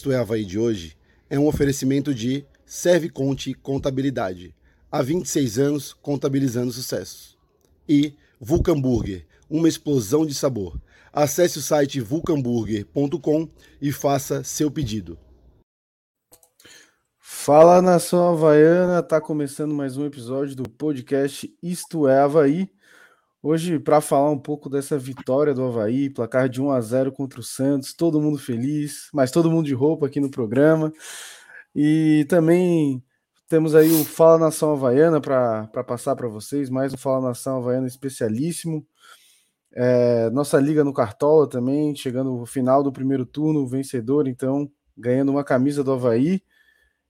[0.00, 0.96] Isto é Havaí de hoje
[1.28, 4.54] é um oferecimento de Serve Conte Contabilidade.
[4.90, 7.36] Há 26 anos contabilizando sucessos.
[7.86, 10.80] E Vulcamburger, uma explosão de sabor.
[11.12, 13.46] Acesse o site vulcamburger.com
[13.78, 15.18] e faça seu pedido.
[17.18, 22.70] Fala nação havaiana, tá começando mais um episódio do podcast Isto é Havaí.
[23.42, 27.40] Hoje, para falar um pouco dessa vitória do Havaí, placar de 1 a 0 contra
[27.40, 30.92] o Santos, todo mundo feliz, mas todo mundo de roupa aqui no programa.
[31.74, 33.02] E também
[33.48, 37.86] temos aí o Fala Nação Havaiana para passar para vocês, mais um Fala Nação Havaiana
[37.86, 38.86] especialíssimo.
[39.72, 45.32] É, nossa liga no Cartola também, chegando no final do primeiro turno, vencedor, então, ganhando
[45.32, 46.42] uma camisa do Havaí.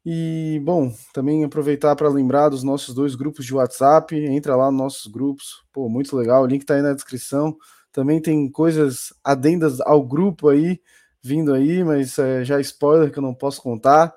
[0.05, 4.17] E, bom, também aproveitar para lembrar dos nossos dois grupos de WhatsApp.
[4.17, 5.63] Entra lá nos nossos grupos.
[5.73, 6.43] Pô, muito legal.
[6.43, 7.57] O link está aí na descrição.
[7.93, 10.81] Também tem coisas adendas ao grupo aí,
[11.23, 14.15] vindo aí, mas é, já spoiler que eu não posso contar.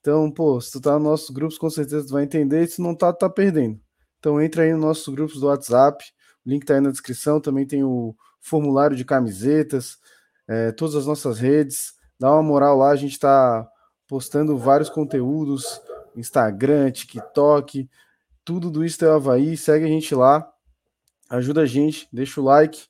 [0.00, 2.66] Então, pô, se tu tá nos nossos grupos, com certeza tu vai entender.
[2.66, 3.80] Se não tá, tá perdendo.
[4.18, 6.04] Então entra aí nos nossos grupos do WhatsApp.
[6.44, 7.40] O link tá aí na descrição.
[7.40, 9.96] Também tem o formulário de camisetas,
[10.46, 11.94] é, todas as nossas redes.
[12.20, 13.66] Dá uma moral lá, a gente tá
[14.06, 15.80] postando vários conteúdos,
[16.16, 17.88] Instagram, TikTok,
[18.44, 19.56] tudo do Isto é Havaí.
[19.56, 20.46] Segue a gente lá,
[21.30, 22.86] ajuda a gente, deixa o like,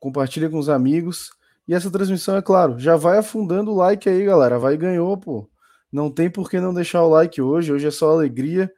[0.00, 1.30] compartilha com os amigos.
[1.66, 4.58] E essa transmissão, é claro, já vai afundando o like aí, galera.
[4.58, 5.48] Vai ganhou, pô.
[5.90, 7.72] Não tem por que não deixar o like hoje.
[7.72, 8.70] Hoje é só alegria.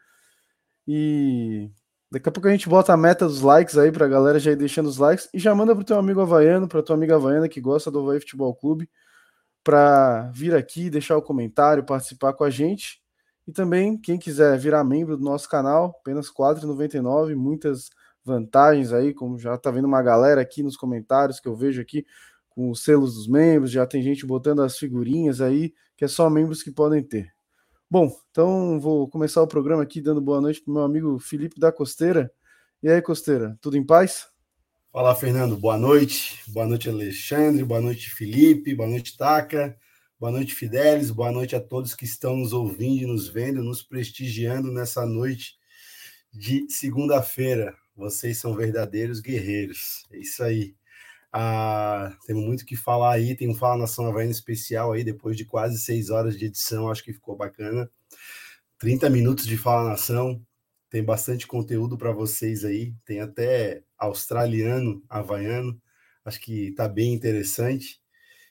[0.86, 1.68] E
[2.10, 4.56] daqui a pouco a gente bota a meta dos likes aí pra galera já ir
[4.56, 5.28] deixando os likes.
[5.34, 8.20] E já manda pro teu amigo havaiano, pra tua amiga havaiana que gosta do Havaí
[8.20, 8.88] Futebol Clube
[9.66, 13.02] para vir aqui, deixar o comentário, participar com a gente.
[13.48, 17.90] E também, quem quiser virar membro do nosso canal, apenas R$ 4,99, muitas
[18.24, 22.06] vantagens aí, como já está vendo uma galera aqui nos comentários que eu vejo aqui
[22.48, 26.30] com os selos dos membros, já tem gente botando as figurinhas aí, que é só
[26.30, 27.34] membros que podem ter.
[27.90, 31.72] Bom, então vou começar o programa aqui dando boa noite para meu amigo Felipe da
[31.72, 32.30] Costeira.
[32.80, 34.35] E aí, Costeira, tudo em paz?
[34.96, 35.58] Fala, Fernando.
[35.58, 36.40] Boa noite.
[36.46, 37.62] Boa noite, Alexandre.
[37.62, 38.74] Boa noite, Felipe.
[38.74, 39.78] Boa noite, Taca.
[40.18, 41.10] Boa noite, Fidelis.
[41.10, 45.58] Boa noite a todos que estão nos ouvindo, nos vendo, nos prestigiando nessa noite
[46.32, 47.76] de segunda-feira.
[47.94, 50.06] Vocês são verdadeiros guerreiros.
[50.10, 50.74] É isso aí.
[51.30, 53.36] Ah, temos muito que falar aí.
[53.36, 56.88] Tem um Fala Nação Havaiana especial aí, depois de quase seis horas de edição.
[56.88, 57.90] Acho que ficou bacana.
[58.78, 60.40] 30 minutos de Fala Nação.
[60.88, 62.94] Tem bastante conteúdo para vocês aí.
[63.04, 65.80] Tem até australiano, havaiano.
[66.24, 68.00] Acho que está bem interessante.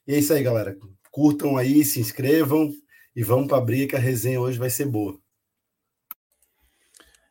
[0.07, 0.77] E é isso aí, galera.
[1.11, 2.71] Curtam aí, se inscrevam
[3.15, 5.17] e vamos para a briga que a resenha hoje vai ser boa.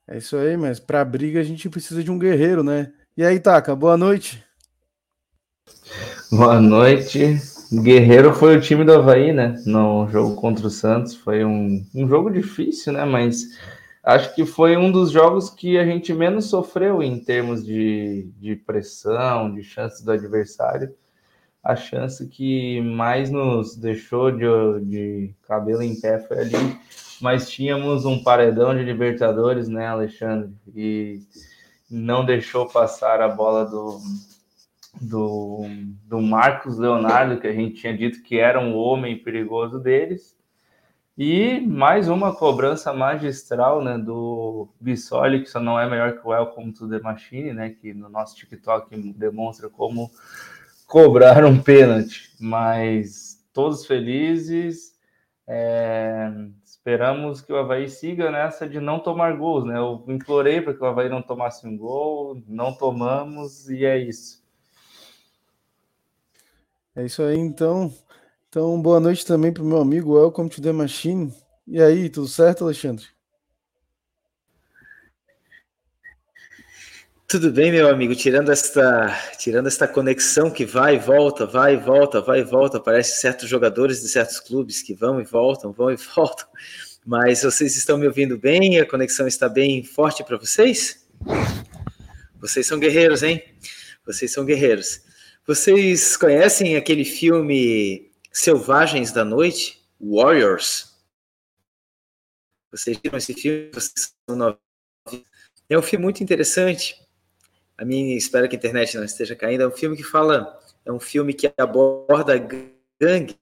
[0.07, 2.93] É isso aí, mas para a briga a gente precisa de um guerreiro, né?
[3.17, 4.45] E aí, Taka, boa noite.
[6.31, 7.39] Boa noite.
[7.73, 9.57] Guerreiro foi o time do Havaí, né?
[9.65, 11.15] No jogo contra o Santos.
[11.15, 13.05] Foi um, um jogo difícil, né?
[13.05, 13.45] Mas
[14.04, 18.54] acho que foi um dos jogos que a gente menos sofreu em termos de, de
[18.54, 20.94] pressão, de chances do adversário.
[21.62, 24.44] A chance que mais nos deixou de,
[24.84, 26.78] de cabelo em pé foi ali,
[27.22, 30.53] mas tínhamos um paredão de Libertadores, né, Alexandre?
[30.76, 31.22] E
[31.91, 33.98] não deixou passar a bola do,
[35.00, 35.62] do,
[36.06, 40.34] do Marcos Leonardo, que a gente tinha dito que era um homem perigoso deles
[41.17, 46.31] e mais uma cobrança magistral né, do Bissoli, que só não é melhor que o
[46.31, 50.11] Welcome to the Machine, né, que no nosso TikTok demonstra como
[50.87, 52.34] cobrar um pênalti.
[52.41, 54.95] Mas todos felizes,
[55.47, 56.33] é,
[56.65, 59.65] esperamos que o Havaí siga nessa de não tomar gols.
[59.65, 59.78] Né?
[59.78, 64.43] Eu implorei para que o Havaí não tomasse um gol, não tomamos e é isso.
[66.97, 67.93] É isso aí, então.
[68.56, 71.34] Então, boa noite também para o meu amigo Welcome to the Machine.
[71.66, 73.04] E aí, tudo certo, Alexandre?
[77.27, 78.15] Tudo bem, meu amigo.
[78.15, 82.78] Tirando esta, tirando esta conexão que vai e volta, vai e volta, vai e volta,
[82.78, 86.47] parece certos jogadores de certos clubes que vão e voltam, vão e voltam.
[87.04, 88.78] Mas vocês estão me ouvindo bem?
[88.78, 91.04] A conexão está bem forte para vocês?
[92.41, 93.42] Vocês são guerreiros, hein?
[94.07, 95.00] Vocês são guerreiros.
[95.45, 100.92] Vocês conhecem aquele filme Selvagens da Noite, Warriors.
[102.69, 103.71] Vocês viram esse filme?
[105.71, 107.01] É um filme muito interessante.
[107.78, 109.63] A minha espero que a internet não esteja caindo.
[109.63, 112.36] É um filme que fala, é um filme que aborda
[113.01, 113.39] gangue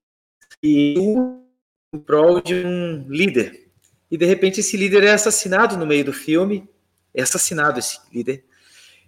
[0.62, 3.70] e em prol de um líder.
[4.10, 6.68] E de repente esse líder é assassinado no meio do filme,
[7.14, 8.44] é assassinado esse líder.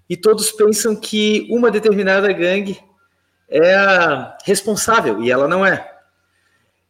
[0.08, 2.82] E todos pensam que uma determinada gangue
[3.48, 5.92] é a responsável, e ela não é.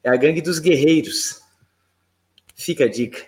[0.03, 1.41] É a gangue dos guerreiros.
[2.55, 3.25] Fica a dica.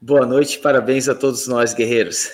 [0.00, 2.30] Boa noite, parabéns a todos nós, guerreiros.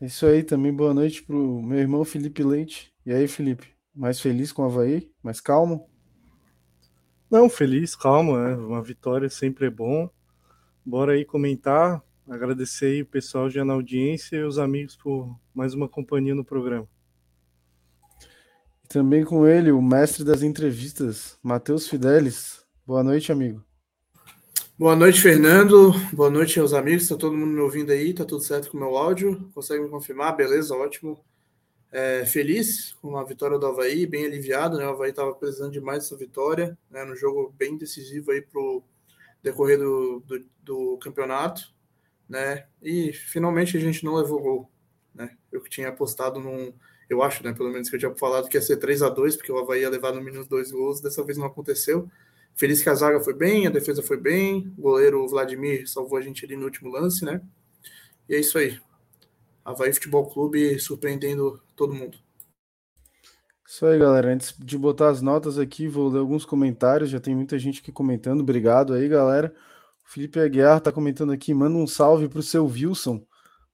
[0.00, 2.92] Isso aí, também boa noite pro meu irmão Felipe Leite.
[3.06, 5.10] E aí, Felipe, mais feliz com o Havaí?
[5.22, 5.88] Mais calmo?
[7.30, 8.54] Não, feliz, calmo, né?
[8.54, 10.10] Uma vitória sempre é bom.
[10.84, 12.02] Bora aí comentar.
[12.28, 16.44] Agradecer aí o pessoal já na audiência e os amigos por mais uma companhia no
[16.44, 16.88] programa.
[18.94, 22.64] Também com ele, o mestre das entrevistas, Matheus Fidelis.
[22.86, 23.60] Boa noite, amigo.
[24.78, 25.92] Boa noite, Fernando.
[26.12, 27.02] Boa noite aos amigos.
[27.02, 28.14] Está todo mundo me ouvindo aí?
[28.14, 29.50] Tá tudo certo com o meu áudio?
[29.52, 30.36] Consegue me confirmar?
[30.36, 31.18] Beleza, ótimo.
[31.90, 34.86] É, feliz com a vitória do Havaí, bem aliviado, né?
[34.86, 37.02] O Havaí estava precisando demais dessa vitória, né?
[37.02, 38.80] No jogo bem decisivo aí pro
[39.42, 41.62] decorrer do, do, do, campeonato,
[42.28, 42.68] né?
[42.80, 44.70] E finalmente a gente não levou gol,
[45.12, 45.36] né?
[45.50, 46.72] Eu que tinha apostado num,
[47.08, 47.52] eu acho, né?
[47.52, 49.82] Pelo menos que eu tinha falado que ia ser 3 a 2 porque o Havaí
[49.82, 52.08] ia levar no mínimo dois gols, dessa vez não aconteceu.
[52.54, 56.20] Feliz que a zaga foi bem, a defesa foi bem, o goleiro Vladimir salvou a
[56.20, 57.40] gente ali no último lance, né?
[58.28, 58.78] E é isso aí.
[59.64, 62.18] Havaí Futebol Clube surpreendendo todo mundo.
[63.66, 64.32] Isso aí, galera.
[64.32, 67.10] Antes de botar as notas aqui, vou ler alguns comentários.
[67.10, 68.40] Já tem muita gente aqui comentando.
[68.40, 69.52] Obrigado aí, galera.
[70.06, 71.52] O Felipe Aguiar tá comentando aqui.
[71.52, 73.26] Manda um salve pro seu Wilson.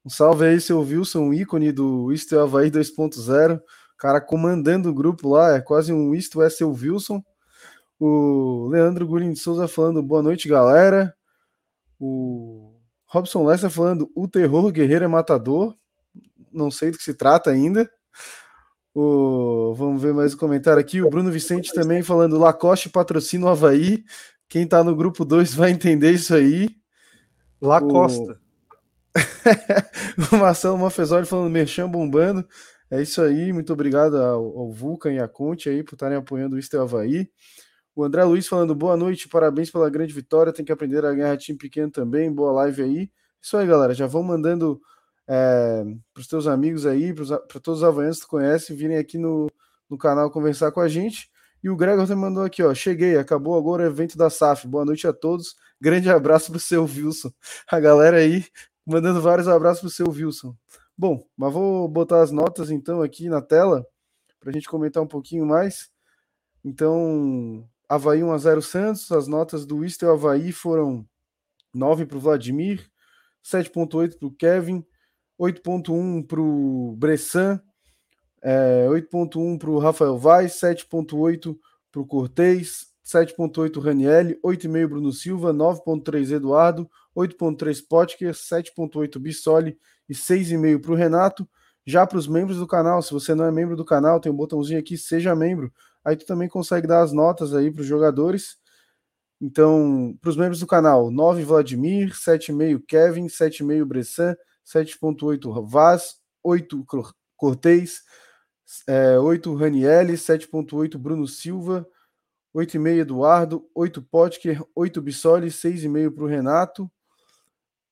[0.04, 3.60] Um salve aí, seu Wilson, ícone do Isto é Havaí 2.0.
[3.98, 5.56] Cara comandando o grupo lá.
[5.56, 7.22] É quase um Isto é seu Wilson.
[7.98, 11.14] O Leandro Gurin de Souza falando boa noite, galera.
[11.98, 15.76] O Robson Lessa falando o terror guerreiro é matador.
[16.50, 17.90] Não sei do que se trata ainda.
[18.94, 21.02] O, vamos ver mais um comentário aqui.
[21.02, 24.02] O Bruno Vicente também falando Lacoste patrocina o Havaí.
[24.48, 26.70] Quem tá no grupo 2 vai entender isso aí.
[27.60, 28.39] Lacosta.
[30.32, 32.46] O, Marcelo Mafezoli falando merchan bombando.
[32.90, 33.52] É isso aí.
[33.52, 37.28] Muito obrigado ao, ao Vulcan e à Conte aí por estarem apoiando o Estel Havaí.
[37.94, 40.52] O André Luiz falando boa noite, parabéns pela grande vitória.
[40.52, 42.32] Tem que aprender a ganhar time pequeno também.
[42.32, 43.10] Boa live aí.
[43.42, 43.94] Isso aí, galera.
[43.94, 44.80] Já vão mandando
[45.28, 49.18] é, para os teus amigos aí, para todos os havaianos que tu conhece, virem aqui
[49.18, 49.48] no,
[49.88, 51.30] no canal conversar com a gente.
[51.62, 52.74] E o Gregor também mandou aqui, ó.
[52.74, 54.66] Cheguei, acabou agora o evento da SAF.
[54.66, 55.54] Boa noite a todos.
[55.80, 57.30] Grande abraço para o seu Wilson.
[57.70, 58.44] A galera aí
[58.90, 60.54] mandando vários abraços para o seu Wilson.
[60.98, 63.86] Bom, mas vou botar as notas então aqui na tela
[64.40, 65.88] para a gente comentar um pouquinho mais.
[66.64, 71.06] Então, Havaí 1x0 Santos, as notas do Istel Havaí foram
[71.72, 72.90] 9 para o Vladimir,
[73.44, 74.84] 7.8 para o Kevin,
[75.38, 77.60] 8.1 para o Bressan,
[78.42, 81.56] é, 8.1 para o Rafael Vaz, 7.8
[81.92, 89.78] para o Cortez, 7.8 Ranielli, 8.5 Bruno Silva, 9.3 Eduardo, 8.3 Potker, 7.8 Bissoli
[90.08, 91.48] e 6,5 para o Renato.
[91.86, 94.36] Já para os membros do canal, se você não é membro do canal, tem um
[94.36, 95.72] botãozinho aqui, seja membro.
[96.04, 98.56] Aí tu também consegue dar as notas aí para os jogadores.
[99.40, 106.84] Então, para os membros do canal, 9 Vladimir, 7,5 Kevin, 7,5 Bressan, 7,8 Vaz, 8
[107.36, 108.02] Cortez,
[108.86, 111.88] é, 8 Ranielli, 7,8 Bruno Silva,
[112.54, 116.90] 8,5 Eduardo, 8 Potker, 8 Bissoli, 6,5 para o Renato.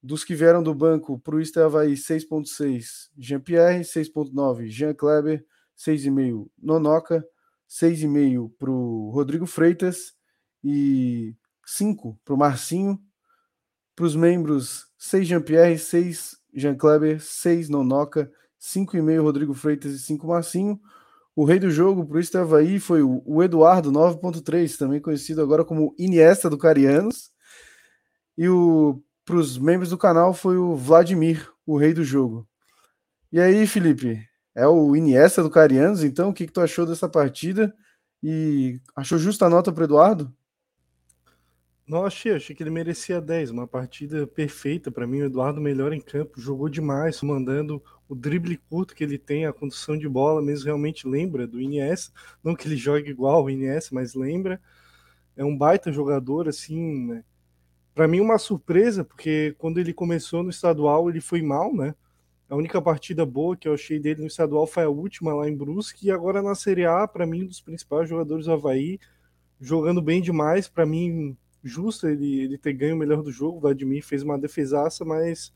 [0.08, 5.44] Dos que vieram do banco para o Estavaí, 6,6 Jean-Pierre, 6,9 Jean Kleber,
[5.76, 7.22] 6,5 Nonoca,
[7.68, 10.14] 6,5 para o Rodrigo Freitas
[10.64, 12.98] e 5 para o Marcinho.
[13.94, 20.26] Para os membros, 6 Jean-Pierre, 6 Jean Kleber, 6 Nonoca, 5,5 Rodrigo Freitas e 5
[20.26, 20.80] Marcinho.
[21.36, 25.94] O rei do jogo para o Estavaí foi o Eduardo 9.3, também conhecido agora como
[25.98, 27.30] Iniesta do Carianos.
[28.38, 32.48] E o para os membros do canal foi o Vladimir, o rei do jogo.
[33.30, 37.06] E aí, Felipe, é o Iniesta do Carianos, então o que, que tu achou dessa
[37.06, 37.76] partida?
[38.22, 40.34] E achou justa a nota para Eduardo?
[41.86, 45.20] Não achei, achei que ele merecia 10, uma partida perfeita para mim.
[45.20, 49.52] O Eduardo melhor em campo, jogou demais, mandando o drible curto que ele tem, a
[49.52, 52.14] condução de bola, mesmo realmente lembra do Iniesta.
[52.42, 54.58] Não que ele jogue igual o Iniesta, mas lembra.
[55.36, 57.24] É um baita jogador, assim, né?
[57.98, 61.96] Para mim, uma surpresa, porque quando ele começou no estadual, ele foi mal, né?
[62.48, 65.56] A única partida boa que eu achei dele no estadual foi a última lá em
[65.56, 69.00] Brusque e agora na Série A, para mim, um dos principais jogadores do Havaí,
[69.60, 70.68] jogando bem demais.
[70.68, 73.58] Para mim, justo ele, ele ter ganho o melhor do jogo.
[73.58, 75.52] O Vladimir fez uma defesaça, mas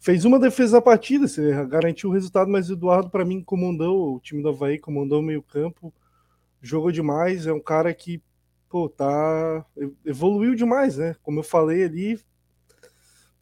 [0.00, 2.50] fez uma defesa da partida, você garantiu o resultado.
[2.50, 5.94] Mas o Eduardo, para mim, comandou o time do Havaí, comandou o meio-campo,
[6.60, 7.46] jogou demais.
[7.46, 8.20] É um cara que,
[8.70, 9.66] pô, tá.
[10.06, 11.16] evoluiu demais, né?
[11.22, 12.20] Como eu falei ali,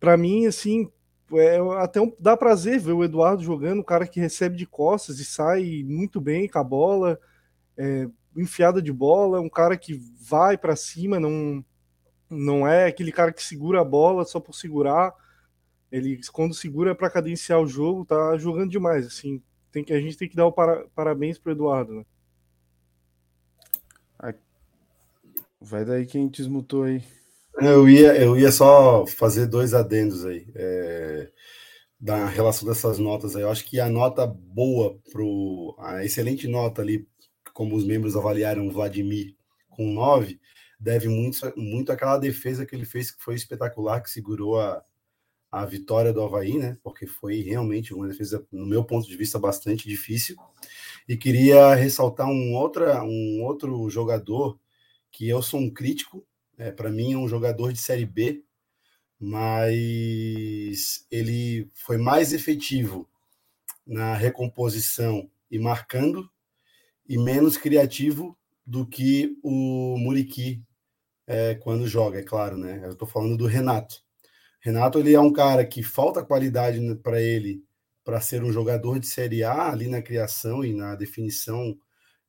[0.00, 0.90] para mim, assim,
[1.34, 5.20] é, até um, dá prazer ver o Eduardo jogando, um cara que recebe de costas
[5.20, 7.20] e sai muito bem com a bola.
[7.76, 11.64] é, enfiada de bola, um cara que vai para cima, não,
[12.30, 15.12] não é aquele cara que segura a bola só por segurar.
[15.90, 19.06] Ele, quando segura é para cadenciar o jogo, tá jogando demais.
[19.06, 19.42] Assim,
[19.72, 22.04] tem que, a gente tem que dar o para, parabéns pro Eduardo, né?
[25.60, 27.02] Vai daí quem desmutou aí.
[27.60, 30.46] Eu ia, eu ia só fazer dois adendos aí.
[30.54, 31.30] É,
[32.00, 33.42] da relação dessas notas aí.
[33.42, 35.74] Eu acho que a nota boa pro.
[35.78, 37.06] A excelente nota ali,
[37.52, 39.34] como os membros avaliaram Vladimir
[39.68, 40.40] com 9,
[40.78, 44.82] deve muito, muito àquela defesa que ele fez, que foi espetacular, que segurou a,
[45.50, 46.76] a vitória do Havaí, né?
[46.82, 50.36] Porque foi realmente uma defesa, no meu ponto de vista, bastante difícil.
[51.08, 54.58] E queria ressaltar um, outra, um outro jogador
[55.18, 56.24] que eu sou um crítico,
[56.56, 58.44] é, para mim é um jogador de Série B,
[59.18, 63.10] mas ele foi mais efetivo
[63.84, 66.30] na recomposição e marcando
[67.04, 70.62] e menos criativo do que o Muriqui
[71.26, 72.80] é, quando joga, é claro, né?
[72.84, 73.96] Eu estou falando do Renato.
[74.60, 77.64] Renato ele é um cara que falta qualidade para ele
[78.04, 81.76] para ser um jogador de Série A ali na criação e na definição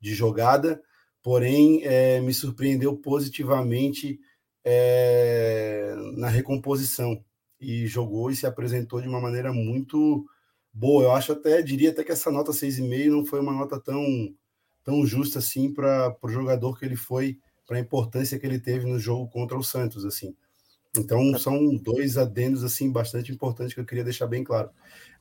[0.02, 0.82] de jogada,
[1.24, 4.20] porém é, me surpreendeu positivamente
[4.64, 7.24] é, na recomposição
[7.60, 10.26] e jogou e se apresentou de uma maneira muito
[10.74, 11.04] boa.
[11.04, 14.04] Eu acho até, diria até que essa nota 6,5 não foi uma nota tão,
[14.84, 18.86] tão justa assim para o jogador que ele foi, para a importância que ele teve
[18.86, 20.36] no jogo contra o Santos, assim.
[20.98, 24.70] Então são dois adendos assim bastante importantes que eu queria deixar bem claro.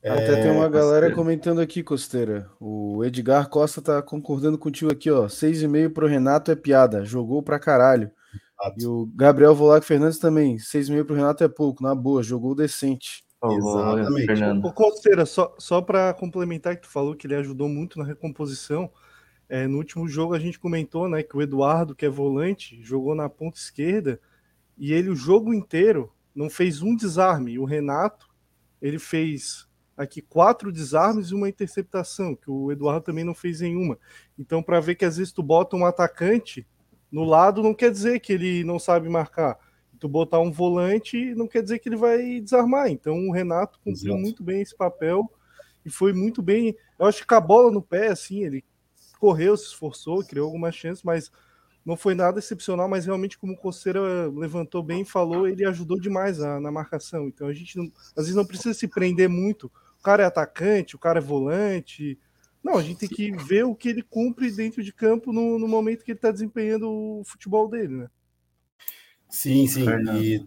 [0.02, 2.48] Até é, tem uma galera comentando aqui, Costeira.
[2.60, 5.28] O Edgar Costa tá concordando contigo aqui, ó.
[5.28, 7.04] Seis e meio pro Renato é piada.
[7.04, 8.10] Jogou pra caralho.
[8.76, 10.58] E o Gabriel Volac Fernandes também.
[10.58, 12.22] Seis e meio pro Renato é pouco, na boa.
[12.22, 13.24] Jogou decente.
[13.44, 14.26] Exatamente.
[14.26, 14.72] Fernando.
[14.72, 18.90] Costeira, só, só para complementar que tu falou que ele ajudou muito na recomposição.
[19.48, 23.14] É, no último jogo a gente comentou, né, que o Eduardo, que é volante, jogou
[23.14, 24.20] na ponta esquerda
[24.78, 27.58] e ele o jogo inteiro não fez um desarme.
[27.58, 28.28] O Renato,
[28.80, 33.98] ele fez aqui quatro desarmes e uma interceptação, que o Eduardo também não fez nenhuma.
[34.38, 36.64] Então, para ver que às vezes tu bota um atacante
[37.10, 39.58] no lado, não quer dizer que ele não sabe marcar.
[39.98, 42.88] Tu botar um volante não quer dizer que ele vai desarmar.
[42.88, 44.20] Então, o Renato cumpriu Exato.
[44.20, 45.28] muito bem esse papel
[45.84, 46.76] e foi muito bem.
[46.96, 48.64] Eu acho que com a bola no pé, assim, ele
[49.18, 51.32] correu, se esforçou, criou algumas chances, mas
[51.84, 55.98] não foi nada excepcional, mas realmente, como o Coceira levantou bem e falou, ele ajudou
[55.98, 57.28] demais a, na marcação.
[57.28, 59.72] Então a gente não, às vezes não precisa se prender muito.
[59.98, 62.18] O cara é atacante, o cara é volante.
[62.62, 65.66] Não, a gente tem que ver o que ele cumpre dentro de campo no, no
[65.66, 68.10] momento que ele está desempenhando o futebol dele, né?
[69.28, 69.86] Sim, sim.
[70.20, 70.46] E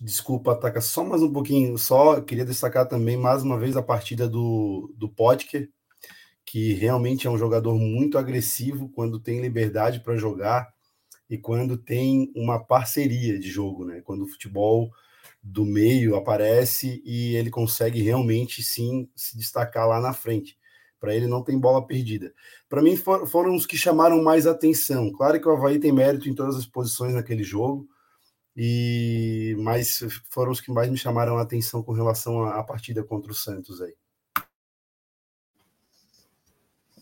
[0.00, 1.76] desculpa, ataca só mais um pouquinho.
[1.76, 5.70] Só queria destacar também mais uma vez a partida do, do Potker,
[6.46, 10.72] que realmente é um jogador muito agressivo quando tem liberdade para jogar
[11.28, 14.00] e quando tem uma parceria de jogo, né?
[14.02, 14.92] Quando o futebol
[15.42, 20.56] do meio aparece e ele consegue realmente sim se destacar lá na frente.
[21.00, 22.32] Para ele não tem bola perdida.
[22.68, 25.12] Para mim for, foram os que chamaram mais atenção.
[25.12, 27.88] Claro que o Havaí tem mérito em todas as posições naquele jogo,
[28.56, 30.00] e mas
[30.30, 33.82] foram os que mais me chamaram a atenção com relação à partida contra o Santos
[33.82, 33.94] aí.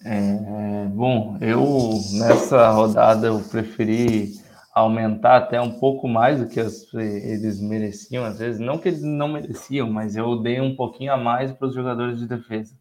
[0.05, 1.65] É, bom, eu
[2.13, 4.35] nessa rodada eu preferi
[4.75, 9.03] aumentar até um pouco mais do que as, eles mereciam, às vezes, não que eles
[9.03, 12.75] não mereciam, mas eu dei um pouquinho a mais para os jogadores de defesa,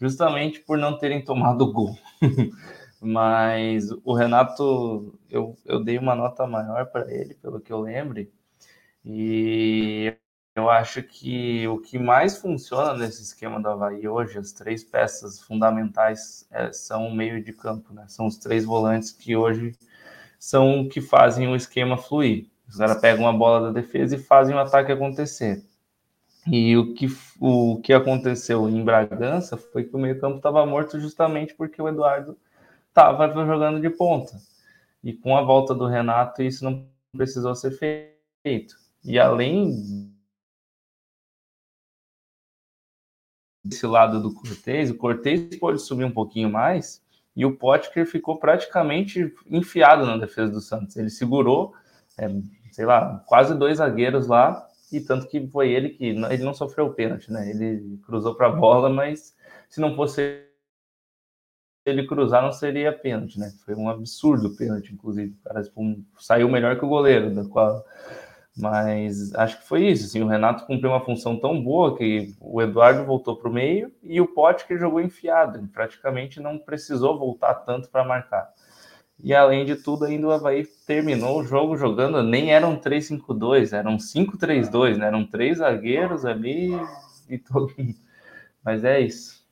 [0.00, 1.96] justamente por não terem tomado gol.
[3.00, 8.32] mas o Renato, eu, eu dei uma nota maior para ele, pelo que eu lembre,
[9.04, 10.14] e
[10.54, 15.40] eu acho que o que mais funciona nesse esquema do Havaí hoje, as três peças
[15.40, 18.04] fundamentais é, são o meio de campo, né?
[18.08, 19.76] São os três volantes que hoje
[20.38, 22.46] são o que fazem o esquema fluir.
[22.68, 25.64] Os caras pegam a bola da defesa e fazem o ataque acontecer.
[26.46, 27.08] E o que,
[27.40, 32.36] o que aconteceu em Bragança foi que o meio-campo estava morto justamente porque o Eduardo
[32.88, 34.38] estava jogando de ponta.
[35.02, 37.72] E com a volta do Renato, isso não precisou ser
[38.42, 38.76] feito.
[39.04, 40.13] E além
[43.64, 47.02] desse lado do Cortez, o Cortez pode subir um pouquinho mais
[47.34, 50.96] e o Potker ficou praticamente enfiado na defesa do Santos.
[50.96, 51.72] Ele segurou,
[52.18, 52.28] é,
[52.70, 56.86] sei lá, quase dois zagueiros lá e tanto que foi ele que ele não sofreu
[56.86, 57.50] o pênalti, né?
[57.50, 59.34] Ele cruzou para a bola, mas
[59.68, 60.44] se não fosse
[61.86, 63.52] ele cruzar não seria pênalti, né?
[63.64, 65.34] Foi um absurdo pênalti, inclusive.
[65.34, 65.62] O cara
[66.18, 67.84] saiu melhor que o goleiro, da qual
[68.56, 70.06] Mas acho que foi isso.
[70.06, 73.92] Assim, o Renato cumpriu uma função tão boa que o Eduardo voltou para o meio
[74.02, 75.58] e o Pote que jogou enfiado.
[75.58, 78.52] Ele praticamente não precisou voltar tanto para marcar.
[79.22, 83.96] E além de tudo, ainda o Havaí terminou o jogo jogando, nem eram 3-5-2, eram
[83.98, 85.06] 5-3-2, né?
[85.06, 86.70] Eram três zagueiros ali
[87.28, 87.72] e todo
[88.64, 89.43] Mas é isso.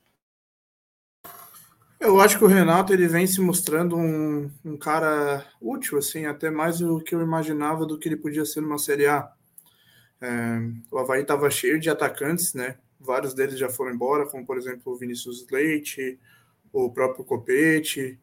[2.04, 6.50] Eu acho que o Renato ele vem se mostrando um, um cara útil, assim, até
[6.50, 9.30] mais do que eu imaginava do que ele podia ser numa Série A.
[10.20, 10.58] É,
[10.90, 12.76] o Havaí estava cheio de atacantes, né?
[12.98, 16.18] Vários deles já foram embora, como por exemplo o Vinícius Leite,
[16.72, 18.18] o próprio Copete,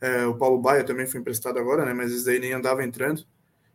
[0.00, 1.92] é, o Paulo Baia também foi emprestado agora, né?
[1.92, 3.26] Mas esse daí nem andava entrando.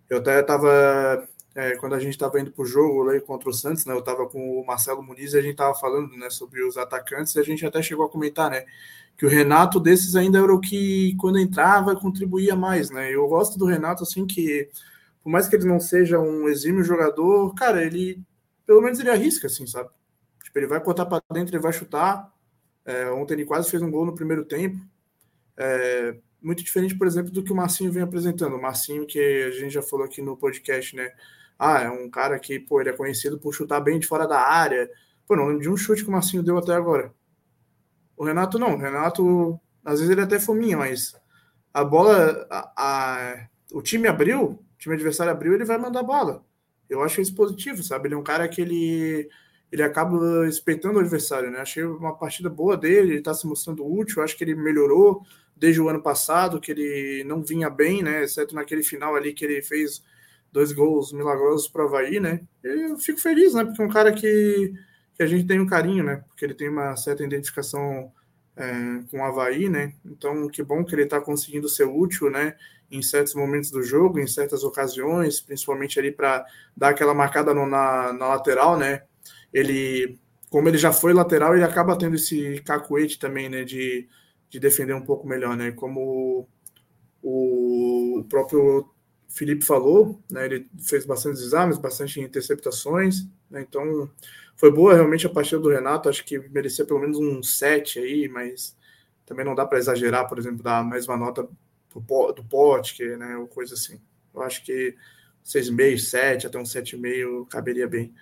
[0.09, 3.53] Eu até estava é, quando a gente estava indo para o jogo lá contra o
[3.53, 3.93] Santos, né?
[3.93, 7.35] Eu estava com o Marcelo Muniz e a gente estava falando, né, sobre os atacantes.
[7.35, 8.65] E a gente até chegou a comentar, né?
[9.21, 13.13] que o Renato desses ainda era o que, quando entrava, contribuía mais, né?
[13.13, 14.67] Eu gosto do Renato, assim, que
[15.23, 18.19] por mais que ele não seja um exímio jogador, cara, ele,
[18.65, 19.89] pelo menos ele arrisca, assim, sabe?
[20.43, 22.33] Tipo, ele vai botar para dentro, ele vai chutar.
[22.83, 24.83] É, ontem ele quase fez um gol no primeiro tempo.
[25.55, 28.55] É, muito diferente, por exemplo, do que o Marcinho vem apresentando.
[28.55, 31.11] O Marcinho, que a gente já falou aqui no podcast, né?
[31.63, 34.39] Ah, é um cara que, pô, ele é conhecido por chutar bem de fora da
[34.39, 34.89] área.
[35.27, 37.13] Pô, não lembro de um chute que o Marcinho deu até agora.
[38.17, 38.73] O Renato não.
[38.73, 41.15] O Renato, às vezes ele até fominha, mas
[41.71, 46.43] a bola, a, a, o time abriu, o time adversário abriu, ele vai mandar bola.
[46.89, 48.07] Eu acho isso positivo, sabe?
[48.07, 49.29] Ele é um cara que ele,
[49.71, 51.59] ele acaba respeitando o adversário, né?
[51.59, 55.21] Achei uma partida boa dele, ele tá se mostrando útil, acho que ele melhorou
[55.55, 58.23] desde o ano passado, que ele não vinha bem, né?
[58.23, 60.03] Exceto naquele final ali que ele fez
[60.51, 62.41] dois gols milagrosos para o Havaí, né?
[62.63, 63.63] Eu fico feliz, né?
[63.63, 64.73] Porque é um cara que
[65.21, 66.23] que a gente tem um carinho, né?
[66.27, 68.11] Porque ele tem uma certa identificação
[68.55, 69.93] é, com o Havaí, né?
[70.03, 72.55] Então, que bom que ele está conseguindo ser útil, né?
[72.89, 77.65] Em certos momentos do jogo, em certas ocasiões, principalmente ali para dar aquela marcada no,
[77.65, 79.03] na, na lateral, né?
[79.53, 83.63] Ele, como ele já foi lateral, ele acaba tendo esse cacuete também, né?
[83.63, 84.07] De,
[84.49, 85.71] de defender um pouco melhor, né?
[85.71, 86.47] Como
[87.21, 88.89] o, o próprio
[89.33, 90.45] Felipe falou, né?
[90.45, 93.61] Ele fez bastante exames, bastante interceptações, né?
[93.61, 94.09] Então
[94.55, 98.27] foi boa realmente a partida do Renato, acho que merecia pelo menos um 7 aí,
[98.27, 98.77] mas
[99.25, 101.47] também não dá para exagerar, por exemplo, dar mais uma nota
[101.93, 102.43] do, do
[102.93, 103.99] que, né, ou coisa assim.
[104.33, 104.95] Eu acho que
[105.43, 108.13] 6,5, 7, até um 7,5 caberia bem.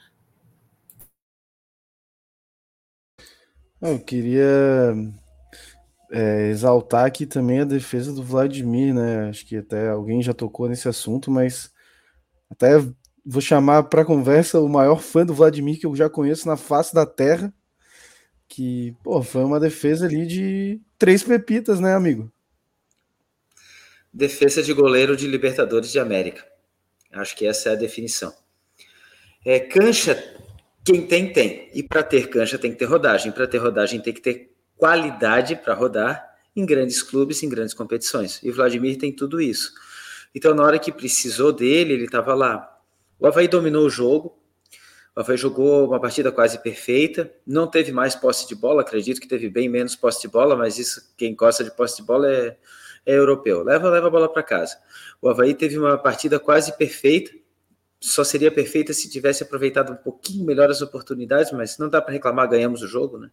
[3.81, 4.93] Eu queria
[6.11, 9.29] é, exaltar aqui também a defesa do Vladimir, né?
[9.29, 11.71] Acho que até alguém já tocou nesse assunto, mas
[12.49, 12.79] até
[13.31, 16.95] Vou chamar para conversa o maior fã do Vladimir que eu já conheço na face
[16.95, 17.53] da terra.
[18.47, 22.31] Que, pô, foi uma defesa ali de três pepitas, né, amigo?
[24.11, 26.43] Defesa de goleiro de Libertadores de América.
[27.11, 28.33] Acho que essa é a definição.
[29.45, 30.17] É, cancha,
[30.83, 31.69] quem tem, tem.
[31.71, 33.31] E para ter cancha tem que ter rodagem.
[33.31, 38.39] Para ter rodagem tem que ter qualidade para rodar em grandes clubes, em grandes competições.
[38.41, 39.73] E o Vladimir tem tudo isso.
[40.33, 42.79] Então, na hora que precisou dele, ele estava lá.
[43.19, 44.41] O Havaí dominou o jogo,
[45.13, 49.27] o Havaí jogou uma partida quase perfeita, não teve mais posse de bola, acredito que
[49.27, 52.57] teve bem menos posse de bola, mas isso, quem gosta de posse de bola é,
[53.05, 53.63] é europeu.
[53.63, 54.77] Leva, leva a bola para casa.
[55.21, 57.31] O Havaí teve uma partida quase perfeita,
[57.99, 62.13] só seria perfeita se tivesse aproveitado um pouquinho melhor as oportunidades, mas não dá para
[62.13, 63.29] reclamar, ganhamos o jogo, né?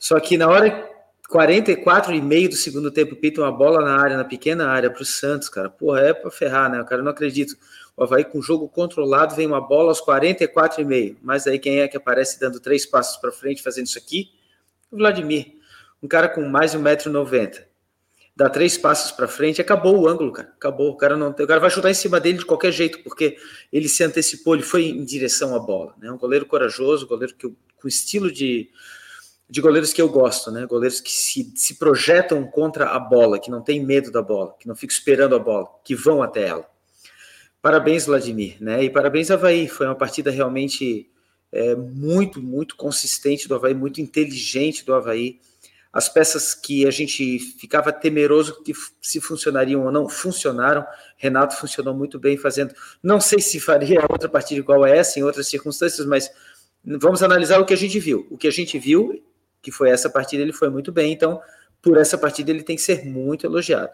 [0.00, 0.90] Só que na hora
[1.28, 5.02] 44 e meio do segundo tempo, pita uma bola na área, na pequena área para
[5.02, 5.68] o Santos, cara.
[5.68, 6.80] Porra, é para ferrar, né?
[6.80, 7.54] O cara não acredito.
[7.94, 11.18] O Havaí com o jogo controlado, vem uma bola aos 44 e meio.
[11.22, 14.32] Mas aí quem é que aparece dando três passos para frente fazendo isso aqui?
[14.90, 15.52] O Vladimir.
[16.02, 17.62] Um cara com mais de 1,90m.
[18.34, 20.48] Dá três passos para frente, acabou o ângulo, cara.
[20.56, 20.92] Acabou.
[20.92, 23.36] O cara não, o cara vai chutar em cima dele de qualquer jeito, porque
[23.70, 25.94] ele se antecipou, ele foi em direção à bola.
[26.00, 26.10] Né?
[26.10, 28.70] Um goleiro corajoso, goleiro que, com estilo de,
[29.50, 30.64] de goleiros que eu gosto, né?
[30.64, 34.68] Goleiros que se, se projetam contra a bola, que não tem medo da bola, que
[34.68, 36.70] não ficam esperando a bola, que vão até ela.
[37.60, 38.84] Parabéns, Vladimir, né?
[38.84, 39.66] E parabéns, Havaí.
[39.68, 41.10] Foi uma partida realmente
[41.50, 45.40] é, muito, muito consistente do Havaí, muito inteligente do Havaí.
[45.92, 50.86] As peças que a gente ficava temeroso que se funcionariam ou não, funcionaram.
[51.16, 52.72] Renato funcionou muito bem fazendo.
[53.02, 56.30] Não sei se faria outra partida igual a essa, em outras circunstâncias, mas
[56.84, 58.28] vamos analisar o que a gente viu.
[58.30, 59.20] O que a gente viu,
[59.62, 61.12] que foi essa partida, ele foi muito bem.
[61.12, 61.40] Então,
[61.82, 63.90] por essa partida, ele tem que ser muito elogiado.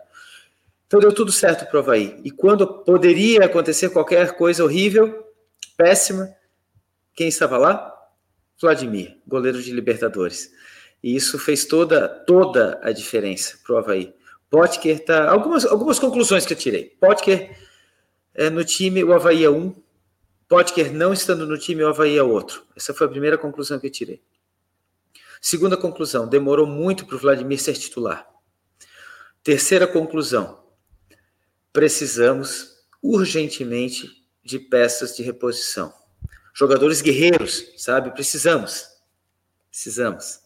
[0.87, 2.21] Então deu tudo certo para o Havaí.
[2.25, 5.27] E quando poderia acontecer qualquer coisa horrível,
[5.77, 6.33] péssima,
[7.15, 7.93] quem estava lá?
[8.61, 10.51] Vladimir, goleiro de Libertadores.
[11.03, 14.15] E isso fez toda, toda a diferença para o Havaí.
[14.49, 15.29] Potker tá.
[15.29, 16.97] Algumas, algumas conclusões que eu tirei.
[17.01, 17.57] Potker
[18.35, 19.75] é, no time, o Havaí é um,
[20.49, 22.63] Potker não estando no time, o Havaí é outro.
[22.77, 24.23] Essa foi a primeira conclusão que eu tirei.
[25.49, 28.29] Segunda conclusão, demorou muito para o Vladimir ser titular.
[29.45, 30.61] Terceira conclusão,
[31.73, 34.11] precisamos urgentemente
[34.43, 35.95] de peças de reposição.
[36.53, 38.11] Jogadores guerreiros, sabe?
[38.11, 38.89] Precisamos.
[39.71, 40.41] Precisamos.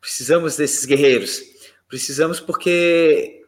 [0.00, 1.42] Precisamos desses guerreiros.
[1.88, 3.44] Precisamos porque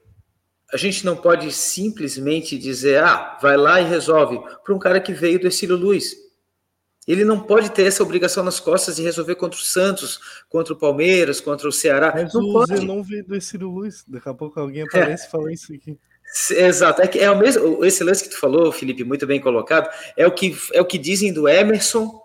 [0.72, 5.12] a gente não pode simplesmente dizer, ah, vai lá e resolve, para um cara que
[5.12, 6.25] veio do Exílio Luiz.
[7.06, 10.76] Ele não pode ter essa obrigação nas costas de resolver contra o Santos, contra o
[10.76, 12.12] Palmeiras, contra o Ceará.
[12.14, 12.84] Mas não o pode.
[12.84, 14.04] não veio do Exílio Luiz.
[14.08, 15.26] Daqui a pouco alguém aparece é.
[15.28, 15.96] e fala isso aqui.
[16.50, 17.84] Exato, é, que é o mesmo.
[17.84, 20.98] Esse lance que tu falou, Felipe, muito bem colocado, é o que é o que
[20.98, 22.20] dizem do Emerson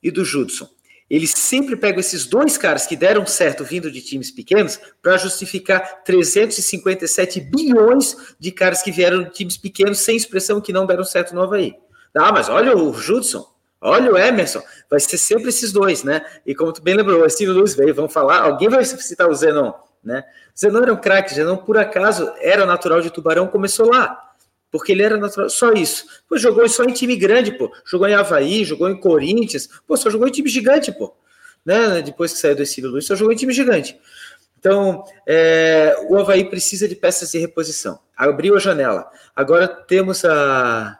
[0.00, 0.68] e do Judson.
[1.08, 6.02] Eles sempre pegam esses dois caras que deram certo vindo de times pequenos para justificar
[6.02, 11.34] 357 bilhões de caras que vieram de times pequenos sem expressão que não deram certo
[11.34, 11.74] no Havaí.
[12.16, 13.46] Ah, mas olha o Judson,
[13.80, 16.24] olha o Emerson, vai ser sempre esses dois, né?
[16.44, 19.34] E como tu bem lembrou, o Estilo Luz veio, vamos falar, alguém vai citar o
[19.34, 20.24] Zenon, né?
[20.54, 24.26] O Zenon era um craque, Zenon por acaso era natural de Tubarão, começou lá
[24.70, 26.04] porque ele era natural, só isso.
[26.28, 27.72] Pô, jogou só em time grande, pô.
[27.84, 31.16] Jogou em Havaí, jogou em Corinthians, pô, só jogou em time gigante, pô.
[31.64, 32.02] Né?
[32.02, 33.98] Depois que saiu do Exílio Luiz, só jogou em time gigante.
[34.58, 37.98] Então, é, o Havaí precisa de peças de reposição.
[38.16, 39.10] Abriu a janela.
[39.34, 40.98] Agora temos a.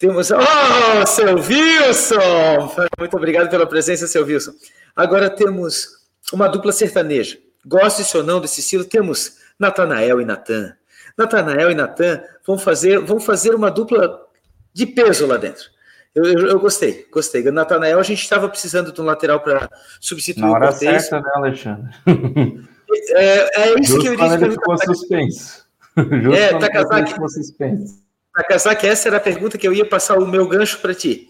[0.00, 0.30] Temos.
[0.30, 2.74] Oh, seu Wilson!
[2.98, 4.52] Muito obrigado pela presença, seu Wilson.
[4.96, 5.88] Agora temos
[6.32, 7.36] uma dupla sertaneja.
[7.66, 10.74] Goste ou não desse estilo, temos Natanael e Natan.
[11.18, 14.26] Natanael e Natan vão fazer, vão fazer uma dupla
[14.72, 15.66] de peso lá dentro.
[16.14, 17.42] Eu, eu, eu gostei, gostei.
[17.50, 19.68] Natanael, a gente estava precisando de um lateral para
[20.00, 21.08] substituir Na hora o Cortez.
[21.08, 21.94] certa, né, Alexandre?
[23.10, 24.34] É, é isso Justo que eu disse.
[24.34, 25.66] Ele ficou suspenso.
[25.94, 28.09] Justo é, Takazaki, ficou suspenso.
[28.34, 31.28] Takazaki, essa era a pergunta que eu ia passar o meu gancho para ti.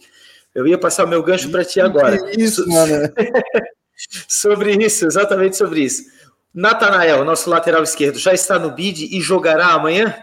[0.55, 2.17] Eu ia passar o meu gancho para ti agora.
[2.37, 3.09] Isso, mano.
[4.29, 6.05] sobre isso, exatamente sobre isso.
[6.53, 10.15] Natanael, nosso lateral esquerdo, já está no bid e jogará amanhã?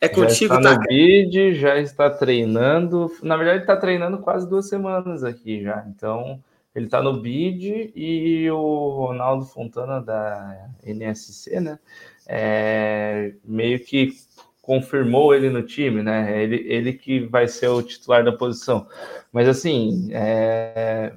[0.00, 3.10] É contigo, já está no bid, já está treinando.
[3.22, 5.84] Na verdade, ele está treinando quase duas semanas aqui já.
[5.88, 6.42] Então,
[6.74, 11.78] ele está no bid e o Ronaldo Fontana da NSC, né?
[12.26, 14.12] É, meio que
[14.66, 16.42] confirmou ele no time, né?
[16.42, 18.88] Ele, ele que vai ser o titular da posição.
[19.32, 21.12] Mas assim, é,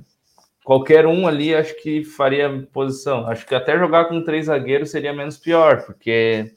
[0.63, 3.25] qualquer um ali acho que faria posição.
[3.27, 6.53] Acho que até jogar com três zagueiros seria menos pior, porque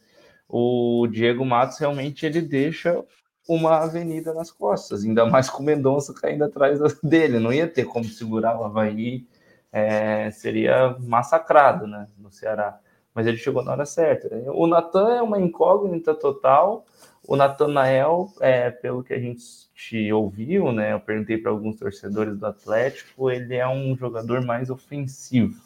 [0.46, 3.02] o Diego Matos realmente ele deixa
[3.48, 7.38] uma avenida nas costas, ainda mais com o Mendonça caindo atrás dele.
[7.38, 9.26] Não ia ter como segurar o Havaí,
[9.72, 12.78] é, seria massacrado né, no Ceará.
[13.14, 14.28] Mas ele chegou na hora certa.
[14.52, 16.86] O Natan é uma incógnita total.
[17.26, 20.92] O Natanael, é, pelo que a gente ouviu, né?
[20.92, 25.60] Eu perguntei para alguns torcedores do Atlético, ele é um jogador mais ofensivo.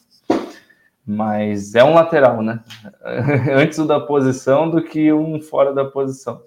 [1.06, 2.62] Mas é um lateral, né?
[3.54, 6.42] Antes da posição do que um fora da posição.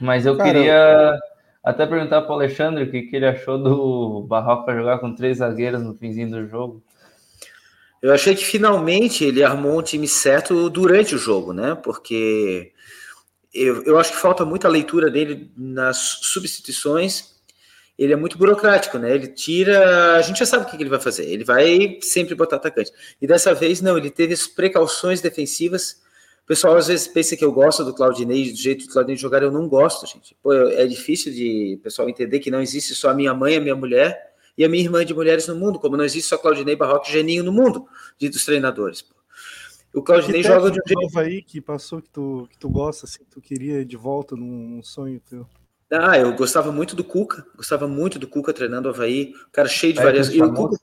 [0.00, 1.18] Mas eu Cara, queria
[1.62, 5.38] até perguntar para o Alexandre o que, que ele achou do Barroca jogar com três
[5.38, 6.82] zagueiros no finzinho do jogo.
[8.02, 11.76] Eu achei que finalmente ele armou um time certo durante o jogo, né?
[11.76, 12.72] Porque
[13.54, 17.32] eu, eu acho que falta muita leitura dele nas substituições.
[17.96, 19.14] Ele é muito burocrático, né?
[19.14, 20.16] Ele tira.
[20.16, 21.26] A gente já sabe o que ele vai fazer.
[21.26, 22.90] Ele vai sempre botar atacante.
[23.20, 26.02] E dessa vez, não, ele teve as precauções defensivas.
[26.42, 29.44] O pessoal às vezes pensa que eu gosto do Claudinei, do jeito do Claudinei jogar,
[29.44, 30.36] eu não gosto, gente.
[30.42, 33.76] Pô, é difícil de pessoal entender que não existe só a minha mãe, a minha
[33.76, 37.08] mulher e a minha irmã de mulheres no mundo, como não existe só Claudinei Barroco
[37.08, 37.86] e Geninho no mundo,
[38.18, 39.04] de, dos treinadores.
[39.94, 41.18] O Claudinei joga de um jeito.
[41.18, 44.82] aí que passou que tu, que tu gosta, assim, que tu queria de volta num,
[44.82, 45.46] sonho teu.
[45.90, 49.92] Ah, eu gostava muito do Cuca, gostava muito do Cuca treinando o Havaí, cara cheio
[49.92, 50.34] de é, variações.
[50.34, 50.76] E o Cuca,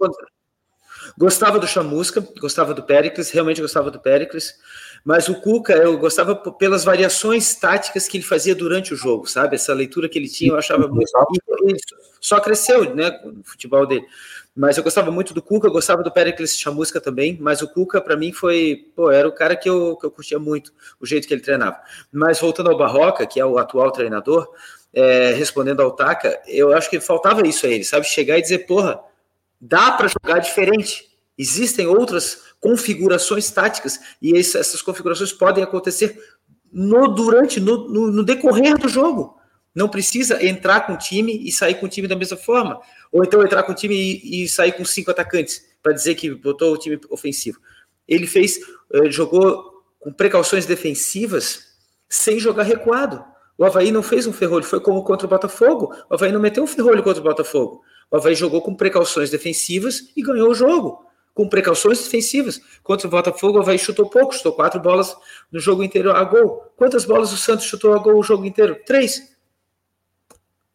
[1.17, 4.53] gostava do Chamusca, gostava do Pericles, realmente gostava do Pericles,
[5.03, 9.55] mas o Cuca eu gostava pelas variações táticas que ele fazia durante o jogo, sabe?
[9.55, 11.11] Essa leitura que ele tinha, eu achava muito.
[11.31, 11.79] E ele
[12.19, 14.05] só cresceu, né, o futebol dele.
[14.55, 18.01] Mas eu gostava muito do Cuca, eu gostava do Pericles Chamusca também, mas o Cuca,
[18.01, 18.87] para mim, foi.
[18.95, 21.79] Pô, era o cara que eu, que eu curtia muito, o jeito que ele treinava.
[22.11, 24.49] Mas voltando ao Barroca, que é o atual treinador,
[24.93, 28.05] é, respondendo ao Taka, eu acho que faltava isso a ele, sabe?
[28.05, 28.99] Chegar e dizer, porra,
[29.61, 31.07] dá para jogar diferente.
[31.37, 36.19] Existem outras configurações táticas e essas configurações podem acontecer
[36.71, 39.37] no durante, no, no, no decorrer do jogo.
[39.73, 42.79] Não precisa entrar com o time e sair com o time da mesma forma.
[43.11, 46.33] Ou então entrar com o time e, e sair com cinco atacantes para dizer que
[46.35, 47.59] botou o time ofensivo.
[48.07, 48.59] Ele fez,
[48.91, 51.69] ele jogou com precauções defensivas
[52.09, 53.23] sem jogar recuado.
[53.57, 55.93] O Havaí não fez um ferrolho, foi como contra o Botafogo.
[56.09, 57.81] O Havaí não meteu um ferrolho contra o Botafogo.
[58.09, 61.05] O Havaí jogou com precauções defensivas e ganhou o jogo.
[61.39, 62.59] Com precauções defensivas.
[62.83, 65.15] Contra o Botafogo, o Havaí chutou pouco, chutou quatro bolas
[65.49, 66.69] no jogo inteiro a gol.
[66.75, 68.75] Quantas bolas o Santos chutou a gol o jogo inteiro?
[68.85, 69.33] Três.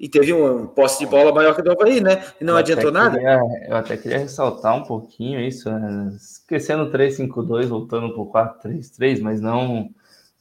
[0.00, 2.24] E teve um posse de bola maior que o do Havaí, né?
[2.40, 3.18] E não eu adiantou nada.
[3.18, 6.16] Queria, eu até queria ressaltar um pouquinho isso, né?
[6.16, 9.90] esquecendo 3-5-2, voltando para o 4-3-3, mas não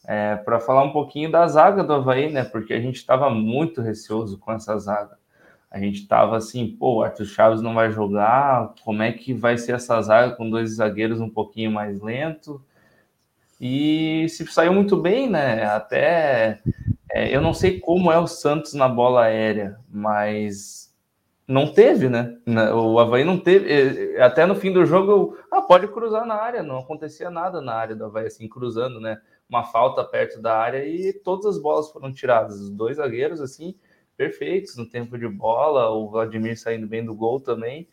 [0.07, 2.45] é, para falar um pouquinho da zaga do Havaí, né?
[2.45, 5.17] Porque a gente estava muito receoso com essa zaga.
[5.73, 9.57] A gente estava assim, pô, o Arthur Chaves não vai jogar, como é que vai
[9.57, 12.63] ser essa zaga com dois zagueiros um pouquinho mais lento?
[13.59, 15.65] E se saiu muito bem, né?
[15.65, 16.59] Até
[17.11, 20.93] é, eu não sei como é o Santos na bola aérea, mas
[21.47, 22.37] não teve, né?
[22.75, 24.15] O Havaí não teve.
[24.21, 27.95] Até no fim do jogo, ah, pode cruzar na área, não acontecia nada na área
[27.95, 29.17] do Havaí, assim, cruzando, né?
[29.49, 32.59] uma falta perto da área e todas as bolas foram tiradas.
[32.59, 33.75] Os dois zagueiros, assim,
[34.15, 37.87] perfeitos no tempo de bola, o Vladimir saindo bem do gol também.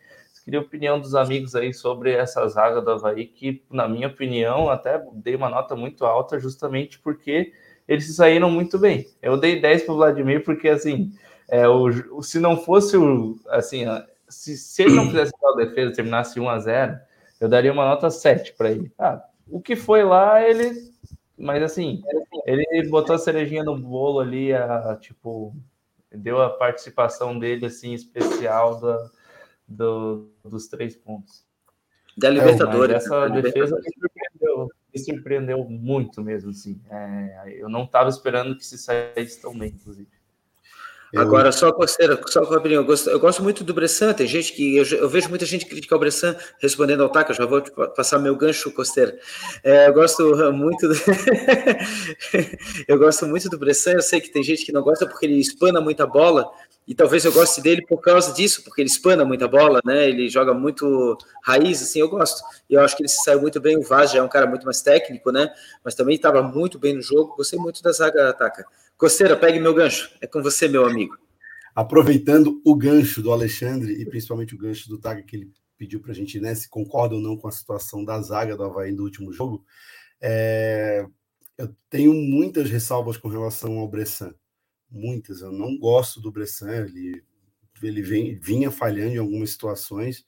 [0.45, 4.71] Queria a opinião dos amigos aí sobre essa zaga do Havaí, que, na minha opinião,
[4.71, 7.53] até dei uma nota muito alta, justamente porque
[7.87, 9.07] eles se saíram muito bem.
[9.21, 11.13] Eu dei 10 para o Vladimir, porque, assim,
[11.49, 13.39] é, o, se não fosse o.
[13.49, 13.85] Assim,
[14.29, 16.99] se, se ele não fizesse a defesa, terminasse 1 a 0
[17.39, 18.93] eu daria uma nota 7 para ele.
[18.99, 20.91] Ah, o que foi lá, ele
[21.41, 22.03] mas assim,
[22.45, 25.57] ele botou a cerejinha no bolo ali, a, tipo,
[26.13, 29.11] deu a participação dele assim especial da,
[29.67, 31.45] do, dos três pontos.
[32.17, 32.97] Da Libertadores.
[32.97, 33.41] essa né?
[33.41, 36.81] defesa me surpreendeu, me surpreendeu muito mesmo, assim.
[36.91, 40.09] É, eu não estava esperando que se saísse tão bem, inclusive.
[41.17, 44.77] Agora, só Costeira, só Fabrinho, eu gosto, eu gosto muito do Bressan, tem gente que,
[44.77, 47.63] eu, eu, vejo muita gente criticar o Bressan, respondendo ao Taca, já vou
[47.97, 49.19] passar meu gancho, Costeira.
[49.65, 50.95] É, eu gosto muito do...
[52.87, 55.41] eu gosto muito do Bressan, eu sei que tem gente que não gosta porque ele
[55.41, 56.49] espana muita bola,
[56.91, 60.09] e talvez eu goste dele por causa disso, porque ele espana muita bola, né?
[60.09, 62.43] Ele joga muito raiz, assim, eu gosto.
[62.69, 63.77] E eu acho que ele se saiu muito bem.
[63.77, 65.49] O Vaz já é um cara muito mais técnico, né?
[65.85, 67.37] Mas também estava muito bem no jogo.
[67.37, 68.65] Gostei muito da zaga ataca.
[69.01, 70.15] Costeira, pegue meu gancho.
[70.21, 71.17] É com você, meu amigo.
[71.75, 76.13] Aproveitando o gancho do Alexandre e principalmente o gancho do Taga que ele pediu para
[76.13, 79.05] a gente, né, se concorda ou não com a situação da zaga do Havaí no
[79.05, 79.65] último jogo,
[80.21, 81.07] é...
[81.57, 84.35] eu tenho muitas ressalvas com relação ao Bressan.
[84.91, 85.41] Muitas.
[85.41, 87.25] Eu não gosto do Bressan, ele,
[87.83, 90.27] ele vem, vinha falhando em algumas situações.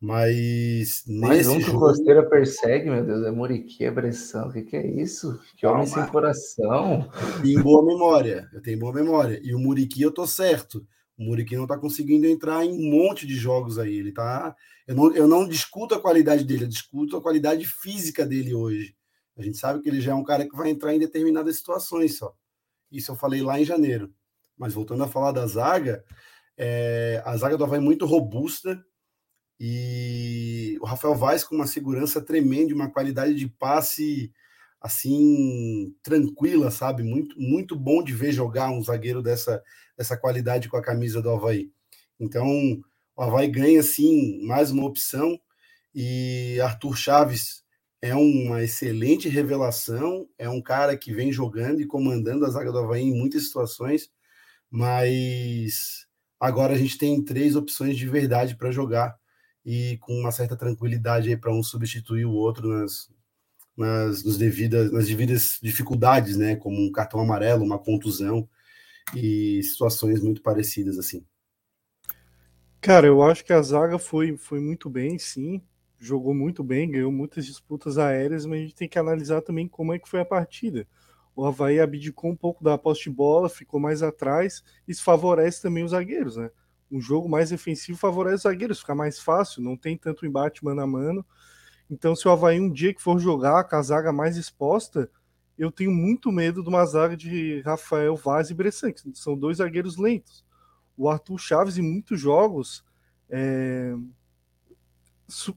[0.00, 1.78] Mas Mais um que jogo...
[1.78, 5.40] o Costeira persegue, meu Deus, é Muriqui, é Bressão, o que, que é isso?
[5.56, 5.78] Que Calma.
[5.78, 7.10] homem sem coração.
[7.42, 9.40] Em boa memória, eu tenho boa memória.
[9.42, 10.86] E o Muriqui eu tô certo.
[11.18, 13.96] O Muriqui não tá conseguindo entrar em um monte de jogos aí.
[13.96, 14.54] Ele tá.
[14.86, 18.94] Eu não, eu não discuto a qualidade dele, eu discuto a qualidade física dele hoje.
[19.36, 22.18] A gente sabe que ele já é um cara que vai entrar em determinadas situações
[22.18, 22.34] só.
[22.92, 24.12] Isso eu falei lá em janeiro.
[24.56, 26.04] Mas voltando a falar da zaga,
[26.56, 28.82] é, a zaga do Havaí é muito robusta,
[29.58, 34.32] e o Rafael Vaz com uma segurança tremenda, uma qualidade de passe
[34.80, 37.02] assim tranquila, sabe?
[37.02, 39.62] Muito muito bom de ver jogar um zagueiro dessa
[39.96, 41.70] dessa qualidade com a camisa do Havaí.
[42.20, 42.46] Então,
[43.16, 45.38] o Havaí ganha assim mais uma opção
[45.94, 47.64] e Arthur Chaves
[48.02, 52.78] é uma excelente revelação, é um cara que vem jogando e comandando a zaga do
[52.78, 54.10] Havaí em muitas situações,
[54.70, 56.06] mas
[56.38, 59.16] agora a gente tem três opções de verdade para jogar
[59.66, 63.10] e com uma certa tranquilidade aí para um substituir o outro nas,
[63.76, 66.54] nas, nos devidas, nas devidas dificuldades, né?
[66.54, 68.48] Como um cartão amarelo, uma contusão
[69.12, 71.26] e situações muito parecidas assim.
[72.80, 75.60] Cara, eu acho que a zaga foi, foi muito bem, sim.
[75.98, 79.92] Jogou muito bem, ganhou muitas disputas aéreas, mas a gente tem que analisar também como
[79.92, 80.86] é que foi a partida.
[81.34, 85.82] O Havaí abdicou um pouco da posse de bola, ficou mais atrás, isso favorece também
[85.82, 86.50] os zagueiros, né?
[86.90, 90.80] Um jogo mais defensivo favorece os zagueiros, fica mais fácil, não tem tanto embate mano
[90.80, 91.24] a mano.
[91.90, 95.10] Então, se o Havaí um dia que for jogar com a zaga mais exposta,
[95.58, 99.58] eu tenho muito medo de uma zaga de Rafael Vaz e Bressan, que são dois
[99.58, 100.44] zagueiros lentos.
[100.96, 102.84] O Arthur Chaves, em muitos jogos,
[103.30, 103.94] é...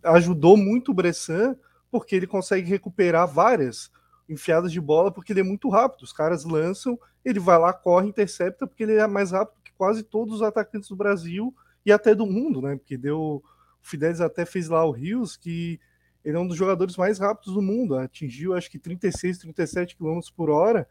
[0.03, 1.55] ajudou muito o Bressan,
[1.91, 3.91] porque ele consegue recuperar várias
[4.27, 6.03] enfiadas de bola, porque ele é muito rápido.
[6.03, 10.35] Os caras lançam, ele vai lá, corre, intercepta, porque ele é mais rápido quase todos
[10.35, 12.75] os atacantes do Brasil e até do mundo, né?
[12.75, 13.41] Porque deu.
[13.81, 15.79] O Fidelis até fez lá o Rios, que
[16.23, 20.19] ele é um dos jogadores mais rápidos do mundo, atingiu acho que 36, 37 km
[20.35, 20.85] por hora.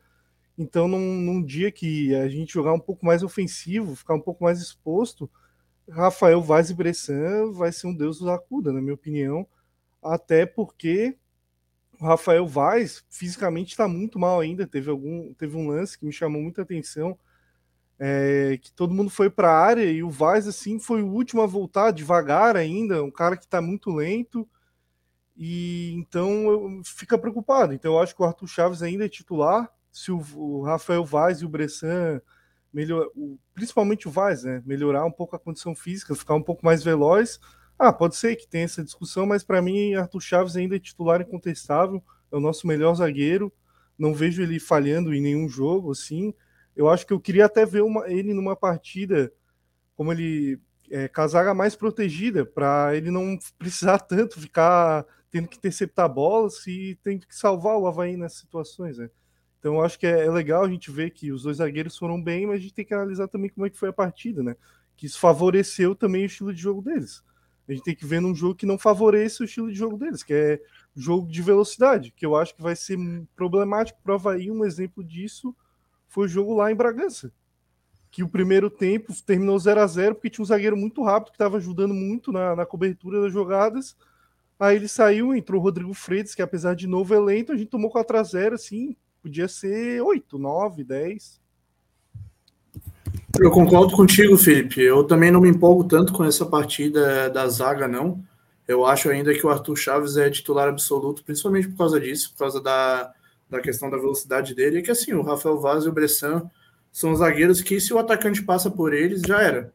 [0.57, 4.43] Então, num, num, dia que a gente jogar um pouco mais ofensivo, ficar um pouco
[4.43, 5.31] mais exposto,
[5.89, 9.47] Rafael Vaz e Bressan vai ser um deus do Acuda, na minha opinião.
[10.03, 11.17] Até porque
[12.01, 14.67] o Rafael Vaz fisicamente está muito mal ainda.
[14.67, 17.19] Teve algum, teve um lance que me chamou muita atenção,
[17.99, 21.43] é, que todo mundo foi para a área e o Vaz assim foi o último
[21.43, 24.49] a voltar devagar ainda, um cara que está muito lento.
[25.37, 27.73] E então eu fica preocupado.
[27.73, 29.71] Então eu acho que o Arthur Chaves ainda é titular.
[29.91, 32.21] Se o, o Rafael Vaz e o Bressan
[32.73, 33.09] melhor,
[33.55, 37.41] principalmente o Vaz, né, melhorar um pouco a condição física, ficar um pouco mais veloz,
[37.79, 41.21] ah, pode ser que tenha essa discussão, mas para mim Arthur Chaves ainda é titular
[41.21, 43.53] incontestável, é o nosso melhor zagueiro.
[43.99, 46.33] Não vejo ele falhando em nenhum jogo, assim.
[46.79, 49.33] Eu acho que eu queria até ver uma, ele numa partida
[49.97, 56.09] como ele é, casaga mais protegida, para ele não precisar tanto ficar tendo que interceptar
[56.09, 59.11] bolas e tendo que salvar o Havaí nessas situações, né?
[59.59, 62.23] Então eu acho que é, é, legal a gente ver que os dois zagueiros foram
[62.23, 64.55] bem, mas a gente tem que analisar também como é que foi a partida, né?
[64.97, 67.25] Que isso favoreceu também o estilo de jogo deles.
[67.69, 70.23] A gente tem que ver num jogo que não favoreça o estilo de jogo deles,
[70.23, 70.61] que é
[70.95, 72.97] jogo de velocidade, que eu acho que vai ser
[73.35, 74.49] problemático para o Havaí.
[74.49, 75.53] Um exemplo disso
[76.09, 77.31] foi o jogo lá em Bragança.
[78.11, 81.37] Que o primeiro tempo terminou 0 a 0 porque tinha um zagueiro muito rápido que
[81.37, 83.97] estava ajudando muito na, na, cobertura das jogadas.
[84.59, 87.69] Aí ele saiu, entrou o Rodrigo Freitas, que apesar de novo é lento, a gente
[87.69, 91.41] tomou 4 a 0 assim, podia ser 8, 9, 10.
[93.39, 94.81] Eu concordo contigo, Felipe.
[94.81, 98.25] Eu também não me empolgo tanto com essa partida da zaga, não.
[98.67, 102.39] Eu acho ainda que o Arthur Chaves é titular absoluto, principalmente por causa disso, por
[102.39, 103.13] causa da,
[103.49, 104.79] da questão da velocidade dele.
[104.79, 106.49] E que assim, o Rafael Vaz e o Bressan
[106.93, 109.73] são zagueiros que, se o atacante passa por eles, já era.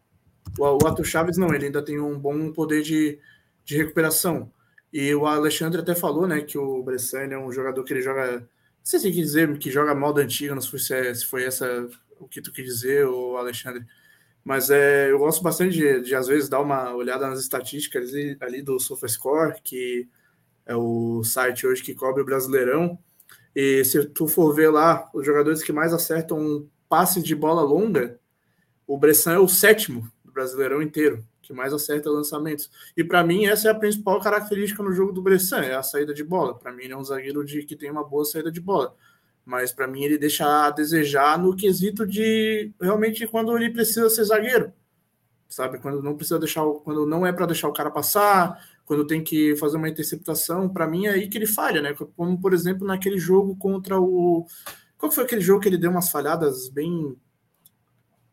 [0.57, 3.19] O, o Chaves não, ele ainda tem um bom poder de,
[3.63, 4.51] de recuperação.
[4.91, 8.39] E o Alexandre até falou, né, que o Bressan é um jogador que ele joga.
[8.39, 8.47] Não
[8.83, 11.43] sei se quer dizer que joga mal da antiga, não sei se, é, se foi
[11.45, 13.85] essa o que tu quis dizer, o Alexandre.
[14.43, 18.37] Mas é, eu gosto bastante de, de, às vezes, dar uma olhada nas estatísticas ali,
[18.41, 20.07] ali do SofaScore, que
[20.65, 22.99] é o site hoje que cobre o Brasileirão.
[23.55, 27.61] E se tu for ver lá, os jogadores que mais acertam um passe de bola
[27.61, 28.19] longa,
[28.87, 32.69] o Bressan é o sétimo do Brasileirão inteiro, que mais acerta lançamentos.
[32.97, 36.13] E para mim, essa é a principal característica no jogo do Bressan, é a saída
[36.13, 36.57] de bola.
[36.57, 38.95] Para mim, ele é um zagueiro de, que tem uma boa saída de bola
[39.45, 44.23] mas para mim ele deixa a desejar no quesito de realmente quando ele precisa ser
[44.23, 44.71] zagueiro,
[45.49, 45.79] sabe?
[45.79, 49.55] Quando não precisa deixar, quando não é para deixar o cara passar, quando tem que
[49.55, 51.93] fazer uma interceptação, para mim é aí que ele falha, né?
[52.15, 54.45] Como por exemplo naquele jogo contra o
[54.97, 57.15] qual foi aquele jogo que ele deu umas falhadas bem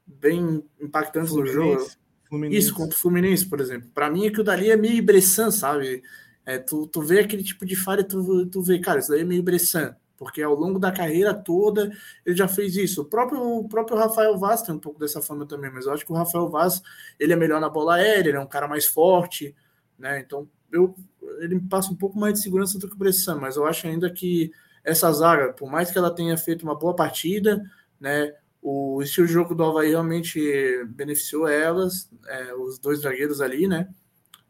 [0.06, 1.90] bem impactantes Fluminense, no jogo?
[2.28, 2.58] Fluminense.
[2.58, 3.90] Isso contra o Fluminense, por exemplo.
[3.94, 6.02] Para mim aquilo dali é meio Bressan, sabe?
[6.44, 9.24] É, tu, tu vê aquele tipo de falha, tu, tu vê, cara, isso daí é
[9.24, 11.90] meio Bressan porque ao longo da carreira toda
[12.26, 13.00] ele já fez isso.
[13.00, 16.04] O próprio, o próprio Rafael Vaz tem um pouco dessa fama também, mas eu acho
[16.04, 16.82] que o Rafael Vaz
[17.18, 19.56] ele é melhor na bola aérea, ele é um cara mais forte,
[20.00, 20.20] né?
[20.20, 20.94] Então eu,
[21.40, 23.86] ele me passa um pouco mais de segurança do que o Bressan, mas eu acho
[23.86, 24.50] ainda que
[24.82, 27.62] essa zaga, por mais que ela tenha feito uma boa partida,
[28.00, 28.34] né?
[28.62, 33.88] O estilo de jogo do Havaí realmente beneficiou elas, é, os dois zagueiros ali, né?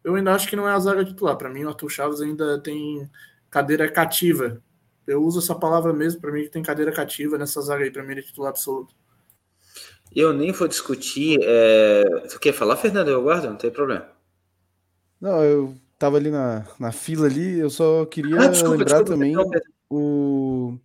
[0.03, 1.37] Eu ainda acho que não é a zaga titular.
[1.37, 3.09] Para mim, o Arthur Chaves ainda tem
[3.51, 4.63] cadeira cativa
[5.11, 8.03] eu uso essa palavra mesmo, para mim, que tem cadeira cativa nessa zaga aí, para
[8.03, 8.95] mim, ele é titular absoluto.
[10.15, 11.39] Eu nem vou discutir.
[11.43, 12.05] É...
[12.31, 13.09] Tu quer falar, Fernando?
[13.09, 14.09] Eu aguardo, não tem problema.
[15.21, 19.13] Não, eu tava ali na, na fila ali, eu só queria ah, desculpa, lembrar desculpa,
[19.13, 19.37] também
[19.91, 20.79] o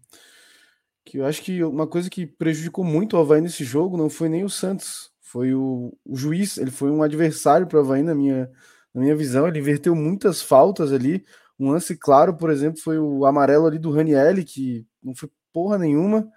[1.05, 4.27] que eu acho que uma coisa que prejudicou muito o Havaí nesse jogo não foi
[4.27, 8.15] nem o Santos, foi o, o juiz, ele foi um adversário para o Havaí na
[8.15, 8.49] minha,
[8.93, 11.23] na minha visão, ele inverteu muitas faltas ali,
[11.59, 15.77] um lance claro, por exemplo, foi o amarelo ali do Ranielli, que não foi porra
[15.77, 16.27] nenhuma.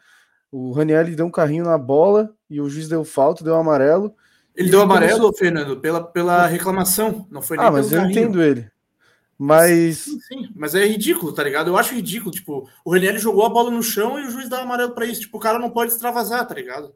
[0.50, 4.14] O Ranielli deu um carrinho na bola e o juiz deu falta, deu amarelo.
[4.58, 5.32] Ele deu amarelo, começou...
[5.34, 8.18] Fernando, pela, pela reclamação, não foi nem Ah, mas eu carrinho.
[8.18, 8.70] entendo ele.
[9.38, 9.98] Mas.
[9.98, 11.68] Sim, sim, mas é ridículo, tá ligado?
[11.68, 12.32] Eu acho ridículo.
[12.32, 15.20] Tipo, o Ranielli jogou a bola no chão e o juiz dá amarelo para isso.
[15.20, 16.92] Tipo, o cara não pode extravasar, tá ligado?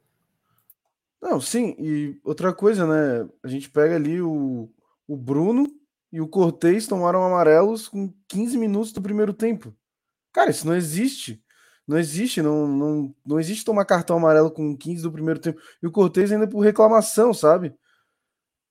[1.22, 3.28] Não, sim, e outra coisa, né?
[3.44, 4.68] A gente pega ali o,
[5.06, 5.68] o Bruno,
[6.12, 9.74] e o Cortez tomaram amarelos com 15 minutos do primeiro tempo.
[10.30, 11.41] Cara, isso não existe.
[11.86, 15.60] Não existe, não, não, não existe tomar cartão amarelo com 15 do primeiro tempo.
[15.82, 17.74] E o Cortez ainda por reclamação, sabe?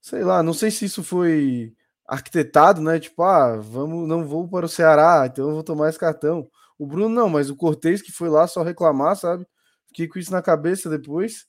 [0.01, 1.73] Sei lá, não sei se isso foi
[2.07, 2.99] arquitetado, né?
[2.99, 6.47] Tipo, ah, vamos, não vou para o Ceará, então eu vou tomar esse cartão.
[6.79, 9.45] O Bruno não, mas o Cortez que foi lá só reclamar, sabe?
[9.87, 11.45] Fiquei com isso na cabeça depois.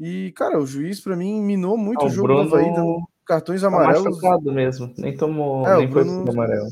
[0.00, 2.48] E, cara, o juiz para mim minou muito ah, o jogo Bruno...
[2.48, 4.18] do Havaí, dando cartões tá amarelos.
[4.18, 6.30] Tá mesmo, nem tomou, é, nem foi Bruno...
[6.30, 6.68] amarelo.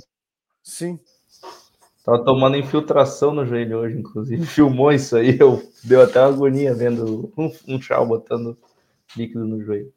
[0.62, 0.98] Sim.
[2.06, 4.46] Tava tomando infiltração no joelho hoje, inclusive.
[4.46, 8.56] Filmou isso aí, eu deu até uma agonia vendo um, um chau botando
[9.16, 9.92] líquido no joelho.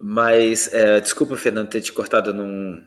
[0.00, 2.84] Mas, é, desculpa, Fernando, ter te cortado num,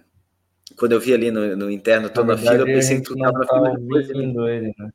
[0.77, 3.39] Quando eu vi ali no, no interno toda a fila, eu pensei que tu estava
[3.39, 4.09] na fila depois.
[4.09, 4.91] Ele, né?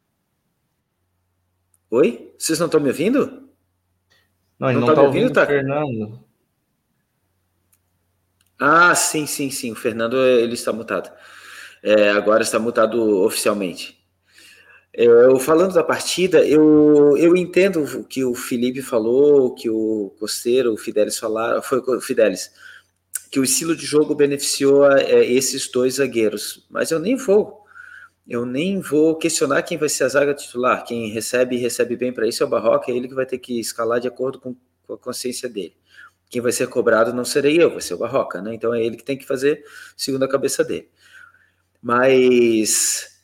[1.91, 2.35] Oi?
[2.39, 3.49] Vocês não estão me ouvindo?
[4.59, 5.47] Não, ele não, está tá ouvindo, tá?
[5.47, 6.26] Fernando.
[8.59, 9.73] Ah, sim, sim, sim.
[9.73, 11.13] O Fernando ele está mutado.
[11.83, 13.97] É, agora está mutado oficialmente.
[14.93, 20.73] Eu, falando da partida, eu, eu entendo o que o Felipe falou, que o Costeiro,
[20.73, 22.51] o Fidelis falaram, foi o Fidelis,
[23.31, 26.67] que o estilo de jogo beneficiou é, esses dois zagueiros.
[26.71, 27.63] Mas eu nem vou,
[28.27, 30.83] eu nem vou questionar quem vai ser a zaga titular.
[30.85, 33.61] Quem recebe recebe bem para isso é o Barroca, é ele que vai ter que
[33.61, 35.75] escalar de acordo com, com a consciência dele.
[36.29, 38.55] Quem vai ser cobrado não serei eu, vai ser o Barroca, né?
[38.55, 39.65] Então é ele que tem que fazer
[39.97, 40.89] segundo a cabeça dele.
[41.81, 43.21] Mas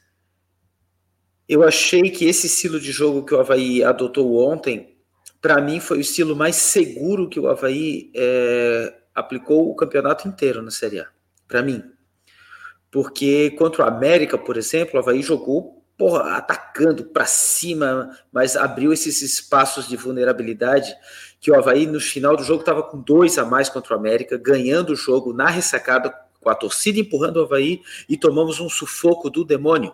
[1.48, 4.96] eu achei que esse estilo de jogo que o Havaí adotou ontem,
[5.40, 10.62] para mim, foi o estilo mais seguro que o Havaí é, aplicou o campeonato inteiro
[10.62, 11.08] na Série A.
[11.48, 11.82] Para mim.
[12.90, 18.92] Porque contra o América, por exemplo, o Havaí jogou porra, atacando para cima, mas abriu
[18.92, 20.92] esses espaços de vulnerabilidade
[21.42, 24.38] que o Havaí, no final do jogo, estava com dois a mais contra o América,
[24.38, 29.28] ganhando o jogo na ressacada, com a torcida empurrando o Havaí, e tomamos um sufoco
[29.28, 29.92] do demônio.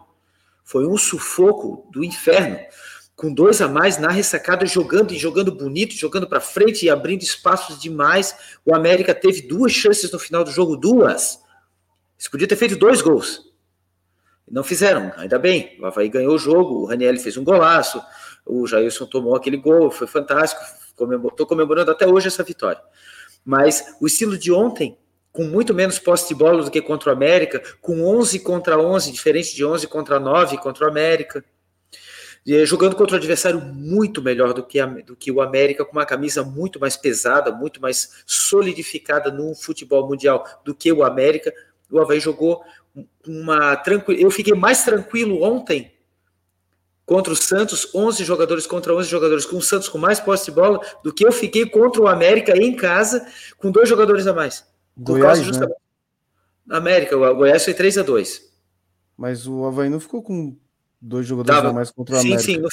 [0.62, 2.59] Foi um sufoco do inferno,
[3.16, 7.22] com dois a mais na ressacada, jogando e jogando bonito, jogando para frente e abrindo
[7.22, 8.36] espaços demais.
[8.62, 11.42] O América teve duas chances no final do jogo, duas.
[12.18, 13.51] Eles podiam ter feito dois gols.
[14.46, 15.78] Não fizeram, ainda bem.
[15.80, 18.03] O Havaí ganhou o jogo, o Raniel fez um golaço,
[18.44, 20.62] o Jailson tomou aquele gol, foi fantástico.
[21.28, 22.80] Estou comemorando até hoje essa vitória.
[23.44, 24.96] Mas o estilo de ontem
[25.32, 29.12] com muito menos posse de bola do que contra o América, com 11 contra 11,
[29.12, 31.44] diferente de 11 contra 9 contra o América.
[32.44, 35.92] E jogando contra um adversário muito melhor do que, a, do que o América, com
[35.92, 41.53] uma camisa muito mais pesada, muito mais solidificada no futebol mundial do que o América.
[41.90, 42.64] O Havaí jogou
[43.26, 44.20] uma tranquila.
[44.20, 45.92] Eu fiquei mais tranquilo ontem
[47.09, 50.50] contra o Santos, 11 jogadores contra 11 jogadores, com o Santos com mais posse de
[50.50, 54.62] bola, do que eu fiquei contra o América em casa, com dois jogadores a mais.
[54.94, 55.78] Goiás, justamente...
[56.66, 56.76] né?
[56.76, 58.42] América, o Goiás foi 3 a 2
[59.16, 60.54] Mas o Havaí não ficou com
[61.00, 62.40] dois jogadores Tava, a mais contra o América.
[62.40, 62.61] Sim, sim.
[62.61, 62.68] No,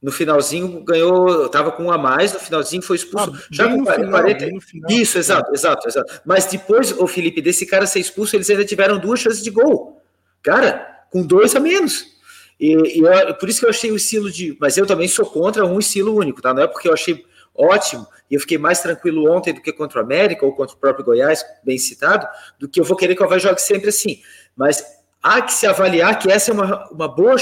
[0.00, 3.32] no, finalzinho ganhou, tava com um a mais, no finalzinho foi expulso.
[3.34, 6.20] Ah, já com 40, 40 final, Isso, exato, exato, exato.
[6.24, 10.00] Mas depois, o Felipe, desse cara ser expulso, eles ainda tiveram duas chances de gol.
[10.40, 12.19] Cara, com dois a menos.
[12.60, 14.54] E, e eu, por isso que eu achei o estilo de.
[14.60, 16.52] Mas eu também sou contra um estilo único, tá?
[16.52, 20.00] Não é porque eu achei ótimo, e eu fiquei mais tranquilo ontem do que contra
[20.00, 22.26] o América ou contra o próprio Goiás, bem citado,
[22.58, 24.20] do que eu vou querer que o Havaí jogue sempre assim.
[24.54, 24.84] Mas
[25.22, 27.36] há que se avaliar que essa é uma, uma, boa,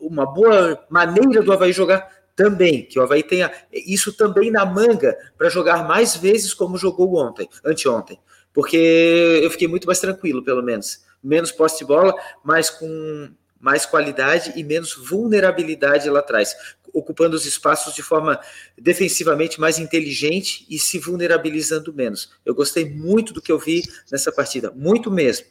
[0.00, 5.16] uma boa maneira do Havaí jogar também, que o Havaí tenha isso também na manga
[5.36, 8.18] para jogar mais vezes como jogou ontem, anteontem.
[8.54, 11.04] Porque eu fiquei muito mais tranquilo, pelo menos.
[11.22, 13.30] Menos posse de bola, mas com
[13.62, 16.54] mais qualidade e menos vulnerabilidade lá atrás,
[16.92, 18.38] ocupando os espaços de forma
[18.76, 22.32] defensivamente mais inteligente e se vulnerabilizando menos.
[22.44, 25.46] Eu gostei muito do que eu vi nessa partida, muito mesmo.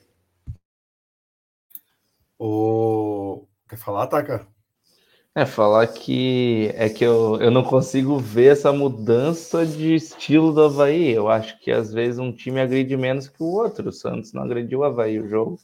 [2.38, 3.46] O...
[3.70, 4.46] Quer falar, Taka?
[5.34, 10.64] É, falar que é que eu, eu não consigo ver essa mudança de estilo do
[10.64, 11.12] Havaí.
[11.12, 13.88] Eu acho que às vezes um time agride menos que o outro.
[13.88, 15.58] O Santos não agrediu o Havaí o jogo.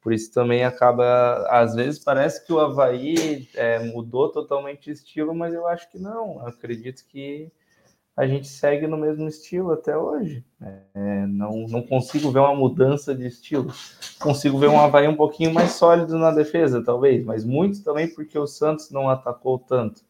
[0.00, 5.34] Por isso também acaba, às vezes parece que o Havaí é, mudou totalmente de estilo,
[5.34, 6.40] mas eu acho que não.
[6.40, 7.50] Eu acredito que
[8.16, 10.44] a gente segue no mesmo estilo até hoje.
[10.60, 13.72] É, não, não consigo ver uma mudança de estilo.
[14.18, 18.38] Consigo ver um Havaí um pouquinho mais sólido na defesa, talvez, mas muito também porque
[18.38, 20.02] o Santos não atacou tanto.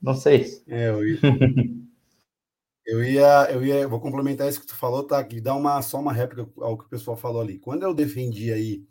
[0.00, 0.62] Não sei.
[0.68, 1.20] É, eu ia,
[2.86, 5.26] eu ia, eu ia, vou complementar isso que tu falou, tá?
[5.28, 7.58] E dar uma só uma réplica ao que o pessoal falou ali.
[7.58, 8.84] Quando eu defendi aí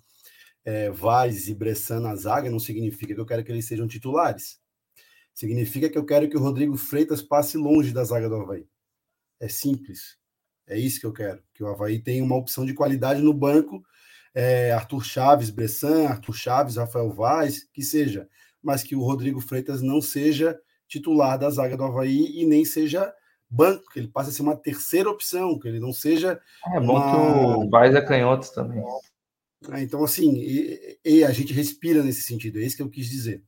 [0.65, 4.59] é, Vaz e Bressan na zaga, não significa que eu quero que eles sejam titulares.
[5.33, 8.67] Significa que eu quero que o Rodrigo Freitas passe longe da zaga do Havaí.
[9.39, 10.17] É simples.
[10.67, 11.43] É isso que eu quero.
[11.53, 13.83] Que o Havaí tenha uma opção de qualidade no banco.
[14.33, 18.27] É, Arthur Chaves, Bressan, Arthur Chaves, Rafael Vaz, que seja.
[18.63, 23.13] Mas que o Rodrigo Freitas não seja titular da zaga do Havaí e nem seja
[23.47, 26.39] banco, que ele passe a ser uma terceira opção, que ele não seja.
[26.73, 27.11] É bom uma...
[27.11, 28.83] que o Vaz é canhoto também.
[29.69, 29.83] Né?
[29.83, 33.43] Então, assim, e, e a gente respira nesse sentido, é isso que eu quis dizer.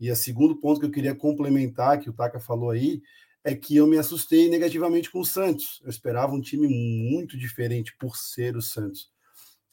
[0.00, 3.00] E o segundo ponto que eu queria complementar, que o Taka falou aí,
[3.44, 5.80] é que eu me assustei negativamente com o Santos.
[5.84, 9.10] Eu esperava um time muito diferente por ser o Santos.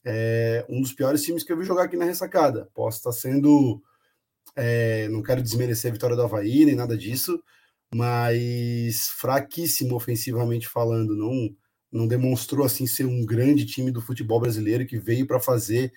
[0.04, 2.70] É um dos piores times que eu vi jogar aqui na ressacada.
[2.74, 3.82] Posso estar sendo.
[4.56, 7.41] É, não quero desmerecer a vitória do Havaí, nem nada disso,
[7.93, 11.16] mas fraquíssimo ofensivamente falando.
[11.16, 11.56] Não,
[11.92, 15.92] não demonstrou assim ser um grande time do futebol brasileiro que veio para fazer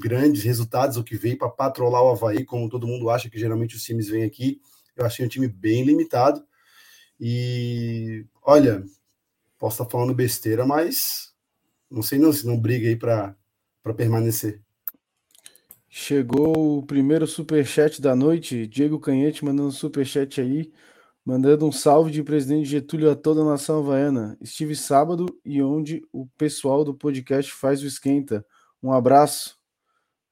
[0.00, 3.74] grandes resultados ou que veio para patrolar o Havaí, como todo mundo acha que geralmente
[3.74, 4.60] os times vêm aqui.
[4.96, 6.44] Eu achei um time bem limitado.
[7.18, 8.84] E olha,
[9.58, 11.32] posso estar falando besteira, mas
[11.90, 13.36] não sei não se não briga aí para
[13.96, 14.60] permanecer.
[15.88, 20.72] Chegou o primeiro superchat da noite, Diego Canhete mandando superchat aí,
[21.24, 24.36] mandando um salve de presidente Getúlio a toda a nação havaiana.
[24.40, 28.44] Estive sábado e onde o pessoal do podcast faz o esquenta.
[28.82, 29.58] Um abraço.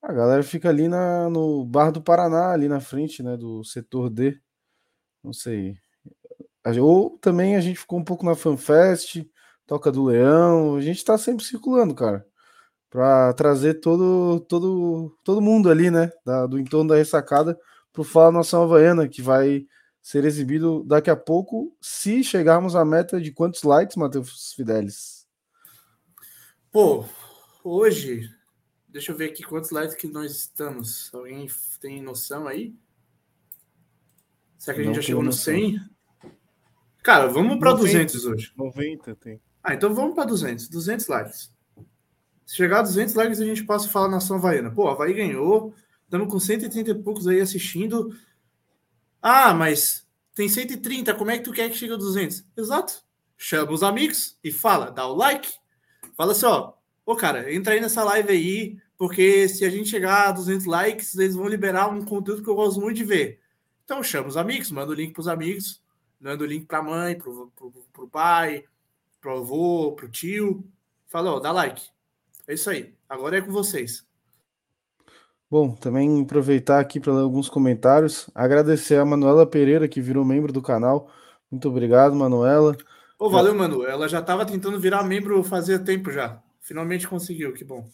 [0.03, 4.11] A galera fica ali na, no Bar do Paraná, ali na frente, né, do setor
[4.11, 4.41] D.
[5.22, 5.76] Não sei.
[6.80, 9.24] Ou também a gente ficou um pouco na FanFest,
[9.66, 10.76] Toca do Leão.
[10.76, 12.26] A gente tá sempre circulando, cara
[12.91, 17.59] para trazer todo, todo, todo mundo ali, né, da, do entorno da ressacada
[17.93, 19.64] para o Fala Nação Havaiana, que vai
[20.03, 25.27] ser exibido daqui a pouco, se chegarmos à meta de quantos likes, Matheus Fidelis?
[26.73, 27.05] Pô,
[27.65, 28.29] hoje,
[28.89, 31.13] deixa eu ver aqui quantos likes que nós estamos.
[31.13, 31.49] Alguém
[31.81, 32.75] tem noção aí?
[34.57, 35.81] Será que a gente Não já chegou no 100?
[37.03, 38.53] Cara, vamos para 200 hoje.
[38.57, 39.41] 90 tem.
[39.63, 40.69] Ah, então vamos para 200.
[40.69, 41.51] 200 likes.
[42.45, 44.71] Se chegar a 200 likes, a gente passa a falar nação havaiana.
[44.71, 45.73] Pô, a Havaí ganhou,
[46.05, 48.15] estamos com 130 e poucos aí assistindo.
[49.23, 52.45] Ah, mas tem 130, como é que tu quer que chegue a 200?
[52.57, 53.03] Exato.
[53.37, 55.51] Chama os amigos e fala, dá o like.
[56.16, 56.73] Fala assim, ó,
[57.05, 61.16] ô cara, entra aí nessa live aí, porque se a gente chegar a 200 likes,
[61.16, 63.41] eles vão liberar um conteúdo que eu gosto muito de ver.
[63.85, 65.83] Então chama os amigos, manda o link para os amigos,
[66.21, 68.64] manda o link para a mãe, para o pai,
[69.21, 70.64] para o avô, para o tio.
[71.09, 71.83] Fala, ó, dá like.
[72.47, 72.95] É isso aí.
[73.09, 74.07] Agora é com vocês.
[75.51, 78.31] Bom, também aproveitar aqui para ler alguns comentários.
[78.33, 81.11] Agradecer a Manuela Pereira, que virou membro do canal.
[81.51, 82.77] Muito obrigado, Manuela.
[83.19, 83.85] Ô, valeu, Manu.
[83.85, 86.41] Ela já estava tentando virar membro fazia tempo já.
[86.61, 87.85] Finalmente conseguiu, que bom.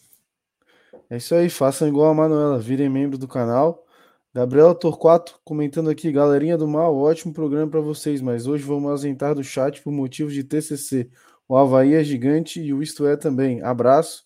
[1.09, 3.87] É isso aí, façam igual a Manuela, virem membro do canal.
[4.35, 9.35] Gabriela Torquato comentando aqui, galerinha do mal, ótimo programa para vocês, mas hoje vamos ausentar
[9.35, 11.09] do chat por motivos de TCC.
[11.49, 13.63] O Havaí é gigante e o Isto É também.
[13.63, 14.26] Abraço.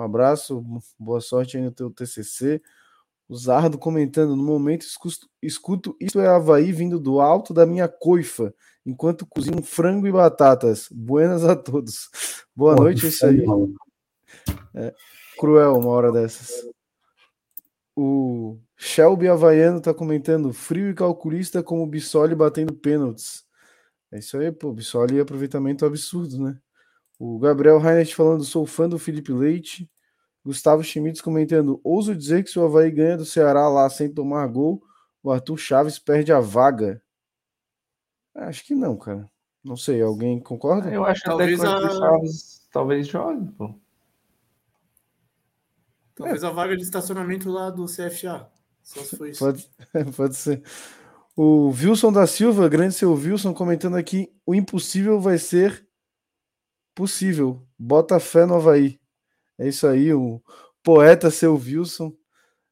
[0.00, 0.64] Um abraço,
[0.98, 2.62] boa sorte aí no teu TCC.
[3.28, 4.86] O Zardo comentando, no momento
[5.42, 10.88] escuto, isso é Havaí vindo do alto da minha coifa, enquanto cozinho frango e batatas.
[10.90, 12.08] Buenas a todos.
[12.56, 13.44] Boa Pô, noite, isso aí.
[14.74, 14.94] É,
[15.38, 16.66] cruel uma hora dessas.
[17.94, 23.44] O Shelby Havaiano tá comentando, frio e calculista como o Bissoli batendo pênaltis.
[24.10, 26.58] É isso aí, pô, Bissoli aproveitamento absurdo, né?
[27.20, 29.86] O Gabriel Reinhardt falando, sou fã do Felipe Leite.
[30.42, 34.46] Gustavo Schmitz comentando, ouso dizer que se o Havaí ganha do Ceará lá sem tomar
[34.46, 34.82] gol,
[35.22, 37.02] o Arthur Chaves perde a vaga.
[38.34, 39.30] Acho que não, cara.
[39.62, 40.90] Não sei, alguém concorda?
[40.90, 41.98] Eu acho talvez que o Arthur a...
[41.98, 43.74] Chaves talvez jogue, pô.
[46.14, 46.46] Talvez é.
[46.46, 48.50] a vaga de estacionamento lá do CFA.
[48.82, 49.44] Só se foi isso.
[49.44, 49.68] Pode,
[50.16, 50.62] pode ser.
[51.36, 55.86] O Wilson da Silva, grande seu Wilson, comentando aqui: o impossível vai ser
[56.94, 57.66] possível.
[57.78, 59.00] Bota fé no Havaí.
[59.58, 60.42] É isso aí, o
[60.82, 62.12] poeta seu Wilson.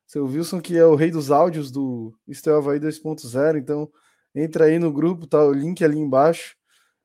[0.06, 3.58] Seu Wilson, que é o rei dos áudios do Estel Havaí 2.0.
[3.58, 3.90] Então,
[4.34, 6.56] entra aí no grupo, tá o link ali embaixo.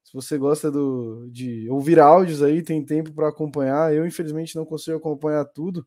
[0.04, 3.94] Se você gosta do, de ouvir áudios aí, tem tempo para acompanhar.
[3.94, 5.86] Eu, infelizmente, não consigo acompanhar tudo,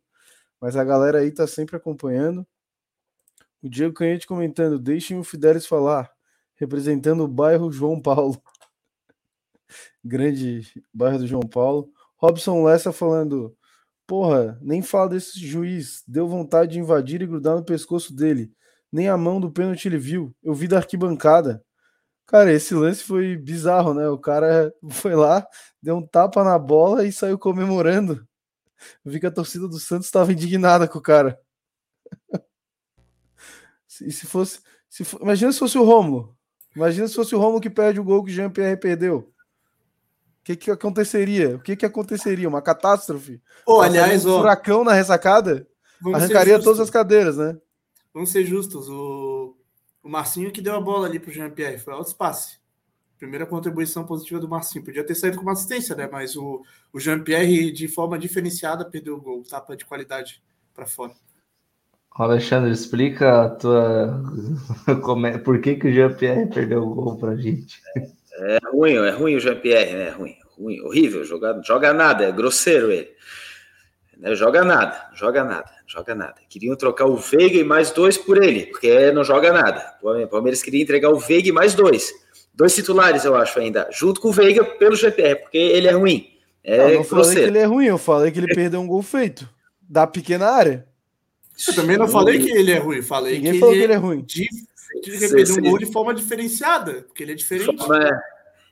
[0.61, 2.47] mas a galera aí tá sempre acompanhando.
[3.63, 6.11] O Diego Canhete comentando: deixem o Fidelis falar,
[6.57, 8.41] representando o bairro João Paulo
[10.05, 10.63] grande
[10.93, 11.91] bairro do João Paulo.
[12.17, 13.57] Robson Lessa falando:
[14.07, 16.03] Porra, nem fala desse juiz.
[16.07, 18.53] Deu vontade de invadir e grudar no pescoço dele.
[18.91, 20.35] Nem a mão do pênalti ele viu.
[20.43, 21.63] Eu vi da arquibancada.
[22.27, 24.09] Cara, esse lance foi bizarro, né?
[24.09, 25.47] O cara foi lá,
[25.83, 28.27] deu um tapa na bola e saiu comemorando.
[29.05, 31.39] Eu vi que a torcida do Santos estava indignada com o cara.
[34.03, 34.61] E se fosse.
[34.91, 36.37] Se for, imagina se fosse o Romulo.
[36.77, 39.35] Imagina se fosse o Romulo que perde o gol que o Jean-Pierre perdeu
[40.47, 41.57] que, que aconteceria?
[41.57, 42.49] O que, que aconteceria?
[42.49, 43.43] Uma catástrofe?
[43.67, 45.67] Oh, aliás, um furacão na ressacada
[46.15, 47.59] arrancaria todas as cadeiras, né?
[48.15, 48.89] Vamos ser justos.
[48.89, 49.57] O,
[50.05, 52.61] o Marcinho que deu a bola ali pro Jean-Pierre foi alto espaço.
[53.19, 54.85] Primeira contribuição positiva do Marcinho.
[54.85, 56.09] Podia ter saído com uma assistência, né?
[56.11, 59.43] Mas o, o Jean-Pierre, de forma diferenciada, perdeu o gol.
[59.43, 60.41] Tapa de qualidade
[60.73, 61.13] para fora.
[62.13, 64.23] Alexandre, explica a tua.
[65.27, 67.83] É, por que, que o Jean-Pierre perdeu o gol pra gente?
[68.39, 70.11] É ruim, é ruim o Jean-Pierre, né?
[70.11, 71.25] Ruim, ruim, horrível.
[71.25, 73.11] Joga, joga nada, é grosseiro ele.
[74.19, 74.35] Né?
[74.35, 76.35] Joga nada, joga nada, joga nada.
[76.49, 79.95] Queriam trocar o Veiga e mais dois por ele, porque não joga nada.
[80.03, 82.13] O Palmeiras queria entregar o Veiga e mais dois.
[82.55, 86.31] Dois titulares, eu acho, ainda, junto com o Veiga pelo GPR, porque ele é ruim.
[86.65, 87.41] É eu não falei grosseiro.
[87.43, 89.49] que ele é ruim, eu falei que ele perdeu um gol feito.
[89.81, 90.87] Da pequena área.
[91.69, 93.93] Eu também não falei que ele é ruim, falei Ninguém que falou ele, que ele
[93.93, 94.23] é ruim.
[94.23, 94.49] de,
[95.47, 95.61] sim.
[95.61, 97.77] um gol de forma diferenciada, porque ele é de diferente.
[97.77, 98.23] forma,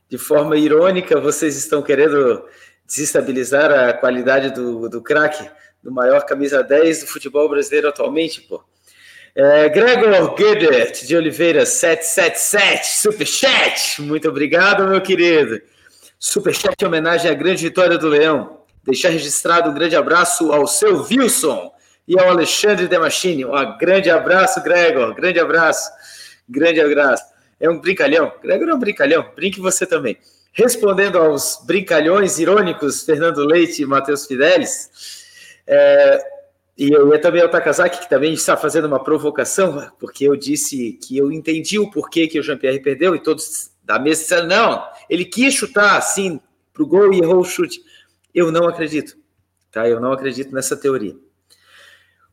[0.08, 2.44] de forma irônica, vocês estão querendo
[2.86, 5.48] desestabilizar a qualidade do, do craque,
[5.82, 8.62] do maior camisa 10 do futebol brasileiro atualmente, pô.
[9.36, 14.00] É, Gregor Gedert de Oliveira, 777, Superchat.
[14.00, 15.60] Muito obrigado, meu querido.
[16.20, 18.60] Superchat em homenagem à grande vitória do Leão.
[18.84, 21.72] Deixar registrado um grande abraço ao seu Wilson
[22.06, 23.44] e ao Alexandre Demachini.
[23.44, 25.14] Um grande abraço, Gregor.
[25.14, 25.90] Grande abraço.
[26.48, 27.24] Grande abraço.
[27.58, 28.32] É um brincalhão.
[28.42, 29.30] Gregor é um brincalhão.
[29.34, 30.18] Brinque você também.
[30.52, 35.24] Respondendo aos brincalhões irônicos Fernando Leite e Matheus Fidelis,
[35.66, 36.34] é,
[36.76, 40.92] e eu ia também ao Takazaki, que também está fazendo uma provocação, porque eu disse
[40.94, 44.88] que eu entendi o porquê que o Jean-Pierre perdeu, e todos da mesa disseram, não,
[45.08, 46.40] ele quis chutar assim
[46.72, 47.80] para o gol e errou o chute.
[48.34, 49.16] Eu não acredito,
[49.70, 49.88] tá?
[49.88, 51.16] Eu não acredito nessa teoria.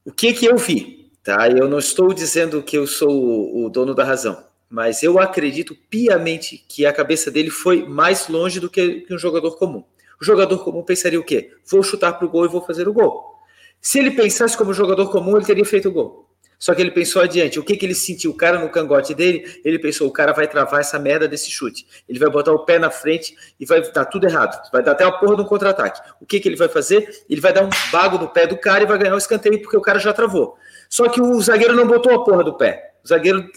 [0.03, 1.49] O que que eu vi, tá?
[1.49, 6.63] Eu não estou dizendo que eu sou o, dono da razão, mas eu acredito piamente
[6.67, 9.83] que a cabeça dele foi mais longe do que, um jogador comum.
[10.19, 11.51] O jogador comum pensaria o quê?
[11.65, 13.35] Vou chutar para o gol e vou fazer o gol.
[13.81, 16.27] Se ele pensasse como jogador comum, ele teria feito o gol.
[16.61, 17.59] Só que ele pensou adiante.
[17.59, 18.29] O que, que ele sentiu?
[18.29, 21.87] O cara no cangote dele, ele pensou: o cara vai travar essa merda desse chute.
[22.07, 24.61] Ele vai botar o pé na frente e vai dar tudo errado.
[24.71, 25.99] Vai dar até uma porra de um contra-ataque.
[26.21, 27.23] O que, que ele vai fazer?
[27.27, 29.75] Ele vai dar um bago no pé do cara e vai ganhar o escanteio porque
[29.75, 30.55] o cara já travou.
[30.91, 32.95] Só que o zagueiro não botou a porra do pé.
[33.01, 33.49] O zagueiro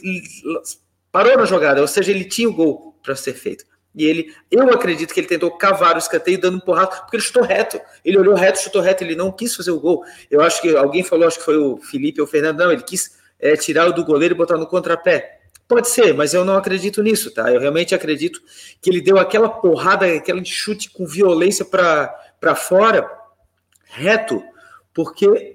[1.10, 3.64] parou na jogada, ou seja, ele tinha o gol para ser feito.
[3.92, 7.22] E ele, eu acredito que ele tentou cavar o escanteio dando um porrado, porque ele
[7.22, 7.80] chutou reto.
[8.04, 10.04] Ele olhou reto, chutou reto, ele não quis fazer o gol.
[10.30, 12.82] Eu acho que alguém falou, acho que foi o Felipe ou o Fernando, não, ele
[12.82, 15.40] quis é, tirar o do goleiro e botar no contrapé.
[15.66, 17.50] Pode ser, mas eu não acredito nisso, tá?
[17.50, 18.40] Eu realmente acredito
[18.80, 23.10] que ele deu aquela porrada, aquele chute com violência para fora,
[23.86, 24.40] reto,
[24.92, 25.53] porque.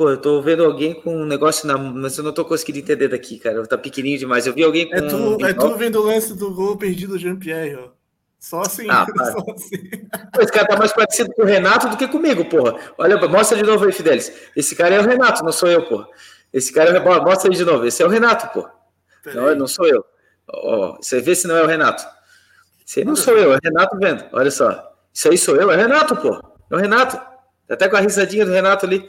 [0.00, 1.76] Pô, eu tô vendo alguém com um negócio na.
[1.76, 3.66] Mas eu não tô conseguindo entender daqui, cara.
[3.66, 4.46] Tá pequenininho demais.
[4.46, 4.96] Eu vi alguém com.
[4.96, 7.88] É tu, é tu vendo o lance do gol perdido do Jean-Pierre, ó.
[8.38, 9.76] Só assim, Ah, só assim.
[10.32, 12.78] Pô, Esse cara tá mais parecido com o Renato do que comigo, porra.
[12.96, 14.32] Olha, mostra de novo aí, Fidelis.
[14.56, 16.08] Esse cara é o Renato, não sou eu, porra.
[16.50, 17.20] Esse cara é.
[17.20, 17.84] Mostra aí de novo.
[17.84, 18.72] Esse é o Renato, porra.
[19.34, 20.02] Não, não sou eu.
[20.48, 22.02] Ó, você vê se não é o Renato.
[22.88, 24.24] Esse aí não sou eu, é o Renato vendo.
[24.32, 24.94] Olha só.
[25.12, 26.40] Isso aí sou eu, é o Renato, pô.
[26.70, 27.29] É o Renato.
[27.70, 29.08] Até com a risadinha do Renato ali.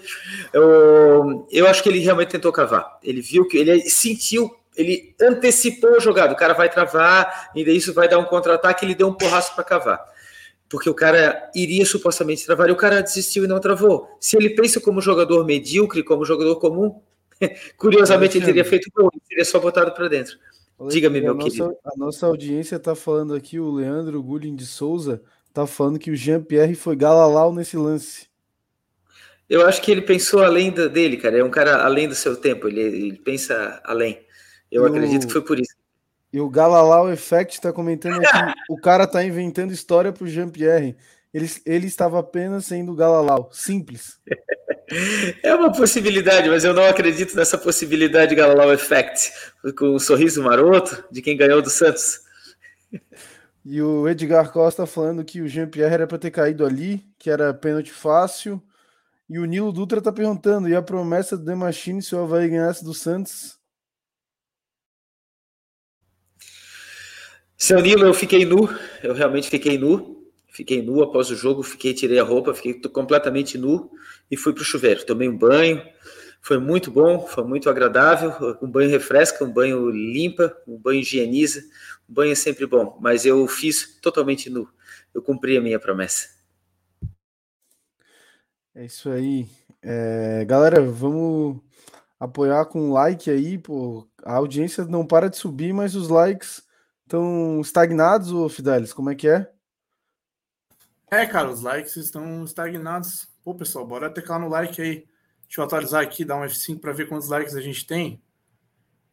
[0.53, 2.99] Eu, eu acho que ele realmente tentou cavar.
[3.03, 6.34] Ele viu que ele sentiu, ele antecipou a jogada.
[6.34, 8.86] O cara vai travar, e daí isso vai dar um contra-ataque.
[8.86, 10.05] Ele deu um porraço para cavar.
[10.70, 14.07] Porque o cara iria supostamente travar e o cara desistiu e não travou.
[14.20, 17.01] Se ele pensa como jogador medíocre, como jogador comum,
[17.78, 20.38] curiosamente ele teria feito gol, ele teria só botado para dentro.
[20.88, 21.78] Diga-me, meu nossa, querido.
[21.84, 26.16] A nossa audiência está falando aqui, o Leandro Gulin de Souza está falando que o
[26.16, 28.30] Jean-Pierre foi galalau nesse lance.
[29.52, 31.38] Eu acho que ele pensou além da- dele, cara.
[31.38, 32.70] É um cara além do seu tempo.
[32.70, 34.26] Ele, ele pensa além.
[34.72, 35.76] Eu acredito o- que foi por isso.
[36.32, 40.95] E o Galalau Effect está comentando aqui, o cara tá inventando história pro Jean-Pierre.
[41.34, 44.18] Ele, ele estava apenas sendo Galalau, simples.
[45.41, 49.32] É uma possibilidade, mas eu não acredito nessa possibilidade Galalau Effect.
[49.78, 52.20] Com o sorriso maroto de quem ganhou do Santos.
[53.66, 57.54] E o Edgar Costa falando que o Jean-Pierre era para ter caído ali, que era
[57.54, 58.62] pênalti fácil.
[59.32, 62.49] E o Nilo Dutra tá perguntando, e a promessa do The Machine se o Havaí
[62.49, 63.57] ganhasse do Santos?
[67.57, 68.67] Seu Nilo, eu fiquei nu.
[69.01, 70.29] Eu realmente fiquei nu.
[70.49, 71.63] Fiquei nu após o jogo.
[71.63, 73.89] Fiquei, tirei a roupa, fiquei completamente nu
[74.29, 75.05] e fui pro chuveiro.
[75.05, 75.82] Tomei um banho.
[76.41, 78.34] Foi muito bom, foi muito agradável.
[78.61, 81.61] Um banho refresca, um banho limpa, um banho higieniza.
[82.09, 84.67] Um banho é sempre bom, mas eu fiz totalmente nu.
[85.13, 86.40] Eu cumpri a minha promessa.
[88.74, 89.49] É isso aí.
[89.82, 91.59] É, galera, vamos
[92.19, 94.07] apoiar com like aí, pô.
[94.24, 96.63] A audiência não para de subir, mas os likes
[97.03, 99.51] estão estagnados, ô Fidelis, como é que é?
[101.09, 103.28] É, cara, os likes estão estagnados.
[103.43, 105.07] Pô, pessoal, bora teclar no like aí.
[105.43, 108.22] Deixa eu atualizar aqui, dar um F5 para ver quantos likes a gente tem.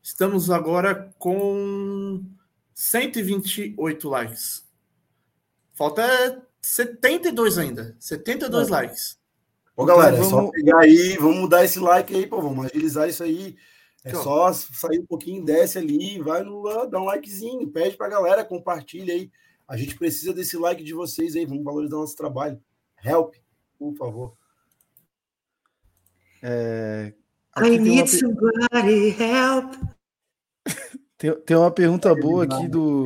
[0.01, 2.25] Estamos agora com
[2.73, 4.65] 128 likes.
[5.75, 7.97] Falta 72 ainda.
[7.99, 8.71] 72 É.
[8.71, 9.18] likes.
[9.79, 12.67] Ô, galera, é Então só vamos- pegar aí, vamos dar esse like aí, pô, vamos
[12.67, 13.57] agilizar isso aí.
[14.05, 14.23] É ó.
[14.25, 19.15] só sair um pouquinho, desce ali, vai no, dá um likezinho, pede pra galera, compartilha
[19.15, 19.31] aí.
[19.69, 22.61] A gente precisa desse like de vocês aí, vamos valorizar nosso trabalho.
[23.05, 23.37] Help,
[23.79, 24.37] por favor.
[26.43, 27.15] É,
[27.53, 29.75] aqui tem, uma, somebody help.
[31.17, 33.05] tem, tem uma pergunta boa aqui do.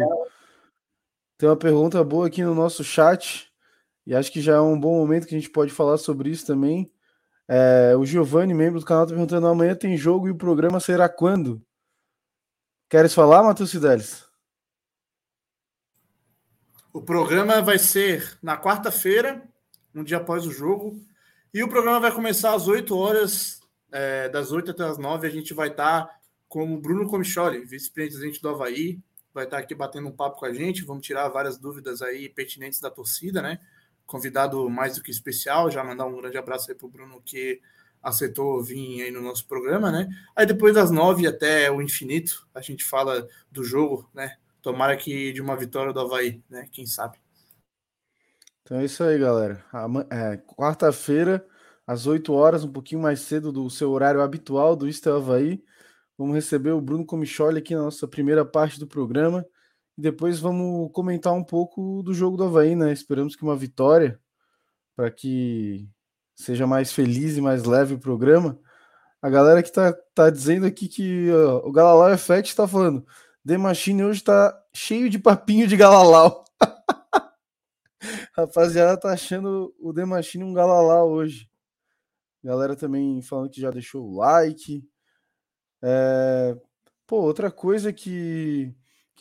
[1.36, 3.51] Tem uma pergunta boa aqui no nosso chat.
[4.06, 6.46] E acho que já é um bom momento que a gente pode falar sobre isso
[6.46, 6.90] também.
[7.48, 11.08] É, o Giovanni, membro do canal, está perguntando: amanhã tem jogo e o programa será
[11.08, 11.62] quando?
[12.88, 14.26] Queres falar, Matheus Fidelis?
[16.92, 19.42] O programa vai ser na quarta-feira,
[19.94, 21.00] um dia após o jogo.
[21.54, 25.26] E o programa vai começar às 8 horas, é, das 8 até as 9.
[25.26, 26.14] A gente vai estar tá
[26.48, 29.00] com o Bruno Comicholi, vice-presidente do Havaí.
[29.32, 30.84] Vai estar tá aqui batendo um papo com a gente.
[30.84, 33.58] Vamos tirar várias dúvidas aí pertinentes da torcida, né?
[34.12, 35.70] Convidado mais do que especial.
[35.70, 37.62] Já mandar um grande abraço aí para o Bruno, que
[38.02, 40.06] aceitou vir aí no nosso programa, né?
[40.36, 44.36] Aí depois das nove até o infinito, a gente fala do jogo, né?
[44.60, 46.68] Tomara que de uma vitória do Havaí, né?
[46.70, 47.16] Quem sabe.
[48.62, 49.64] Então é isso aí, galera.
[50.10, 51.42] É, Quarta-feira,
[51.86, 55.64] às 8 horas, um pouquinho mais cedo do seu horário habitual do Estel Havaí.
[56.18, 59.46] Vamos receber o Bruno Comicholi aqui na nossa primeira parte do programa.
[59.96, 62.92] E depois vamos comentar um pouco do jogo do Havaí, né?
[62.92, 64.20] Esperamos que uma vitória
[64.96, 65.88] para que
[66.34, 68.58] seja mais feliz e mais leve o programa.
[69.20, 73.06] A galera que tá, tá dizendo aqui que ó, o Galalau é Fett está falando
[73.46, 76.44] The Machine hoje tá cheio de papinho de Galalau.
[78.34, 81.50] Rapaziada, tá achando o The Machine um Galalau hoje.
[82.42, 84.84] Galera também falando que já deixou o like.
[85.82, 86.56] É...
[87.04, 88.72] Pô, outra coisa que,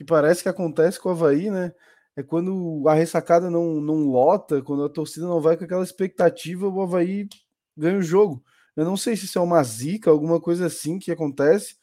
[0.02, 1.72] que parece que acontece com o Havaí, né?
[2.16, 6.68] É quando a ressacada não, não lota, quando a torcida não vai com aquela expectativa,
[6.68, 7.30] o Havaí
[7.78, 8.44] ganha o jogo.
[8.76, 11.76] Eu não sei se isso é uma zica, alguma coisa assim que acontece,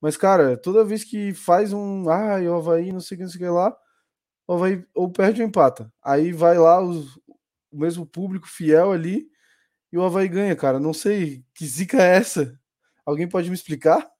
[0.00, 2.08] mas, cara, toda vez que faz um.
[2.10, 3.76] Ah, o Havaí, não sei o que, não sei o que lá,
[4.48, 5.92] o Havaí ou perde ou empata.
[6.02, 7.16] Aí vai lá os,
[7.70, 9.28] o mesmo público fiel ali
[9.92, 10.80] e o Havaí ganha, cara.
[10.80, 12.58] Não sei que zica é essa.
[13.06, 14.10] Alguém pode me explicar?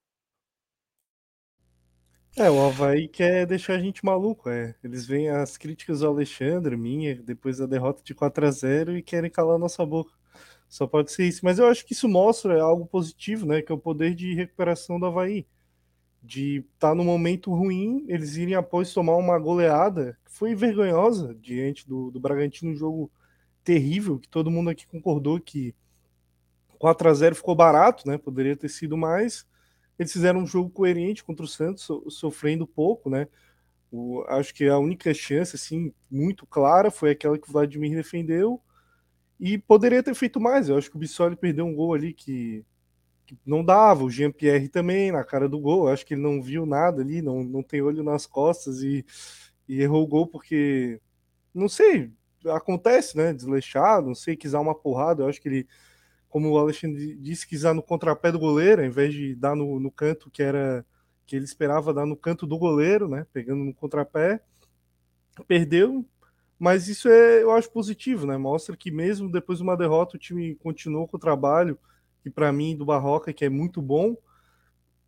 [2.36, 4.74] É, o Havaí quer deixar a gente maluco, é.
[4.82, 9.02] Eles veem as críticas do Alexandre, minha, depois da derrota de 4 a 0 e
[9.02, 10.12] querem calar nossa boca.
[10.68, 11.44] Só pode ser isso.
[11.44, 13.60] Mas eu acho que isso mostra algo positivo, né?
[13.60, 15.46] Que é o poder de recuperação do Havaí
[16.22, 21.34] de estar tá no momento ruim, eles irem após tomar uma goleada que foi vergonhosa
[21.40, 23.10] diante do, do Bragantino, um jogo
[23.64, 25.74] terrível, que todo mundo aqui concordou que
[26.78, 28.18] 4 a 0 ficou barato, né?
[28.18, 29.46] Poderia ter sido mais.
[30.00, 33.28] Eles fizeram um jogo coerente contra o Santos, so, sofrendo pouco, né?
[33.92, 38.62] O, acho que a única chance, assim, muito clara foi aquela que o Vladimir defendeu.
[39.38, 40.70] E poderia ter feito mais.
[40.70, 42.64] Eu acho que o Bissoli perdeu um gol ali que
[43.44, 44.02] não dava.
[44.02, 45.88] O Jean-Pierre também, na cara do gol.
[45.88, 49.04] Acho que ele não viu nada ali, não, não tem olho nas costas e,
[49.68, 50.98] e errou o gol porque,
[51.54, 52.10] não sei,
[52.46, 53.34] acontece, né?
[53.34, 55.24] Desleixado, não sei, quis dar uma porrada.
[55.24, 55.68] Eu acho que ele,
[56.30, 59.90] como o Alexandre disse, quis no contrapé do goleiro, ao invés de dar no, no
[59.90, 60.86] canto que era
[61.26, 63.26] que ele esperava dar no canto do goleiro, né?
[63.32, 64.40] Pegando no contrapé.
[65.46, 66.04] Perdeu,
[66.58, 68.36] mas isso é, eu acho positivo, né?
[68.36, 71.78] Mostra que mesmo depois de uma derrota o time continuou com o trabalho,
[72.22, 74.16] que para mim do Barroca, que é muito bom,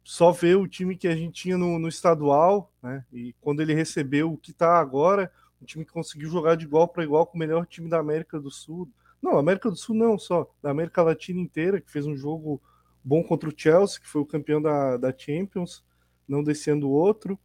[0.04, 3.04] só ver o time que a gente tinha no, no estadual, né?
[3.12, 6.88] E quando ele recebeu o que está agora, um time que conseguiu jogar de igual
[6.88, 8.88] para igual com o melhor time da América do Sul.
[9.22, 12.60] Não, América do Sul não, só da América Latina inteira, que fez um jogo
[13.04, 15.84] bom contra o Chelsea, que foi o campeão da, da Champions,
[16.26, 17.38] não descendo outro.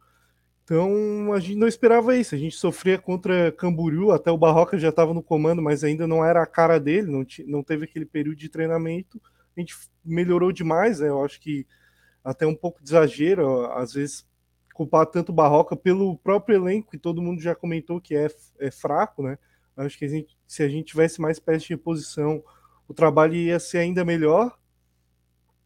[0.64, 2.34] Então a gente não esperava isso.
[2.34, 6.24] A gente sofria contra Camboriú, até o Barroca já estava no comando, mas ainda não
[6.24, 9.20] era a cara dele, não, não teve aquele período de treinamento
[9.58, 11.08] a gente melhorou demais, né?
[11.08, 11.66] Eu acho que
[12.22, 14.26] até um pouco de exagero, às vezes
[14.72, 18.28] culpar tanto o Barroca pelo próprio elenco, que todo mundo já comentou que é,
[18.60, 19.36] é fraco, né?
[19.78, 22.42] Acho que a gente, se a gente tivesse mais peças de reposição,
[22.88, 24.58] o trabalho ia ser ainda melhor.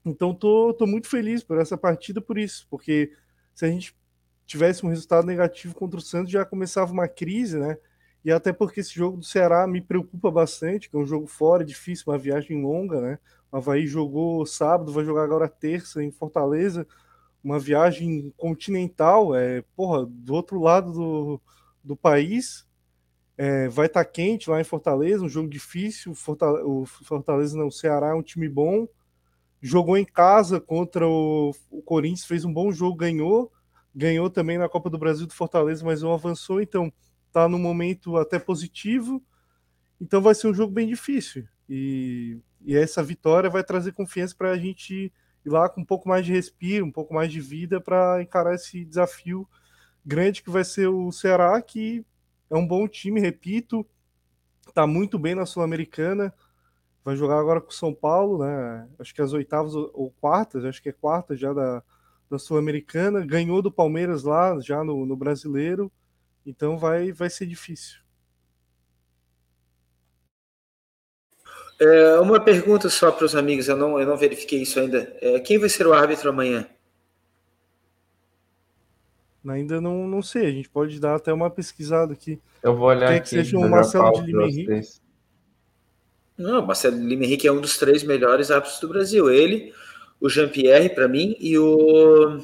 [0.04, 3.12] Então tô, tô muito feliz por essa partida por isso, porque
[3.54, 3.96] se a gente
[4.44, 7.78] tivesse um resultado negativo contra o Santos, já começava uma crise, né?
[8.24, 11.64] E até porque esse jogo do Ceará me preocupa bastante, que é um jogo fora,
[11.64, 13.18] difícil, uma viagem longa, né?
[13.50, 16.86] O Havaí jogou sábado, vai jogar agora terça em Fortaleza,
[17.42, 21.40] uma viagem continental, é, porra, do outro lado do,
[21.82, 22.66] do país.
[23.44, 26.14] É, vai estar tá quente lá em Fortaleza, um jogo difícil.
[26.14, 28.86] Fortaleza, o Fortaleza não, o Ceará é um time bom.
[29.60, 33.50] Jogou em casa contra o, o Corinthians, fez um bom jogo, ganhou.
[33.94, 36.92] Ganhou também na Copa do Brasil do Fortaleza, mas não avançou, então
[37.32, 39.20] tá no momento até positivo.
[40.00, 41.44] Então vai ser um jogo bem difícil.
[41.68, 45.12] E e essa vitória vai trazer confiança para a gente
[45.44, 48.54] ir lá com um pouco mais de respiro, um pouco mais de vida para encarar
[48.54, 49.48] esse desafio
[50.04, 52.04] grande que vai ser o Ceará, que
[52.52, 53.84] é um bom time, repito,
[54.68, 56.34] está muito bem na Sul-Americana,
[57.02, 58.86] vai jogar agora com o São Paulo, né?
[58.98, 61.82] Acho que as oitavas ou quartas, acho que é quarta já da,
[62.28, 65.90] da Sul-Americana, ganhou do Palmeiras lá já no, no Brasileiro,
[66.44, 68.02] então vai, vai ser difícil.
[71.80, 75.16] É, uma pergunta só para os amigos, eu não, eu não verifiquei isso ainda.
[75.22, 76.68] É, quem vai ser o árbitro amanhã?
[79.48, 82.40] Ainda não, não sei, a gente pode dar até uma pesquisada aqui.
[82.62, 83.22] Eu vou olhar Quer aqui.
[83.22, 84.80] que seja o Marcelo de Lima Henrique?
[86.38, 89.30] Não, Marcelo Lima Henrique é um dos três melhores árbitros do Brasil.
[89.30, 89.72] Ele,
[90.20, 92.40] o Jean-Pierre, para mim, e o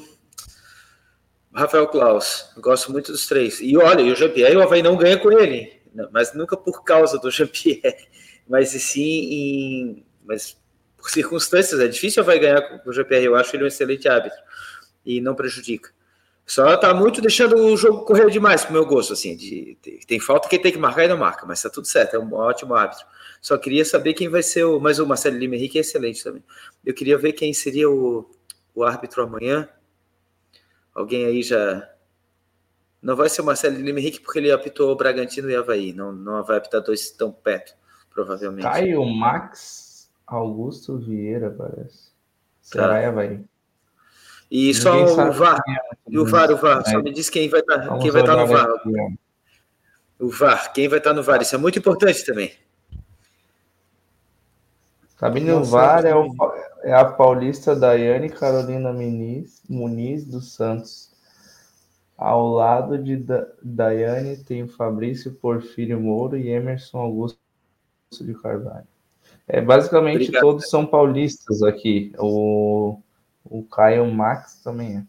[1.53, 2.51] Rafael Klaus.
[2.55, 3.59] Eu gosto muito dos três.
[3.61, 6.83] E olha, e o Jean-Pierre, o Havaí não ganha com ele, Não, mas nunca por
[6.83, 8.07] causa do Jean-Pierre,
[8.47, 10.05] mas e sim em.
[10.25, 10.57] Mas
[10.97, 13.25] por circunstâncias, é difícil o Havaí ganhar com o Jean-Pierre.
[13.25, 14.39] Eu acho ele um excelente árbitro
[15.05, 15.91] e não prejudica.
[16.49, 19.35] Só tá muito deixando o jogo correr demais pro meu gosto, assim.
[19.35, 22.15] De, tem, tem falta que tem que marcar e não marca, mas tá tudo certo,
[22.15, 23.05] é um ótimo árbitro.
[23.39, 24.79] Só queria saber quem vai ser o.
[24.79, 26.43] Mas o Marcelo Lima Henrique é excelente também.
[26.83, 28.27] Eu queria ver quem seria o,
[28.73, 29.69] o árbitro amanhã.
[30.91, 31.87] Alguém aí já.
[32.99, 35.93] Não vai ser o Marcelo Lima Henrique porque ele apitou o Bragantino e Havaí.
[35.93, 37.75] Não, não vai apitar dois tão perto,
[38.09, 38.63] provavelmente.
[38.63, 42.09] Caio Max Augusto Vieira, parece.
[42.71, 42.81] Tá.
[42.81, 43.39] Será é, vai?
[44.51, 45.61] E só Ninguém o VAR.
[45.67, 46.83] é, E o VAR, o VAR.
[46.85, 49.17] Só Mas me diz quem vai estar vamos quem vai estar no olhar VAR.
[50.19, 50.73] O VAR.
[50.73, 51.41] Quem vai estar no VAR?
[51.41, 52.51] Isso é muito importante também.
[55.17, 56.33] Cabine Nossa, VAR é, o,
[56.81, 61.09] é a paulista Daiane Carolina Muniz, Muniz dos Santos.
[62.17, 67.39] Ao lado de da, Daiane tem Fabrício Porfírio Moura e Emerson Augusto
[68.19, 68.87] de Carvalho.
[69.47, 70.41] É, basicamente Obrigado.
[70.41, 72.13] todos são paulistas aqui.
[72.17, 72.99] O,
[73.49, 75.03] o Caio Max também é.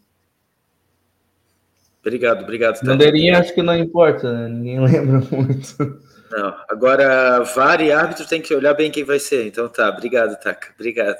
[2.01, 2.83] Obrigado, obrigado.
[2.83, 4.47] Bandeirinha acho que não importa, né?
[4.47, 6.01] Ninguém lembra muito.
[6.31, 9.47] Não, agora VAR e árbitro tem que olhar bem quem vai ser.
[9.47, 10.73] Então tá, obrigado, Taka.
[10.73, 11.17] Obrigado.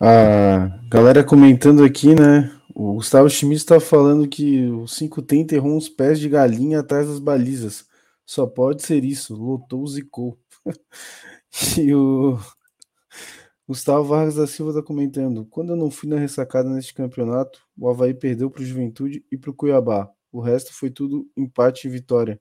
[0.00, 2.52] A galera comentando aqui, né?
[2.74, 7.18] O Gustavo Schmidt está falando que o 5T enterrou uns pés de galinha atrás das
[7.18, 7.86] balizas.
[8.24, 9.34] Só pode ser isso.
[9.34, 10.38] Lotou, zicou.
[11.78, 12.38] e o
[13.66, 15.46] Gustavo Vargas da Silva está comentando.
[15.46, 19.38] Quando eu não fui na ressacada neste campeonato, o Havaí perdeu para o Juventude e
[19.38, 20.10] para o Cuiabá.
[20.32, 22.40] O resto foi tudo empate e vitória.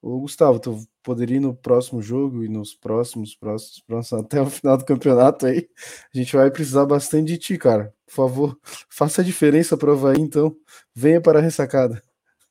[0.00, 4.46] Ô, Gustavo, tu poderia ir no próximo jogo e nos próximos, próximos, próximos, até o
[4.48, 5.68] final do campeonato aí.
[6.14, 7.94] A gente vai precisar bastante de ti, cara.
[8.06, 10.56] Por favor, faça a diferença para o Havaí, então.
[10.94, 12.02] Venha para a ressacada.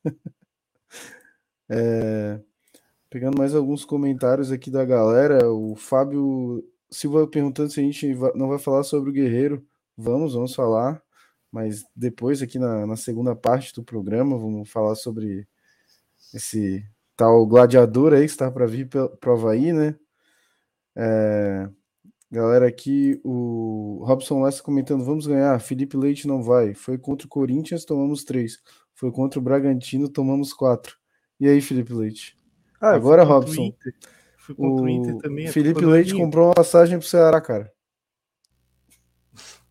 [1.68, 2.39] É,
[3.10, 8.48] pegando mais alguns comentários aqui da galera, o Fábio Silva perguntando se a gente não
[8.48, 9.66] vai falar sobre o Guerreiro.
[9.98, 11.02] Vamos, vamos falar.
[11.52, 15.48] Mas depois, aqui na, na segunda parte do programa, vamos falar sobre
[16.34, 19.96] esse tal gladiador aí que está para vir para o Havaí, né?
[20.96, 21.70] É,
[22.32, 25.60] galera aqui, o Robson Lessa comentando: vamos ganhar.
[25.60, 26.74] Felipe Leite não vai.
[26.74, 28.60] Foi contra o Corinthians, tomamos três.
[28.94, 30.98] Foi contra o Bragantino, tomamos quatro.
[31.40, 32.38] E aí, Felipe Leite?
[32.80, 33.74] Ah, Agora, Robson.
[34.46, 35.48] Fui contra o Inter O também.
[35.48, 36.24] a Felipe é Leite minha.
[36.24, 37.74] comprou uma passagem pro Ceará, cara.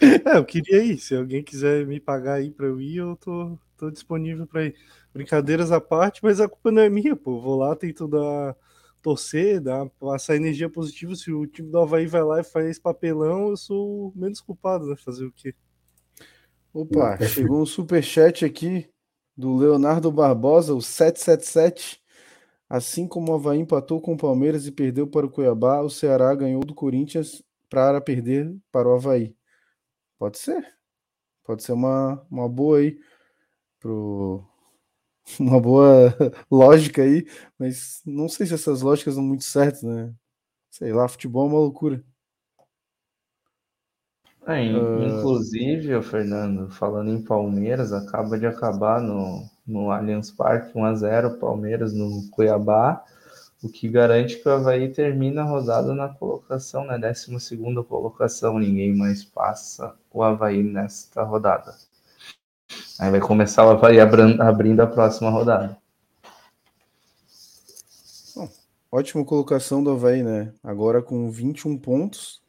[0.00, 0.98] É, eu queria ir.
[0.98, 4.74] Se alguém quiser me pagar aí pra eu ir, eu tô, tô disponível pra ir.
[5.12, 7.40] Brincadeiras à parte, mas a culpa não é minha, pô.
[7.40, 8.56] Vou lá, tento dar,
[9.00, 11.14] torcer, dar, passar energia positiva.
[11.14, 14.96] Se o time do Havaí vai lá e faz papelão, eu sou menos culpado, né?
[14.96, 15.54] Fazer o quê?
[16.72, 18.88] Opa, chegou um superchat aqui
[19.36, 22.01] do Leonardo Barbosa, o 777.
[22.72, 26.34] Assim como o Havaí empatou com o Palmeiras e perdeu para o Cuiabá, o Ceará
[26.34, 29.36] ganhou do Corinthians para perder para o Havaí.
[30.18, 30.74] Pode ser.
[31.44, 32.98] Pode ser uma, uma boa aí.
[33.78, 34.42] Pro...
[35.38, 36.16] Uma boa
[36.50, 37.26] lógica aí,
[37.58, 40.14] mas não sei se essas lógicas são muito certas, né?
[40.70, 42.02] Sei lá, futebol é uma loucura.
[44.44, 44.60] Ah.
[44.60, 51.92] inclusive, ô Fernando, falando em Palmeiras, acaba de acabar no, no Allianz Parque 1x0 Palmeiras
[51.92, 53.04] no Cuiabá,
[53.62, 58.58] o que garante que o Havaí termina a rodada na colocação, na 12ª colocação.
[58.58, 61.76] Ninguém mais passa o Havaí nesta rodada.
[62.98, 65.80] Aí vai começar o Havaí abrindo a próxima rodada.
[68.90, 70.52] Ótima colocação do Havaí, né?
[70.62, 72.41] Agora com 21 pontos.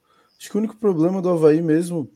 [0.44, 2.12] Acho que o único problema do Havaí mesmo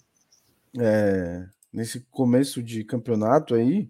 [0.77, 3.89] é, nesse começo de campeonato aí,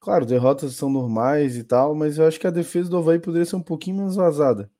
[0.00, 3.44] claro, derrotas são normais e tal, mas eu acho que a defesa do Havaí poderia
[3.44, 4.70] ser um pouquinho menos vazada.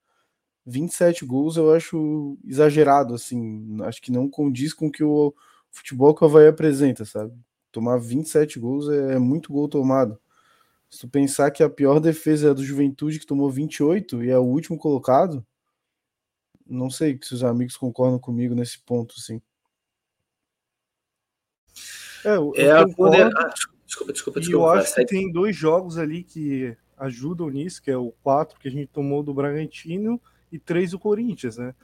[0.65, 5.35] 27 gols eu acho exagerado, assim, acho que não condiz com o que o
[5.71, 7.35] futebol que o Havaí apresenta, sabe?
[7.71, 10.19] Tomar 27 gols é, é muito gol tomado.
[10.89, 14.31] Se tu pensar que a pior defesa é a do Juventude, que tomou 28 e
[14.31, 15.45] é o último colocado,
[16.67, 19.41] não sei se os amigos concordam comigo nesse ponto, assim.
[22.25, 23.37] É, eu, É eu a concordo, poder...
[23.37, 23.55] ah,
[23.85, 24.73] desculpa, desculpa, e eu desculpa.
[24.73, 28.71] acho que tem dois jogos ali que ajudam nisso, que é o 4 que a
[28.71, 31.75] gente tomou do Bragantino e três o Corinthians, né?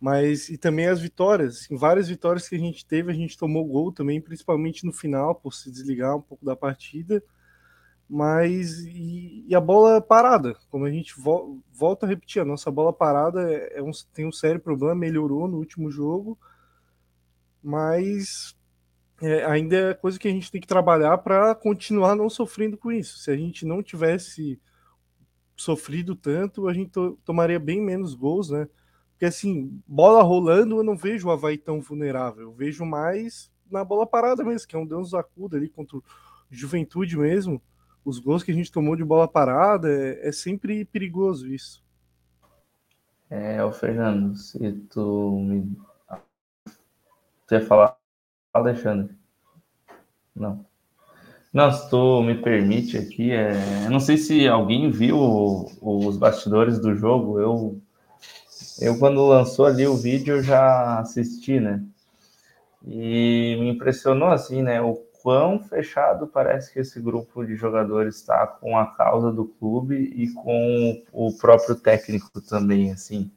[0.00, 3.64] Mas e também as vitórias, em várias vitórias que a gente teve, a gente tomou
[3.64, 7.22] gol também, principalmente no final, por se desligar um pouco da partida.
[8.08, 12.70] Mas e, e a bola parada, como a gente vo, volta a repetir, a nossa
[12.70, 16.38] bola parada é, é um, tem um sério problema, melhorou no último jogo,
[17.62, 18.54] mas
[19.22, 22.90] é, ainda é coisa que a gente tem que trabalhar para continuar não sofrendo com
[22.90, 23.18] isso.
[23.18, 24.60] Se a gente não tivesse
[25.56, 28.68] sofrido tanto, a gente to tomaria bem menos gols, né?
[29.12, 32.42] Porque assim, bola rolando, eu não vejo o Havaí tão vulnerável.
[32.42, 36.04] Eu vejo mais na bola parada mesmo, que é um Deus acuda ali contra o
[36.50, 37.62] Juventude mesmo.
[38.04, 41.82] Os gols que a gente tomou de bola parada é, é sempre perigoso isso.
[43.30, 45.76] É, o Fernando, se tu me.
[47.46, 47.96] Tu ia falar
[48.52, 49.14] Alexandre.
[50.34, 50.66] Não.
[51.52, 53.52] Não, se tu me permite aqui, é...
[53.84, 55.18] eu não sei se alguém viu
[55.80, 57.38] os bastidores do jogo.
[57.38, 57.80] Eu,
[58.80, 61.84] eu quando lançou ali o vídeo, já assisti, né?
[62.86, 64.80] E me impressionou assim, né?
[64.80, 69.96] O quão fechado parece que esse grupo de jogadores está com a causa do clube
[69.96, 73.30] e com o próprio técnico também, assim.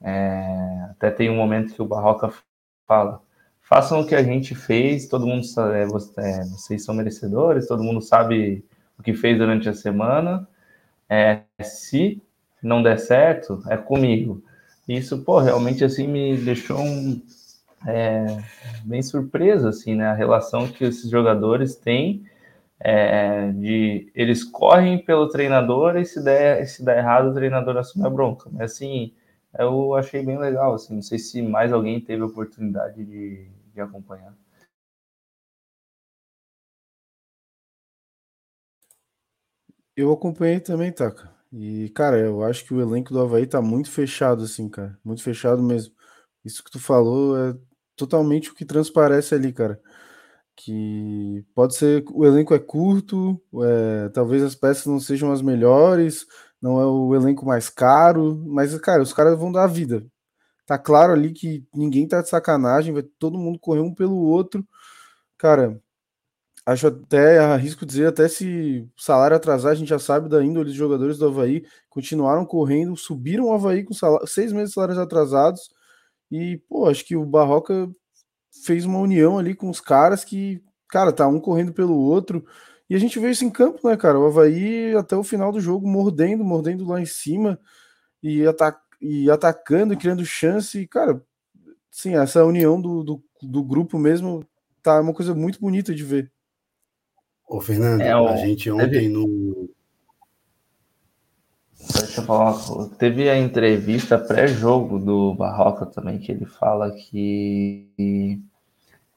[0.00, 0.88] É...
[0.90, 2.32] Até tem um momento que o Barroca
[2.86, 3.22] fala
[3.66, 7.82] façam o que a gente fez, todo mundo sabe, é, é, vocês são merecedores, todo
[7.82, 8.64] mundo sabe
[8.98, 10.48] o que fez durante a semana.
[11.08, 12.22] É, se
[12.62, 14.42] não der certo, é comigo.
[14.88, 17.20] Isso, pô, realmente assim me deixou um,
[17.86, 18.26] é,
[18.84, 20.06] bem surpreso, assim, né?
[20.06, 22.24] A relação que esses jogadores têm
[22.80, 28.06] é, de eles correm pelo treinador e se der, se der errado, o treinador assume
[28.06, 28.50] a bronca.
[28.52, 29.14] Mas assim,
[29.58, 33.80] eu achei bem legal, assim, não sei se mais alguém teve a oportunidade de, de
[33.80, 34.34] acompanhar.
[39.96, 41.34] Eu acompanhei também, Taka.
[41.52, 44.98] E, cara, eu acho que o elenco do Havaí tá muito fechado, assim, cara.
[45.04, 45.94] Muito fechado mesmo.
[46.46, 47.56] Isso que tu falou é
[47.96, 49.80] totalmente o que transparece ali, cara.
[50.56, 52.04] Que pode ser.
[52.12, 56.26] O elenco é curto, é, talvez as peças não sejam as melhores,
[56.62, 60.04] não é o elenco mais caro, mas, cara, os caras vão dar a vida.
[60.66, 64.66] Tá claro ali que ninguém tá de sacanagem, vai todo mundo correr um pelo outro.
[65.38, 65.80] Cara,
[66.66, 70.74] acho até, arrisco dizer, até se salário atrasar, a gente já sabe da índole dos
[70.76, 75.70] jogadores do Havaí, continuaram correndo, subiram o Havaí com salário, seis meses de salários atrasados,
[76.30, 77.88] e, pô, acho que o Barroca
[78.64, 82.44] fez uma união ali com os caras que, cara, tá um correndo pelo outro,
[82.88, 84.18] e a gente vê isso em campo, né, cara?
[84.18, 87.58] O Havaí até o final do jogo mordendo, mordendo lá em cima
[88.22, 90.78] e, ata e atacando e criando chance.
[90.78, 91.20] E, cara,
[91.90, 94.46] sim, essa união do, do, do, grupo mesmo
[94.82, 96.30] tá uma coisa muito bonita de ver.
[97.48, 99.08] Ô, Fernando, é, a gente ontem teve...
[99.08, 99.68] no.
[101.94, 102.54] Deixa eu falar,
[102.98, 108.42] teve a entrevista pré-jogo do Barroca também, que ele fala que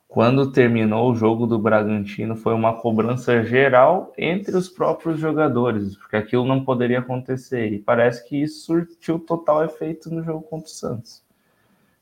[0.09, 6.15] quando terminou o jogo do Bragantino, foi uma cobrança geral entre os próprios jogadores, porque
[6.15, 7.71] aquilo não poderia acontecer.
[7.71, 11.23] E parece que isso surtiu total efeito no jogo contra o Santos.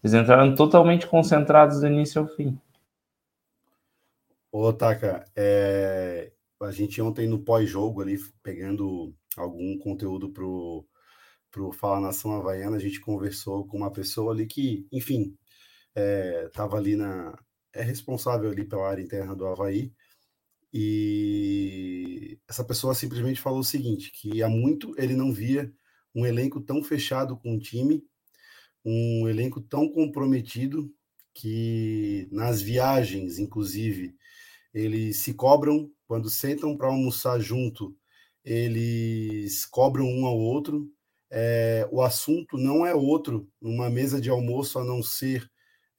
[0.02, 2.58] Eles entraram totalmente concentrados do início ao fim.
[4.54, 6.32] Ô, Taka, é...
[6.62, 10.86] a gente ontem no pós-jogo ali, pegando algum conteúdo pro,
[11.52, 15.38] pro Fala Nação Havaiana, a gente conversou com uma pessoa ali que, enfim,
[16.48, 17.38] estava é, ali na,
[17.74, 19.92] é responsável ali pela área interna do Havaí.
[20.74, 25.72] E essa pessoa simplesmente falou o seguinte: que há muito ele não via
[26.14, 28.04] um elenco tão fechado com o time,
[28.84, 30.92] um elenco tão comprometido
[31.34, 34.16] que nas viagens, inclusive,
[34.74, 37.96] eles se cobram quando sentam para almoçar junto,
[38.48, 40.90] eles cobram um ao outro.
[41.30, 45.50] É, o assunto não é outro numa mesa de almoço a não ser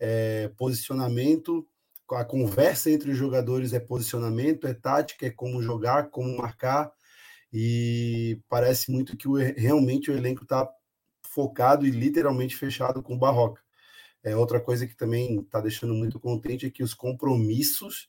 [0.00, 1.66] é posicionamento,
[2.12, 6.90] a conversa entre os jogadores é posicionamento, é tática, é como jogar, como marcar,
[7.52, 10.68] e parece muito que o, realmente o elenco está
[11.22, 13.60] focado e literalmente fechado com o Barroca.
[14.22, 18.08] É outra coisa que também está deixando muito contente é que os compromissos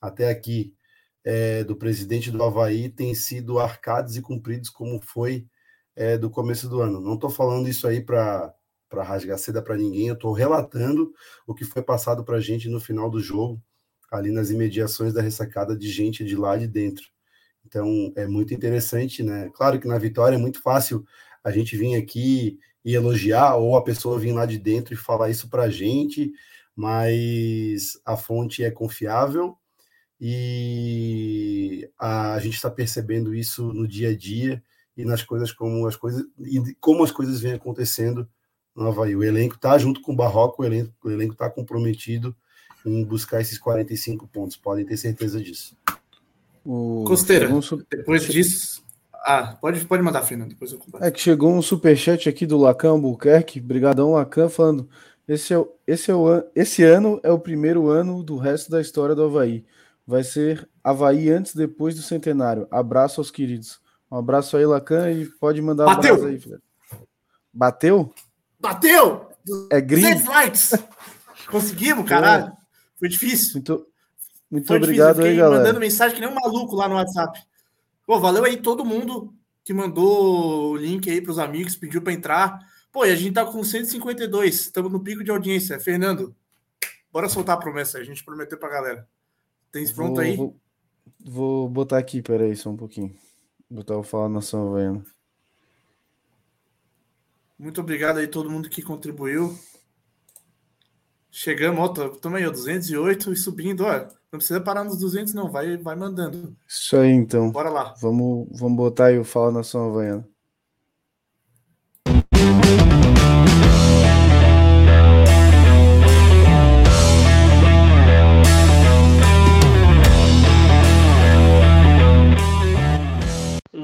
[0.00, 0.74] até aqui
[1.24, 5.46] é, do presidente do Havaí têm sido arcados e cumpridos como foi
[5.94, 7.00] é, do começo do ano.
[7.00, 8.54] Não estou falando isso aí para
[8.92, 10.08] rasgar seda para ninguém.
[10.08, 11.12] Eu estou relatando
[11.46, 13.62] o que foi passado para a gente no final do jogo,
[14.10, 17.04] ali nas imediações da ressacada de gente de lá de dentro.
[17.66, 19.50] Então é muito interessante, né?
[19.54, 21.04] Claro que na vitória é muito fácil
[21.44, 25.28] a gente vir aqui e elogiar, ou a pessoa vir lá de dentro e falar
[25.28, 26.32] isso para a gente,
[26.74, 29.59] mas a fonte é confiável
[30.20, 34.62] e a, a gente está percebendo isso no dia a dia
[34.96, 38.28] e nas coisas como as coisas e como as coisas vêm acontecendo
[38.76, 39.16] no Havaí.
[39.16, 42.36] O elenco está junto com o Barroco, o elenco está comprometido
[42.84, 44.56] em buscar esses 45 pontos.
[44.56, 45.76] Podem ter certeza disso.
[46.64, 47.04] O...
[47.06, 47.48] Costeira,
[47.90, 48.82] depois disso.
[49.22, 50.80] Ah, pode, pode mandar, Fernando, depois eu.
[51.00, 54.88] É que chegou um superchat aqui do Lacan Albuquerque, brigadão Lacan, falando
[55.28, 59.14] esse, é, esse, é o, esse ano é o primeiro ano do resto da história
[59.14, 59.64] do Havaí.
[60.06, 62.66] Vai ser Havaí antes depois do centenário.
[62.70, 63.80] Abraço aos queridos.
[64.10, 66.26] Um abraço aí, Lacan, e pode mandar Bateu.
[66.26, 66.60] aí, filho.
[67.52, 68.12] Bateu?
[68.58, 69.28] Bateu!
[69.70, 70.22] É green.
[70.24, 70.72] likes!
[71.50, 72.52] Conseguimos, caralho.
[72.98, 73.54] Foi difícil.
[73.54, 73.86] Muito,
[74.50, 75.30] muito Foi obrigado difícil.
[75.30, 75.58] aí, galera.
[75.62, 77.40] mandando mensagem que nem um maluco lá no WhatsApp.
[78.06, 79.32] Pô, valeu aí todo mundo
[79.64, 82.58] que mandou o link aí para os amigos, pediu para entrar.
[82.92, 85.78] Pô, e a gente tá com 152, estamos no pico de audiência.
[85.78, 86.34] Fernando,
[87.12, 89.06] bora soltar a promessa, a gente prometeu pra galera.
[89.72, 90.36] Tem isso pronto vou, aí?
[90.36, 90.56] Vou,
[91.24, 93.14] vou, botar aqui, peraí, só um pouquinho.
[93.70, 95.04] Botar o Fala Nação Havaiana.
[97.58, 99.56] Muito obrigado aí todo mundo que contribuiu.
[101.30, 104.08] Chegamos, ó, estamos aí, ó, 208 e subindo, ó.
[104.32, 106.56] Não precisa parar nos 200, não, vai, vai mandando.
[106.66, 107.50] Isso aí, então.
[107.50, 107.94] Bora lá.
[108.00, 110.28] Vamos, vamos botar aí o Fala Nação Havaiana.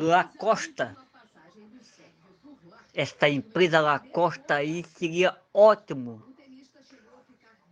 [0.07, 0.97] Lacosta.
[2.95, 6.23] Esta empresa Lacosta aí seria ótimo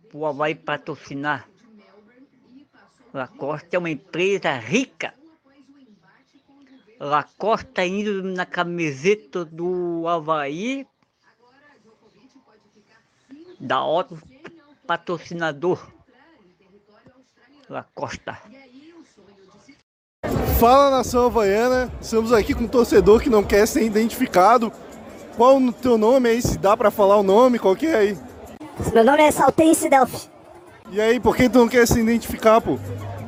[0.09, 1.47] para o Havaí patrocinar.
[3.13, 5.13] Lacosta é uma empresa rica.
[6.99, 10.85] Lacosta indo na camiseta do Havaí
[13.57, 14.21] da outro
[14.85, 15.89] patrocinador.
[17.69, 18.41] Lacosta.
[20.59, 24.71] Fala nação havaiana, estamos aqui com um torcedor que não quer ser identificado.
[25.35, 26.41] Qual o teu nome aí?
[26.41, 28.17] Se dá para falar o nome, qual que é aí?
[28.93, 30.29] Meu nome é Saltense Delphi.
[30.91, 32.79] E aí, por que tu não quer se identificar, pô?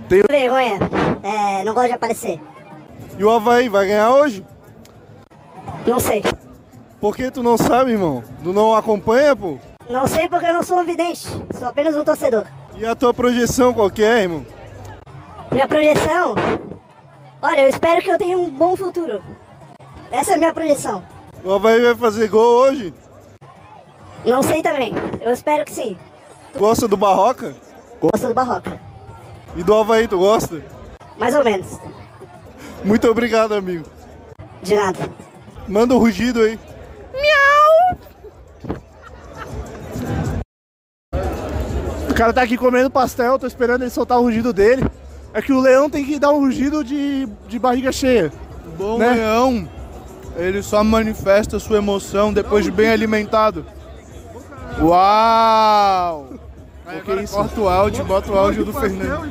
[0.07, 0.79] Tem vergonha,
[1.21, 2.39] é, não gosto de aparecer.
[3.19, 4.45] E o Havaí vai ganhar hoje?
[5.85, 6.23] Não sei.
[7.01, 8.23] Por que tu não sabe, irmão?
[8.41, 9.57] Tu não acompanha, pô?
[9.89, 11.27] Não sei porque eu não sou um vidente,
[11.59, 12.45] sou apenas um torcedor.
[12.77, 14.45] E a tua projeção qual que é, irmão?
[15.51, 16.35] Minha projeção?
[17.41, 19.21] Olha, eu espero que eu tenha um bom futuro.
[20.11, 21.03] Essa é a minha projeção.
[21.43, 22.93] O Havaí vai fazer gol hoje?
[24.25, 24.93] Não sei também.
[25.21, 25.95] Eu espero que sim.
[26.57, 27.55] Gosta do Barroca?
[28.01, 28.79] Gosto do Barroca.
[29.55, 30.63] E do Havaí, tu gosta?
[31.17, 31.79] Mais ou menos.
[32.83, 33.85] Muito obrigado, amigo.
[34.63, 34.99] De nada.
[35.67, 36.59] Manda o um rugido aí.
[37.13, 37.97] Miau!
[42.09, 44.83] O cara tá aqui comendo pastel, tô esperando ele soltar o rugido dele.
[45.37, 48.33] É que o leão tem que dar um rugido de, de barriga cheia.
[48.65, 49.11] O bom né?
[49.11, 49.69] leão,
[50.35, 53.63] ele só manifesta sua emoção depois de bem alimentado.
[54.81, 56.29] Uau!
[56.87, 57.35] Aí agora isso?
[57.35, 59.29] corta o áudio, bota o áudio do Fernando.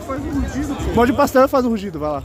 [0.95, 2.23] Pode pastel e faz um rugido, vai lá.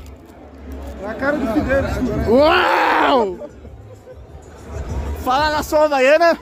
[1.01, 1.91] É a cara do Fideiros.
[2.29, 3.49] Uau!
[5.23, 6.37] Fala nação havaiana.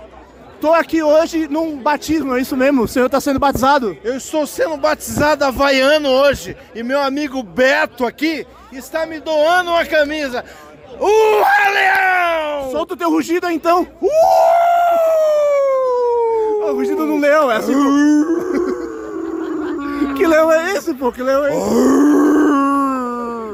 [0.62, 2.84] Tô aqui hoje num batismo, é isso mesmo?
[2.84, 3.98] O senhor está sendo batizado?
[4.04, 6.58] Eu estou sendo batizado havaiano hoje.
[6.76, 10.44] E meu amigo Beto aqui está me doando uma camisa.
[11.00, 12.72] Uh, leão!
[12.72, 13.88] Solta o teu rugido então.
[14.02, 14.10] Uh!
[16.66, 17.74] o rugido do leão, é assim.
[20.18, 21.10] que leão é esse, pô?
[21.12, 21.70] Que leão é esse?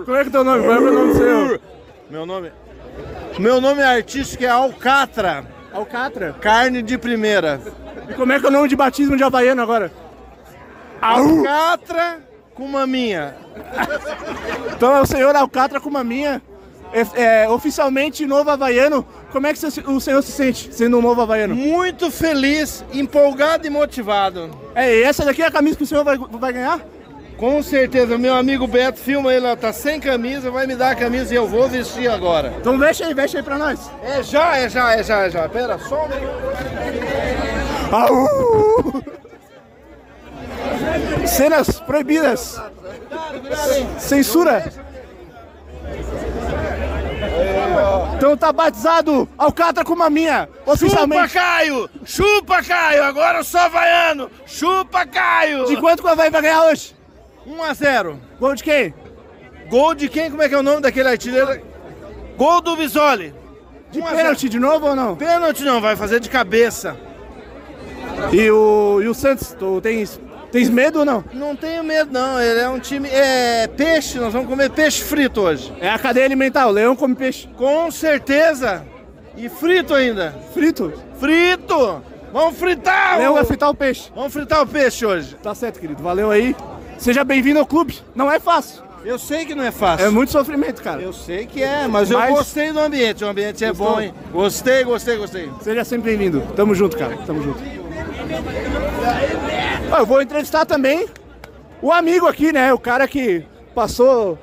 [0.05, 0.63] Como é que é teu nome?
[0.63, 1.61] Qual é o nome seu?
[2.09, 2.51] Meu nome...
[3.37, 5.54] Meu nome é artístico é Alcatra.
[5.75, 6.33] Alcatra?
[6.39, 7.59] Carne de primeira.
[8.09, 9.91] E como é que é o nome de batismo de Havaiano agora?
[11.01, 12.19] Alcatra
[12.53, 13.35] com maminha.
[14.73, 16.41] então é o senhor Alcatra com maminha,
[16.93, 19.05] é, é, oficialmente novo Havaiano.
[19.31, 21.53] Como é que o senhor se sente sendo um novo Havaiano?
[21.53, 24.49] Muito feliz, empolgado e motivado.
[24.73, 26.79] É, e essa daqui é a camisa que o senhor vai, vai ganhar?
[27.37, 30.95] Com certeza, meu amigo Beto filma ele, ó, tá sem camisa, vai me dar a
[30.95, 32.53] camisa e eu vou vestir agora.
[32.59, 33.91] Então veste aí, veste aí pra nós.
[34.03, 35.49] É já, é já, é já, é já.
[35.49, 36.07] Pera, só
[38.11, 38.35] um
[41.27, 42.61] Cenas proibidas.
[43.99, 44.71] Censura.
[48.15, 51.27] Então tá batizado Alcatra com maminha, oficialmente.
[51.27, 51.89] Chupa, Caio!
[52.05, 53.03] Chupa, Caio!
[53.03, 54.31] Agora eu sou havaiano!
[54.45, 55.65] Chupa, Caio!
[55.65, 56.95] De quanto que o Havaí vai ganhar hoje?
[57.45, 58.93] 1 a 0 Gol de quem?
[59.69, 60.29] Gol de quem?
[60.29, 61.61] Como é que é o nome daquele artilheiro?
[62.37, 63.33] Gol do Visoli.
[63.91, 65.15] De pênalti de novo ou não?
[65.15, 66.97] Pênalti não, vai fazer de cabeça.
[68.31, 70.05] E o, e o Santos, tu tem,
[70.55, 71.21] Tens medo ou não?
[71.33, 72.39] Não tenho medo, não.
[72.39, 73.09] Ele é um time.
[73.09, 75.73] É peixe, nós vamos comer peixe frito hoje.
[75.81, 77.49] É a cadeia alimentar, o leão come peixe.
[77.57, 78.85] Com certeza.
[79.35, 80.33] E frito ainda.
[80.53, 80.93] Frito?
[81.19, 82.01] Frito!
[82.31, 83.15] Vamos fritar!
[83.15, 84.09] O leão vai fritar o peixe.
[84.15, 85.35] Vamos fritar o peixe hoje.
[85.43, 86.01] Tá certo, querido.
[86.01, 86.55] Valeu aí.
[86.97, 87.99] Seja bem-vindo ao clube.
[88.15, 88.83] Não é fácil.
[89.03, 90.07] Eu sei que não é fácil.
[90.07, 91.01] É muito sofrimento, cara.
[91.01, 93.23] Eu sei que é, mas, Mas- eu gostei do ambiente.
[93.23, 93.87] O ambiente é Gostou?
[93.95, 94.13] bom, hein?
[94.31, 95.51] Gostei, gostei, gostei.
[95.61, 96.41] Seja sempre bem-vindo.
[96.55, 97.15] Tamo junto, cara.
[97.25, 97.59] Tamo junto.
[99.97, 101.07] Eu vou entrevistar também
[101.81, 102.73] o amigo aqui, né?
[102.73, 103.45] O cara que
[103.75, 104.39] passou.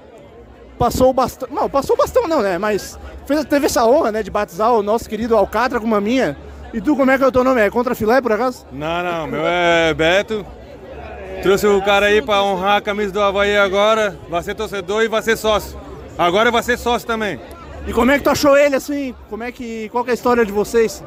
[0.78, 1.48] Passou o bastão.
[1.50, 2.58] Não, passou o bastão não, né?
[2.58, 4.22] Mas fez, teve essa honra, né?
[4.22, 6.36] De batizar o nosso querido Alcatra com maminha.
[6.72, 7.60] E tu, como é que é o teu nome?
[7.60, 8.64] É contra filé, por acaso?
[8.72, 10.46] Não, não, meu é Beto.
[11.42, 14.16] Trouxe o cara aí pra honrar a camisa do Havaí agora.
[14.28, 15.78] Vai ser torcedor e vai ser sócio.
[16.16, 17.40] Agora vai ser sócio também.
[17.86, 19.14] E como é que tu achou ele assim?
[19.28, 19.88] Como é que.
[19.90, 21.02] Qual que é a história de vocês?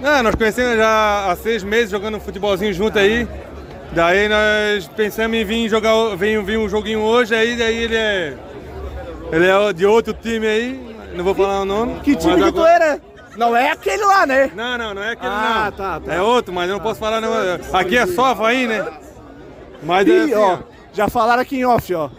[0.00, 3.26] Não, nós conhecemos já há seis meses jogando um futebolzinho junto aí.
[3.92, 8.34] Daí nós pensamos em vir jogar vir, vir um joguinho hoje, aí daí ele é.
[9.32, 12.00] Ele é de outro time aí, não vou falar o nome.
[12.00, 13.00] Que time que tu era?
[13.36, 14.50] Não é aquele lá, né?
[14.54, 15.72] Não, não, não é aquele Ah, não.
[15.72, 16.14] tá, tá.
[16.14, 17.30] É outro, mas eu não posso falar não.
[17.72, 18.84] Aqui é só Havaí, né?
[19.82, 20.58] Mas é Ih, assim, ó, ó.
[20.92, 22.10] já falaram aqui em off, ó.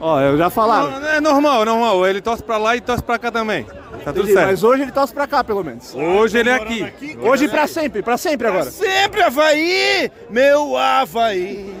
[0.00, 1.00] Ó, eu já falaram.
[1.00, 2.06] Não, é normal, é normal.
[2.06, 3.64] Ele torce pra lá e torce pra cá também.
[3.64, 4.46] Tá tudo Entendi, certo.
[4.48, 5.94] Mas hoje ele torce pra cá, pelo menos.
[5.94, 6.92] Hoje ele é aqui.
[7.22, 8.70] Hoje pra sempre, pra sempre agora.
[8.70, 11.72] Sempre Havaí, meu Havaí.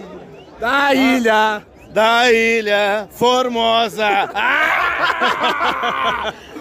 [0.60, 1.62] Da ilha.
[1.90, 4.08] Da ilha Formosa.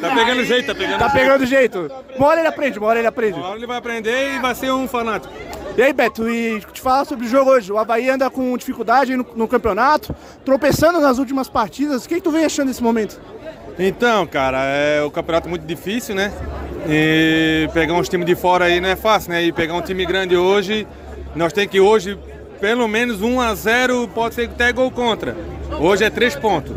[0.04, 1.92] Tá pegando jeito, tá pegando Tá pegando jeito.
[2.18, 3.40] Uma hora ele aprende, uma hora ele aprende.
[3.40, 5.34] Agora ele vai aprender e vai ser um fanático.
[5.76, 7.72] E aí, Beto, e te falar sobre o jogo hoje.
[7.72, 12.06] O Havaí anda com dificuldade no, no campeonato, tropeçando nas últimas partidas.
[12.06, 13.20] O que, que tu vem achando nesse momento?
[13.80, 16.32] Então, cara, é o campeonato muito difícil, né?
[16.88, 19.44] E pegar uns times de fora aí não é fácil, né?
[19.44, 20.88] E pegar um time grande hoje,
[21.36, 22.20] nós temos que hoje,
[22.62, 25.36] pelo menos 1 a 0 pode ser até gol contra.
[25.80, 26.76] Hoje é 3 pontos.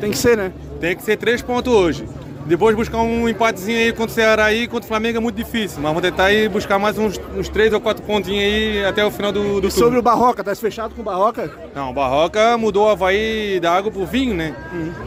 [0.00, 0.52] Tem que ser, né?
[0.80, 2.06] Tem que ser 3 pontos hoje.
[2.46, 5.78] Depois buscar um empatezinho aí contra o Ceará aí, contra o Flamengo é muito difícil.
[5.82, 9.10] Mas vamos tentar aí buscar mais uns, uns 3 ou 4 pontinhos aí até o
[9.10, 9.98] final do, do E sobre turno.
[9.98, 11.50] o Barroca, tá fechado com o Barroca?
[11.74, 14.54] Não, o Barroca mudou o Havaí da água pro vinho, né?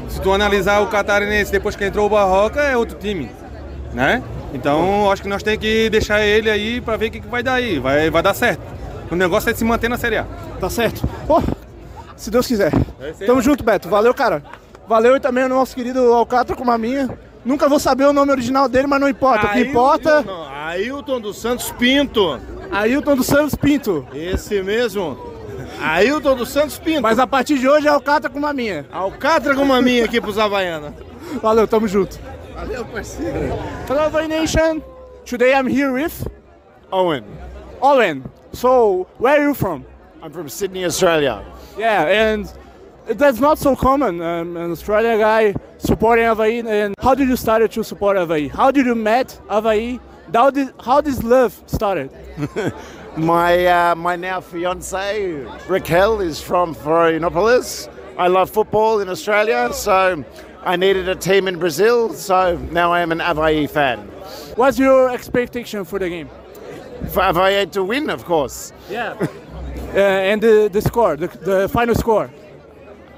[0.10, 3.32] Se tu analisar o Catarinense depois que entrou o Barroca, é outro time,
[3.94, 4.22] né?
[4.54, 7.42] Então, acho que nós temos que deixar ele aí pra ver o que, que vai
[7.42, 7.80] dar aí.
[7.80, 8.62] Vai, vai dar certo.
[9.10, 10.26] O negócio é se manter na Série A.
[10.60, 11.08] Tá certo.
[11.26, 11.42] Pô,
[12.18, 12.74] se Deus quiser.
[13.26, 13.88] Tamo junto, Beto.
[13.88, 14.44] Valeu, cara.
[14.88, 17.10] Valeu e também o nosso querido Alcatra com maminha.
[17.46, 19.48] Nunca vou saber o nome original dele, mas não importa.
[19.48, 20.22] O que importa.
[20.22, 22.40] Não, Ailton dos Santos Pinto.
[22.72, 24.06] Ailton dos Santos Pinto.
[24.14, 25.18] Esse mesmo.
[25.82, 27.02] Ailton dos Santos Pinto.
[27.02, 28.86] Mas a partir de hoje é Alcatra com maminha.
[28.92, 30.94] Alcatra com maminha aqui pros Havaianos.
[31.42, 32.20] Valeu, tamo junto.
[32.56, 33.58] Valeu, parceiro.
[33.88, 34.82] Hello, Nation.
[35.26, 36.28] Today I'm here with
[36.92, 37.24] Owen.
[37.82, 38.24] Owen.
[38.52, 39.86] So, where are you from?
[40.22, 41.44] I'm from Sydney, Australia.
[41.78, 42.52] Yeah, and
[43.18, 44.22] that's not so common.
[44.22, 46.66] Um, an Australian guy supporting Havaí.
[46.66, 48.50] And how did you start to support Havaí?
[48.50, 50.00] How did you met Havaí?
[50.34, 52.12] How did how this love started?
[53.18, 57.92] My uh, my now fiance Raquel is from Florianopolis.
[58.18, 60.24] I love football in Australia, so
[60.64, 62.14] I needed a team in Brazil.
[62.14, 64.00] So now I am an Avaí fan.
[64.56, 66.30] What's your expectation for the game?
[67.12, 68.72] For Avaí to win, of course.
[68.90, 69.18] Yeah.
[69.94, 72.30] uh, and the, the score, the, the final score.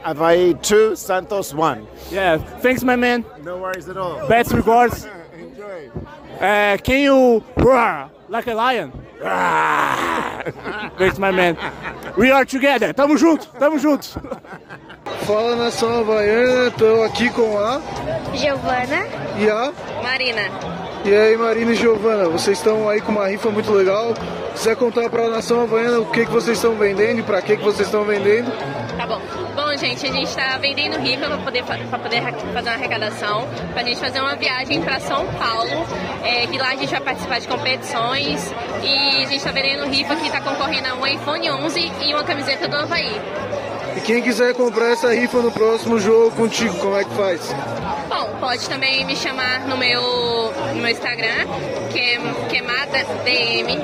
[0.03, 1.85] Avaí two, Santos one.
[2.11, 2.37] Yeah.
[2.61, 3.23] Thanks, my man.
[3.43, 4.27] No worries at all.
[4.27, 5.05] Best regards.
[5.37, 5.91] Enjoy.
[6.39, 8.91] Uh, can you roar like a lion?
[10.97, 11.57] Thanks, my man.
[12.17, 12.93] We are together.
[12.93, 14.19] Tamo junto, tamo junto.
[15.25, 17.79] Fala nação havaiana, estou aqui com a
[18.35, 19.05] Giovana.
[19.37, 19.71] e a.
[20.01, 20.41] Marina.
[21.05, 24.13] E aí, Marina e Giovana, vocês estão aí com uma rifa muito legal.
[24.53, 27.57] Quiser contar para a nação havaiana o que, que vocês estão vendendo e para que,
[27.57, 28.51] que vocês estão vendendo?
[28.97, 29.21] Tá bom.
[29.55, 33.83] Bom, gente, a gente está vendendo rifa para poder, poder fazer uma arrecadação, para a
[33.83, 35.85] gente fazer uma viagem para São Paulo,
[36.23, 40.15] é, que lá a gente vai participar de competições e a gente está vendendo rifa
[40.15, 43.19] que está concorrendo a um iPhone 11 e uma camiseta do Havaí.
[43.95, 47.53] E quem quiser comprar essa rifa no próximo jogo contigo, como é que faz?
[48.07, 50.01] Bom, pode também me chamar no meu,
[50.73, 51.47] no meu Instagram,
[51.91, 52.19] que é
[52.49, 53.79] Queimada DM.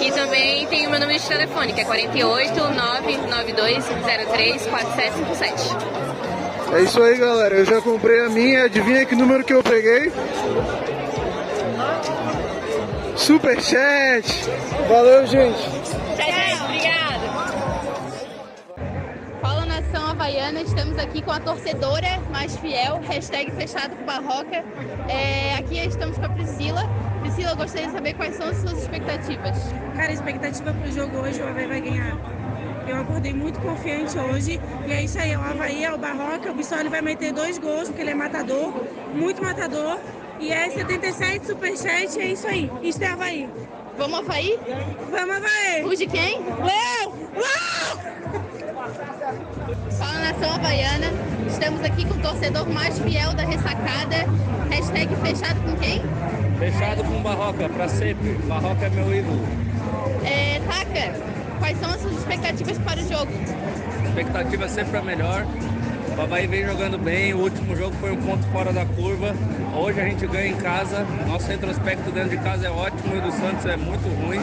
[0.00, 5.76] E também tem o meu número de telefone, que é 48 992 03 4757.
[6.72, 7.54] É isso aí, galera.
[7.54, 8.64] Eu já comprei a minha.
[8.64, 10.12] Adivinha que número que eu peguei?
[13.16, 14.24] Superchat!
[14.88, 15.58] Valeu, gente!
[16.16, 17.26] Tchau, obrigada.
[19.90, 24.64] Nação havaiana, estamos aqui com a torcedora mais fiel, hashtag fechado com Barroca.
[25.08, 26.82] É, aqui estamos com a Priscila.
[27.22, 29.58] Priscila, eu gostaria de saber quais são as suas expectativas.
[29.96, 32.16] Cara, a expectativa pro jogo hoje, o Havaí vai ganhar
[32.86, 34.60] Eu acordei muito confiante hoje.
[34.86, 36.52] E é isso aí, o Havaí é o Barroca.
[36.52, 38.72] O Bissoli vai meter dois gols, porque ele é matador,
[39.12, 39.98] muito matador.
[40.38, 42.70] E é 77 superchat, é isso aí.
[42.80, 43.48] Isto é Havaí.
[43.98, 44.56] Vamos Havaí?
[45.10, 45.84] Vamos Havaí.
[45.84, 46.38] O de quem?
[46.38, 47.12] Léo!
[47.34, 48.59] Léo!
[48.80, 51.08] Fala Nação Havaiana,
[51.46, 54.24] estamos aqui com o torcedor mais fiel da ressacada.
[54.70, 56.02] Hashtag fechado com quem?
[56.58, 58.32] Fechado com Barroca, pra sempre.
[58.48, 59.38] Barroca é meu ídolo.
[60.24, 61.14] É, Taka,
[61.58, 63.30] quais são as suas expectativas para o jogo?
[64.06, 65.46] Expectativa sempre a melhor.
[66.16, 69.34] O Havaí vem jogando bem, o último jogo foi um ponto fora da curva.
[69.76, 73.22] Hoje a gente ganha em casa, nosso retrospecto dentro de casa é ótimo e o
[73.22, 74.40] do Santos é muito ruim.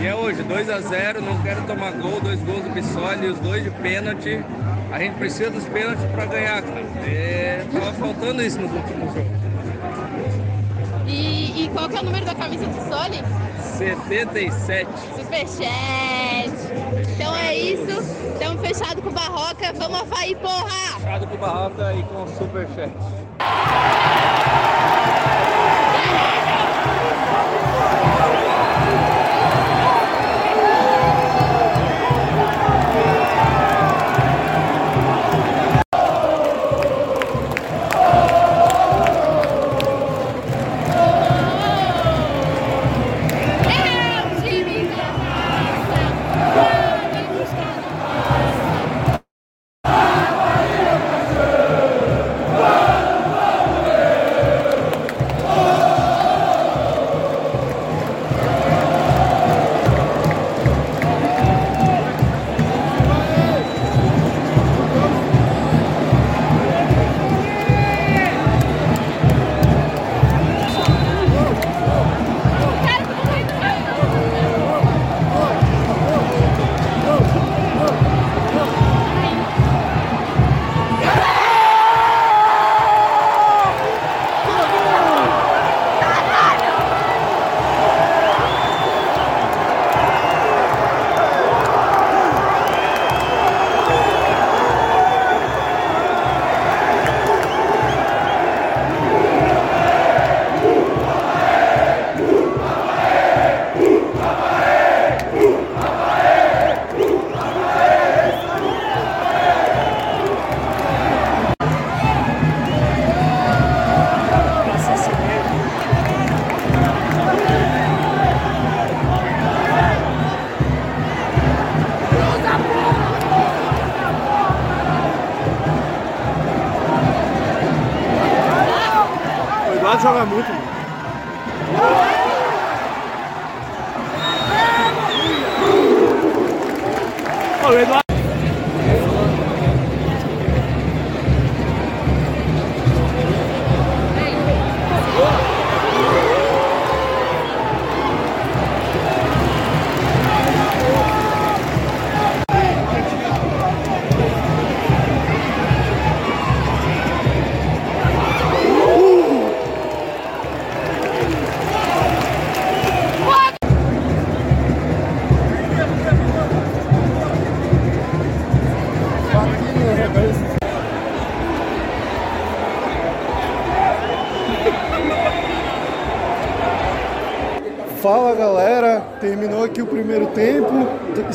[0.00, 3.38] E é hoje, 2 a 0 não quero tomar gol, dois gols do Bissoli, os
[3.38, 4.44] dois de pênalti.
[4.90, 6.80] A gente precisa dos pênaltis para ganhar, cara.
[7.06, 9.42] É, tava faltando isso nos últimos jogos.
[11.06, 13.22] E, e qual que é o número da camisa do Soli?
[13.78, 14.88] 77.
[15.16, 16.52] Superchat.
[17.14, 18.00] Então é isso.
[18.32, 19.72] Estamos fechados com o Barroca.
[19.74, 20.98] Vamos Havaí, porra!
[20.98, 22.92] Fechado com o Barroca e com o Superchat.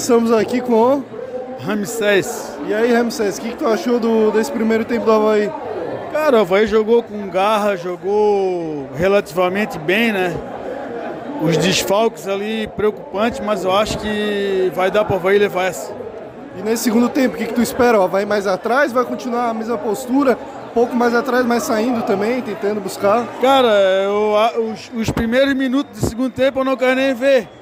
[0.08, 1.06] Estamos aqui com o
[1.60, 2.58] Ramsés.
[2.66, 5.52] E aí, Ramsés, o que, que tu achou do, desse primeiro tempo do Havaí?
[6.14, 10.34] Cara, o Havaí jogou com garra, jogou relativamente bem, né?
[11.42, 15.94] Os desfalques ali preocupantes, mas eu acho que vai dar para o Havaí levar essa.
[16.58, 18.00] E nesse segundo tempo, o que, que tu espera?
[18.00, 20.38] O Havaí mais atrás, vai continuar a mesma postura,
[20.70, 23.28] um pouco mais atrás, mas saindo também, tentando buscar?
[23.42, 23.68] Cara,
[24.06, 27.57] eu, os, os primeiros minutos do segundo tempo eu não quero nem ver.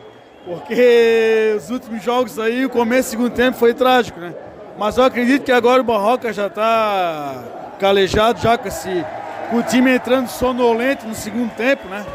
[0.45, 4.33] Porque os últimos jogos aí, o começo do segundo tempo foi trágico, né?
[4.77, 7.43] Mas eu acredito que agora o Barroca já está
[7.79, 9.03] calejado, já com, esse,
[9.49, 12.05] com o time entrando sonolento no segundo tempo, né?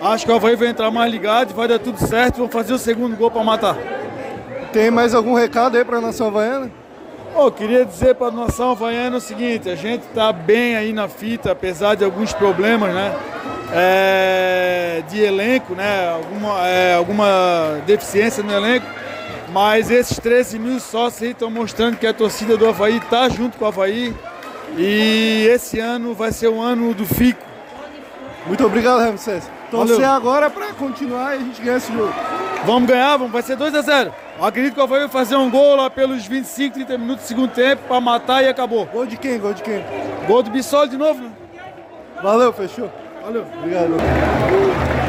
[0.00, 2.38] Acho que o Havaí vai entrar mais ligado vai dar tudo certo.
[2.38, 3.76] Vão fazer o segundo gol para matar.
[4.72, 6.70] Tem mais algum recado aí para a nação havaiana?
[7.32, 11.08] Pô, queria dizer para a nação havaiana o seguinte: a gente está bem aí na
[11.08, 13.14] fita, apesar de alguns problemas, né?
[13.76, 16.08] É, de elenco, né?
[16.08, 18.86] Alguma, é, alguma deficiência no elenco.
[19.52, 23.64] Mas esses 13 mil sócios estão mostrando que a torcida do Havaí está junto com
[23.64, 24.14] o Havaí.
[24.76, 27.42] E esse ano vai ser o ano do Fico.
[28.46, 29.48] Muito obrigado, Ramsés.
[29.70, 32.12] Torcer agora para continuar e a gente ganhar esse jogo.
[32.64, 35.50] Vamos ganhar, vamos, vai ser 2 a 0 Acredito que o Havaí vai fazer um
[35.50, 38.86] gol lá pelos 25, 30 minutos do segundo tempo para matar e acabou.
[38.86, 39.38] Gol de quem?
[39.38, 39.84] Gol de quem?
[40.26, 41.30] Gol do Bissol de novo, né?
[42.22, 42.90] Valeu, fechou.
[43.24, 43.46] Valeu.
[43.58, 45.03] Obrigado.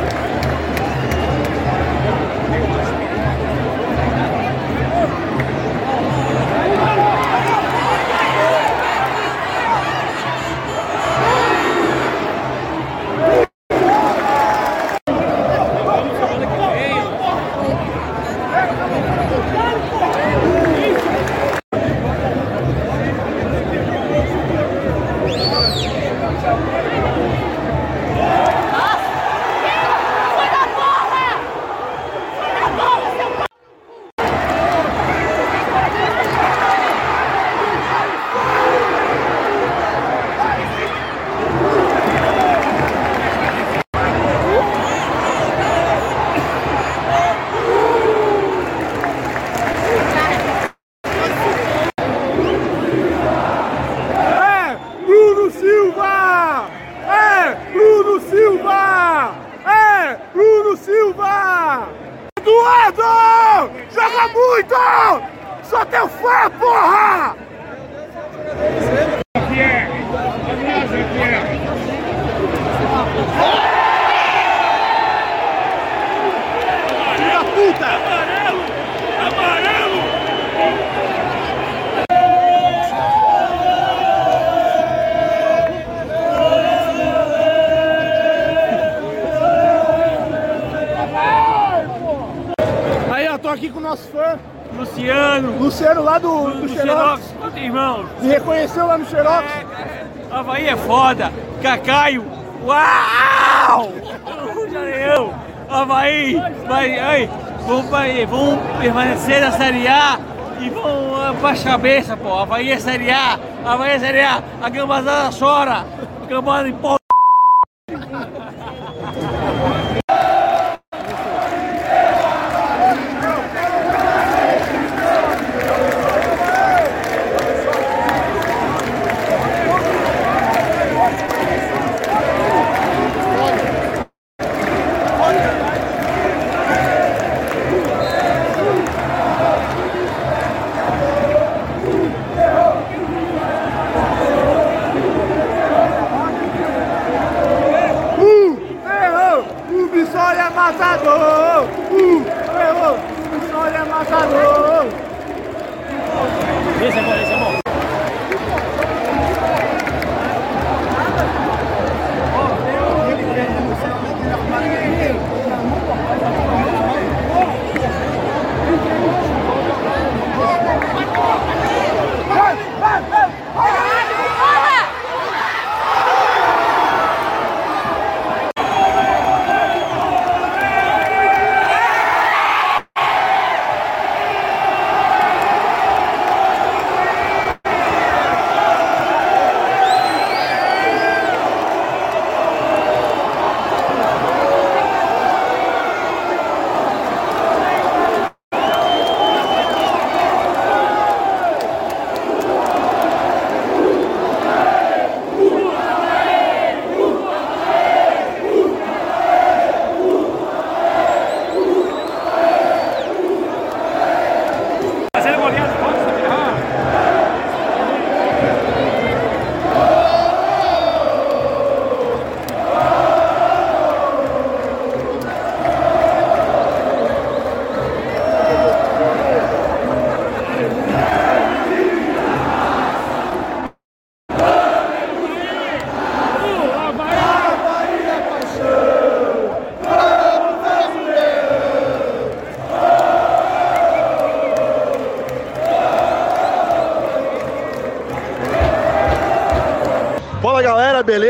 [111.66, 112.38] Cabeça, pô.
[112.38, 113.40] Havaí é Série A.
[113.66, 114.44] Havaí é Série A.
[114.62, 115.86] A gambazada chora.
[116.24, 116.74] A gambazada em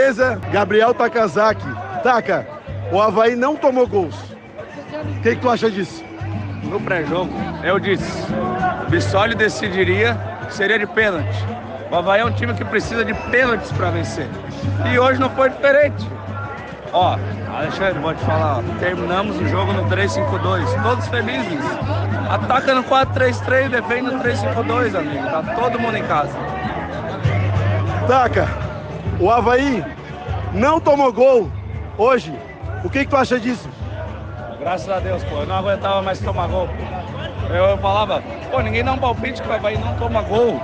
[0.05, 0.39] beleza?
[0.51, 1.65] Gabriel Takazaki.
[2.03, 2.45] Taka,
[2.91, 4.15] o Havaí não tomou gols.
[4.15, 6.03] O que, que tu acha disso?
[6.63, 7.31] No pré-jogo,
[7.63, 8.11] eu disse,
[8.85, 10.17] o Bissoli decidiria,
[10.49, 11.43] seria de pênalti.
[11.91, 14.27] O Havaí é um time que precisa de pênaltis para vencer.
[14.91, 16.07] E hoje não foi diferente.
[16.91, 17.17] Ó,
[17.55, 21.59] Alexandre, vou te falar, ó, terminamos o jogo no 3-5-2, todos felizes.
[22.29, 25.25] Ataca no 4-3-3, defende no 3-5-2, amigo.
[25.25, 26.33] Tá todo mundo em casa.
[28.07, 28.47] Taka,
[29.19, 29.83] o Havaí
[30.55, 31.51] não tomou gol
[31.97, 32.33] hoje.
[32.83, 33.69] O que, que tu acha disso?
[34.59, 35.37] Graças a Deus, pô.
[35.37, 36.69] Eu não aguentava mais tomar gol.
[37.49, 40.59] Eu falava, pô, ninguém dá um palpite que o Havaí não toma gol.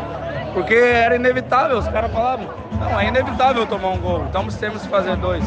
[0.54, 4.90] Porque era inevitável, os caras falavam, não, é inevitável tomar um gol, então temos que
[4.90, 5.46] fazer dois.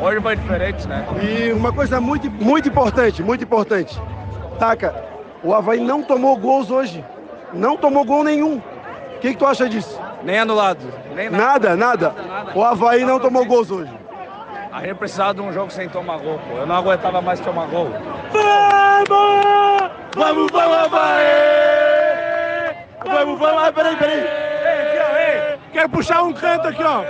[0.00, 1.06] Hoje foi diferente, né?
[1.22, 4.00] E uma coisa muito, muito importante, muito importante.
[4.58, 4.94] Taca,
[5.44, 7.04] o Havaí não tomou gols hoje.
[7.52, 8.56] Não tomou gol nenhum.
[8.56, 10.00] O que, que tu acha disso?
[10.22, 10.80] Nem anulado,
[11.14, 11.74] nem nada.
[11.74, 12.14] Nada, nada.
[12.54, 13.92] O Havaí não tomou gols hoje.
[14.72, 16.56] A gente precisava de um jogo sem tomar gol, pô.
[16.58, 17.88] Eu não aguentava mais tomar gol.
[18.32, 19.90] Vamos!
[20.14, 21.26] Vamos, vamos, Havaí!
[23.04, 24.18] Vamos, vamos, peraí, peraí.
[24.18, 25.58] Ei, aqui, ó, ei.
[25.72, 27.02] Quer puxar um canto aqui, ó.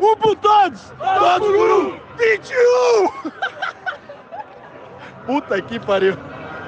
[0.00, 0.92] Um por todos!
[0.98, 1.98] Todos por um!
[2.16, 3.32] 21!
[5.26, 6.16] Puta que pariu.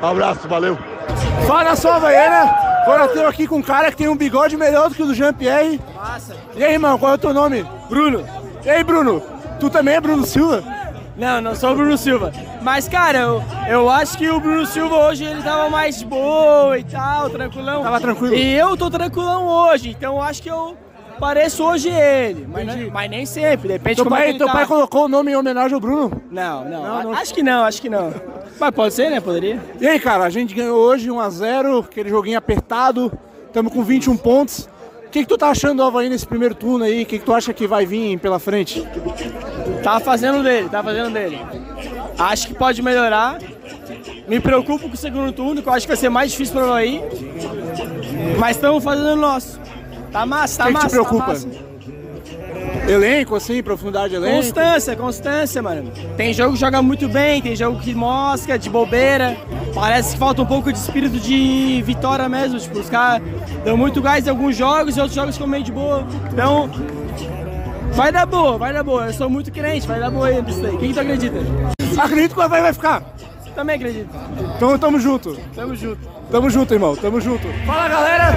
[0.02, 0.78] Um abraço, valeu.
[1.46, 2.70] Fala nação havaiana!
[2.82, 5.06] Agora eu tô aqui com um cara que tem um bigode melhor do que o
[5.06, 5.80] do Jean-Pierre.
[6.28, 6.36] Massa.
[6.56, 7.64] E aí, irmão, qual é o teu nome?
[7.88, 8.24] Bruno.
[8.64, 9.22] E aí, Bruno?
[9.58, 10.62] Tu também é Bruno Silva?
[11.16, 12.32] Não, não sou o Bruno Silva.
[12.62, 16.84] Mas, cara, eu, eu acho que o Bruno Silva hoje ele tava mais boa e
[16.84, 17.82] tal, tranquilão.
[17.82, 18.34] Tava tranquilo.
[18.34, 20.76] E eu tô tranquilão hoje, então eu acho que eu
[21.18, 22.46] pareço hoje ele.
[22.50, 24.52] Mas, não- mas nem sempre, depende Teu como é pai, ele teu tá.
[24.54, 26.22] pai colocou o nome em homenagem ao Bruno?
[26.30, 28.14] Não, não, a- acho que não, acho que não.
[28.58, 29.20] Mas pode ser, né?
[29.20, 29.60] Poderia.
[29.78, 33.12] E aí, cara, a gente ganhou hoje 1x0, aquele joguinho apertado,
[33.46, 34.68] estamos com 21 pontos.
[35.10, 37.02] O que, que tu tá achando do Havaí nesse primeiro turno aí?
[37.02, 38.86] O que, que tu acha que vai vir pela frente?
[39.82, 41.36] Tá fazendo dele, tá fazendo dele.
[42.16, 43.40] Acho que pode melhorar.
[44.28, 46.72] Me preocupo com o segundo turno, que eu acho que vai ser mais difícil para
[46.76, 47.02] aí.
[48.38, 49.58] Mas estamos fazendo o nosso.
[50.12, 50.86] Tá massa, tá O que que massa.
[50.86, 51.24] te preocupa?
[51.24, 51.69] Tá massa.
[52.88, 54.36] Elenco, assim, profundidade de elenco?
[54.36, 55.92] Constância, constância, mano.
[56.16, 59.36] Tem jogo que joga muito bem, tem jogo que mosca, de bobeira.
[59.74, 62.58] Parece que falta um pouco de espírito de vitória mesmo.
[62.58, 63.22] Tipo, os caras
[63.64, 66.04] dão muito gás em alguns jogos e outros jogos ficam meio de boa.
[66.32, 66.68] Então,
[67.92, 69.06] vai dar boa, vai dar boa.
[69.06, 70.76] Eu sou muito crente, vai dar boa aí nisso aí.
[70.76, 71.38] Quem tu acredita?
[71.96, 73.02] Acredito que o Havaí vai ficar.
[73.54, 74.08] Também acredito.
[74.56, 75.36] Então tamo junto.
[75.54, 76.08] Tamo junto.
[76.30, 76.96] Tamo junto, irmão.
[76.96, 77.46] Tamo junto.
[77.66, 78.36] Fala, galera!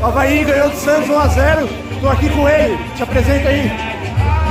[0.00, 1.93] O Havaí ganhou do Santos 1x0.
[2.04, 2.78] Tô aqui com ele.
[2.94, 3.72] Te apresenta aí.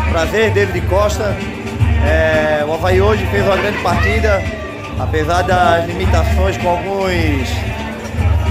[0.09, 1.35] Prazer, David Costa.
[2.03, 4.43] É, o Havaí hoje fez uma grande partida,
[4.99, 7.47] apesar das limitações com alguns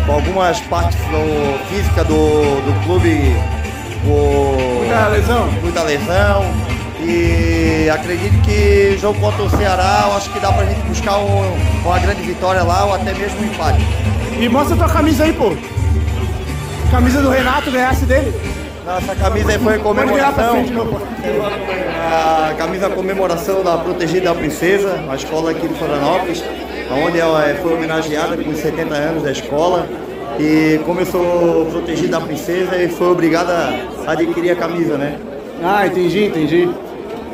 [0.06, 3.34] com algumas partes do, físicas do, do clube.
[4.06, 5.46] O, Muita lesão.
[5.60, 6.44] Muita lesão.
[7.00, 11.56] E acredito que jogo contra o Ceará, eu acho que dá pra gente buscar um-
[11.84, 13.80] uma grande vitória lá ou até mesmo um empate.
[14.38, 15.56] E mostra tua camisa aí, pô.
[16.92, 18.32] Camisa do Renato, ganhasse dele.
[18.84, 20.56] Nossa camisa foi comemoração.
[22.10, 26.42] A camisa comemoração da Protegida da Princesa, a escola aqui de Florianópolis,
[27.06, 29.86] onde ela eh, foi homenageada com os 70 anos da escola.
[30.40, 33.52] E como eu sou protegida da princesa, ele foi obrigada
[34.06, 35.16] a adquirir a camisa, né?
[35.62, 36.68] Ah, entendi, entendi.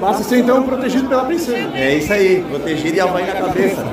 [0.00, 1.70] Basta ser então protegido pela princesa.
[1.74, 3.86] É isso aí, protegido e Havaí na cabeça.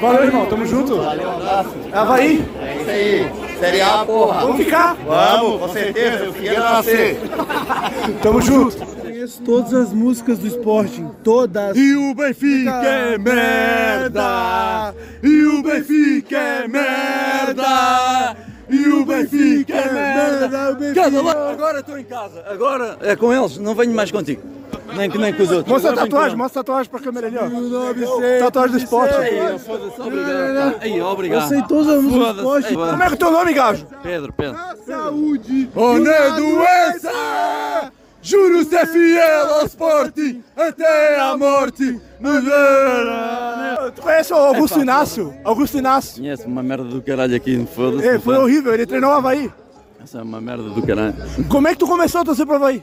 [0.00, 0.96] Valeu, irmão, tamo junto.
[0.96, 1.74] Valeu, um abraço.
[1.92, 2.44] Havaí.
[2.62, 3.47] É isso aí.
[3.58, 4.40] Série A, porra.
[4.42, 4.94] Vamos ficar?
[4.94, 6.24] Vamos, com certeza.
[6.24, 7.20] Eu queria nascer.
[8.22, 8.86] Tamo junto.
[8.86, 11.76] Conheço todas as músicas do esporte, todas.
[11.76, 14.94] E o Benfica é merda!
[15.22, 18.36] E o Benfica é merda!
[18.68, 20.94] E o Benfica é merda!
[20.94, 22.44] Casa lá, agora estou em casa.
[22.46, 24.42] Agora é com eles, não venho mais contigo.
[24.94, 25.68] Nem, nem com os outros.
[25.68, 27.46] Mostra a tatuagem, mostra a tatuagem pra câmera ali, ó.
[27.48, 29.14] 1900, Tatuagem do esporte.
[29.14, 30.76] Aí, foda-se, obrigado.
[30.80, 31.48] Aí, obrigado.
[31.48, 32.36] Foda-se.
[32.36, 32.66] esporte.
[32.68, 33.86] Aí, Como é que é o teu nome, Gajo?
[34.02, 34.58] Pedro, Pedro.
[34.86, 35.70] Saúde!
[35.74, 37.92] Onde é doença,
[38.22, 43.92] juro ser fiel ao esporte até a morte nos verá.
[43.94, 45.34] Tu conhece o Augusto Inácio?
[45.44, 46.22] Augusto Inácio.
[46.22, 48.06] Conhece uma merda do caralho aqui, foda-se.
[48.06, 49.50] É, foi horrível, ele treinou o Havaí.
[50.02, 51.14] Essa é uma merda do caralho.
[51.48, 52.82] Como é que tu começou a torcer pro Havaí?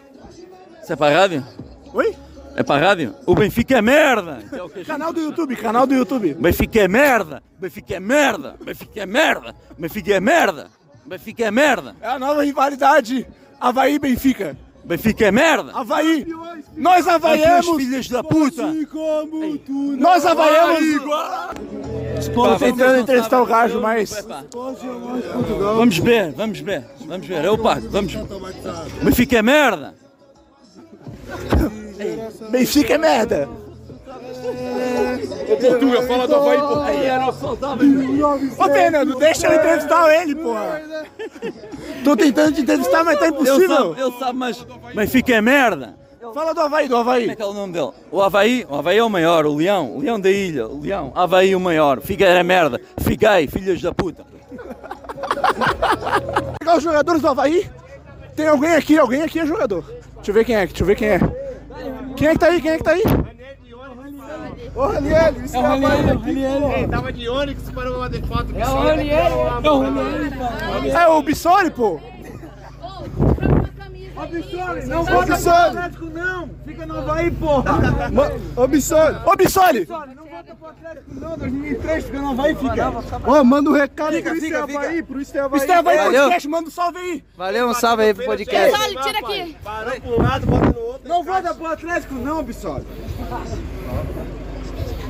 [0.81, 1.45] Isso é para a rádio?
[1.93, 2.15] Oi?
[2.55, 3.13] É para a rádio?
[3.25, 4.39] O Benfica é merda!
[4.85, 6.33] Canal do YouTube, canal do YouTube.
[6.35, 7.43] Benfica é merda!
[7.59, 8.55] Benfica é merda!
[8.63, 9.55] Benfica é merda!
[9.77, 10.67] Benfica é merda!
[11.05, 11.95] Benfica é merda!
[12.01, 13.27] É a nova rivalidade
[13.59, 13.99] Havaí e
[14.85, 15.25] Benfica.
[15.25, 15.71] É merda!
[15.73, 16.27] Havaí!
[16.75, 17.67] Nós havaiamos!
[17.67, 18.71] Os filhos da puta!
[19.97, 20.79] Nós havaiamos!
[22.59, 24.25] Tentando entrevistar o Gajo, mas...
[25.59, 28.13] Vamos ver, vamos ver, vamos ver, eu pago, vamos.
[29.01, 29.95] Benfica é merda!
[32.51, 33.64] Benfica é merda!
[35.51, 36.85] Ô Portuga, fala do Havaí, porra!
[36.85, 37.87] Aí era saudável!
[38.57, 40.81] Ô Fernando, deixa eu entrevistar ele, porra!
[42.03, 43.95] Tô tentando te entrevistar, mas tá impossível!
[43.95, 45.95] eu sabe, mas Benfica é merda!
[46.33, 47.21] Fala do Havaí, do Havaí!
[47.21, 47.91] Como é que é o nome dele?
[48.11, 51.11] O Havaí, o Havaí é o maior, o Leão, o Leão da ilha, o Leão,
[51.15, 54.25] Havaí o maior, Figueira é merda, fiquei, filhos da puta!
[56.59, 57.69] Pegar os jogadores do Havaí.
[58.35, 59.85] Tem alguém aqui, alguém aqui é jogador.
[60.15, 61.19] Deixa eu ver quem é, deixa eu ver quem é.
[62.17, 63.03] Quem é que tá aí, quem é que tá aí?
[64.75, 66.61] Ô, Raniel, isso É o Raniel, é Raniel.
[66.61, 66.71] pô.
[66.71, 68.47] Ei, tava de Onix para uma de foto.
[68.57, 69.17] É o Raniel,
[69.63, 71.99] é o Raniel, É o Bissoli, pô.
[74.17, 75.57] Ô, Bissoli, não vota pro Bissoli.
[75.77, 76.49] Atlético, não.
[76.65, 77.31] Fica no Havaí.
[77.31, 78.31] Ma-
[78.63, 79.17] Ô, Bissoli.
[79.25, 79.85] Ô, Bissoli.
[79.85, 81.37] Não vota pro Atlético, não.
[81.37, 82.91] 2003, fica no Havaí, fica.
[83.29, 85.59] Ô, manda um recado Fica, pro fica, é Havaí, pro Isso é Havaí.
[85.59, 85.97] Isso é Havaí.
[85.97, 87.23] Podcast, manda um salve aí.
[87.35, 88.71] Valeu, um salve aí pro podcast.
[88.71, 89.57] Bissoli, tira aqui.
[89.63, 91.09] Parou pro lado, bota no outro.
[91.09, 92.85] Não vota pro Atlético, não, Bissoli.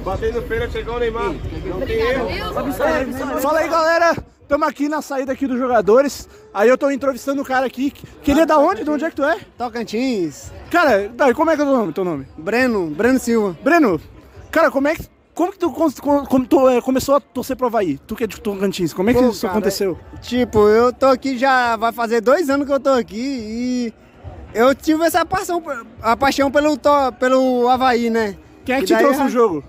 [0.06, 1.34] Batendo pênalti, chegou o Neymar.
[1.66, 2.28] Não tem erro.
[3.42, 4.16] Fala aí, galera.
[4.42, 6.30] Estamos aqui na saída aqui dos jogadores.
[6.54, 7.90] Aí eu tô entrevistando um cara aqui.
[8.22, 8.84] Que ele é da onde?
[8.84, 9.40] De onde é que tu é?
[9.58, 10.52] Tocantins.
[10.70, 11.94] Cara, daí, como é que é o teu nome?
[11.94, 12.28] Teu nome?
[12.38, 13.58] Breno, Breno Silva.
[13.64, 14.00] Breno,
[14.52, 15.08] cara, como é que.
[15.34, 17.98] Como que tu, como tu é, começou a torcer pro Havaí?
[17.98, 20.00] Tu que é de Tocantins, como é que Pô, isso cara, aconteceu?
[20.22, 23.94] Tipo, eu tô aqui já vai fazer dois anos que eu tô aqui e
[24.54, 25.62] eu tive essa paixão,
[26.02, 28.38] a paixão pelo, to- pelo Havaí, né?
[28.64, 29.62] Quem é que te trouxe no jogo?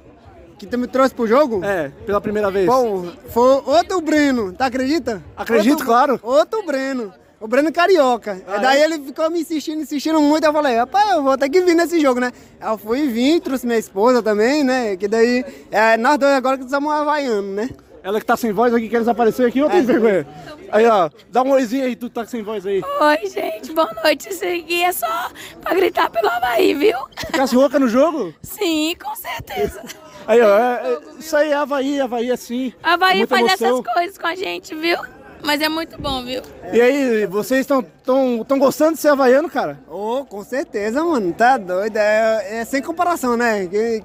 [0.58, 1.62] Que tu me trouxe pro jogo?
[1.64, 2.66] É, pela primeira vez.
[2.66, 5.22] Pô, foi outro Breno, tá acredita?
[5.36, 6.20] Acredito, Outro- claro.
[6.22, 7.12] Outro Breno.
[7.38, 8.40] O Breno Carioca.
[8.48, 8.84] Ah, daí é?
[8.84, 10.44] ele ficou me insistindo, insistindo muito.
[10.44, 12.32] Eu falei, rapaz, eu vou ter que vir nesse jogo, né?
[12.58, 14.96] Eu fui vir, trouxe minha esposa também, né?
[14.96, 17.68] Que daí, é, nós dois agora que somos havaianos, né?
[18.02, 20.26] Ela que tá sem voz aqui, quer desaparecer aqui, ou tem vergonha?
[20.70, 22.80] Aí, ó, dá um oizinho aí, tu tá sem voz aí.
[23.00, 24.30] Oi, gente, boa noite.
[24.30, 25.28] Isso aqui é só
[25.60, 26.96] pra gritar pelo Havaí, viu?
[27.18, 28.32] Ficasse rouca no jogo?
[28.42, 29.82] Sim, com certeza.
[30.26, 32.72] Aí, ó, é- é- isso aí é Havaí, Havaí assim.
[32.82, 33.78] Havaí faz emoção.
[33.80, 34.98] essas coisas com a gente, viu?
[35.42, 36.42] Mas é muito bom, viu?
[36.72, 39.78] E aí, vocês estão tão, tão gostando de ser havaiano, cara?
[39.88, 41.32] Ô, com certeza, mano.
[41.32, 41.96] Tá doido.
[41.96, 43.66] É, é sem comparação, né?
[43.66, 44.02] Que,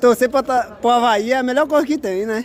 [0.00, 2.44] torcer pra, ta- pro Havaí é a melhor coisa que tem, né?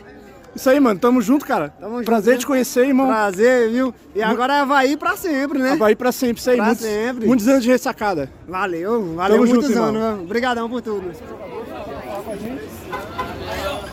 [0.56, 1.00] Isso aí, mano.
[1.00, 1.70] Tamo junto, cara.
[1.80, 3.08] Tamo Prazer junto, te conhecer, irmão.
[3.08, 3.94] Prazer, viu?
[4.16, 5.72] E agora é Havaí pra sempre, né?
[5.72, 6.56] Havaí pra sempre, isso aí.
[6.58, 7.28] Pra muitos, sempre.
[7.28, 8.30] muitos anos de ressacada.
[8.48, 9.90] Valeu, valeu Tamo muitos junto, irmão.
[9.90, 10.16] anos.
[10.16, 10.24] viu?
[10.26, 11.12] Obrigadão por tudo.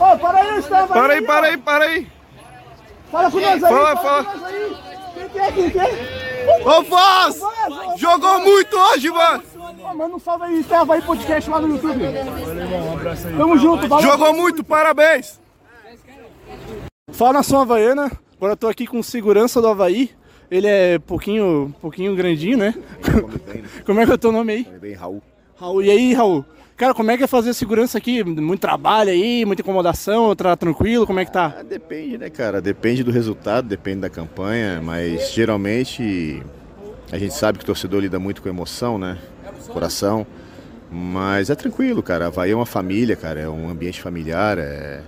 [0.01, 0.93] Ô, para aí, Gustavo.
[0.93, 2.07] Para aí, para aí, para aí.
[3.11, 3.71] Fala com nós aí.
[3.71, 4.47] Fala, fala.
[4.47, 4.75] aí.
[5.13, 6.21] Quem que é, quem que é?
[6.65, 7.39] Ô, Foz!
[7.97, 9.43] Jogou muito hoje, mano!
[9.83, 12.03] Ô, manda um salve aí, tem Havaí Podcast lá no YouTube.
[12.03, 13.37] Um abraço aí.
[13.37, 14.09] Tamo junto, valeu.
[14.09, 15.39] Jogou muito, parabéns!
[17.11, 18.11] Fala nação havaiana.
[18.37, 20.09] Agora eu tô aqui com o segurança do Havaí.
[20.49, 22.73] Ele é pouquinho, pouquinho grandinho, né?
[23.85, 24.63] Como é que é o teu nome aí?
[24.79, 25.21] Bem, Raul.
[25.55, 25.83] Raul.
[25.83, 26.43] E aí, Raul?
[26.81, 28.23] Cara, como é que é fazer segurança aqui?
[28.23, 31.05] Muito trabalho aí, muita incomodação, tá tranquilo?
[31.05, 31.61] Como é que tá?
[31.61, 32.59] Depende, né, cara?
[32.59, 36.41] Depende do resultado, depende da campanha, mas geralmente
[37.11, 39.19] a gente sabe que o torcedor lida muito com emoção, né?
[39.67, 40.25] Coração.
[40.91, 42.25] Mas é tranquilo, cara.
[42.25, 43.39] Havaí é uma família, cara.
[43.41, 44.57] É um ambiente familiar.
[44.57, 45.01] É...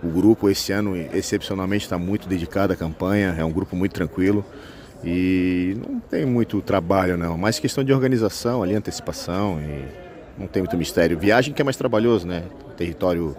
[0.00, 3.34] O grupo esse ano, excepcionalmente, está muito dedicado à campanha.
[3.36, 4.46] É um grupo muito tranquilo.
[5.02, 7.36] E não tem muito trabalho, não.
[7.36, 9.60] Mais questão de organização ali, antecipação.
[9.60, 10.07] E
[10.38, 11.18] não tem muito mistério.
[11.18, 12.44] Viagem que é mais trabalhoso, né?
[12.76, 13.36] Território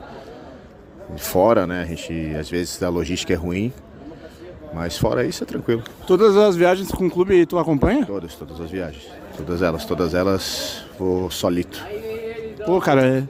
[1.18, 1.82] fora, né?
[1.82, 3.72] A gente, às vezes, a logística é ruim.
[4.74, 5.82] Mas fora isso é tranquilo.
[6.06, 8.06] Todas as viagens com o clube tu acompanha?
[8.06, 9.04] Todas, todas as viagens.
[9.36, 11.84] Todas elas, todas elas vou solito.
[12.66, 13.24] Pô, cara, é...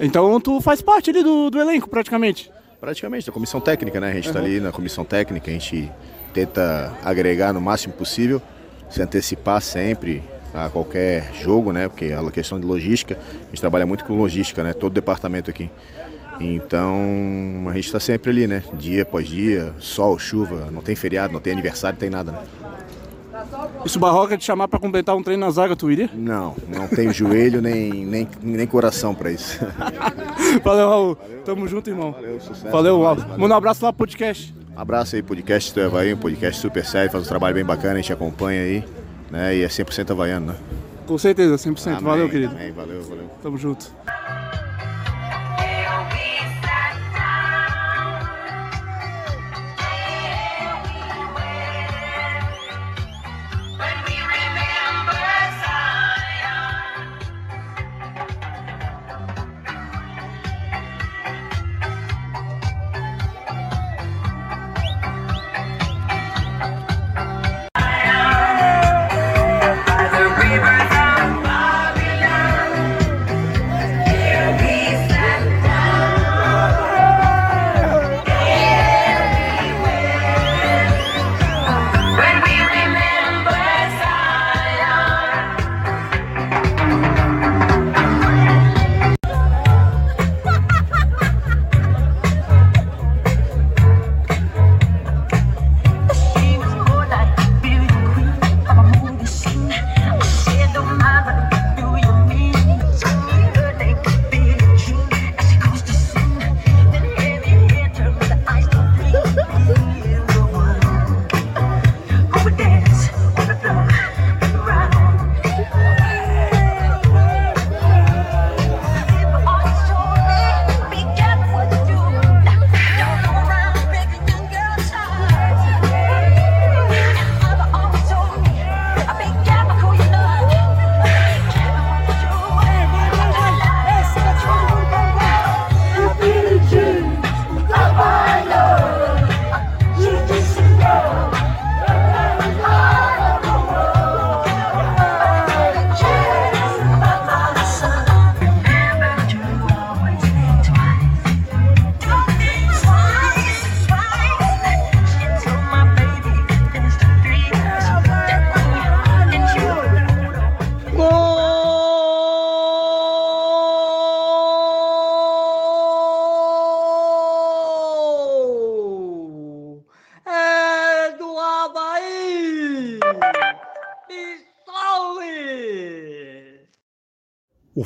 [0.00, 2.52] então tu faz parte ali do, do elenco, praticamente.
[2.78, 4.10] Praticamente, da comissão técnica, né?
[4.10, 4.44] A gente está Uhum.
[4.44, 5.90] ali na comissão técnica, a gente
[6.34, 8.42] tenta agregar no máximo possível,
[8.90, 10.22] se antecipar sempre
[10.54, 11.88] a qualquer jogo, né?
[11.88, 14.72] Porque a questão de logística, a gente trabalha muito com logística, né?
[14.72, 15.70] Todo departamento aqui.
[16.40, 18.62] Então a gente está sempre ali, né?
[18.74, 22.38] Dia após dia, sol, chuva, não tem feriado, não tem aniversário, não tem nada, né?
[23.84, 26.08] E se o Barroca te chamar pra completar um treino na zaga, tu iria?
[26.14, 29.58] Não, não tenho joelho nem, nem, nem coração para isso.
[30.62, 31.16] Valeu, Raul.
[31.44, 32.12] Tamo junto, irmão.
[32.12, 32.70] Valeu, sucesso.
[32.70, 33.16] Valeu, Raul.
[33.38, 34.54] Manda um abraço lá pro podcast.
[34.76, 37.96] Abraço aí, podcast do Havaí, um podcast super sério, faz um trabalho bem bacana, a
[37.96, 38.84] gente acompanha aí,
[39.32, 39.56] né?
[39.56, 40.56] E é 100% havaiano, né?
[41.06, 41.88] Com certeza, 100%.
[41.88, 42.54] Amém, Valeu, querido.
[42.54, 43.28] amém, valeu, valeu.
[43.42, 43.90] Tamo junto.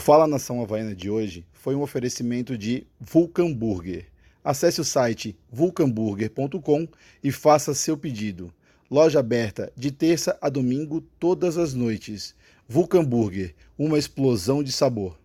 [0.06, 4.06] Fala Nação Havaiana de hoje foi um oferecimento de Vulcan Burger.
[4.44, 6.86] Acesse o site vulcanburger.com
[7.24, 8.54] e faça seu pedido.
[8.88, 12.36] Loja aberta de terça a domingo, todas as noites.
[12.68, 15.18] Vulcan Burger, uma explosão de sabor.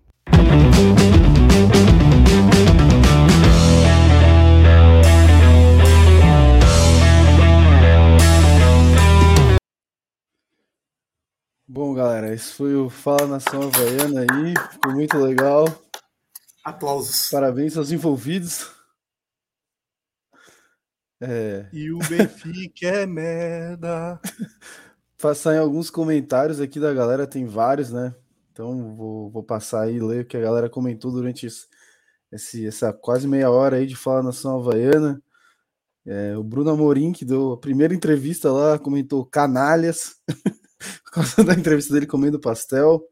[11.73, 14.53] Bom, galera, esse foi o Fala Nação Havaiana aí.
[14.73, 15.63] Ficou muito legal.
[16.65, 17.29] Aplausos.
[17.29, 18.69] Parabéns aos envolvidos.
[21.21, 21.69] É.
[21.71, 24.19] E o Benfica é merda.
[25.17, 28.13] Passar em alguns comentários aqui da galera, tem vários, né?
[28.51, 31.67] Então vou, vou passar aí e ler o que a galera comentou durante esse,
[32.33, 35.23] esse, essa quase meia hora aí de Fala Nação Havaiana.
[36.05, 40.17] É, o Bruno Amorim, que deu a primeira entrevista lá, comentou canalhas,
[41.03, 43.03] por causa da entrevista dele comendo pastel.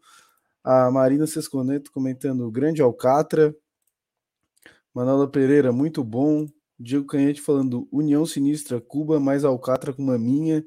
[0.64, 3.56] A Marina Sesconeto comentando grande Alcatra.
[4.94, 6.48] Manola Pereira, muito bom.
[6.78, 10.64] Diego Canhete falando União Sinistra, Cuba mais Alcatra com maminha.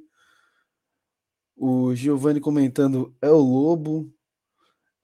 [1.56, 4.12] O Giovanni comentando é o Lobo.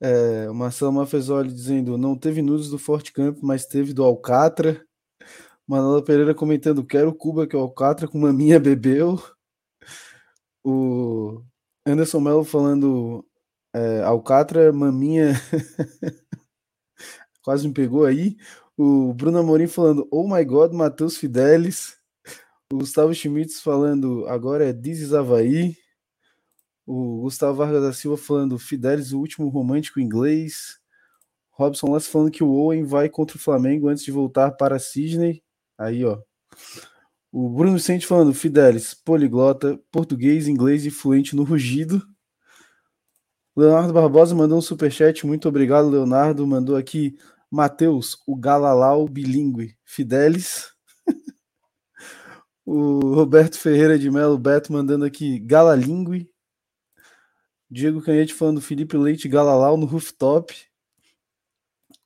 [0.01, 4.85] É, o Marcelo Mafezoli dizendo não teve nudes do Forte Campo, mas teve do Alcatra.
[5.67, 9.21] Manola Pereira comentando quero Cuba que o Alcatra com maminha bebeu.
[10.63, 11.43] O
[11.89, 13.25] Anderson Melo falando
[13.73, 15.33] é, Alcatra, maminha.
[17.43, 18.37] Quase me pegou aí.
[18.77, 21.97] O Bruno Amorim falando Oh my God, Matheus Fidelis.
[22.71, 25.75] O Gustavo Schmitz falando agora é Dizes Havaí.
[26.85, 30.79] O Gustavo Vargas da Silva falando Fidelis, o último romântico inglês.
[31.51, 35.43] Robson Lance falando que o Owen vai contra o Flamengo antes de voltar para Sydney.
[35.77, 36.21] Aí, ó.
[37.31, 42.01] O Bruno Vicente falando Fidelis, poliglota, português, inglês e fluente no rugido.
[43.55, 45.27] Leonardo Barbosa mandou um superchat.
[45.27, 46.45] Muito obrigado, Leonardo.
[46.47, 47.15] Mandou aqui
[47.51, 49.77] Matheus, o Galalau bilíngue.
[49.85, 50.71] Fidelis.
[52.65, 56.31] o Roberto Ferreira de Melo Beto mandando aqui Galalingue.
[57.69, 60.55] Diego Canhete falando Felipe Leite Galalau no rooftop.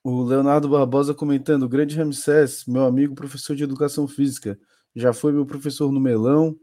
[0.02, 4.58] O Leonardo Barbosa comentando Grande Ramsés, meu amigo professor de educação física.
[4.94, 6.56] Já foi meu professor no melão.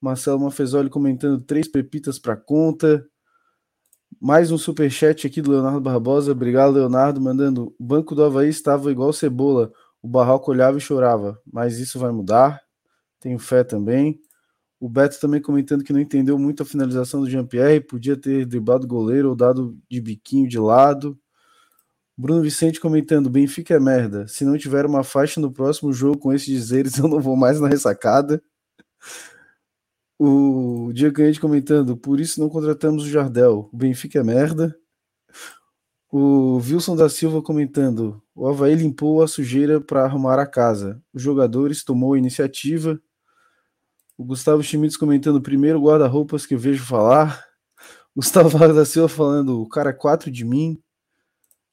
[0.00, 3.06] Marcelo Mafezoli comentando três pepitas para conta.
[4.20, 6.32] Mais um superchat aqui do Leonardo Barbosa.
[6.32, 7.20] Obrigado, Leonardo.
[7.20, 9.72] Mandando: o Banco do Havaí estava igual cebola.
[10.00, 11.40] O Barroco olhava e chorava.
[11.52, 12.60] Mas isso vai mudar.
[13.20, 14.20] Tenho fé também.
[14.80, 17.80] O Beto também comentando que não entendeu muito a finalização do Jean-Pierre.
[17.80, 21.18] Podia ter driblado o goleiro ou dado de biquinho de lado.
[22.18, 24.26] Bruno Vicente comentando: Benfica é merda.
[24.26, 27.60] Se não tiver uma faixa no próximo jogo com esses dizeres, eu não vou mais
[27.60, 28.42] na ressacada.
[30.18, 33.70] O Diego Canhete comentando: Por isso não contratamos o Jardel.
[33.72, 34.76] O Benfica é merda.
[36.10, 41.00] O Wilson da Silva comentando: O Havaí limpou a sujeira para arrumar a casa.
[41.14, 43.00] Os jogadores tomou a iniciativa.
[44.16, 47.44] O Gustavo Schmitz comentando: Primeiro guarda-roupas que eu vejo falar.
[48.16, 50.82] Gustavo Vargas da Silva falando: O cara é quatro de mim.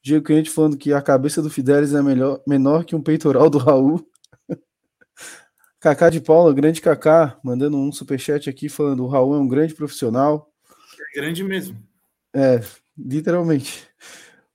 [0.05, 3.57] Diego Canhete falando que a cabeça do Fidelis é melhor, menor que um peitoral do
[3.57, 4.07] Raul.
[5.81, 9.73] Kaká de Paula, grande Kaká, mandando um superchat aqui falando o Raul é um grande
[9.73, 10.53] profissional.
[10.99, 11.75] É grande mesmo.
[12.35, 12.61] É,
[12.95, 13.87] literalmente.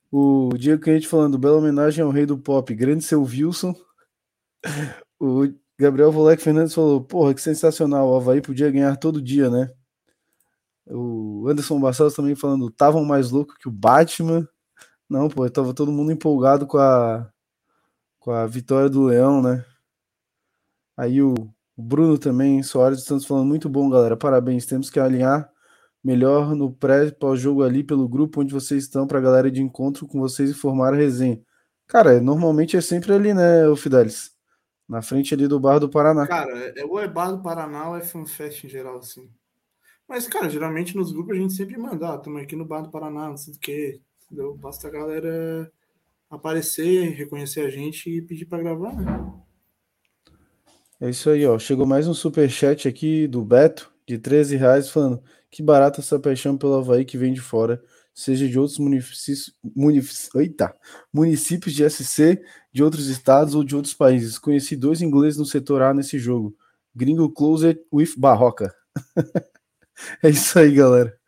[0.09, 3.75] O Diego Canhete falando bela homenagem ao rei do pop, grande seu Wilson.
[5.23, 9.71] O Gabriel Volek Fernandes falou, porra, que sensacional, o Havaí podia ganhar todo dia, né?
[10.87, 14.49] O Anderson Barcelos também falando, estavam mais louco que o Batman.
[15.11, 17.29] Não, pô, tava todo mundo empolgado com a,
[18.21, 19.65] com a vitória do Leão, né?
[20.97, 21.35] Aí o,
[21.77, 24.17] o Bruno também, Soares, estamos falando muito bom, galera.
[24.17, 24.67] Parabéns.
[24.67, 25.51] Temos que alinhar
[26.03, 30.07] melhor no pré pós-jogo ali pelo grupo onde vocês estão para a galera de encontro
[30.07, 31.43] com vocês e formar a resenha.
[31.89, 34.31] Cara, normalmente é sempre ali, né, o Fidelis?
[34.89, 36.25] Na frente ali do Bar do Paraná.
[36.25, 39.29] Cara, é ou é Bar do Paraná ou é FanFest em geral, assim.
[40.09, 42.91] Mas, cara, geralmente nos grupos a gente sempre manda, ah, estamos aqui no Bar do
[42.91, 44.01] Paraná, não sei o quê.
[44.31, 44.55] Entendeu?
[44.55, 45.73] Basta a galera
[46.31, 49.33] aparecer, reconhecer a gente e pedir para gravar, né?
[51.01, 51.59] É isso aí, ó.
[51.59, 55.21] Chegou mais um super chat aqui do Beto, de 13 reais, falando
[55.51, 57.83] que barata essa paixão pelo Havaí que vem de fora,
[58.15, 60.07] seja de outros municípios, munic...
[60.37, 60.77] Eita,
[61.13, 62.41] municípios de SC,
[62.73, 64.39] de outros estados ou de outros países.
[64.39, 66.57] Conheci dois ingleses no setor A nesse jogo.
[66.95, 68.73] Gringo Closer with Barroca.
[70.23, 71.20] é isso aí, galera.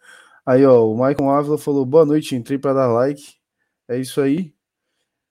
[0.44, 3.23] Aí, ó, o Michael Ávila falou: boa noite, entrei para dar like.
[3.89, 4.55] É isso aí.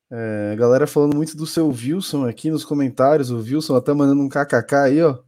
[0.10, 3.32] É, galera falando muito do seu Wilson aqui nos comentários.
[3.32, 5.20] O Wilson até mandando um kkk aí, ó.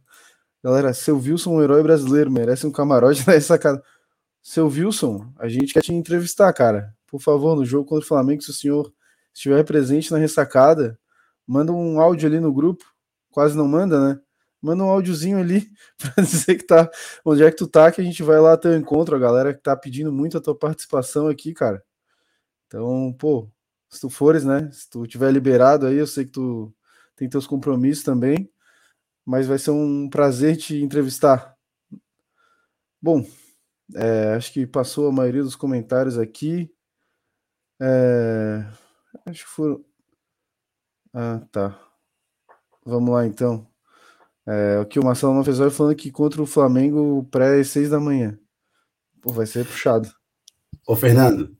[0.62, 3.82] Galera, seu Wilson, um herói brasileiro, merece um camarote nessa casa.
[4.42, 6.94] Seu Wilson, a gente quer te entrevistar, cara.
[7.06, 8.92] por favor, no jogo contra o Flamengo, se o senhor
[9.34, 10.98] estiver presente na ressacada,
[11.46, 12.84] manda um áudio ali no grupo.
[13.30, 14.20] Quase não manda, né?
[14.64, 16.90] Manda um áudiozinho ali para dizer que tá
[17.22, 19.14] onde é que tu tá, que a gente vai lá ter um encontro.
[19.14, 21.84] A galera que tá pedindo muito a tua participação aqui, cara.
[22.66, 23.50] Então, pô,
[23.90, 24.70] se tu fores, né?
[24.72, 26.74] Se tu tiver liberado aí, eu sei que tu
[27.14, 28.50] tem teus compromissos também,
[29.24, 31.54] mas vai ser um prazer te entrevistar.
[33.02, 33.26] Bom,
[33.94, 36.72] é, acho que passou a maioria dos comentários aqui.
[37.80, 38.64] É,
[39.26, 39.84] acho que foram.
[41.12, 41.78] Ah, tá.
[42.86, 43.73] Vamos lá então.
[44.46, 47.90] É, aqui o Marcelo não fez falando que contra o Flamengo o pré é seis
[47.90, 48.38] da manhã.
[49.20, 50.10] Pô, vai ser puxado.
[50.86, 51.56] Ô, Fernando.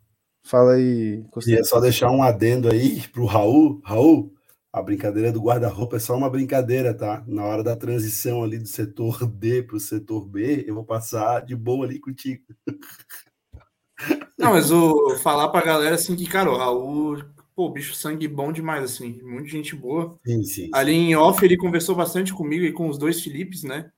[0.46, 1.24] Fala aí.
[1.40, 3.80] Queria só deixar um adendo aí pro Raul.
[3.82, 4.30] Raul,
[4.70, 7.24] a brincadeira do guarda-roupa é só uma brincadeira, tá?
[7.26, 11.40] Na hora da transição ali do setor D para o setor B, eu vou passar
[11.40, 12.42] de boa ali contigo.
[14.38, 17.24] Não, mas o falar pra galera assim que, cara, o Raul,
[17.54, 20.18] pô, bicho sangue bom demais, assim, muita gente boa.
[20.26, 20.70] Sim, sim.
[20.72, 23.90] Ali em off ele conversou bastante comigo e com os dois Filipes, né?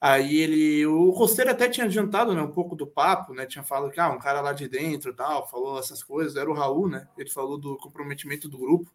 [0.00, 3.44] Aí ele, o Costeiro até tinha adiantado, né, um pouco do papo, né?
[3.44, 6.36] Tinha falado que ah, um cara lá de dentro, tal, falou essas coisas.
[6.36, 7.06] Era o Raul, né?
[7.18, 8.90] Ele falou do comprometimento do grupo,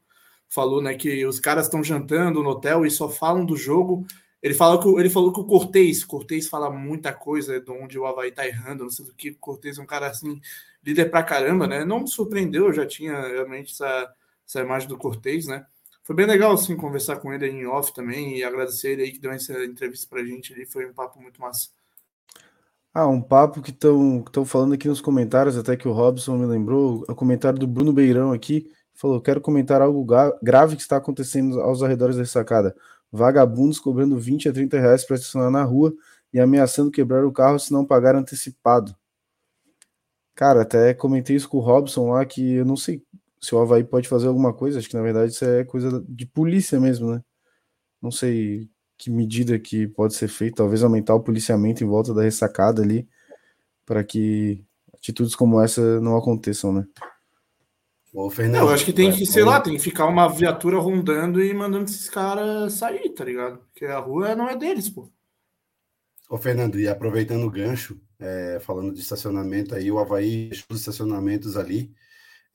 [0.50, 4.06] falou, né, que os caras estão jantando no hotel e só falam do jogo.
[4.46, 8.06] Ele falou que ele falou que o Cortez, Cortez fala muita coisa de onde o
[8.06, 9.34] Havaí tá errando, não sei do que.
[9.34, 10.40] Cortez é um cara assim
[10.84, 11.84] líder pra caramba, né?
[11.84, 14.14] Não me surpreendeu, eu já tinha realmente essa,
[14.48, 15.66] essa imagem do Cortez, né?
[16.04, 19.18] Foi bem legal, assim, conversar com ele em off também e agradecer ele aí que
[19.18, 20.64] deu essa entrevista pra gente ali.
[20.68, 21.70] Foi um papo muito massa.
[22.94, 27.04] Ah, um papo que estão falando aqui nos comentários, até que o Robson me lembrou,
[27.10, 30.06] o comentário do Bruno Beirão aqui, falou, quero comentar algo
[30.40, 32.76] grave que está acontecendo aos arredores da sacada.
[33.16, 35.94] Vagabundos cobrando 20 a 30 reais para estacionar na rua
[36.34, 38.96] e ameaçando quebrar o carro se não pagar antecipado.
[40.36, 43.02] Cara, até comentei isso com o Robson lá, que eu não sei
[43.42, 46.26] se o Havaí pode fazer alguma coisa, acho que na verdade isso é coisa de
[46.26, 47.24] polícia mesmo, né?
[48.02, 52.24] Não sei que medida que pode ser feita, talvez aumentar o policiamento em volta da
[52.24, 53.08] ressacada ali,
[53.86, 54.64] para que
[54.94, 56.86] atitudes como essa não aconteçam, né?
[58.16, 60.80] Ô, Fernando, Não, eu acho que tem que, sei lá, tem que ficar uma viatura
[60.80, 63.58] rondando e mandando esses caras sair, tá ligado?
[63.58, 65.12] Porque a rua não é deles, pô.
[66.30, 70.80] Ô, Fernando, e aproveitando o gancho, é, falando de estacionamento aí, o Havaí fechou os
[70.80, 71.94] estacionamentos ali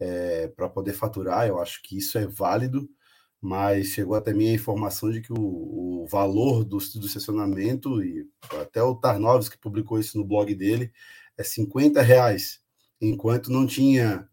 [0.00, 2.88] é, para poder faturar, eu acho que isso é válido,
[3.38, 8.26] mas chegou até mim a informação de que o, o valor do, do estacionamento, e
[8.62, 10.90] até o Tarnovs que publicou isso no blog dele,
[11.36, 12.62] é 50 reais,
[12.98, 14.26] enquanto não tinha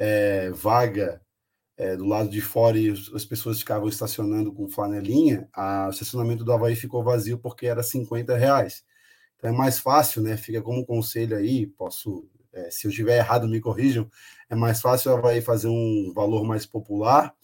[0.00, 1.20] é, vaga
[1.76, 6.42] é, do lado de fora e as pessoas ficavam estacionando com flanelinha, a, o estacionamento
[6.42, 8.82] do Havaí ficou vazio porque era 50 reais.
[9.36, 10.36] Então é mais fácil, né?
[10.36, 14.10] Fica como conselho aí, posso, é, se eu estiver errado, me corrijam,
[14.48, 17.34] é mais fácil o Havaí fazer um valor mais popular,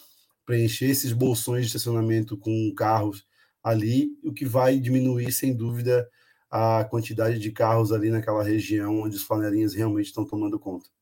[0.47, 3.27] preencher esses bolsões de estacionamento com carros
[3.63, 6.09] ali, o que vai diminuir, sem dúvida,
[6.51, 10.96] a quantidade de carros ali naquela região onde os flanelinhas realmente estão tomando conta.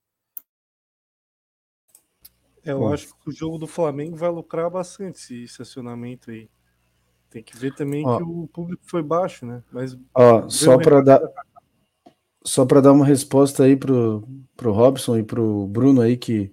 [2.65, 2.93] Eu Bom.
[2.93, 6.49] acho que o jogo do Flamengo vai lucrar bastante esse estacionamento aí.
[7.29, 8.17] Tem que ver também Ó.
[8.17, 9.63] que o público foi baixo, né?
[9.73, 11.21] Mas Ó, só para dar
[12.47, 14.27] só para dar uma resposta aí pro,
[14.57, 16.53] pro Robson e pro Bruno aí que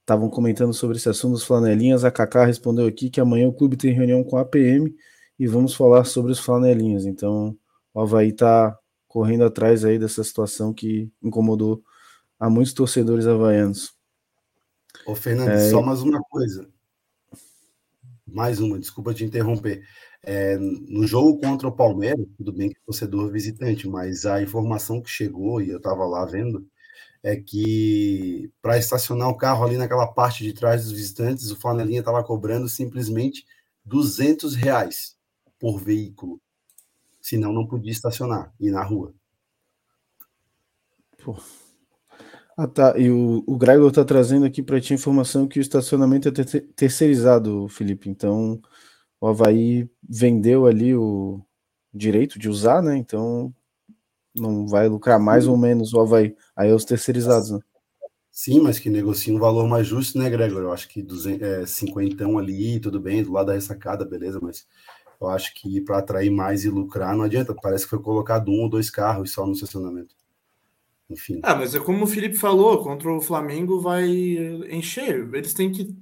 [0.00, 3.76] estavam comentando sobre esse assunto dos flanelinhas, a Kaká respondeu aqui que amanhã o clube
[3.76, 4.92] tem reunião com a PM
[5.38, 7.06] e vamos falar sobre os flanelinhas.
[7.06, 7.56] Então,
[7.94, 8.76] o Havaí tá
[9.06, 11.82] correndo atrás aí dessa situação que incomodou
[12.38, 13.99] a muitos torcedores havaianos.
[15.06, 16.68] Ô, Fernando, É, só mais uma coisa.
[18.26, 19.82] Mais uma, desculpa te interromper.
[20.22, 25.00] É, no jogo contra o Palmeiras, tudo bem que é torcedor visitante, mas a informação
[25.00, 26.66] que chegou, e eu estava lá vendo,
[27.22, 32.00] é que para estacionar o carro ali naquela parte de trás dos visitantes, o Flanelinha
[32.00, 33.44] estava cobrando simplesmente
[33.84, 35.16] 200 reais
[35.58, 36.40] por veículo.
[37.20, 39.14] Senão não podia estacionar, ir na rua.
[41.22, 41.36] Pô.
[42.62, 42.98] Ah, tá.
[42.98, 46.30] E o, o Gregor tá trazendo aqui para ti a informação que o estacionamento é
[46.32, 48.10] ter- terceirizado, Felipe.
[48.10, 48.60] Então,
[49.20, 51.42] o Havaí vendeu ali o
[51.94, 52.96] direito de usar, né?
[52.96, 53.54] Então,
[54.34, 56.36] não vai lucrar mais ou menos o Havaí.
[56.56, 57.60] Aí é os terceirizados, né?
[58.32, 60.62] Sim, mas que negocia um valor mais justo, né, Gregor?
[60.62, 64.66] Eu acho que 200, é, 50 ali, tudo bem, do lado da ressacada, beleza, mas
[65.20, 67.54] eu acho que para atrair mais e lucrar não adianta.
[67.54, 70.14] Parece que foi colocado um ou dois carros só no estacionamento.
[71.10, 71.40] Enfim.
[71.42, 75.28] Ah, mas é como o Felipe falou, contra o Flamengo vai eh, encher.
[75.34, 75.94] Eles têm que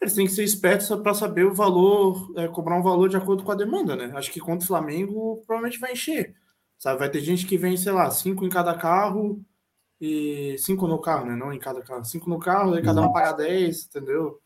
[0.00, 3.42] eles têm que ser espertos para saber o valor, eh, cobrar um valor de acordo
[3.42, 4.12] com a demanda, né?
[4.14, 6.34] Acho que contra o Flamengo provavelmente vai encher.
[6.78, 9.40] Sabe, vai ter gente que vem, sei lá, cinco em cada carro
[10.00, 11.36] e cinco no carro, né?
[11.36, 12.04] Não em cada carro.
[12.04, 14.40] Cinco no carro, aí cada um paga 10, entendeu?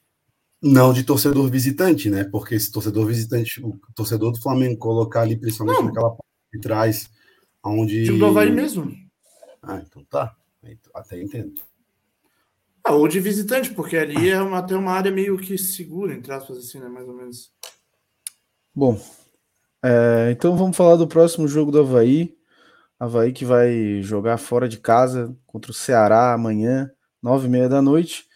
[0.63, 2.25] Não de torcedor visitante, né?
[2.25, 5.87] Porque esse torcedor visitante, o torcedor do Flamengo colocar ali, principalmente Não.
[5.87, 7.11] naquela parte de trás,
[7.65, 8.05] onde.
[8.05, 8.93] Time do Havaí mesmo.
[9.63, 10.35] Ah, então tá.
[10.95, 11.55] Até entendo.
[12.85, 16.33] Ah, ou de visitante, porque ali é uma, até uma área meio que segura, entre
[16.33, 16.89] aspas, assim, né?
[16.89, 17.53] Mais ou menos.
[18.75, 19.01] Bom,
[19.85, 22.37] é, então vamos falar do próximo jogo do Havaí.
[22.99, 26.91] Havaí que vai jogar fora de casa contra o Ceará amanhã,
[27.23, 28.27] nove e meia da noite.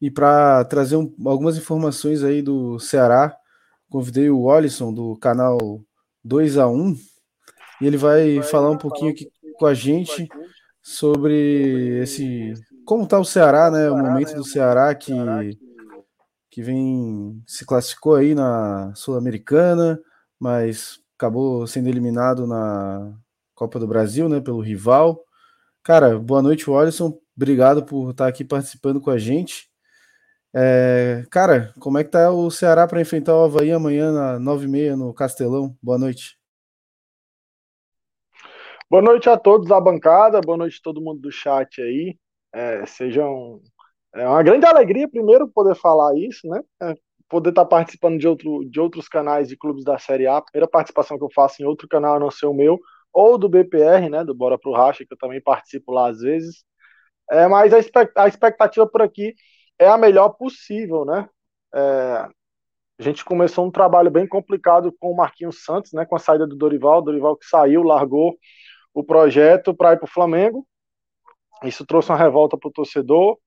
[0.00, 3.36] E para trazer um- algumas informações aí do Ceará,
[3.88, 5.80] convidei o Olisson do canal
[6.24, 6.96] 2 a 1
[7.80, 10.28] e ele vai falar um pouquinho aqui com a gente
[10.88, 12.54] sobre esse
[12.86, 13.90] como está o Ceará, né?
[13.90, 15.12] O momento do Ceará que
[16.50, 20.00] que vem se classificou aí na Sul-Americana,
[20.40, 23.14] mas acabou sendo eliminado na
[23.54, 25.22] Copa do Brasil, né, pelo rival.
[25.82, 27.18] Cara, boa noite, Wallison.
[27.36, 29.68] Obrigado por estar aqui participando com a gente.
[30.54, 34.96] É, cara, como é que tá o Ceará para enfrentar o Havaí amanhã na 9h30
[34.96, 35.76] no Castelão?
[35.82, 36.37] Boa noite.
[38.90, 42.16] Boa noite a todos da bancada, boa noite a todo mundo do chat aí.
[42.54, 43.60] É, sejam.
[44.14, 46.62] É uma grande alegria, primeiro, poder falar isso, né?
[46.80, 46.94] É,
[47.28, 50.40] poder estar participando de, outro, de outros canais de clubes da Série A.
[50.40, 52.80] Primeira participação que eu faço em outro canal a não ser o meu,
[53.12, 54.24] ou do BPR, né?
[54.24, 56.64] Do Bora Pro Racha, que eu também participo lá às vezes.
[57.30, 57.78] É, mas a,
[58.22, 59.34] a expectativa por aqui
[59.78, 61.28] é a melhor possível, né?
[61.74, 62.26] É,
[62.98, 66.06] a gente começou um trabalho bem complicado com o Marquinhos Santos, né?
[66.06, 68.34] Com a saída do Dorival, Dorival que saiu, largou
[68.94, 70.66] o projeto para ir para o Flamengo.
[71.64, 73.38] Isso trouxe uma revolta para o torcedor,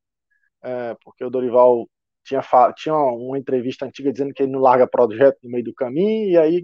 [0.63, 1.87] é, porque o Dorival
[2.23, 2.41] tinha,
[2.75, 6.37] tinha uma entrevista antiga dizendo que ele não larga projeto no meio do caminho, e
[6.37, 6.63] aí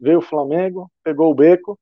[0.00, 1.78] veio o Flamengo, pegou o beco,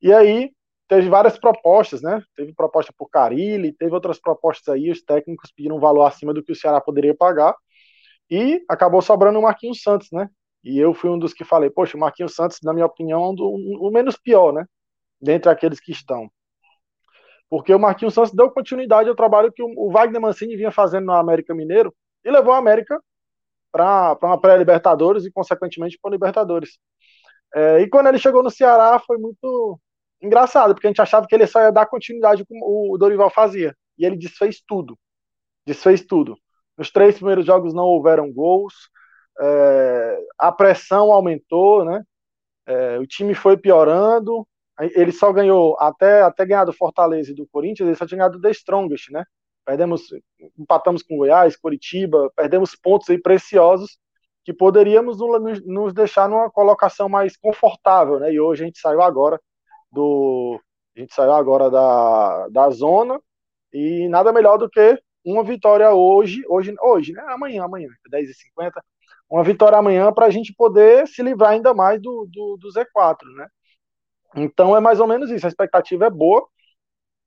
[0.00, 0.50] e aí
[0.88, 2.22] teve várias propostas, né?
[2.36, 6.42] Teve proposta por Carilli, teve outras propostas aí, os técnicos pediram um valor acima do
[6.42, 7.54] que o Ceará poderia pagar,
[8.30, 10.28] e acabou sobrando o Marquinhos Santos, né?
[10.64, 13.42] E eu fui um dos que falei, poxa, o Marquinhos Santos, na minha opinião, é
[13.42, 14.64] o menos pior, né?
[15.22, 16.28] Dentre aqueles que estão.
[17.48, 21.12] Porque o Marquinhos Santos deu continuidade ao trabalho que o Wagner Mancini vinha fazendo no
[21.12, 21.94] América Mineiro
[22.24, 23.00] e levou a América
[23.70, 26.78] para uma pré-Libertadores e, consequentemente, para Libertadores.
[27.54, 29.78] É, e quando ele chegou no Ceará, foi muito
[30.20, 33.76] engraçado, porque a gente achava que ele só ia dar continuidade como o Dorival fazia.
[33.98, 34.98] E ele desfez tudo.
[35.66, 36.36] Desfez tudo.
[36.76, 38.74] Nos três primeiros jogos não houveram gols,
[39.40, 42.02] é, a pressão aumentou, né?
[42.66, 44.46] É, o time foi piorando.
[44.80, 48.38] Ele só ganhou, até, até ganhar do Fortaleza e do Corinthians, ele só tinha ganhado
[48.38, 49.24] do The Strongest, né?
[49.64, 50.02] Perdemos,
[50.58, 53.98] empatamos com Goiás, Coritiba, perdemos pontos aí preciosos
[54.44, 58.32] que poderíamos nos, nos deixar numa colocação mais confortável, né?
[58.32, 59.40] E hoje a gente saiu agora
[59.90, 60.60] do.
[60.96, 63.20] A gente saiu agora da, da zona
[63.72, 67.22] e nada melhor do que uma vitória hoje, hoje, hoje, né?
[67.28, 68.72] Amanhã, amanhã, 10h50,
[69.30, 73.18] uma vitória amanhã para a gente poder se livrar ainda mais do, do, do Z4,
[73.36, 73.46] né?
[74.36, 76.46] Então é mais ou menos isso, a expectativa é boa.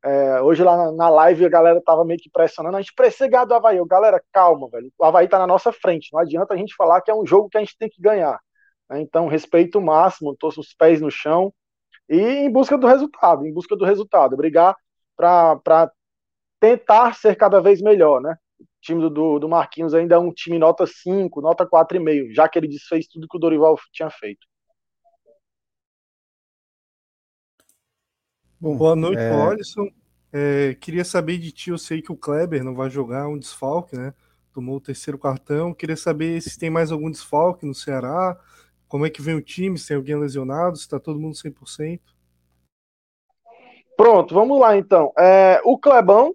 [0.04, 3.46] É, hoje lá na, live a galera tava meio que pressionando, a gente precisa ganhar
[3.46, 3.78] do Havaí.
[3.78, 4.92] Eu, galera, calma, velho.
[5.00, 6.10] O Havaí tá na nossa frente.
[6.14, 8.40] Não adianta a gente falar que é um jogo que a gente tem que ganhar.
[8.90, 9.02] né?
[9.02, 11.52] Então, respeito máximo, tô os pés no chão
[12.10, 14.76] e em busca do resultado, em busca do resultado, brigar
[15.18, 15.92] para
[16.60, 18.36] tentar ser cada vez melhor, né?
[18.60, 22.60] O time do, do Marquinhos ainda é um time nota 5, nota 4,5, já que
[22.60, 24.46] ele desfez tudo que o Dorival tinha feito.
[28.60, 29.90] Bom, Boa noite, é, Alisson.
[30.32, 33.96] É, queria saber de ti, eu sei que o Kleber não vai jogar, um desfalque,
[33.96, 34.14] né?
[34.54, 35.74] Tomou o terceiro cartão.
[35.74, 38.38] Queria saber se tem mais algum desfalque no Ceará,
[38.88, 42.14] como é que vem o time, se tem alguém lesionado, se tá todo mundo 100%.
[43.98, 45.12] Pronto, vamos lá então.
[45.18, 46.34] É, o Clebão,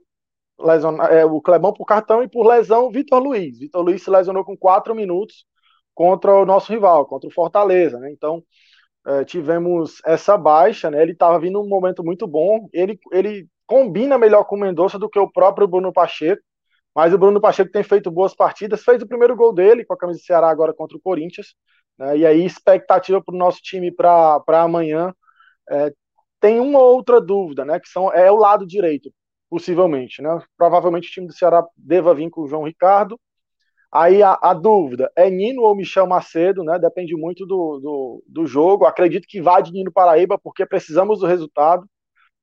[0.60, 3.58] lesiona- é, o Clebão por cartão e por lesão, Vitor Luiz.
[3.58, 5.46] Vitor Luiz se lesionou com quatro minutos
[5.94, 8.10] contra o nosso rival, contra o Fortaleza, né?
[8.12, 8.42] Então
[9.10, 11.02] é, tivemos essa baixa, né?
[11.02, 12.68] Ele estava vindo num momento muito bom.
[12.72, 16.42] Ele, ele combina melhor com o Mendonça do que o próprio Bruno Pacheco.
[16.94, 19.98] Mas o Bruno Pacheco tem feito boas partidas, fez o primeiro gol dele com a
[19.98, 21.54] camisa do Ceará agora contra o Corinthians.
[21.98, 22.18] né?
[22.18, 25.14] E aí, expectativa para o nosso time para amanhã.
[25.70, 25.92] É,
[26.40, 27.80] tem uma outra dúvida, né?
[27.80, 29.12] Que são, é o lado direito,
[29.48, 30.22] possivelmente.
[30.22, 30.40] Né?
[30.56, 33.18] Provavelmente o time do Ceará deva vir com o João Ricardo.
[33.92, 36.78] Aí a, a dúvida é Nino ou Michel Macedo, né?
[36.78, 38.84] Depende muito do, do, do jogo.
[38.86, 41.84] Acredito que vai de Nino Paraíba, porque precisamos do resultado,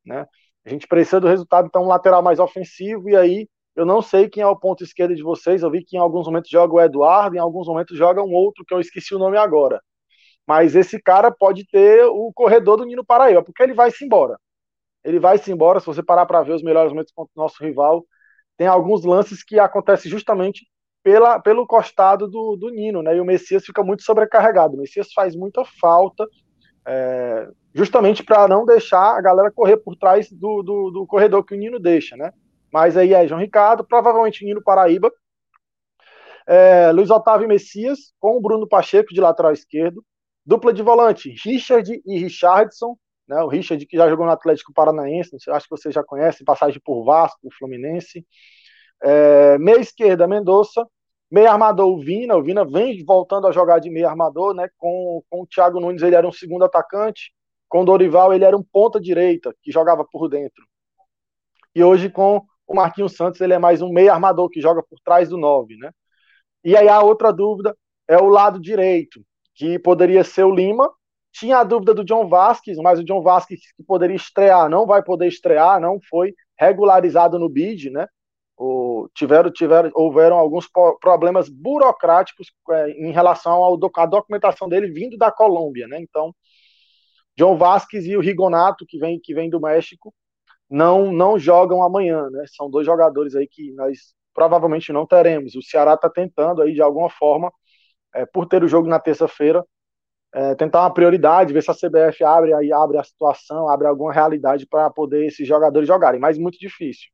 [0.06, 0.26] né?
[0.66, 4.30] A gente precisa do resultado, então um lateral mais ofensivo, e aí eu não sei
[4.30, 5.64] quem é o ponto esquerdo de vocês.
[5.64, 8.66] Eu vi que em alguns momentos joga o Eduardo, em alguns momentos joga um outro
[8.66, 9.82] que eu esqueci o nome agora.
[10.48, 14.38] Mas esse cara pode ter o corredor do Nino Paraíba, porque ele vai se embora.
[15.04, 15.80] ele vai se embora.
[15.80, 18.06] Se você parar para ver os melhores momentos contra o nosso rival,
[18.58, 20.68] tem alguns lances que acontecem justamente
[21.08, 23.16] pela, pelo costado do, do Nino, né?
[23.16, 24.76] E o Messias fica muito sobrecarregado.
[24.76, 26.28] O Messias faz muita falta,
[26.86, 31.56] é, justamente para não deixar a galera correr por trás do, do, do, corredor que
[31.56, 32.34] o Nino deixa, né?
[32.74, 35.10] Mas aí é João Ricardo, provavelmente Nino Paraíba,
[36.46, 40.04] é, Luiz Otávio Messias, com o Bruno Pacheco de lateral esquerdo,
[40.46, 42.98] dupla de volante, Richard e Richardson,
[43.30, 46.82] né, o Richard que já jogou no Atlético Paranaense, acho que você já conhece, passagem
[46.84, 48.28] por Vasco, Fluminense,
[49.02, 50.86] é, meia esquerda, Mendonça,
[51.30, 55.22] meia armador, o Vina, o Vina vem voltando a jogar de meia armador, né, com,
[55.30, 57.34] com o Thiago Nunes ele era um segundo atacante,
[57.68, 60.64] com o Dorival ele era um ponta direita, que jogava por dentro,
[61.76, 65.00] e hoje com o Marquinhos Santos ele é mais um meia armador, que joga por
[65.04, 65.92] trás do nove, né,
[66.64, 67.76] e aí a outra dúvida
[68.08, 69.22] é o lado direito,
[69.56, 70.90] que poderia ser o Lima.
[71.32, 75.04] Tinha a dúvida do John Vasquez, mas o John Vasquez que poderia estrear não vai
[75.04, 78.08] poder estrear, não foi regularizado no bid, né?
[79.14, 80.68] Tiveram, tiveram, houveram alguns
[81.00, 86.00] problemas burocráticos é, em relação ao, à documentação dele vindo da Colômbia, né?
[86.00, 86.34] Então,
[87.38, 90.14] John Vasquez e o Rigonato, que vem, que vem do México,
[90.70, 92.46] não não jogam amanhã, né?
[92.56, 95.56] São dois jogadores aí que nós provavelmente não teremos.
[95.56, 97.52] O Ceará está tentando aí de alguma forma,
[98.16, 99.66] é, por ter o jogo na terça-feira,
[100.34, 104.14] é, tentar uma prioridade, ver se a CBF abre aí abre a situação, abre alguma
[104.14, 107.10] realidade para poder esses jogadores jogarem, mas muito difícil.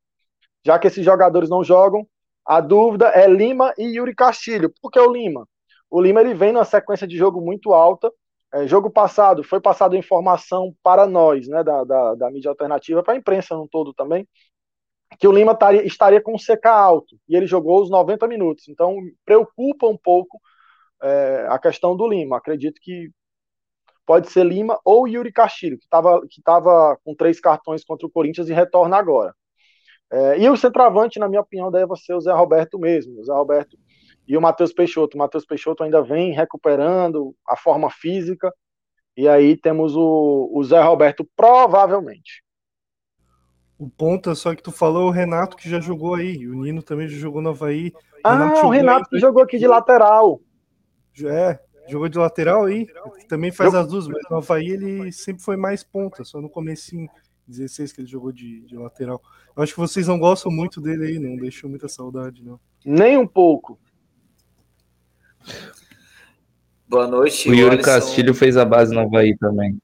[0.65, 2.07] Já que esses jogadores não jogam,
[2.45, 4.73] a dúvida é Lima e Yuri Castilho.
[4.81, 5.47] Por que o Lima?
[5.89, 8.11] O Lima ele vem numa sequência de jogo muito alta.
[8.53, 13.13] É, jogo passado foi passado informação para nós, né, da, da, da mídia alternativa, para
[13.13, 14.27] a imprensa no todo também,
[15.19, 18.67] que o Lima taria, estaria com o CK alto, e ele jogou os 90 minutos.
[18.67, 18.95] Então,
[19.25, 20.39] preocupa um pouco
[21.01, 22.37] é, a questão do Lima.
[22.37, 23.09] Acredito que
[24.05, 28.11] pode ser Lima ou Yuri Castilho, que estava que tava com três cartões contra o
[28.11, 29.33] Corinthians e retorna agora.
[30.11, 33.19] É, e o centroavante, na minha opinião, deve ser o Zé Roberto mesmo.
[33.19, 33.77] O Zé Roberto
[34.27, 35.15] e o Matheus Peixoto.
[35.15, 38.53] O Matheus Peixoto ainda vem recuperando a forma física.
[39.15, 42.43] E aí temos o, o Zé Roberto, provavelmente.
[43.77, 46.47] O ponta, só que tu falou o Renato que já jogou aí.
[46.47, 47.91] O Nino também já jogou no Havaí.
[48.23, 50.39] Ah, Renato o Renato que jogou aqui de lateral.
[51.25, 52.87] É, jogou de lateral aí.
[53.27, 53.81] Também faz Eu...
[53.81, 57.09] as duas, mas no Havaí ele sempre foi mais ponta, só no comecinho.
[57.47, 59.21] 16 que ele jogou de, de lateral.
[59.55, 62.59] Eu acho que vocês não gostam muito dele aí, não deixou muita saudade, não.
[62.85, 63.79] Nem um pouco.
[66.87, 67.49] Boa noite.
[67.49, 69.77] O Yuri Castilho fez a base no Havaí também.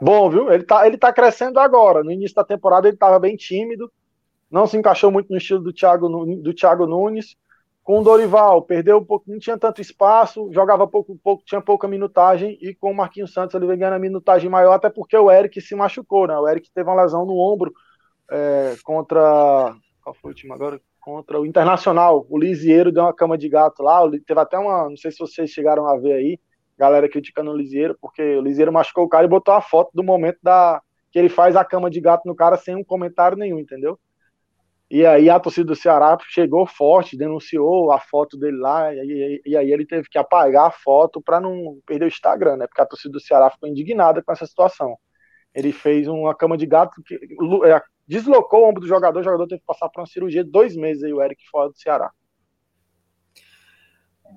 [0.00, 0.52] Bom, viu?
[0.52, 2.04] Ele tá, ele tá crescendo agora.
[2.04, 3.90] No início da temporada ele estava bem tímido,
[4.50, 7.36] não se encaixou muito no estilo do Thiago, do Thiago Nunes.
[7.88, 11.88] Com o Dorival, perdeu um pouco, não tinha tanto espaço, jogava pouco, pouco, tinha pouca
[11.88, 15.30] minutagem, e com o Marquinhos Santos ele vem ganhando a minutagem maior, até porque o
[15.30, 16.36] Eric se machucou, né?
[16.36, 17.72] O Eric teve uma lesão no ombro
[18.30, 19.74] é, contra.
[20.04, 20.78] Qual foi o time agora?
[21.00, 22.26] Contra o Internacional.
[22.28, 24.02] O Lisieiro deu uma cama de gato lá.
[24.26, 24.90] Teve até uma.
[24.90, 26.38] Não sei se vocês chegaram a ver aí
[26.78, 30.04] galera criticando o Lisieiro, porque o Lisieiro machucou o cara e botou a foto do
[30.04, 33.58] momento da que ele faz a cama de gato no cara sem um comentário nenhum,
[33.58, 33.98] entendeu?
[34.90, 39.56] E aí a torcida do Ceará chegou forte, denunciou a foto dele lá, e e
[39.56, 42.66] aí ele teve que apagar a foto para não perder o Instagram, né?
[42.66, 44.96] Porque a torcida do Ceará ficou indignada com essa situação.
[45.54, 49.46] Ele fez uma cama de gato que é, deslocou o ombro do jogador, o jogador
[49.46, 52.10] teve que passar por uma cirurgia de dois meses aí, o Eric fora do Ceará.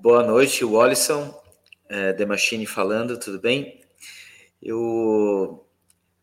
[0.02, 1.42] Boa noite, Wallison
[1.92, 3.80] é, The Machine falando, tudo bem?
[4.62, 5.61] Eu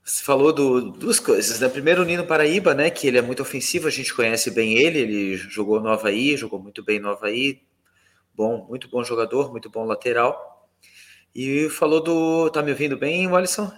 [0.10, 1.70] você falou do, duas coisas, né?
[1.70, 2.90] Primeiro, o Nino Paraíba, né?
[2.90, 6.60] Que ele é muito ofensivo, a gente conhece bem ele, ele jogou no Havaí, jogou
[6.60, 7.62] muito bem no Havaí,
[8.34, 10.68] bom, muito bom jogador, muito bom lateral.
[11.36, 12.50] E falou do.
[12.50, 13.72] Tá me ouvindo bem, Walisson?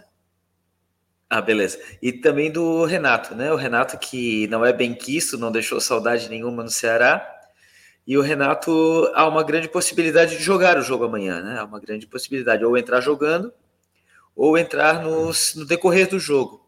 [1.30, 1.82] Ah, beleza.
[2.02, 3.52] E também do Renato, né?
[3.52, 7.30] O Renato que não é bem quisto, não deixou saudade nenhuma no Ceará.
[8.08, 11.60] E o Renato há uma grande possibilidade de jogar o jogo amanhã, né?
[11.60, 13.54] Há uma grande possibilidade, ou entrar jogando,
[14.42, 16.66] ou entrar nos, no decorrer do jogo.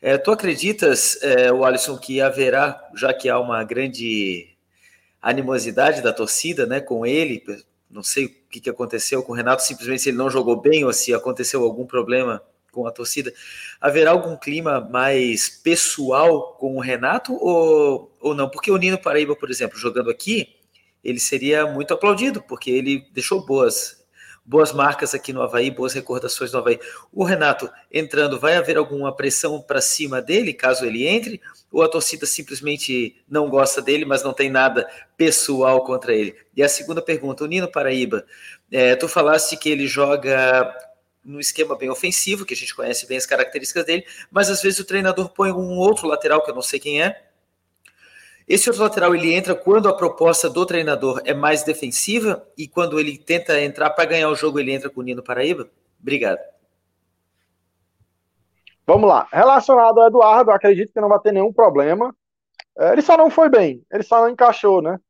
[0.00, 4.56] É, tu acreditas, é, Alisson, que haverá, já que há uma grande
[5.20, 7.44] animosidade da torcida né, com ele,
[7.90, 10.86] não sei o que, que aconteceu com o Renato, simplesmente se ele não jogou bem
[10.86, 12.42] ou se aconteceu algum problema
[12.72, 13.30] com a torcida,
[13.78, 18.48] haverá algum clima mais pessoal com o Renato ou, ou não?
[18.48, 20.56] Porque o Nino Paraíba, por exemplo, jogando aqui,
[21.04, 24.05] ele seria muito aplaudido, porque ele deixou boas
[24.46, 26.78] boas marcas aqui no Havaí, boas recordações no Havaí.
[27.12, 31.40] O Renato entrando, vai haver alguma pressão para cima dele, caso ele entre?
[31.72, 36.36] Ou a torcida simplesmente não gosta dele, mas não tem nada pessoal contra ele?
[36.54, 38.24] E a segunda pergunta, o Nino Paraíba,
[38.70, 40.72] é, tu falaste que ele joga
[41.24, 44.78] no esquema bem ofensivo, que a gente conhece bem as características dele, mas às vezes
[44.78, 47.25] o treinador põe um outro lateral que eu não sei quem é.
[48.48, 53.00] Esse outro lateral ele entra quando a proposta do treinador é mais defensiva e quando
[53.00, 55.68] ele tenta entrar para ganhar o jogo, ele entra com o Nino Paraíba?
[56.00, 56.38] Obrigado.
[58.86, 59.26] Vamos lá.
[59.32, 62.14] Relacionado ao Eduardo, acredito que não vai ter nenhum problema.
[62.78, 65.00] É, ele só não foi bem, ele só não encaixou, né?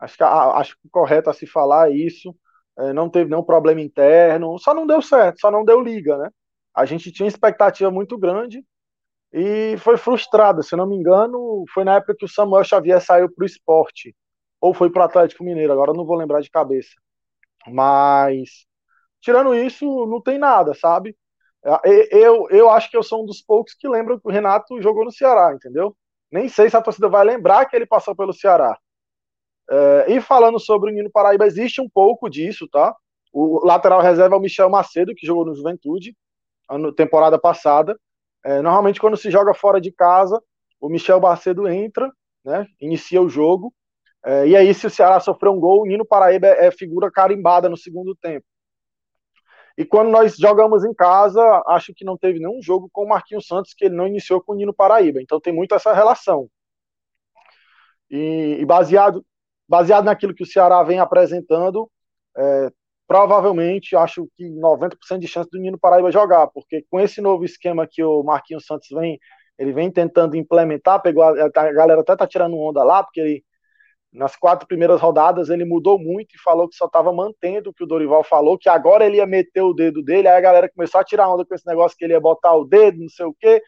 [0.00, 2.34] Acho que, acho que correto a se falar é isso.
[2.76, 6.30] É, não teve nenhum problema interno, só não deu certo, só não deu liga, né?
[6.74, 8.64] A gente tinha expectativa muito grande
[9.32, 10.62] e foi frustrada.
[10.62, 14.14] Se não me engano, foi na época que o Samuel Xavier saiu para o esporte,
[14.60, 16.90] ou foi para o Atlético Mineiro, agora não vou lembrar de cabeça.
[17.66, 18.66] Mas,
[19.20, 21.16] tirando isso, não tem nada, sabe?
[22.10, 25.04] Eu, eu acho que eu sou um dos poucos que lembram que o Renato jogou
[25.04, 25.94] no Ceará, entendeu?
[26.32, 28.78] Nem sei se a torcida vai lembrar que ele passou pelo Ceará.
[29.70, 32.94] É, e falando sobre o Nino Paraíba, existe um pouco disso, tá?
[33.32, 36.16] O lateral reserva é o Michel Macedo, que jogou no Juventude,
[36.68, 37.98] ano, temporada passada.
[38.44, 40.42] É, normalmente, quando se joga fora de casa,
[40.80, 42.10] o Michel Macedo entra,
[42.44, 42.66] né?
[42.80, 43.72] Inicia o jogo.
[44.24, 47.10] É, e aí, se o Ceará sofrer um gol, o Nino Paraíba é, é figura
[47.10, 48.44] carimbada no segundo tempo.
[49.78, 53.46] E quando nós jogamos em casa, acho que não teve nenhum jogo com o Marquinhos
[53.46, 55.22] Santos que ele não iniciou com o Nino Paraíba.
[55.22, 56.50] Então tem muito essa relação.
[58.10, 59.24] E, e baseado,
[59.68, 61.90] baseado naquilo que o Ceará vem apresentando,
[62.36, 62.70] é,
[63.10, 67.84] provavelmente acho que 90% de chance do Nino Paraíba jogar, porque com esse novo esquema
[67.84, 69.18] que o Marquinhos Santos vem,
[69.58, 73.44] ele vem tentando implementar, pegou a, a galera até tá tirando onda lá, porque ele
[74.12, 77.82] nas quatro primeiras rodadas ele mudou muito e falou que só estava mantendo o que
[77.82, 81.00] o Dorival falou, que agora ele ia meter o dedo dele, aí a galera começou
[81.00, 83.34] a tirar onda com esse negócio que ele ia botar o dedo, não sei o
[83.34, 83.60] quê.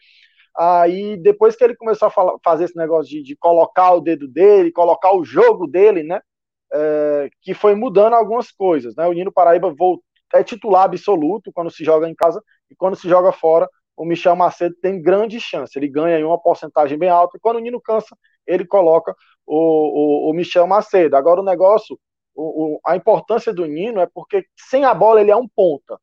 [0.57, 4.25] Aí depois que ele começou a falar, fazer esse negócio de, de, colocar o dedo
[4.25, 6.21] dele, colocar o jogo dele, né?
[6.75, 9.05] É, que foi mudando algumas coisas, né?
[9.07, 9.73] O Nino Paraíba
[10.33, 14.35] é titular absoluto quando se joga em casa e quando se joga fora, o Michel
[14.35, 18.17] Macedo tem grande chance, ele ganha uma porcentagem bem alta, e quando o Nino cansa,
[18.47, 21.15] ele coloca o, o, o Michel Macedo.
[21.15, 21.99] Agora o negócio,
[22.35, 25.99] o, a importância do Nino é porque sem a bola ele é um ponta.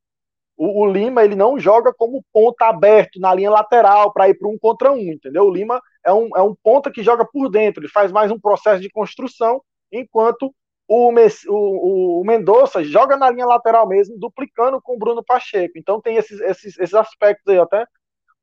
[0.57, 4.47] O, o Lima ele não joga como ponta aberto na linha lateral para ir para
[4.47, 5.45] um contra um, entendeu?
[5.45, 8.39] O Lima é um, é um ponta que joga por dentro, ele faz mais um
[8.39, 9.61] processo de construção,
[9.91, 10.53] enquanto
[10.91, 11.13] o,
[11.47, 15.77] o, o Mendonça joga na linha lateral mesmo, duplicando com o Bruno Pacheco.
[15.77, 17.85] Então tem esses, esses, esses aspectos aí até.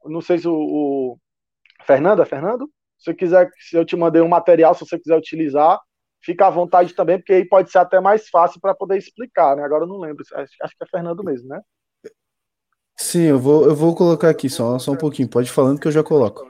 [0.05, 1.19] Não sei se o, o
[1.85, 2.71] Fernando, é Fernando?
[2.97, 5.79] Se quiser, se eu te mandei um material, se você quiser utilizar,
[6.23, 9.63] fica à vontade também, porque aí pode ser até mais fácil para poder explicar, né?
[9.63, 11.61] Agora eu não lembro, acho, acho, que é Fernando mesmo, né?
[12.97, 15.87] Sim, eu vou, eu vou colocar aqui só, só um pouquinho, pode ir falando que
[15.87, 16.45] eu já coloco.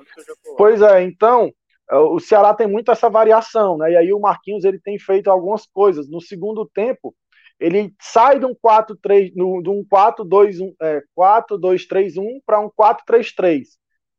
[0.57, 1.53] Pois é, então,
[1.97, 3.93] o Ceará tem muito essa variação, né?
[3.93, 6.09] E aí o Marquinhos ele tem feito algumas coisas.
[6.09, 7.15] No segundo tempo,
[7.59, 13.79] ele sai de um 4-3, de um 4-2-1, é, 4-2-3-1 para um 4-3-3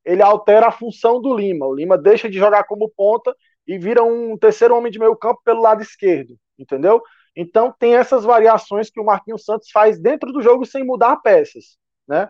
[0.10, 1.68] ele altera a função do Lima.
[1.68, 3.36] O Lima deixa de jogar como ponta
[3.68, 7.02] e vira um terceiro homem de meio campo pelo lado esquerdo, entendeu?
[7.36, 11.78] Então tem essas variações que o Marquinhos Santos faz dentro do jogo sem mudar peças,
[12.08, 12.28] né?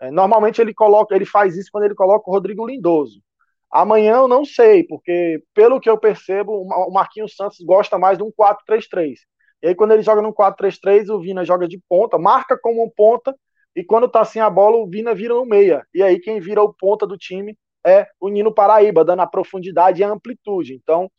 [0.00, 3.22] É, normalmente ele coloca, ele faz isso quando ele coloca o Rodrigo Lindoso.
[3.72, 8.24] Amanhã eu não sei, porque pelo que eu percebo, o Marquinhos Santos gosta mais de
[8.24, 9.20] um 4-3-3.
[9.62, 12.90] E aí quando ele joga num 4-3-3, o Vina joga de ponta, marca como um
[12.90, 13.34] ponta
[13.76, 15.86] e quando tá sem a bola, o Vina vira no meia.
[15.94, 17.56] E aí quem vira o ponta do time
[17.86, 20.74] é o Nino Paraíba, dando a profundidade e a amplitude.
[20.74, 21.10] Então,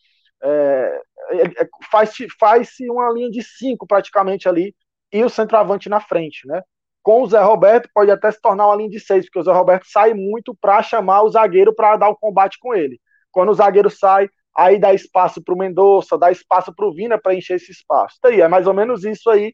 [0.43, 1.01] é,
[1.31, 4.75] é, faz-se faz uma linha de cinco praticamente ali
[5.11, 6.61] e o centroavante na frente, né?
[7.03, 9.51] Com o Zé Roberto pode até se tornar uma linha de seis, porque o Zé
[9.51, 12.99] Roberto sai muito para chamar o zagueiro para dar o combate com ele.
[13.31, 17.17] Quando o zagueiro sai, aí dá espaço para o Mendonça, dá espaço para o Vina
[17.19, 18.17] para encher esse espaço.
[18.19, 19.53] Então, aí, é mais ou menos isso aí,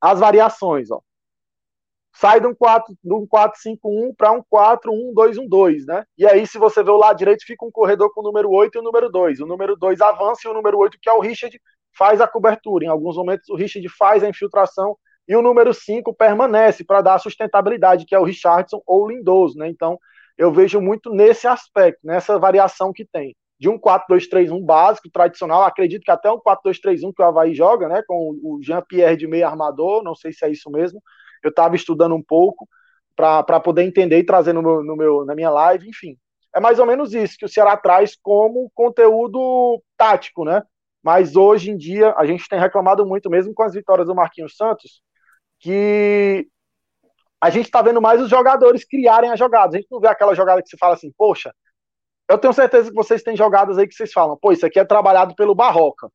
[0.00, 1.00] as variações, ó
[2.12, 6.04] sai de um 4, de um 4-5-1 para um 4-1-2-1-2, né?
[6.18, 8.76] E aí, se você vê o lado direito, fica um corredor com o número 8
[8.76, 9.40] e o número 2.
[9.40, 11.58] O número 2 avança e o número 8, que é o Richard,
[11.96, 12.84] faz a cobertura.
[12.84, 14.96] Em alguns momentos, o Richard faz a infiltração
[15.30, 19.56] e o número 5 permanece para dar sustentabilidade, que é o Richardson ou o Lindoso,
[19.56, 19.68] né?
[19.68, 19.98] Então,
[20.36, 23.34] eu vejo muito nesse aspecto, nessa variação que tem.
[23.58, 28.02] De um 4-2-3-1 básico, tradicional, acredito que até um 4-2-3-1 que o Havaí joga, né?
[28.06, 31.00] Com o Jean-Pierre de meio armador, não sei se é isso mesmo
[31.42, 32.68] eu estava estudando um pouco
[33.16, 36.16] para poder entender e trazer no meu, no meu, na minha live, enfim.
[36.54, 40.62] É mais ou menos isso que o Ceará traz como conteúdo tático, né?
[41.02, 44.56] Mas hoje em dia a gente tem reclamado muito, mesmo com as vitórias do Marquinhos
[44.56, 45.02] Santos,
[45.60, 46.48] que
[47.40, 49.74] a gente está vendo mais os jogadores criarem as jogadas.
[49.74, 51.54] A gente não vê aquela jogada que se fala assim, poxa,
[52.28, 54.84] eu tenho certeza que vocês têm jogadas aí que vocês falam, pô, isso aqui é
[54.84, 56.08] trabalhado pelo Barroca.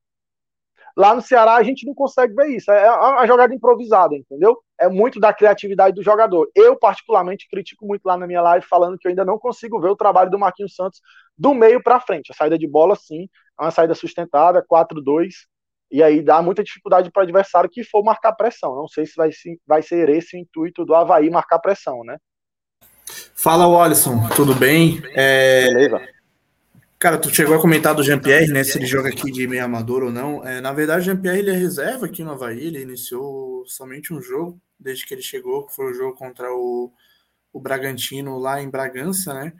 [0.96, 2.70] Lá no Ceará a gente não consegue ver isso.
[2.70, 4.58] É uma jogada improvisada, entendeu?
[4.80, 6.50] É muito da criatividade do jogador.
[6.54, 9.90] Eu, particularmente, critico muito lá na minha live, falando que eu ainda não consigo ver
[9.90, 11.02] o trabalho do Marquinhos Santos
[11.36, 12.32] do meio para frente.
[12.32, 13.28] A saída de bola, sim,
[13.60, 15.34] é uma saída sustentada, 4-2,
[15.90, 18.74] e aí dá muita dificuldade para o adversário que for marcar pressão.
[18.74, 22.16] Não sei se vai, se vai ser esse o intuito do Havaí marcar pressão, né?
[23.34, 25.00] Fala, Wallison, tudo bem?
[25.14, 25.68] É...
[25.68, 26.16] Beleza.
[26.98, 28.64] Cara, tu chegou a comentar do Jean-Pierre, né?
[28.64, 30.42] Se ele joga aqui de meio amador ou não.
[30.46, 34.20] É, na verdade, o Jean-Pierre ele é reserva aqui no Havaí, ele iniciou somente um
[34.20, 36.90] jogo desde que ele chegou, que foi o jogo contra o,
[37.52, 39.52] o Bragantino lá em Bragança, né?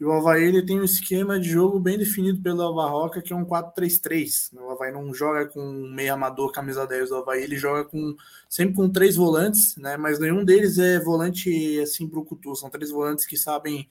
[0.00, 3.36] E o Havaí ele tem um esquema de jogo bem definido pelo Alvarroca, que é
[3.36, 4.50] um 4-3-3.
[4.54, 5.60] O Havaí não joga com
[5.94, 8.16] meio amador, camisa 10 do Havaí, ele joga com
[8.48, 9.98] sempre com três volantes, né?
[9.98, 13.86] Mas nenhum deles é volante assim brucutu, são três volantes que sabem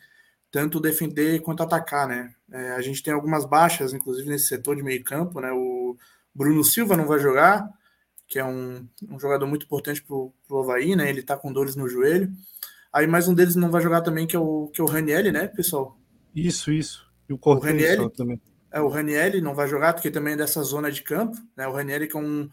[0.52, 2.34] tanto defender quanto atacar, né?
[2.52, 5.52] É, a gente tem algumas baixas, inclusive nesse setor de meio campo, né?
[5.52, 5.96] O
[6.34, 7.70] Bruno Silva não vai jogar,
[8.28, 11.08] que é um, um jogador muito importante para o Havaí, né?
[11.08, 12.32] Ele tá com dores no joelho.
[12.92, 15.32] Aí mais um deles não vai jogar também, que é o, que é o Ranielli,
[15.32, 15.99] né, pessoal?
[16.36, 17.10] Isso, isso.
[17.28, 18.42] E o Cortez também.
[18.72, 21.68] É, o Ranielli não vai jogar, porque também é dessa zona de campo, né?
[21.68, 22.50] O Ranielli que é um...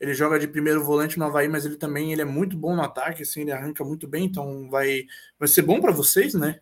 [0.00, 2.82] Ele joga de primeiro volante no Havaí, mas ele também ele é muito bom no
[2.82, 5.04] ataque, assim, ele arranca muito bem, então vai,
[5.38, 6.58] vai ser bom para vocês, né?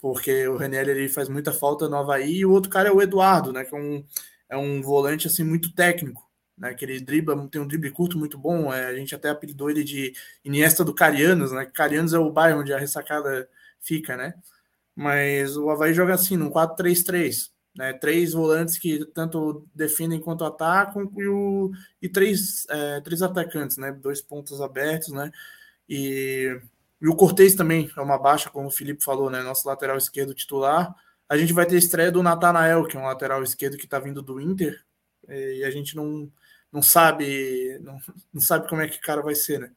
[0.00, 3.02] porque o Ranieri ele faz muita falta no Havaí, e o outro cara é o
[3.02, 4.04] Eduardo, né, que é um,
[4.48, 8.38] é um volante assim muito técnico, né, que ele dribla, tem um drible curto muito
[8.38, 10.14] bom, é, a gente até apelidou ele de
[10.44, 13.48] Iniesta do Carianos, né, Carianos é o bairro onde a ressacada
[13.78, 14.34] fica, né,
[14.94, 21.10] mas o Havaí joga assim, num 4-3-3, né, três volantes que tanto defendem quanto atacam
[21.16, 21.70] e, o,
[22.02, 25.30] e três, é, três atacantes, né, dois pontos abertos, né,
[25.88, 26.60] e
[27.00, 29.42] e o Cortez também é uma baixa, como o Felipe falou, né?
[29.42, 30.94] Nosso lateral esquerdo titular.
[31.28, 34.20] A gente vai ter estreia do Natanael, que é um lateral esquerdo que está vindo
[34.20, 34.84] do Inter,
[35.28, 36.30] e a gente não,
[36.70, 37.98] não sabe não,
[38.32, 39.72] não sabe como é que o cara vai ser, né?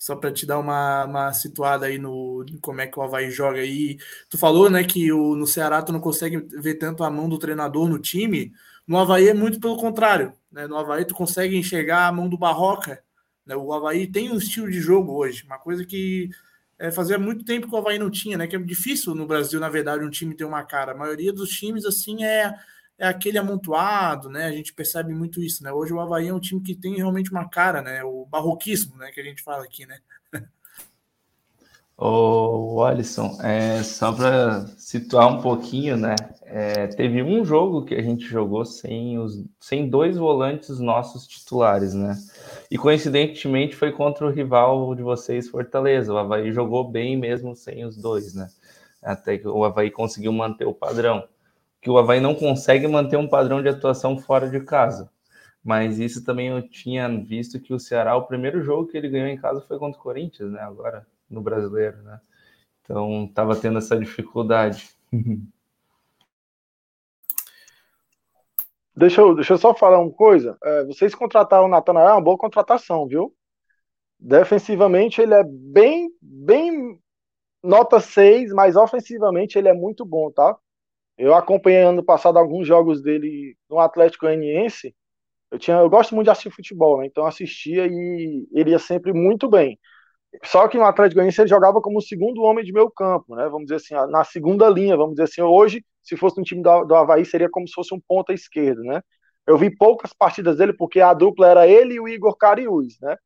[0.00, 3.60] Só para te dar uma, uma situada aí no como é que o Havaí joga
[3.60, 3.98] aí.
[4.28, 7.38] Tu falou, né, que o, no Ceará tu não consegue ver tanto a mão do
[7.38, 8.52] treinador no time.
[8.86, 10.32] No Havaí é muito pelo contrário.
[10.50, 10.66] Né?
[10.66, 13.02] No Havaí tu consegue enxergar a mão do Barroca
[13.50, 13.56] né?
[13.56, 16.30] O Havaí tem um estilo de jogo hoje, uma coisa que
[16.78, 18.46] é, fazia muito tempo que o Havaí não tinha, né?
[18.46, 20.92] Que é difícil no Brasil, na verdade, um time ter uma cara.
[20.92, 22.54] A maioria dos times, assim, é,
[23.00, 24.44] é aquele amontoado, né?
[24.44, 25.72] A gente percebe muito isso, né?
[25.72, 28.04] Hoje o Havaí é um time que tem realmente uma cara, né?
[28.04, 29.10] O barroquismo, né?
[29.10, 29.98] Que a gente fala aqui, né?
[31.96, 36.14] Ô, Alisson, é, só para situar um pouquinho, né?
[36.42, 41.94] É, teve um jogo que a gente jogou sem, os, sem dois volantes nossos titulares,
[41.94, 42.18] né?
[42.70, 46.12] E coincidentemente foi contra o rival de vocês, Fortaleza.
[46.12, 48.48] O Havaí jogou bem mesmo sem os dois, né?
[49.02, 51.26] Até que o Havaí conseguiu manter o padrão.
[51.80, 55.10] Que o Havaí não consegue manter um padrão de atuação fora de casa.
[55.62, 59.28] Mas isso também eu tinha visto que o Ceará, o primeiro jogo que ele ganhou
[59.28, 60.60] em casa foi contra o Corinthians, né?
[60.60, 62.20] Agora no brasileiro, né?
[62.82, 64.90] Então estava tendo essa dificuldade.
[69.00, 70.58] Deixa eu, deixa eu só falar uma coisa.
[70.62, 73.34] É, vocês contrataram o Natanael, é uma boa contratação, viu?
[74.18, 77.00] Defensivamente ele é bem, bem
[77.62, 80.54] nota 6, mas ofensivamente ele é muito bom, tá?
[81.20, 84.94] Eu acompanhei ano passado alguns jogos dele no Atlético Goianiense.
[85.50, 87.06] Eu tinha, eu gosto muito de assistir futebol, né?
[87.06, 89.78] Então assistia e ele ia sempre muito bem.
[90.44, 93.48] Só que no Atlético Goianiense ele jogava como o segundo homem de meio campo, né?
[93.50, 95.42] Vamos dizer assim, na segunda linha, vamos dizer assim.
[95.42, 98.82] Hoje, se fosse um time do, do Havaí, seria como se fosse um ponta esquerdo,
[98.82, 99.02] né?
[99.46, 103.16] Eu vi poucas partidas dele porque a dupla era ele e o Igor Cariús, né?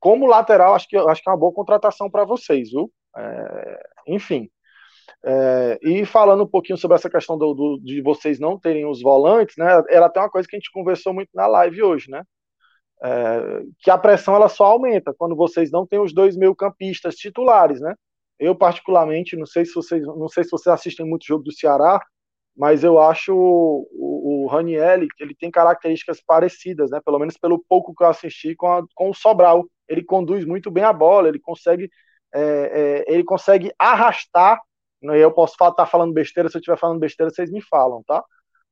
[0.00, 2.90] Como lateral, acho que, acho que é uma boa contratação para vocês, viu?
[3.16, 4.48] É, enfim.
[5.24, 9.00] É, e falando um pouquinho sobre essa questão do, do, de vocês não terem os
[9.00, 9.82] volantes, né?
[9.88, 12.22] Era até uma coisa que a gente conversou muito na live hoje, né?
[13.02, 17.80] é, que a pressão ela só aumenta quando vocês não têm os dois meio-campistas titulares,
[17.80, 17.94] né?
[18.38, 22.00] Eu particularmente, não sei se vocês, não sei se vocês assistem muito jogo do Ceará,
[22.56, 27.00] mas eu acho o, o, o Ranielli, ele tem características parecidas, né?
[27.04, 29.64] Pelo menos pelo pouco que eu assisti com, a, com o Sobral.
[29.88, 31.90] Ele conduz muito bem a bola, ele consegue,
[32.32, 34.60] é, é, ele consegue arrastar.
[35.02, 38.24] Eu posso estar tá falando besteira, se eu estiver falando besteira, vocês me falam, tá?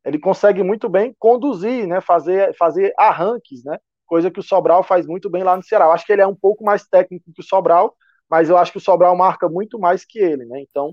[0.05, 2.01] Ele consegue muito bem conduzir, né?
[2.01, 3.79] Fazer, fazer arranques, né?
[4.11, 5.85] coisa que o Sobral faz muito bem lá no Ceará.
[5.85, 7.97] Eu acho que ele é um pouco mais técnico que o Sobral,
[8.29, 10.61] mas eu acho que o Sobral marca muito mais que ele, né?
[10.61, 10.93] Então,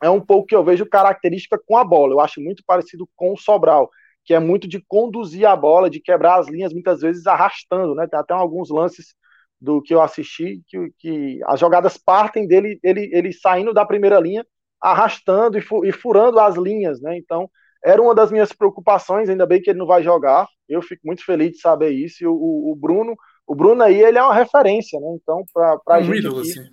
[0.00, 2.12] é um pouco que eu vejo característica com a bola.
[2.12, 3.90] Eu acho muito parecido com o Sobral,
[4.24, 8.06] que é muito de conduzir a bola, de quebrar as linhas, muitas vezes arrastando, né?
[8.06, 9.16] Tem até alguns lances
[9.60, 14.20] do que eu assisti que, que as jogadas partem dele, ele, ele saindo da primeira
[14.20, 14.46] linha,
[14.90, 17.16] arrastando e, fu e furando as linhas, né?
[17.16, 17.50] Então,
[17.84, 20.46] era uma das minhas preocupações, ainda bem que ele não vai jogar.
[20.68, 22.22] Eu fico muito feliz de saber isso.
[22.22, 25.08] E o, o, o Bruno, o Bruno aí, ele é uma referência, né?
[25.20, 26.70] Então, para a Um gente ídolo, aqui, assim.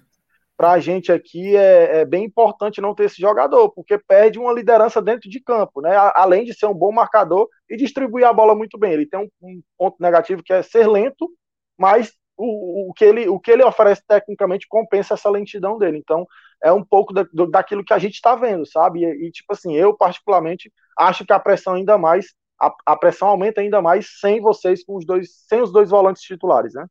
[0.58, 5.02] pra gente aqui é, é bem importante não ter esse jogador, porque perde uma liderança
[5.02, 5.96] dentro de campo, né?
[6.16, 8.94] Além de ser um bom marcador e distribuir a bola muito bem.
[8.94, 11.30] Ele tem um, um ponto negativo que é ser lento,
[11.78, 15.98] mas o, o, que ele, o que ele oferece tecnicamente compensa essa lentidão dele.
[15.98, 16.26] Então,
[16.64, 19.04] é um pouco da, daquilo que a gente está vendo, sabe?
[19.04, 23.28] E, e, tipo assim, eu particularmente acho que a pressão ainda mais, a, a pressão
[23.28, 26.88] aumenta ainda mais sem vocês, com os dois, sem os dois volantes titulares, né?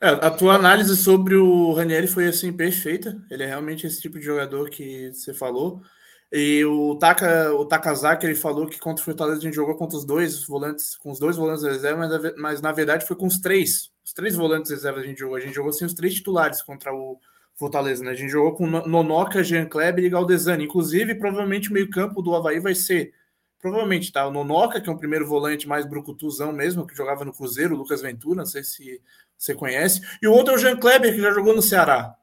[0.00, 3.16] É, a tua análise sobre o Ranieri foi assim perfeita.
[3.30, 5.80] Ele é realmente esse tipo de jogador que você falou.
[6.32, 9.96] E o Taka, o Takazaki, ele falou que contra o Fortaleza a gente jogou contra
[9.96, 13.38] os dois volantes, com os dois volantes reserva, mas, mas na verdade foi com os
[13.38, 13.92] três.
[14.04, 15.36] Os três volantes reserva a gente jogou.
[15.36, 17.20] A gente jogou sem os três titulares contra o
[17.54, 18.10] Fortaleza, né?
[18.10, 20.64] A gente jogou com No- Nonoca, Jean Kleber e Galdesani.
[20.64, 23.12] Inclusive, provavelmente o meio-campo do Havaí vai ser.
[23.60, 24.26] Provavelmente, tá?
[24.26, 27.78] O Nonoca, que é um primeiro volante mais brucutuzão mesmo, que jogava no Cruzeiro, o
[27.78, 29.00] Lucas Ventura, não sei se
[29.38, 30.00] você conhece.
[30.20, 32.08] E o outro é o Jean Kleber, que já jogou no Ceará.
[32.08, 32.16] Não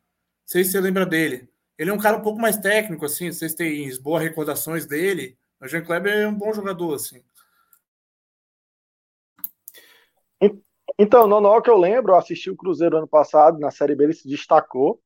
[0.45, 1.49] sei se você lembra dele.
[1.77, 3.27] Ele é um cara um pouco mais técnico, assim.
[3.27, 5.37] Não sei se tem boas recordações dele.
[5.61, 7.23] O Jean Kleber é um bom jogador, assim.
[10.97, 14.27] Então, Nono, que eu lembro, assisti o Cruzeiro ano passado, na Série B ele se
[14.27, 15.01] destacou.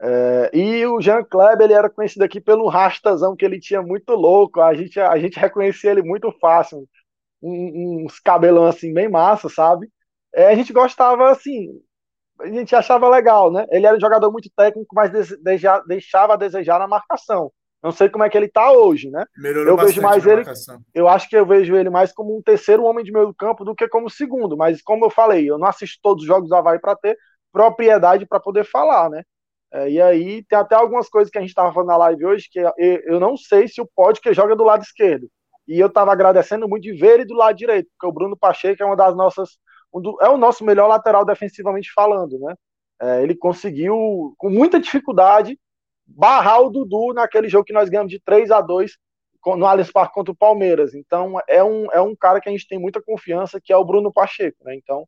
[0.00, 4.12] É, e o Jean Kleber, ele era conhecido aqui pelo rastazão que ele tinha muito
[4.14, 4.60] louco.
[4.60, 6.86] A gente, a gente reconhecia ele muito fácil.
[7.42, 9.88] Um- uns cabelão assim, bem massa, sabe?
[10.34, 11.68] É, a gente gostava, assim,
[12.40, 13.66] a gente achava legal, né?
[13.70, 15.10] Ele era um jogador muito técnico, mas
[15.86, 17.50] deixava a desejar na marcação.
[17.82, 19.24] Não sei como é que ele tá hoje, né?
[19.36, 20.80] Melhorou eu vejo mais ele, marcação.
[20.94, 23.74] eu acho que eu vejo ele mais como um terceiro homem de meio campo do
[23.74, 24.56] que como segundo.
[24.56, 27.16] Mas como eu falei, eu não assisto todos os jogos do Havaí para ter
[27.52, 29.22] propriedade para poder falar, né?
[29.72, 32.48] É, e aí tem até algumas coisas que a gente estava falando na live hoje
[32.50, 35.28] que eu, não sei se o Podker joga do lado esquerdo.
[35.66, 38.82] E eu estava agradecendo muito de ver ele do lado direito, porque o Bruno Pacheco
[38.82, 39.58] é uma das nossas.
[39.92, 42.54] um do- é o nosso melhor lateral defensivamente falando, né?
[43.00, 45.58] É, ele conseguiu, com muita dificuldade,
[46.06, 48.92] barrar o Dudu naquele jogo que nós ganhamos de 3 a 2
[49.40, 50.94] co- no Allianz Parque contra o Palmeiras.
[50.94, 53.84] Então, é um, é um cara que a gente tem muita confiança, que é o
[53.84, 54.74] Bruno Pacheco, né?
[54.76, 55.06] Então,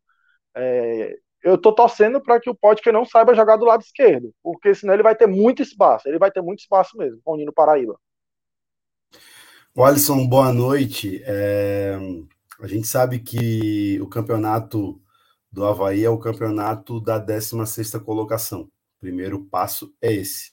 [0.56, 4.74] é, eu tô torcendo para que o Podker não saiba jogar do lado esquerdo, porque
[4.74, 7.52] senão ele vai ter muito espaço, ele vai ter muito espaço mesmo, com o Nino
[7.52, 7.98] Paraíba.
[9.74, 11.22] O Alisson, boa noite.
[11.24, 11.96] É,
[12.60, 15.00] a gente sabe que o campeonato
[15.50, 18.62] do Havaí é o campeonato da 16ª colocação.
[18.62, 20.52] O primeiro passo é esse.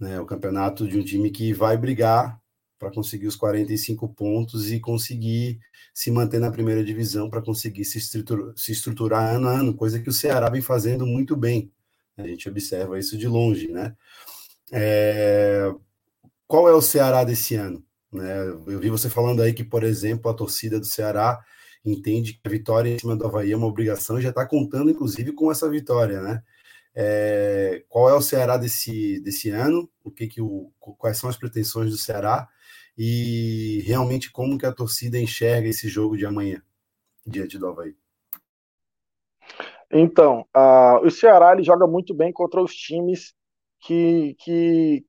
[0.00, 0.18] Né?
[0.18, 2.41] O campeonato de um time que vai brigar
[2.82, 5.60] para conseguir os 45 pontos e conseguir
[5.94, 10.00] se manter na primeira divisão para conseguir se estruturar, se estruturar ano a ano, coisa
[10.00, 11.70] que o Ceará vem fazendo muito bem.
[12.16, 13.94] A gente observa isso de longe, né?
[14.72, 15.72] É,
[16.48, 17.84] Qual é o Ceará desse ano?
[18.12, 18.48] Né?
[18.66, 21.40] Eu vi você falando aí que, por exemplo, a torcida do Ceará
[21.84, 24.90] entende que a vitória em cima do Havaí é uma obrigação e já está contando,
[24.90, 26.42] inclusive, com essa vitória, né?
[26.96, 29.88] É, qual é o Ceará desse, desse ano?
[30.02, 32.48] O que que o, quais são as pretensões do Ceará
[32.96, 36.62] e realmente como que a torcida enxerga esse jogo de amanhã
[37.26, 37.96] diante do Havaí?
[39.90, 40.46] Então,
[41.02, 43.34] o Ceará ele joga muito bem contra os times
[43.80, 45.04] que, que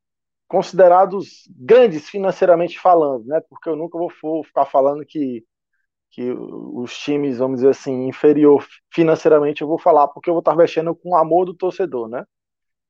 [0.48, 3.42] considerados grandes financeiramente falando, né?
[3.50, 5.44] Porque eu nunca vou for ficar falando que,
[6.12, 10.56] que os times, vamos dizer assim, inferior financeiramente, eu vou falar porque eu vou estar
[10.56, 12.26] mexendo com o amor do torcedor, né?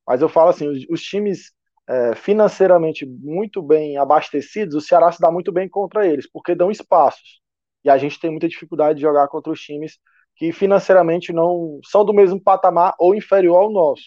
[0.06, 1.52] Mas eu falo assim, os, os times
[1.88, 6.70] é, financeiramente muito bem abastecidos, o Ceará se dá muito bem contra eles, porque dão
[6.70, 7.40] espaços.
[7.84, 9.98] E a gente tem muita dificuldade de jogar contra os times
[10.36, 14.04] que financeiramente não são do mesmo patamar ou inferior ao nosso.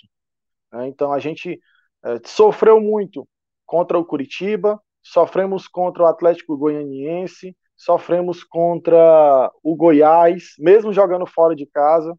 [0.71, 0.87] né?
[0.87, 1.59] Então a gente
[2.05, 3.27] é, sofreu muito
[3.65, 11.55] contra o Curitiba, sofremos contra o Atlético Goianiense, sofremos contra o Goiás, mesmo jogando fora
[11.55, 12.15] de casa,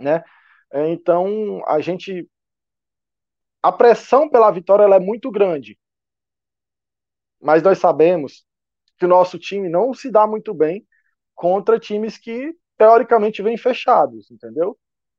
[0.00, 0.22] né?
[0.72, 2.28] É, Então a gente
[3.62, 5.78] a pressão pela vitória é muito grande,
[7.40, 8.44] mas nós sabemos
[8.98, 10.86] que o nosso time não se dá muito bem
[11.34, 14.76] contra times que teoricamente vêm fechados, entendeu?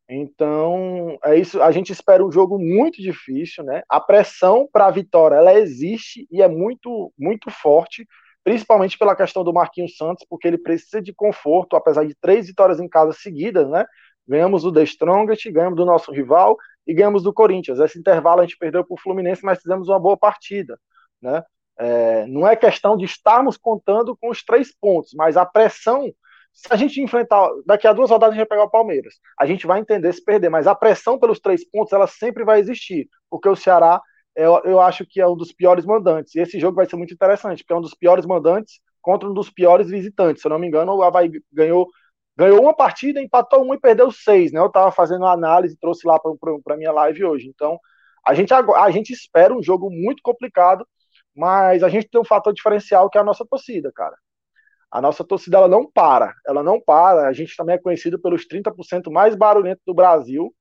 [0.08, 1.62] Então, é isso.
[1.62, 3.84] A gente espera um jogo muito difícil, né?
[3.90, 8.06] A pressão para a vitória, ela existe e é muito, muito forte,
[8.44, 12.80] principalmente pela questão do Marquinhos Santos, porque ele precisa de conforto, apesar de três vitórias
[12.80, 13.86] em casa seguidas, né?
[14.28, 17.80] Ganhamos do The Strongest, ganhamos do nosso rival e ganhamos do Corinthians.
[17.80, 20.80] Esse intervalo a gente perdeu para o Fluminense, mas fizemos uma boa partida,
[21.22, 21.44] né?
[21.78, 26.14] É, não é questão de estarmos contando com os três pontos, mas a pressão
[26.54, 29.16] se a gente enfrentar, daqui a duas rodadas a gente vai pegar o Palmeiras.
[29.40, 32.60] A gente vai entender se perder, mas a pressão pelos três pontos ela sempre vai
[32.60, 34.00] existir, porque o Ceará
[34.36, 36.34] eu, eu acho que é um dos piores mandantes.
[36.36, 39.34] E esse jogo vai ser muito interessante, porque é um dos piores mandantes contra um
[39.34, 40.42] dos piores visitantes.
[40.42, 41.88] Se eu não me engano, o Havaí ganhou,
[42.36, 44.60] ganhou uma partida, empatou uma e perdeu seis, né?
[44.60, 47.48] Eu estava fazendo uma análise, trouxe lá para minha live hoje.
[47.48, 47.80] Então,
[48.26, 50.88] a gente, a gente espera um jogo muito complicado,
[51.36, 54.16] mas a gente tem um fator diferencial que é a nossa torcida, cara.
[54.92, 57.28] A nossa torcida ela não para, ela não para.
[57.28, 60.54] A gente também é conhecido pelos 30% mais barulhentos do Brasil,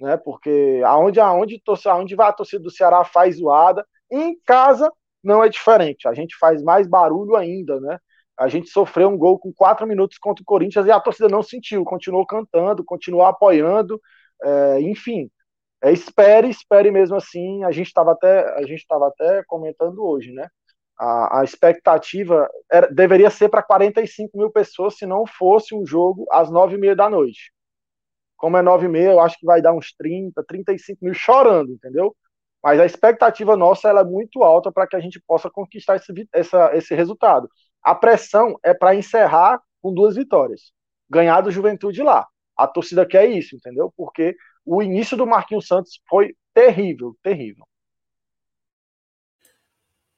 [0.00, 0.16] né?
[0.16, 4.90] Porque aonde, aonde, aonde vai a torcida do Ceará faz zoada, em casa
[5.22, 6.08] não é diferente.
[6.08, 7.98] A gente faz mais barulho ainda, né?
[8.40, 11.42] A gente sofreu um gol com quatro minutos contra o Corinthians e a torcida não
[11.42, 14.00] sentiu, continuou cantando, continuou apoiando,
[14.42, 15.30] é, enfim.
[15.82, 17.62] É, espere, espere mesmo assim.
[17.64, 20.48] A gente estava até, a gente estava até comentando hoje, né?
[20.98, 26.26] A, a expectativa era, deveria ser para 45 mil pessoas se não fosse um jogo
[26.30, 27.52] às nove e meia da noite.
[28.38, 31.72] Como é nove e meia, eu acho que vai dar uns 30, 35 mil chorando,
[31.72, 32.16] entendeu?
[32.62, 36.74] Mas a expectativa nossa é muito alta para que a gente possa conquistar esse, essa,
[36.76, 37.48] esse resultado.
[37.82, 40.72] A pressão é para encerrar com duas vitórias.
[41.08, 42.26] Ganhar do Juventude lá.
[42.56, 43.92] A torcida quer isso, entendeu?
[43.96, 47.64] Porque o início do Marquinhos Santos foi terrível, terrível.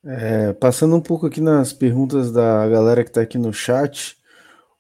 [0.05, 4.17] É, passando um pouco aqui nas perguntas da galera que está aqui no chat,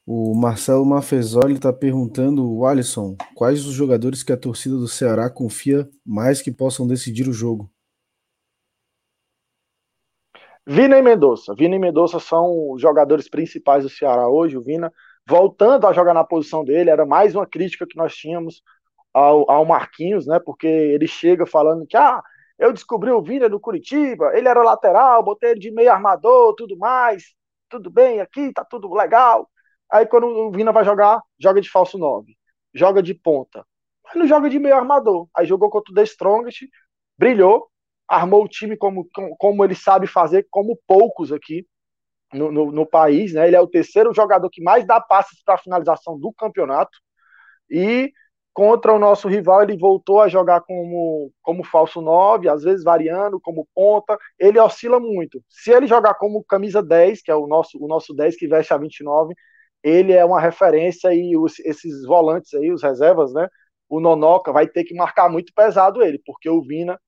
[0.04, 5.30] o Marcelo Mafezoli está perguntando, o Alisson, quais os jogadores que a torcida do Ceará
[5.30, 7.70] confia mais que possam decidir o jogo?
[10.66, 11.54] Vina e Mendonça.
[11.54, 14.56] Vina e Mendonça são os jogadores principais do Ceará hoje.
[14.56, 14.92] O Vina
[15.26, 18.62] voltando a jogar na posição dele, era mais uma crítica que nós tínhamos
[19.12, 20.40] ao, ao Marquinhos, né?
[20.44, 22.22] Porque ele chega falando que ah,
[22.58, 26.76] eu descobri o Vina no Curitiba, ele era lateral, botei ele de meio armador, tudo
[26.76, 27.34] mais,
[27.68, 29.48] tudo bem aqui, tá tudo legal.
[29.90, 32.36] Aí quando o Vina vai jogar, joga de falso 9,
[32.74, 33.64] joga de ponta,
[34.04, 35.28] mas não joga de meio armador.
[35.36, 36.68] Aí jogou contra o The Strongest,
[37.18, 37.68] brilhou,
[38.14, 39.08] armou o time como,
[39.38, 41.66] como ele sabe fazer, como poucos aqui
[42.32, 43.46] no, no, no país, né?
[43.46, 46.98] Ele é o terceiro jogador que mais dá passes para finalização do campeonato.
[47.70, 48.12] E
[48.54, 53.40] Contra o nosso rival, ele voltou a jogar como, como falso 9, às vezes variando,
[53.40, 54.18] como ponta.
[54.38, 55.42] Ele oscila muito.
[55.48, 58.74] Se ele jogar como camisa 10, que é o nosso, o nosso 10 que veste
[58.74, 59.34] a 29,
[59.82, 63.48] ele é uma referência e os, esses volantes aí, os reservas, né?
[63.88, 67.00] O Nonoca vai ter que marcar muito pesado ele, porque o Vina,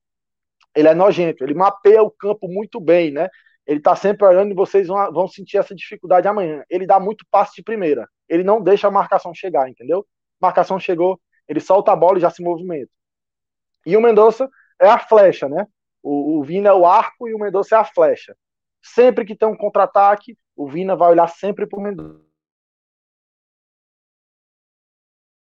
[0.74, 3.28] ele é nojento, ele mapeia o campo muito bem, né?
[3.66, 6.64] Ele tá sempre olhando e vocês vão, vão sentir essa dificuldade amanhã.
[6.68, 8.08] Ele dá muito passe de primeira.
[8.28, 10.06] Ele não deixa a marcação chegar, entendeu?
[10.40, 11.18] Marcação chegou,
[11.48, 12.90] ele solta a bola e já se movimenta.
[13.86, 14.48] E o Mendonça
[14.80, 15.66] é a flecha, né?
[16.02, 18.36] O, o Vina é o arco e o Mendonça é a flecha.
[18.82, 22.22] Sempre que tem um contra-ataque, o Vina vai olhar sempre para o Mendonça.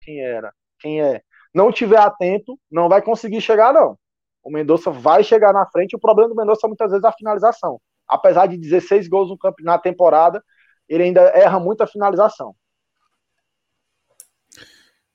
[0.01, 0.53] Quem era?
[0.79, 1.23] Quem é?
[1.53, 3.97] Não tiver atento, não vai conseguir chegar, não.
[4.43, 5.95] O Mendonça vai chegar na frente.
[5.95, 7.79] O problema do Mendonça muitas vezes é a finalização.
[8.07, 10.43] Apesar de 16 gols no campo na temporada,
[10.87, 12.55] ele ainda erra muito a finalização.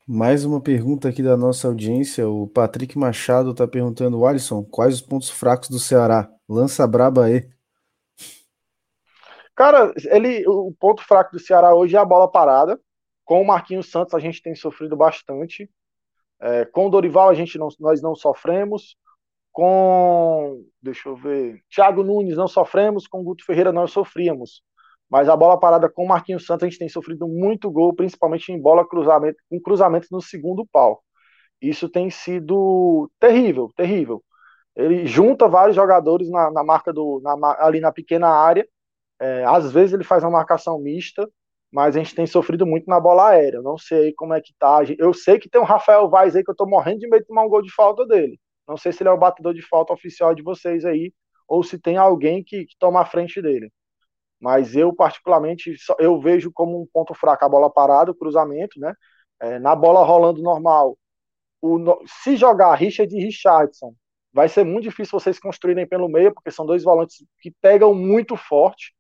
[0.09, 2.29] Mais uma pergunta aqui da nossa audiência.
[2.29, 6.31] O Patrick Machado está perguntando, Alisson, quais os pontos fracos do Ceará?
[6.49, 7.49] Lança braba aí.
[9.57, 12.79] Cara, ele, o ponto fraco do Ceará hoje é a bola parada.
[13.25, 15.69] Com o Marquinhos Santos a gente tem sofrido bastante.
[16.39, 18.97] É, com o Dorival a gente não, nós não sofremos.
[19.57, 23.09] Com, deixa eu ver, Thiago Nunes não sofremos.
[23.09, 24.63] Com o Guto Ferreira nós sofríamos.
[25.09, 28.53] Mas a bola parada com o Marquinhos Santos, a gente tem sofrido muito gol, principalmente
[28.53, 31.03] em bola cruzamento, com cruzamentos no segundo pau.
[31.59, 34.23] Isso tem sido terrível, terrível.
[34.77, 38.69] Ele junta vários jogadores na, na marca do, na, ali na pequena área.
[39.19, 41.27] É, às vezes ele faz uma marcação mista,
[41.73, 43.63] mas a gente tem sofrido muito na bola aérea.
[43.63, 44.81] Não sei como é que tá.
[44.99, 47.29] Eu sei que tem um Rafael Vaz aí que eu tô morrendo de medo de
[47.29, 48.39] tomar um gol de falta dele.
[48.69, 51.13] Não sei se ele é o batedor de falta oficial de vocês aí,
[51.49, 53.71] ou se tem alguém que, que toma a frente dele.
[54.41, 58.95] Mas eu, particularmente, eu vejo como um ponto fraco a bola parada, o cruzamento, né?
[59.41, 60.99] É, na bola rolando normal,
[61.61, 61.79] o,
[62.23, 63.95] se jogar Richard e Richardson,
[64.33, 68.37] vai ser muito difícil vocês construírem pelo meio, porque são dois volantes que pegam muito
[68.37, 68.95] forte.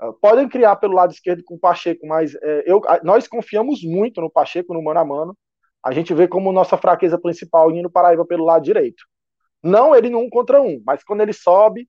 [0.00, 4.20] Uh, podem criar pelo lado esquerdo com o Pacheco, mas é, eu, nós confiamos muito
[4.20, 5.38] no Pacheco, no mano a mano.
[5.84, 9.04] A gente vê como nossa fraqueza principal indo Paraíba pelo lado direito.
[9.62, 11.88] Não ele no um contra um, mas quando ele sobe,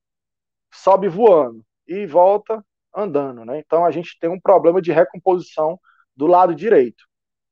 [0.73, 2.63] sobe voando e volta
[2.95, 3.59] andando, né?
[3.59, 5.79] Então a gente tem um problema de recomposição
[6.15, 7.03] do lado direito.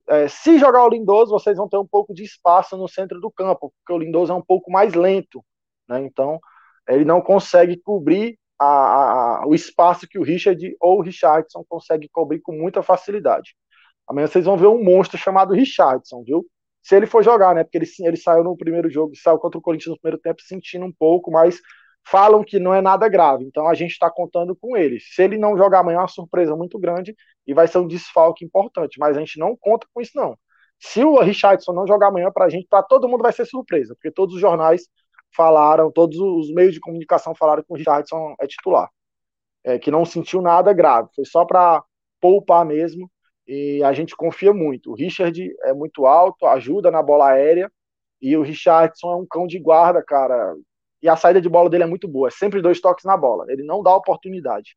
[0.08, 3.32] É, se jogar o Lindoso, vocês vão ter um pouco de espaço no centro do
[3.32, 5.44] campo, porque o Lindoso é um pouco mais lento,
[5.88, 6.02] né?
[6.02, 6.40] Então
[6.88, 12.08] ele não consegue cobrir a, a, o espaço que o Richard ou o Richardson consegue
[12.10, 13.56] cobrir com muita facilidade.
[14.08, 16.46] Amanhã vocês vão ver um monstro chamado Richardson, viu?
[16.82, 17.64] Se ele for jogar, né?
[17.64, 20.86] Porque ele, ele saiu no primeiro jogo, saiu contra o Corinthians no primeiro tempo sentindo
[20.86, 21.60] um pouco, mas
[22.04, 23.46] falam que não é nada grave.
[23.46, 25.00] Então a gente está contando com ele.
[25.00, 27.16] Se ele não jogar amanhã, é uma surpresa muito grande
[27.46, 29.00] e vai ser um desfalque importante.
[29.00, 30.38] Mas a gente não conta com isso, não.
[30.80, 33.94] Se o Richardson não jogar amanhã para a gente, para todo mundo vai ser surpresa,
[33.94, 34.88] porque todos os jornais
[35.36, 38.90] falaram, todos os meios de comunicação falaram que o Richardson é titular.
[39.64, 41.10] É, que não sentiu nada grave.
[41.16, 41.84] Foi só para
[42.20, 43.10] poupar mesmo.
[43.48, 44.92] E a gente confia muito.
[44.92, 47.72] O Richard é muito alto, ajuda na bola aérea.
[48.22, 50.56] E o Richardson é um cão de guarda, cara
[51.02, 53.46] e a saída de bola dele é muito boa, é sempre dois toques na bola,
[53.50, 54.76] ele não dá oportunidade.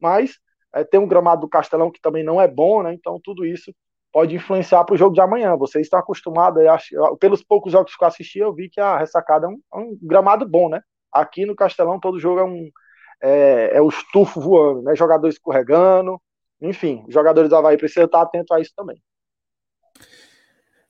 [0.00, 0.38] Mas
[0.74, 2.94] é, tem um gramado do Castelão que também não é bom, né?
[2.94, 3.74] Então tudo isso
[4.12, 5.56] pode influenciar para o jogo de amanhã.
[5.56, 6.62] Vocês estão acostumados,
[7.18, 9.98] pelos poucos jogos que eu assisti, eu vi que a ressacada é um, é um
[10.00, 10.80] gramado bom, né?
[11.12, 12.70] Aqui no Castelão todo jogo é um
[13.22, 14.94] é, é o estufo voando, né?
[14.94, 16.20] Jogador escorregando,
[16.64, 19.00] enfim, jogadores do Havaí precisam estar atentos a isso também.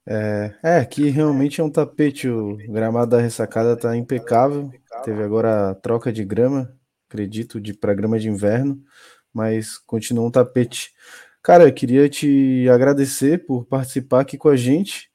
[0.07, 2.29] É, é, aqui realmente é um tapete.
[2.29, 4.71] O gramado da ressacada tá impecável.
[5.03, 6.75] Teve agora a troca de grama,
[7.09, 8.81] acredito, de para grama de inverno,
[9.33, 10.93] mas continua um tapete.
[11.43, 15.11] Cara, eu queria te agradecer por participar aqui com a gente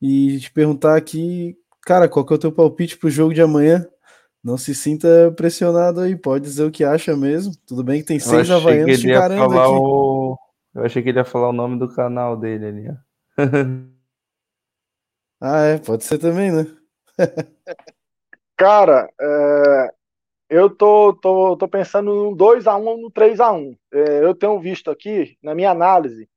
[0.00, 3.86] e te perguntar aqui, cara, qual que é o teu palpite pro jogo de amanhã?
[4.42, 7.52] Não se sinta pressionado aí, pode dizer o que acha mesmo.
[7.66, 9.72] Tudo bem que tem seis havaianos te encarando aqui.
[9.72, 10.36] O...
[10.74, 12.94] Eu achei que ele ia falar o nome do canal dele ali, ó.
[15.44, 16.64] Ah, é, pode ser também, né?
[18.56, 19.90] Cara, é,
[20.48, 23.76] eu tô, tô, tô pensando no 2x1 ou no 3x1.
[23.92, 26.28] É, eu tenho visto aqui, na minha análise,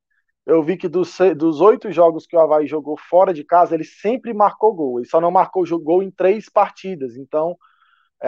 [0.46, 3.84] eu vi que dos, dos oito jogos que o Havaí jogou fora de casa, ele
[3.84, 5.00] sempre marcou gol.
[5.00, 7.16] Ele só não marcou gol em três partidas.
[7.16, 7.56] Então,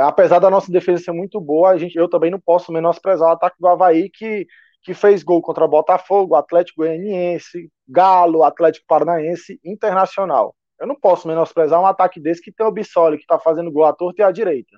[0.02, 3.32] apesar da nossa defesa ser muito boa, a gente, eu também não posso menosprezar o
[3.32, 4.46] ataque do Havaí, que,
[4.84, 10.56] que fez gol contra Botafogo, Atlético Goianiense, Galo, Atlético Paranaense, Internacional.
[10.80, 13.86] Eu não posso menosprezar um ataque desse que tem o Bissoli, que está fazendo gol
[13.86, 14.78] à torta e à direita.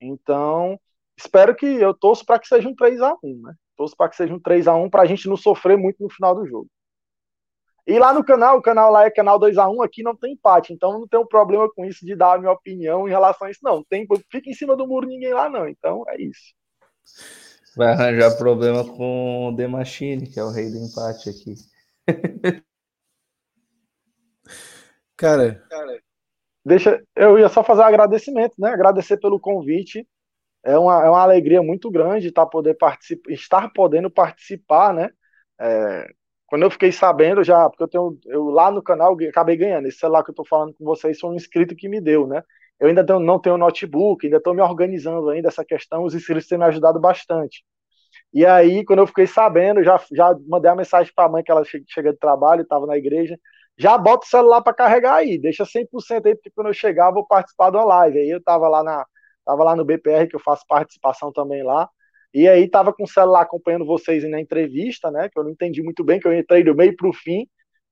[0.00, 0.78] Então,
[1.16, 3.54] espero que eu torço para que seja um 3 a 1 né?
[3.76, 6.10] Torço para que seja um 3 a 1 para a gente não sofrer muito no
[6.10, 6.68] final do jogo.
[7.86, 10.34] E lá no canal, o canal lá é canal 2 a 1 aqui não tem
[10.34, 13.50] empate, então não tenho problema com isso de dar a minha opinião em relação a
[13.50, 13.82] isso, não.
[13.82, 15.68] Tem, fica em cima do muro ninguém lá, não.
[15.68, 16.54] Então é isso.
[17.76, 21.54] Vai arranjar problema com o The Machine, que é o rei do empate aqui.
[25.16, 25.62] Cara,
[26.64, 28.70] deixa, eu ia só fazer um agradecimento, né?
[28.70, 30.06] Agradecer pelo convite.
[30.64, 35.10] É uma, é uma alegria muito grande estar, poder participar, estar podendo participar, né?
[35.60, 36.08] É,
[36.52, 39.88] quando eu fiquei sabendo já, porque eu tenho eu lá no canal acabei ganhando.
[39.88, 42.42] Esse celular que eu estou falando com vocês foi um inscrito que me deu, né?
[42.78, 46.46] Eu ainda tenho, não tenho notebook, ainda estou me organizando ainda essa questão, os inscritos
[46.46, 47.64] têm me ajudado bastante.
[48.34, 51.50] E aí, quando eu fiquei sabendo, já, já mandei a mensagem para a mãe que
[51.50, 53.38] ela chega de trabalho, estava na igreja
[53.78, 57.14] já bota o celular para carregar aí, deixa 100% aí, porque quando eu chegar eu
[57.14, 58.18] vou participar de uma live.
[58.18, 59.06] Aí eu tava lá, na,
[59.44, 61.88] tava lá no BPR, que eu faço participação também lá,
[62.34, 65.82] e aí tava com o celular acompanhando vocês na entrevista, né, que eu não entendi
[65.82, 67.46] muito bem, que eu entrei do meio para o fim,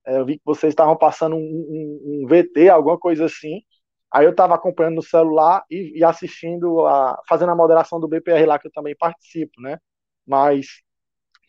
[0.07, 3.62] é, eu vi que vocês estavam passando um, um, um, VT, alguma coisa assim,
[4.10, 8.47] aí eu tava acompanhando no celular e, e assistindo, a, fazendo a moderação do BPR
[8.47, 9.78] lá, que eu também participo, né,
[10.27, 10.83] mas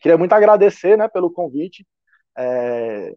[0.00, 1.86] queria muito agradecer, né, pelo convite,
[2.36, 3.14] é,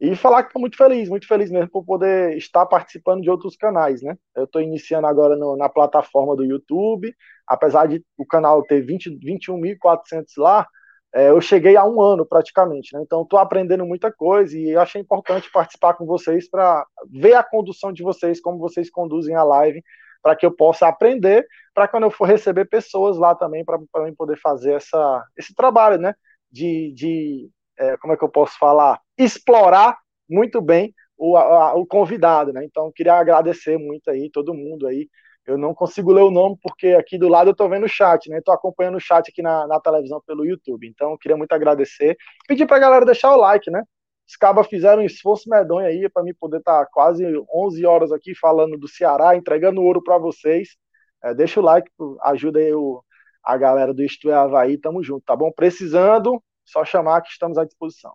[0.00, 3.54] e falar que estou muito feliz, muito feliz mesmo por poder estar participando de outros
[3.54, 4.16] canais, né?
[4.34, 7.14] Eu estou iniciando agora no, na plataforma do YouTube,
[7.46, 10.66] apesar de o canal ter 21.400 lá,
[11.14, 13.02] é, eu cheguei há um ano praticamente, né?
[13.02, 17.92] Então estou aprendendo muita coisa e achei importante participar com vocês para ver a condução
[17.92, 19.82] de vocês, como vocês conduzem a live,
[20.22, 23.78] para que eu possa aprender, para quando eu for receber pessoas lá também, para
[24.16, 26.14] poder fazer essa, esse trabalho, né?
[26.50, 31.86] De, de é, como é que eu posso falar, explorar muito bem o, a, o
[31.86, 32.64] convidado, né?
[32.64, 35.08] Então, queria agradecer muito aí, todo mundo aí.
[35.46, 38.28] Eu não consigo ler o nome porque aqui do lado eu estou vendo o chat,
[38.28, 38.38] né?
[38.38, 40.86] Estou acompanhando o chat aqui na, na televisão pelo YouTube.
[40.86, 42.16] Então, queria muito agradecer.
[42.46, 43.82] Pedir para a galera deixar o like, né?
[44.28, 48.12] Os cabas fizeram um esforço medonho aí para mim poder estar tá quase 11 horas
[48.12, 50.76] aqui falando do Ceará, entregando ouro para vocês.
[51.24, 51.90] É, deixa o like,
[52.22, 53.02] ajuda aí o,
[53.42, 54.78] a galera do Isto é Havaí.
[54.78, 55.50] Tamo junto, tá bom?
[55.50, 58.12] Precisando, só chamar que estamos à disposição.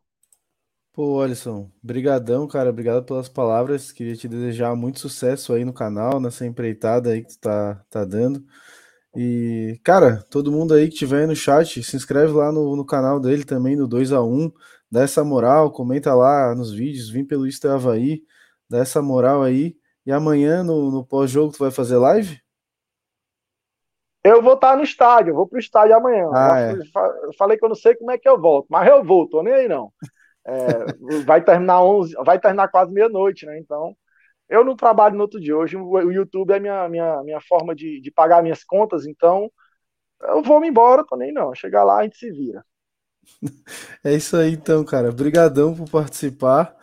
[0.94, 3.92] Pô, Alisson, brigadão, cara, obrigado pelas palavras.
[3.92, 8.06] Queria te desejar muito sucesso aí no canal, nessa empreitada aí que tu tá, tá
[8.06, 8.42] dando.
[9.16, 12.86] E, cara, todo mundo aí que tiver aí no chat, se inscreve lá no, no
[12.86, 14.52] canal dele também, no 2 a 1
[14.92, 18.24] dá essa moral, comenta lá nos vídeos, vim pelo Insta Havaí,
[18.70, 19.76] dá essa moral aí.
[20.06, 22.40] E amanhã, no, no pós-jogo, tu vai fazer live?
[24.26, 26.28] Eu vou estar no estádio, eu vou pro estádio amanhã.
[26.34, 26.74] Ah, é.
[26.74, 29.44] Eu falei que eu não sei como é que eu volto, mas eu vou, tô
[29.44, 29.94] nem aí não.
[30.46, 30.54] É,
[31.26, 33.60] vai terminar 11, vai terminar quase meia-noite, né?
[33.60, 33.96] Então,
[34.50, 35.58] Eu não trabalho no outro dia.
[35.58, 39.52] Hoje o YouTube é minha, minha, minha forma de, de pagar minhas contas, então
[40.24, 41.56] eu vou me embora também não.
[41.56, 42.66] Chegar lá a gente se vira.
[44.04, 45.10] É isso aí então, cara.
[45.10, 46.76] Obrigadão por participar.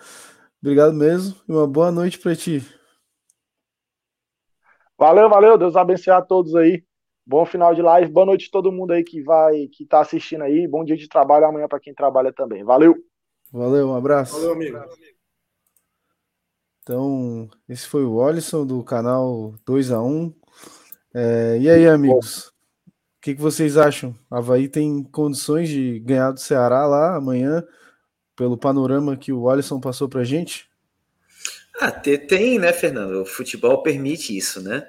[0.62, 2.62] Obrigado mesmo e uma boa noite para ti.
[4.98, 5.58] Valeu, valeu.
[5.58, 6.84] Deus abençoe a todos aí.
[7.24, 8.10] Bom final de live.
[8.10, 10.66] Boa noite a todo mundo aí que vai, que tá assistindo aí.
[10.66, 12.64] Bom dia de trabalho amanhã para quem trabalha também.
[12.64, 12.96] Valeu.
[13.52, 14.32] Valeu, um abraço.
[14.32, 14.78] Valeu, amigo.
[16.82, 20.34] Então, esse foi o Olisson do canal 2 a 1
[21.14, 22.48] é, E aí, amigos?
[22.48, 24.18] O que, que vocês acham?
[24.28, 27.64] Havaí tem condições de ganhar do Ceará lá amanhã,
[28.34, 30.68] pelo panorama que o Olisson passou pra gente?
[31.80, 33.22] Ah, tem, né, Fernando?
[33.22, 34.84] O futebol permite isso, né?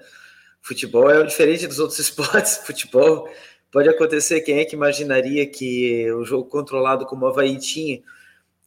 [0.64, 2.58] Futebol é diferente dos outros esportes.
[2.58, 3.30] Futebol
[3.70, 4.42] pode acontecer.
[4.42, 8.02] Quem é que imaginaria que o jogo controlado como o Havaí tinha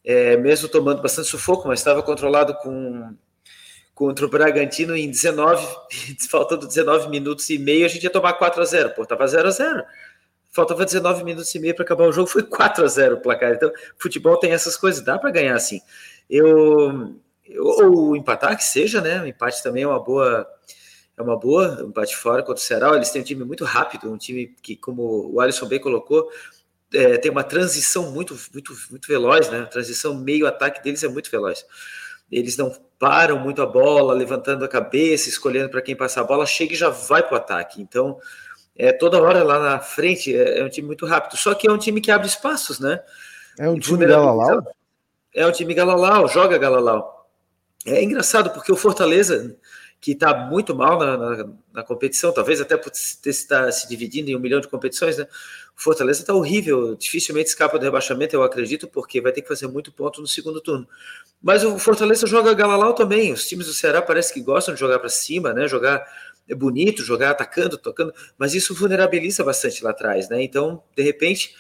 [0.05, 3.13] é, mesmo tomando bastante sufoco, mas estava controlado com
[3.93, 5.67] contra o Bragantino em 19,
[6.31, 9.49] faltando 19 minutos e meio, a gente ia tomar 4 a 0 Pô, tava 0
[9.49, 9.85] a 0
[10.53, 13.53] Faltava 19 minutos e meio para acabar o jogo, foi 4 a 0 o placar.
[13.53, 15.81] Então, futebol tem essas coisas, dá para ganhar assim.
[16.29, 17.17] Eu,
[17.47, 19.21] eu, ou empatar que seja, né?
[19.23, 20.47] O empate também é uma boa
[21.17, 22.95] é uma boa, um empate fora contra o Ceará.
[22.95, 26.31] Eles têm um time muito rápido, um time que, como o Alisson bem colocou,
[26.93, 29.61] é, tem uma transição muito, muito, muito veloz, né?
[29.61, 31.65] A transição meio-ataque deles é muito veloz.
[32.31, 36.45] Eles não param muito a bola, levantando a cabeça, escolhendo para quem passar a bola,
[36.45, 37.81] chega e já vai para o ataque.
[37.81, 38.19] Então,
[38.77, 41.37] é toda hora lá na frente, é, é, um time muito rápido.
[41.39, 43.01] Só que é um time que abre espaços, né?
[43.59, 44.63] É um time Galalau?
[45.35, 47.27] É um time Galalau, joga Galalau.
[47.87, 49.57] É engraçado porque o Fortaleza
[50.01, 54.37] que está muito mal na, na, na, competição, talvez até por estar se dividindo em
[54.37, 55.27] um milhão de competições, né?
[55.77, 59.67] O Fortaleza está horrível, dificilmente escapa do rebaixamento, eu acredito, porque vai ter que fazer
[59.67, 60.89] muito ponto no segundo turno.
[61.43, 63.33] Mas o Fortaleza joga Galalau também.
[63.33, 65.69] Os times do Ceará parece que gostam de jogar para cima, né?
[65.69, 66.07] Jogar
[66.49, 70.43] é bonito, jogar atacando, tocando, mas isso vulnerabiliza bastante lá atrás, né?
[70.43, 71.55] Então, de repente,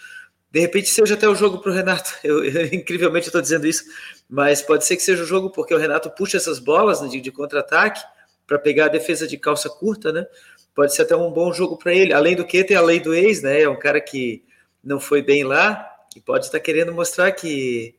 [0.50, 2.10] de repente seja até o jogo para o Renato.
[2.22, 3.84] Eu, eu, incrivelmente estou dizendo isso,
[4.28, 7.20] mas pode ser que seja o jogo porque o Renato puxa essas bolas né, de,
[7.20, 8.00] de contra-ataque
[8.46, 10.26] para pegar a defesa de calça curta, né?
[10.74, 12.12] Pode ser até um bom jogo para ele.
[12.12, 13.62] Além do que, tem a lei do ex, né?
[13.62, 14.44] É um cara que
[14.84, 17.94] não foi bem lá e pode estar querendo mostrar que,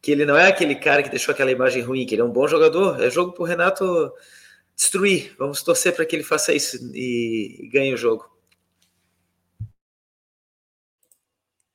[0.00, 2.32] que ele não é aquele cara que deixou aquela imagem ruim, que ele é um
[2.32, 3.02] bom jogador.
[3.02, 4.12] É jogo para o Renato
[4.74, 5.34] destruir.
[5.38, 8.30] Vamos torcer para que ele faça isso e, e ganhe o jogo.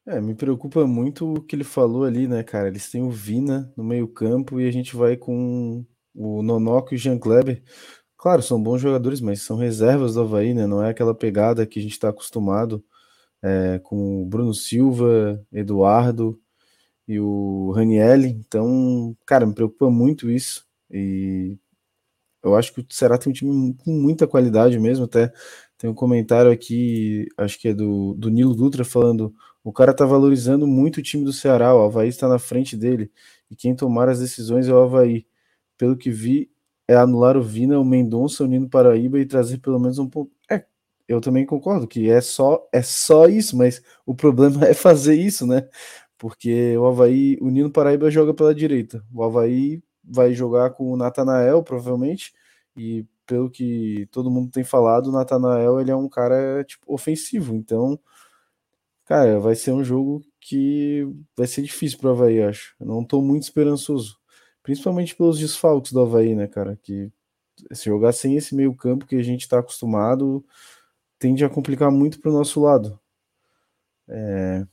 [0.08, 2.68] É, me preocupa muito o que ele falou ali, né, cara?
[2.68, 6.98] Eles têm o Vina no meio-campo e a gente vai com o Nonoco e o
[6.98, 7.64] Jean Kleber.
[8.26, 10.66] Claro, são bons jogadores, mas são reservas do Havaí, né?
[10.66, 12.84] Não é aquela pegada que a gente está acostumado
[13.44, 16.42] é, com o Bruno Silva, Eduardo
[17.08, 18.30] e o Ranielli.
[18.30, 20.66] Então, cara, me preocupa muito isso.
[20.92, 21.60] E
[22.44, 25.06] eu acho que o Ceará tem um time com muita qualidade mesmo.
[25.06, 25.32] Até
[25.78, 30.06] tem um comentário aqui, acho que é do, do Nilo Dutra, falando: o cara tá
[30.06, 33.12] valorizando muito o time do Ceará, o Havaí está na frente dele.
[33.52, 35.28] E quem tomar as decisões é o Havaí.
[35.78, 36.50] Pelo que vi,
[36.88, 40.31] é anular o Vina, o Mendonça, o Nino Paraíba e trazer pelo menos um ponto.
[40.51, 40.65] É,
[41.07, 45.45] eu também concordo que é só é só isso, mas o problema é fazer isso,
[45.47, 45.67] né?
[46.17, 49.03] Porque o Havaí, o Nino Paraíba joga pela direita.
[49.14, 52.33] O Havaí vai jogar com o Natanael, provavelmente,
[52.77, 57.55] e pelo que todo mundo tem falado, o Natanael ele é um cara tipo ofensivo,
[57.55, 57.99] então
[59.05, 61.07] cara, vai ser um jogo que
[61.38, 62.75] vai ser difícil para o Havaí, acho.
[62.80, 64.17] Eu não estou muito esperançoso.
[64.66, 66.76] Principalmente pelos desfalques do Havaí, né, cara?
[66.82, 67.11] Que
[67.72, 70.44] se jogar sem esse meio campo que a gente está acostumado,
[71.19, 73.00] tende a complicar muito para o nosso lado.
[74.10, 74.66] É...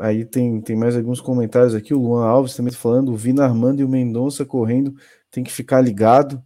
[0.00, 1.94] Aí tem, tem mais alguns comentários aqui.
[1.94, 4.96] O Luan Alves também tá falando: o Vina Armando e o Mendonça correndo,
[5.30, 6.42] tem que ficar ligado.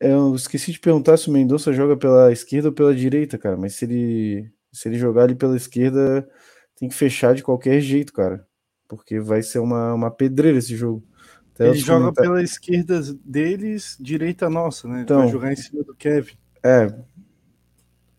[0.00, 3.56] É, eu esqueci de perguntar se o Mendonça joga pela esquerda ou pela direita, cara.
[3.56, 6.28] Mas se ele, se ele jogar ali pela esquerda,
[6.74, 8.44] tem que fechar de qualquer jeito, cara.
[8.88, 11.06] Porque vai ser uma, uma pedreira esse jogo.
[11.60, 12.24] Até ele joga comentar...
[12.24, 14.94] pela esquerda deles, direita nossa, né?
[14.94, 16.32] Ele então, vai jogar em cima do Kevin.
[16.62, 16.90] É.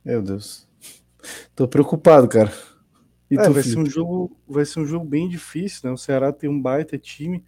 [0.05, 0.67] Meu Deus.
[1.55, 2.51] Tô preocupado, cara.
[3.29, 5.91] E é, vai ser um jogo, vai ser um jogo bem difícil, né?
[5.91, 7.43] O Ceará tem um baita time.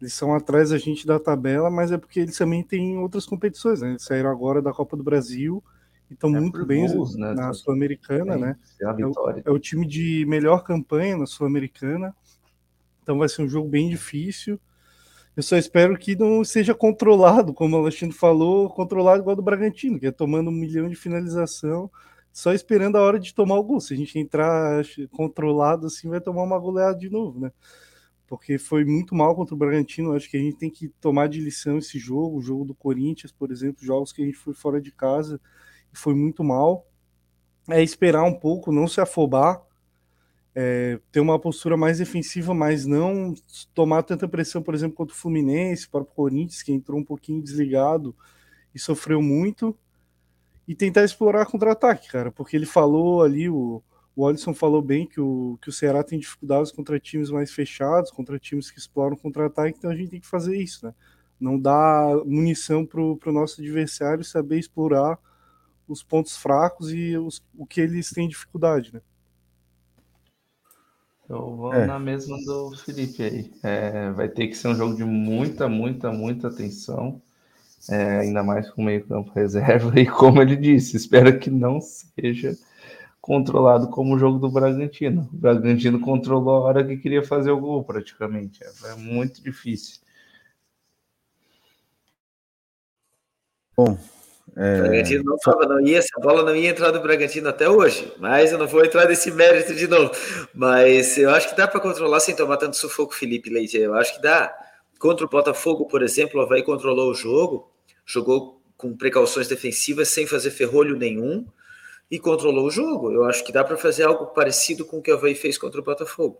[0.00, 3.80] Eles são atrás da gente da tabela, mas é porque eles também têm outras competições,
[3.80, 3.90] né?
[3.90, 5.62] Eles saíram agora da Copa do Brasil
[6.10, 7.32] e estão é muito bem gols, né?
[7.32, 8.56] na Sul-Americana, né?
[8.82, 9.12] É, é, o,
[9.46, 12.14] é o time de melhor campanha na Sul-Americana.
[13.02, 14.60] Então vai ser um jogo bem difícil.
[15.36, 19.98] Eu só espero que não seja controlado, como o Alexandre falou, controlado igual do Bragantino,
[19.98, 21.90] que é tomando um milhão de finalização,
[22.32, 23.80] só esperando a hora de tomar o gol.
[23.80, 27.50] Se a gente entrar controlado assim, vai tomar uma goleada de novo, né?
[28.32, 30.14] porque foi muito mal contra o Bragantino.
[30.14, 33.30] Acho que a gente tem que tomar de lição esse jogo, o jogo do Corinthians,
[33.30, 35.38] por exemplo, jogos que a gente foi fora de casa
[35.92, 36.86] e foi muito mal.
[37.68, 39.60] É esperar um pouco, não se afobar,
[40.54, 43.34] é, ter uma postura mais defensiva, mas não
[43.74, 47.42] tomar tanta pressão, por exemplo, contra o Fluminense, para o Corinthians, que entrou um pouquinho
[47.42, 48.14] desligado
[48.74, 49.76] e sofreu muito,
[50.66, 53.82] e tentar explorar contra-ataque, cara, porque ele falou ali, o,
[54.14, 58.10] o Alisson falou bem que o, que o Ceará tem dificuldades contra times mais fechados,
[58.10, 60.94] contra times que exploram contra-ataque, então a gente tem que fazer isso, né?
[61.40, 65.18] Não dar munição para o nosso adversário saber explorar
[65.88, 69.00] os pontos fracos e os, o que eles têm dificuldade, né?
[71.28, 71.86] Eu vou É.
[71.86, 73.52] na mesma do Felipe aí.
[73.62, 77.20] É, vai ter que ser um jogo de muita, muita, muita atenção.
[77.90, 79.92] é, ainda mais com o meio-campo reserva.
[80.00, 82.56] E como ele disse, espero que não seja
[83.20, 85.28] controlado como o jogo do Bragantino.
[85.32, 88.60] O Bragantino controlou a hora que queria fazer o gol, praticamente.
[88.64, 90.00] É, é muito difícil.
[93.76, 93.98] Bom,
[94.54, 97.68] O é, Bragantino não tava, não ia, essa bola não ia entrar do Bragantino até
[97.68, 100.10] hoje, mas eu não vou entrar nesse mérito de novo.
[100.54, 103.78] Mas eu acho que dá para controlar sem tomar tanto sufoco, Felipe Leite.
[103.78, 104.54] Eu acho que dá.
[104.98, 107.70] Contra o Botafogo, por exemplo, o Havaí controlou o jogo,
[108.04, 111.46] jogou com precauções defensivas, sem fazer ferrolho nenhum,
[112.10, 113.10] e controlou o jogo.
[113.10, 115.80] Eu acho que dá para fazer algo parecido com o que o Havaí fez contra
[115.80, 116.38] o Botafogo.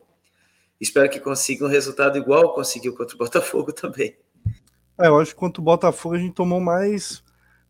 [0.80, 4.16] Espero que consiga um resultado igual conseguiu contra o Botafogo também.
[5.00, 7.22] É, eu acho que contra o Botafogo a gente tomou mais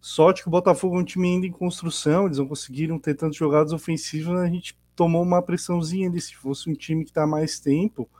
[0.03, 3.37] sorte que o Botafogo é um time ainda em construção, eles não conseguiram ter tantas
[3.37, 6.21] jogadas ofensivas, a gente tomou uma pressãozinha ali.
[6.21, 8.11] Se fosse um time que está mais tempo,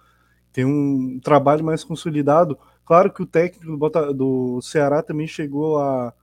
[0.53, 2.59] tem um trabalho mais consolidado.
[2.87, 6.15] Claro que o técnico do, do Ceará também chegou há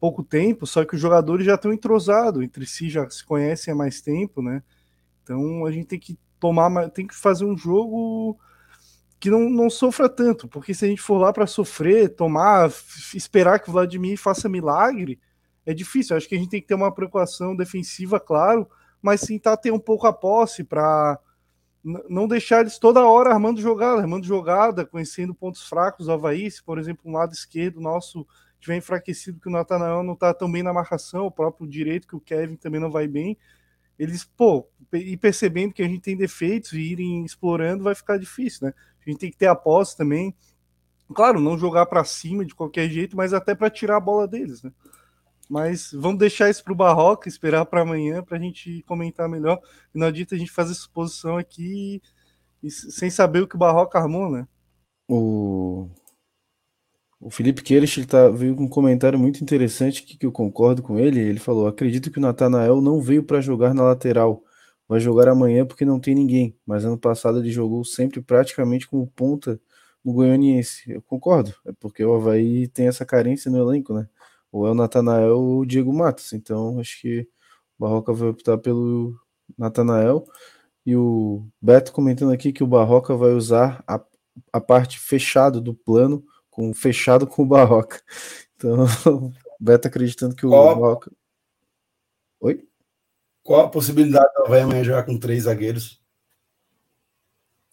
[0.00, 3.76] pouco tempo, só que os jogadores já estão entrosados entre si, já se conhecem há
[3.76, 4.62] mais tempo, né?
[5.22, 8.38] Então a gente tem que tomar, ma- tem que fazer um jogo
[9.26, 12.70] que não, não sofra tanto, porque se a gente for lá para sofrer, tomar,
[13.12, 15.18] esperar que o Vladimir faça milagre,
[15.64, 16.16] é difícil.
[16.16, 18.68] Acho que a gente tem que ter uma preocupação defensiva, claro,
[19.02, 21.18] mas tentar ter um pouco a posse para
[22.08, 26.48] não deixar eles toda hora armando jogada, armando jogada, conhecendo pontos fracos do Havaí.
[26.48, 28.24] Se, por exemplo, um lado esquerdo nosso
[28.60, 32.14] tiver enfraquecido, que o Natanael não tá tão bem na marcação, o próprio direito, que
[32.14, 33.36] o Kevin também não vai bem,
[33.98, 38.68] eles, pô, e percebendo que a gente tem defeitos e irem explorando, vai ficar difícil,
[38.68, 38.74] né?
[39.06, 40.34] A gente tem que ter a posse também.
[41.14, 44.62] Claro, não jogar para cima de qualquer jeito, mas até para tirar a bola deles,
[44.62, 44.72] né?
[45.48, 49.60] Mas vamos deixar isso para o Barroca, esperar para amanhã para a gente comentar melhor.
[49.94, 52.02] Não adianta a gente fazer suposição aqui
[52.60, 54.48] e sem saber o que o Barroca armou, né?
[55.08, 55.88] o,
[57.20, 60.82] o Felipe Queiroz ele tá, veio com um comentário muito interessante que, que eu concordo
[60.82, 61.20] com ele.
[61.20, 64.42] Ele falou: acredito que o Natanael não veio para jogar na lateral.
[64.88, 66.56] Vai jogar amanhã porque não tem ninguém.
[66.64, 69.60] Mas ano passado ele jogou sempre praticamente como ponta
[70.04, 70.90] no Goianiense.
[70.92, 71.52] Eu concordo.
[71.64, 74.08] É porque o Havaí tem essa carência no elenco, né?
[74.52, 76.32] Ou é o Natanael ou o Diego Matos.
[76.32, 77.20] Então acho que
[77.78, 79.18] o Barroca vai optar pelo
[79.58, 80.24] Natanael.
[80.84, 84.00] E o Beto comentando aqui que o Barroca vai usar a,
[84.52, 88.00] a parte fechada do plano com fechado com o Barroca.
[88.58, 91.12] Então, o Beto acreditando que o Qual- Barroca.
[92.40, 92.66] Oi?
[93.46, 96.00] Qual a possibilidade do Havaí amanhã jogar com três zagueiros?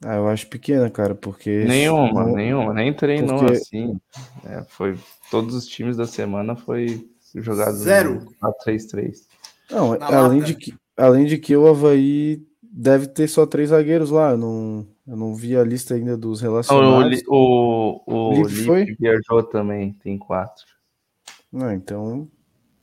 [0.06, 1.64] Ah, eu acho pequena, cara, porque.
[1.66, 4.00] Nenhuma, não- nenhuma, nem treinou porque- assim.
[4.46, 4.98] É, foi,
[5.32, 8.28] todos os times da semana foi jogado Zero.
[8.42, 9.28] a 3-3.
[9.72, 10.54] Não, Na além lata.
[10.54, 14.32] de, que, além de que o Havaí deve ter só três zagueiros lá.
[14.32, 17.18] Eu não, eu não vi a lista ainda dos Não, o, relacionados.
[17.20, 18.86] Li- o, o Lipe Lipe foi?
[19.00, 20.66] viajou também, tem quatro.
[21.52, 22.28] Não, então.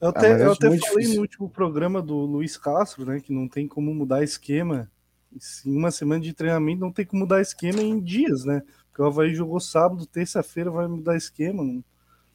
[0.00, 1.14] Eu Ah, até, mas eu até falei difícil.
[1.16, 4.90] no último programa do Luiz Castro, né, que não tem como mudar esquema.
[5.64, 8.62] Em uma semana de treinamento não tem como mudar esquema em dias, né?
[8.88, 11.62] Porque o Havaí jogou sábado, terça-feira vai mudar esquema.
[11.62, 11.84] Não,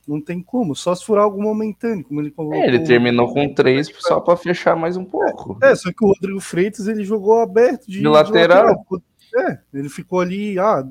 [0.08, 0.76] não tem como.
[0.76, 2.58] Só se for algo momentâneo, como ele colocou.
[2.58, 5.58] É, ele terminou com três só para fechar mais um pouco.
[5.62, 8.80] É, só que o Rodrigo Freitas ele jogou aberto de, De lateral.
[8.84, 9.02] Ficou-
[9.38, 10.88] É, ele ficou ali, ah,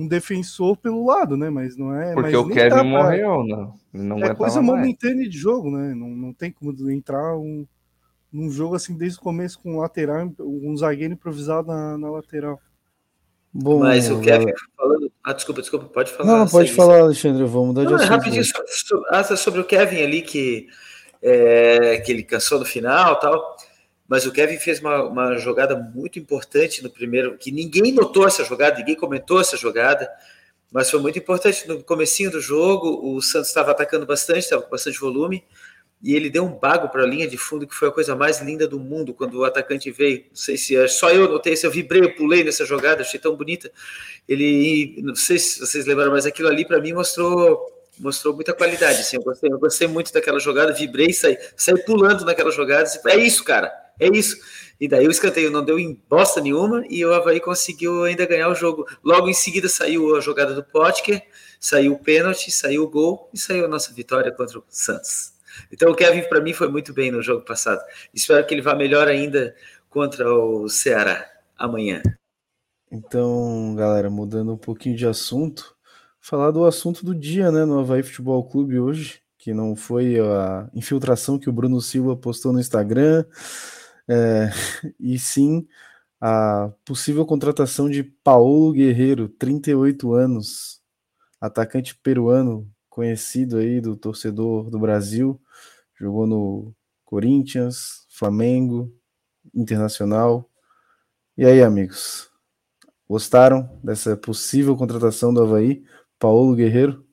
[0.00, 1.50] um defensor pelo lado, né?
[1.50, 2.14] Mas não é.
[2.14, 3.74] Porque mas o Kevin pra- morreu, não.
[3.92, 4.78] Ele não é coisa mais.
[4.80, 5.92] momentânea de jogo, né?
[5.94, 7.66] Não, não tem como entrar um,
[8.32, 12.60] num jogo assim desde o começo com um lateral, um zagueiro improvisado na, na lateral.
[13.52, 15.12] Bom, Mas o Kevin galera- falando.
[15.24, 16.30] Ah, desculpa, desculpa, pode falar.
[16.30, 17.44] Não, não pode falar, Alexandre.
[17.44, 18.10] Vamos mudar de Não, é assunto.
[18.10, 18.48] rapidinho, né?
[18.68, 20.68] só- ah, sobre o Kevin ali, que,
[21.20, 23.56] é, que ele cansou no final tal.
[24.08, 28.42] Mas o Kevin fez uma, uma jogada muito importante no primeiro, que ninguém notou essa
[28.42, 30.10] jogada, ninguém comentou essa jogada,
[30.72, 31.68] mas foi muito importante.
[31.68, 35.44] No comecinho do jogo, o Santos estava atacando bastante, estava com bastante volume,
[36.02, 38.40] e ele deu um bago para a linha de fundo, que foi a coisa mais
[38.40, 40.24] linda do mundo quando o atacante veio.
[40.30, 43.20] Não sei se é, só eu notei, se eu vibrei, eu pulei nessa jogada, achei
[43.20, 43.70] tão bonita.
[44.26, 49.00] Ele, não sei se vocês lembram, mas aquilo ali para mim mostrou mostrou muita qualidade.
[49.00, 52.88] Assim, eu, gostei, eu gostei muito daquela jogada, vibrei, saí, saí pulando naquela jogada.
[53.08, 54.36] É isso, cara, é isso.
[54.80, 58.48] E daí o escanteio não deu em bosta nenhuma e o Havaí conseguiu ainda ganhar
[58.48, 58.86] o jogo.
[59.02, 61.22] Logo em seguida saiu a jogada do Potker,
[61.58, 65.32] saiu o pênalti, saiu o gol e saiu a nossa vitória contra o Santos.
[65.72, 67.80] Então o Kevin para mim foi muito bem no jogo passado.
[68.14, 69.54] Espero que ele vá melhor ainda
[69.90, 72.00] contra o Ceará amanhã.
[72.90, 75.74] Então, galera, mudando um pouquinho de assunto,
[76.20, 80.68] falar do assunto do dia, né, no Havaí Futebol Clube hoje, que não foi a
[80.74, 83.24] infiltração que o Bruno Silva postou no Instagram,
[84.08, 84.50] é,
[84.98, 85.66] e sim
[86.20, 90.80] a possível contratação de Paulo Guerreiro, 38 anos,
[91.40, 95.40] atacante peruano, conhecido aí do torcedor do Brasil,
[95.94, 98.92] jogou no Corinthians, Flamengo,
[99.54, 100.50] Internacional.
[101.36, 102.28] E aí, amigos?
[103.08, 105.84] Gostaram dessa possível contratação do Havaí?
[106.18, 107.07] Paulo Guerreiro?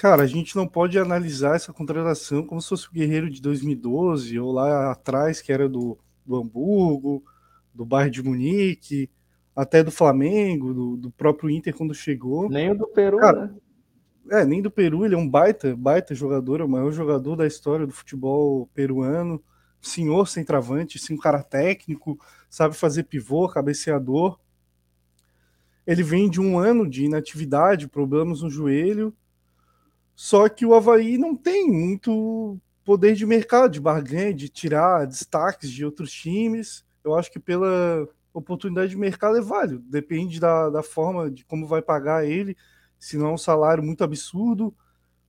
[0.00, 4.40] Cara, a gente não pode analisar essa contratação como se fosse o Guerreiro de 2012
[4.40, 7.22] ou lá atrás, que era do, do Hamburgo,
[7.74, 9.10] do Bayern de Munique,
[9.54, 12.48] até do Flamengo, do, do próprio Inter quando chegou.
[12.48, 13.54] Nem o do Peru, Cara,
[14.24, 14.40] né?
[14.40, 17.46] É, nem do Peru, ele é um baita, baita jogador, é o maior jogador da
[17.46, 19.38] história do futebol peruano.
[19.82, 24.40] Senhor centroavante, sim, um cara técnico, sabe fazer pivô, cabeceador.
[25.86, 29.14] Ele vem de um ano de inatividade, problemas no joelho.
[30.22, 35.70] Só que o Havaí não tem muito poder de mercado, de barganha, de tirar destaques
[35.70, 36.84] de outros times.
[37.02, 39.82] Eu acho que pela oportunidade de mercado é válido.
[39.88, 42.54] Depende da, da forma de como vai pagar ele
[42.98, 44.74] se não é um salário muito absurdo,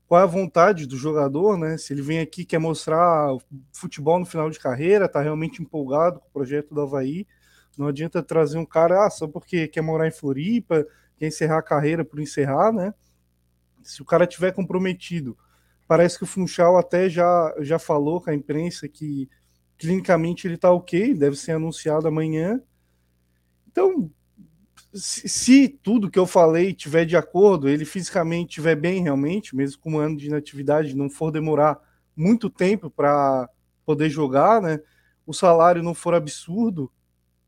[0.10, 1.78] qual é a vontade do jogador, né?
[1.78, 3.30] Se ele vem aqui quer mostrar
[3.72, 7.26] futebol no final de carreira, tá realmente empolgado com o projeto do Havaí.
[7.78, 11.64] Não adianta trazer um cara ah, só porque quer morar em Floripa, quer encerrar a
[11.64, 12.94] carreira por encerrar, né?
[13.84, 15.38] Se o cara tiver comprometido,
[15.88, 19.30] parece que o Funchal até já, já falou com a imprensa que
[19.78, 22.62] clinicamente ele tá ok, deve ser anunciado amanhã.
[23.68, 24.12] Então,
[24.94, 29.82] se, se, tudo que eu falei tiver de acordo, ele fisicamente estiver bem realmente, mesmo
[29.82, 31.80] com um ano de inatividade, não for demorar
[32.16, 33.50] muito tempo para
[33.86, 34.80] poder jogar, né?
[35.26, 36.92] O salário não for absurdo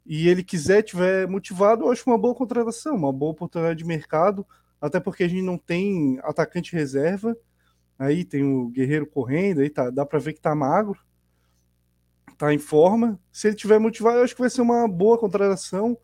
[0.06, 4.46] e ele quiser tiver motivado, eu acho uma boa contratação, uma boa oportunidade de mercado,
[4.86, 7.36] até porque a gente não tem atacante reserva.
[7.98, 11.00] Aí tem o Guerreiro correndo, aí tá, dá para ver que tá magro,
[12.38, 13.20] tá em forma.
[13.32, 15.98] Se ele tiver motivado, eu acho que vai ser uma boa contratação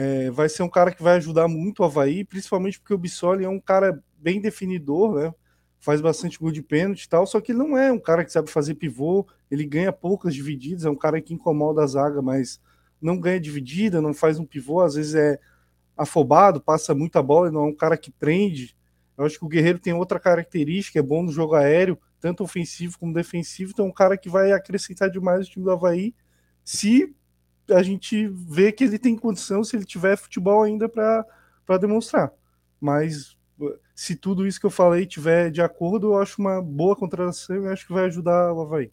[0.00, 3.44] é, vai ser um cara que vai ajudar muito o Havaí, principalmente porque o Bissoli
[3.44, 5.34] é um cara bem definidor, né?
[5.80, 8.30] Faz bastante gol de pênalti e tal, só que ele não é um cara que
[8.30, 12.60] sabe fazer pivô, ele ganha poucas divididas, é um cara que incomoda a zaga, mas
[13.02, 15.40] não ganha dividida, não faz um pivô, às vezes é
[15.98, 18.76] afobado, passa muita bola, não é um cara que prende.
[19.16, 22.98] Eu acho que o Guerreiro tem outra característica, é bom no jogo aéreo, tanto ofensivo
[22.98, 26.14] como defensivo, então é um cara que vai acrescentar demais o time do Havaí
[26.64, 27.14] se
[27.70, 32.32] a gente vê que ele tem condição se ele tiver futebol ainda para demonstrar.
[32.80, 33.36] Mas
[33.94, 37.68] se tudo isso que eu falei tiver de acordo, eu acho uma boa contratação e
[37.68, 38.92] acho que vai ajudar o Havaí.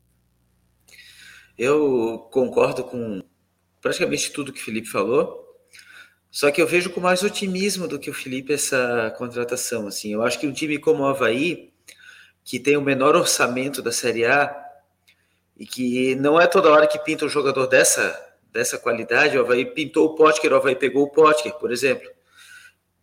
[1.58, 3.22] Eu concordo com
[3.80, 5.44] praticamente tudo que o Felipe falou,
[6.35, 9.88] só que eu vejo com mais otimismo do que o Felipe essa contratação.
[9.88, 11.72] Assim, eu acho que um time como o Havaí,
[12.43, 14.53] que tem o menor orçamento da Série A,
[15.57, 19.64] e que não é toda hora que pinta um jogador dessa dessa qualidade, o Havaí
[19.64, 22.09] pintou o Potker, o Havaí pegou o Potker, por exemplo.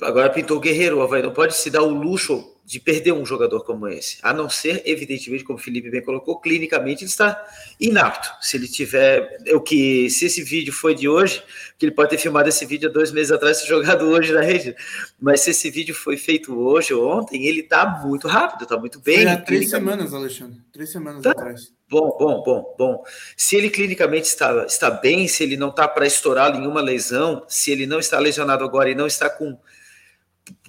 [0.02, 3.26] Agora pintou o Guerreiro, o Havaí não pode se dar o luxo de perder um
[3.26, 7.46] jogador como esse, a não ser, evidentemente, como o Felipe bem colocou, clinicamente ele está
[7.78, 8.30] inapto.
[8.40, 11.42] Se ele tiver, o que, se esse vídeo foi de hoje,
[11.78, 14.40] que ele pode ter filmado esse vídeo há dois meses atrás e jogado hoje na
[14.40, 14.74] rede,
[15.20, 18.98] mas se esse vídeo foi feito hoje ou ontem, ele está muito rápido, está muito
[19.00, 19.16] bem.
[19.18, 21.32] Foi há três semanas, Alexandre, três semanas tá.
[21.32, 21.74] atrás.
[21.90, 23.04] Bom, bom, bom, bom.
[23.36, 27.70] Se ele clinicamente está, está bem, se ele não está para estourar nenhuma lesão, se
[27.70, 29.58] ele não está lesionado agora e não está com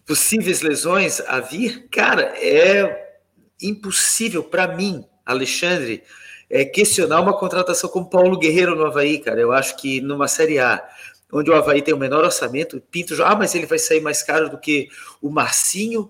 [0.06, 3.18] possíveis lesões a vir, cara, é
[3.62, 6.04] impossível para mim, Alexandre,
[6.50, 9.40] é questionar uma contratação como Paulo Guerreiro no Havaí, cara.
[9.40, 10.84] Eu acho que numa Série A,
[11.32, 14.50] onde o Havaí tem o menor orçamento, Pinto, ah, mas ele vai sair mais caro
[14.50, 14.90] do que
[15.22, 16.10] o Marcinho,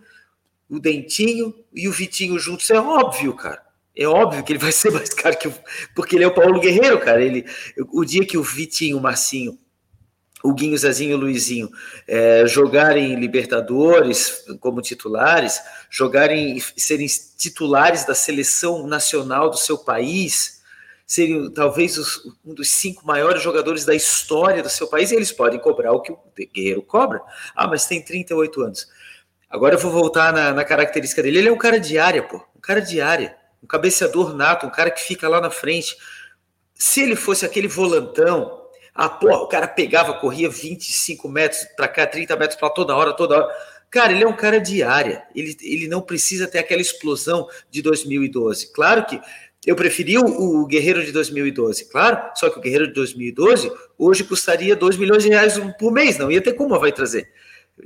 [0.70, 2.70] o Dentinho e o Vitinho juntos.
[2.70, 3.62] É óbvio, cara.
[3.96, 5.54] É óbvio que ele vai ser mais caro que o.
[5.96, 7.24] Porque ele é o Paulo Guerreiro, cara.
[7.24, 7.46] Ele,
[7.92, 9.58] o dia que o Vitinho, o Marcinho
[10.44, 11.70] o Guinho, Zezinho e o Luizinho
[12.06, 17.08] é, jogarem Libertadores como titulares, jogarem serem
[17.38, 20.62] titulares da seleção nacional do seu país,
[21.08, 25.32] serem talvez os, um dos cinco maiores jogadores da história do seu país, e eles
[25.32, 26.20] podem cobrar o que o
[26.54, 27.22] Guerreiro cobra.
[27.56, 28.88] Ah, mas tem 38 anos.
[29.50, 31.38] Agora eu vou voltar na, na característica dele.
[31.38, 32.38] Ele é um cara de área, pô.
[32.56, 33.38] Um cara de área.
[33.62, 35.96] Um cabeceador nato, um cara que fica lá na frente.
[36.74, 38.63] Se ele fosse aquele volantão,
[38.96, 43.14] ah, porra, o cara pegava, corria 25 metros para cá, 30 metros para toda hora,
[43.14, 43.56] toda hora.
[43.90, 45.24] Cara, ele é um cara de área.
[45.36, 48.72] Ele, ele não precisa ter aquela explosão de 2012.
[48.72, 49.20] Claro que
[49.66, 54.24] eu preferi o, o, Guerreiro de 2012, claro, só que o Guerreiro de 2012 hoje
[54.26, 57.30] custaria 2 milhões de reais por mês, não ia ter como vai trazer.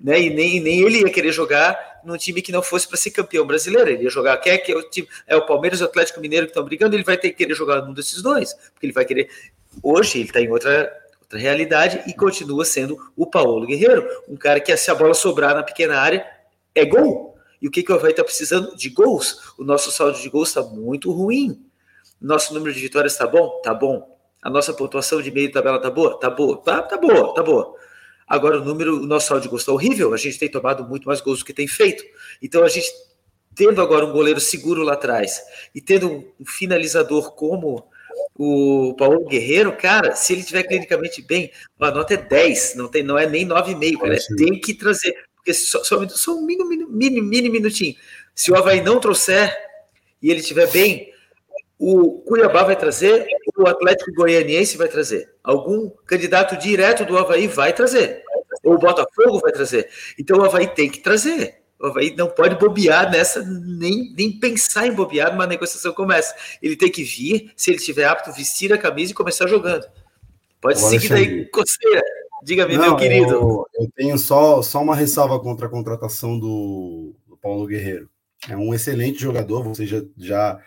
[0.03, 0.21] Né?
[0.21, 3.45] E nem, nem ele ia querer jogar num time que não fosse para ser campeão
[3.45, 3.89] brasileiro.
[3.89, 6.47] Ele ia jogar, quer que é o time, é o Palmeiras e o Atlético Mineiro
[6.47, 9.05] que estão brigando, ele vai ter que querer jogar num desses dois, porque ele vai
[9.05, 9.29] querer
[9.81, 10.91] Hoje ele está em outra,
[11.22, 15.56] outra realidade e continua sendo o Paulo Guerreiro, um cara que se a bola sobrar
[15.56, 16.25] na pequena área
[16.73, 17.38] é gol.
[17.61, 18.75] E o que, que o Havaí está precisando?
[18.75, 19.53] De gols.
[19.57, 21.65] O nosso saldo de gols está muito ruim.
[22.22, 23.61] Nosso número de vitórias está bom?
[23.64, 24.17] Tá bom.
[24.41, 26.19] A nossa pontuação de meio de tabela tá boa?
[26.19, 26.57] Tá boa.
[26.61, 27.75] Tá, tá boa, tá boa.
[28.27, 30.14] Agora o número, o nosso saldo de gols está horrível.
[30.14, 32.03] A gente tem tomado muito mais gols do que tem feito.
[32.41, 32.88] Então a gente
[33.56, 35.41] tendo agora um goleiro seguro lá atrás
[35.73, 37.89] e tendo um finalizador como
[38.38, 43.01] o Paulo Guerreiro, cara, se ele tiver clinicamente bem, a nota é 10, não, tem,
[43.01, 44.17] não é nem 9,5, cara.
[44.38, 47.95] Tem que trazer, porque só, só, só um mini, mini, mini minutinho.
[48.35, 49.57] Se o Havaí não trouxer
[50.22, 51.11] e ele estiver bem,
[51.80, 57.74] o Cuiabá vai trazer, o Atlético Goianiense vai trazer, algum candidato direto do Havaí vai
[57.74, 58.24] trazer,
[58.64, 59.90] ou o Botafogo vai trazer.
[60.19, 61.66] Então o Havaí tem que trazer.
[61.80, 66.35] O Havaí não pode bobear nessa, nem, nem pensar em bobear numa negociação começa.
[66.61, 69.85] Ele tem que vir, se ele estiver apto, vestir a camisa e começar jogando.
[70.59, 72.01] Pode Agora seguir daí, coceira.
[72.43, 73.31] Diga-me, meu querido.
[73.31, 78.09] Eu, eu, tenho só, só uma ressalva contra a contratação do, do Paulo Guerreiro.
[78.49, 80.59] É um excelente jogador, vocês já, já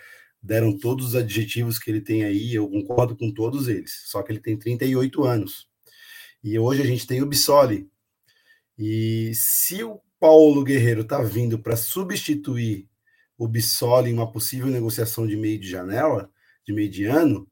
[0.43, 4.03] deram todos os adjetivos que ele tem aí, eu concordo com todos eles.
[4.07, 5.69] Só que ele tem 38 anos.
[6.43, 7.89] E hoje a gente tem o Bissoli.
[8.79, 12.87] E se o Paulo Guerreiro está vindo para substituir
[13.39, 16.31] o Bissoli em uma possível negociação de meio de janela,
[16.63, 17.49] de meio de ano,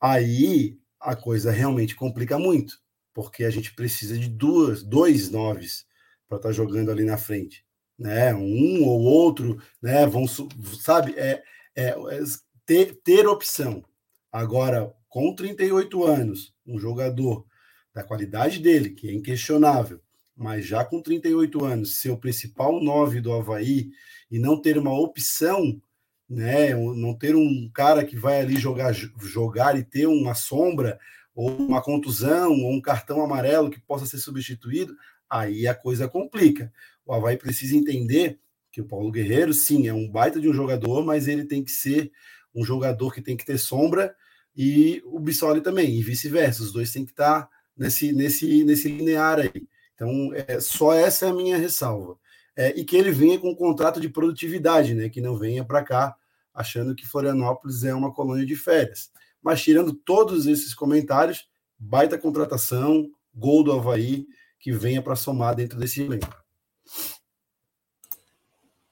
[0.00, 2.78] aí a coisa realmente complica muito,
[3.12, 5.84] porque a gente precisa de duas, dois noves
[6.26, 7.62] para estar tá jogando ali na frente,
[7.98, 8.34] né?
[8.34, 10.06] Um ou outro, né?
[10.06, 11.14] Vão, sabe?
[11.18, 11.42] É,
[11.76, 12.22] é, é
[12.64, 13.84] ter, ter opção.
[14.32, 17.46] Agora, com 38 anos, um jogador
[17.94, 20.00] da qualidade dele, que é inquestionável,
[20.36, 23.90] mas já com 38 anos, ser o principal 9 do Havaí
[24.30, 25.80] e não ter uma opção,
[26.28, 30.98] né, não ter um cara que vai ali jogar, jogar e ter uma sombra,
[31.34, 34.96] ou uma contusão, ou um cartão amarelo que possa ser substituído,
[35.28, 36.72] aí a coisa complica.
[37.04, 38.38] O Havaí precisa entender
[38.72, 41.70] que o Paulo Guerreiro, sim, é um baita de um jogador, mas ele tem que
[41.70, 42.10] ser
[42.54, 44.14] um jogador que tem que ter sombra,
[44.56, 46.62] e o Bissoli também, e vice-versa.
[46.62, 49.68] Os dois têm que estar nesse, nesse, nesse linear aí.
[49.96, 52.16] Então, é, só essa é a minha ressalva.
[52.54, 55.08] É, e que ele venha com um contrato de produtividade, né?
[55.08, 56.14] Que não venha para cá
[56.54, 59.10] achando que Florianópolis é uma colônia de férias.
[59.42, 64.26] Mas tirando todos esses comentários, baita contratação, gol do Havaí,
[64.58, 66.34] que venha para somar dentro desse elenco.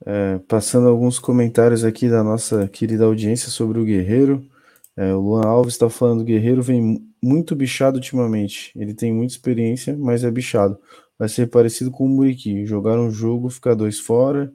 [0.06, 4.46] É, passando alguns comentários aqui da nossa querida audiência sobre o Guerreiro.
[4.96, 8.72] É, o Luan Alves está falando: o Guerreiro vem muito bichado ultimamente.
[8.76, 10.78] Ele tem muita experiência, mas é bichado.
[11.18, 12.66] Vai ser parecido com o Muriqui.
[12.66, 14.52] Jogar um jogo, ficar dois fora.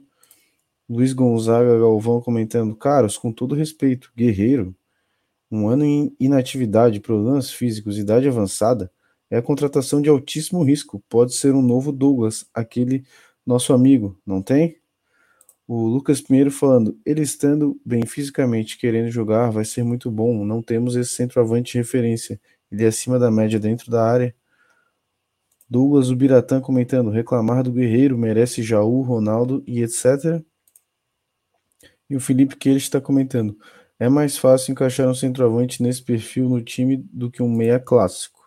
[0.88, 4.74] Luiz Gonzaga Galvão comentando: Caros, com todo respeito, Guerreiro,
[5.50, 8.90] um ano em inatividade, problemas físicos, idade avançada,
[9.30, 11.02] é a contratação de altíssimo risco.
[11.08, 13.04] Pode ser um novo Douglas, aquele
[13.46, 14.79] nosso amigo, não tem?
[15.72, 20.44] O Lucas Pinheiro falando, ele estando bem fisicamente, querendo jogar, vai ser muito bom.
[20.44, 22.40] Não temos esse centroavante de referência.
[22.72, 24.34] Ele é acima da média dentro da área.
[25.68, 30.42] Douglas Ubiratã comentando, reclamar do Guerreiro, merece Jaú, Ronaldo e etc.
[32.10, 33.56] E o Felipe que ele está comentando,
[33.96, 38.39] é mais fácil encaixar um centroavante nesse perfil no time do que um meia clássico.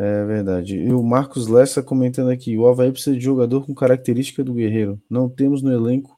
[0.00, 0.76] É verdade.
[0.76, 5.02] E o Marcos Lessa comentando aqui: o Havaí precisa de jogador com característica do Guerreiro.
[5.10, 6.16] Não temos no elenco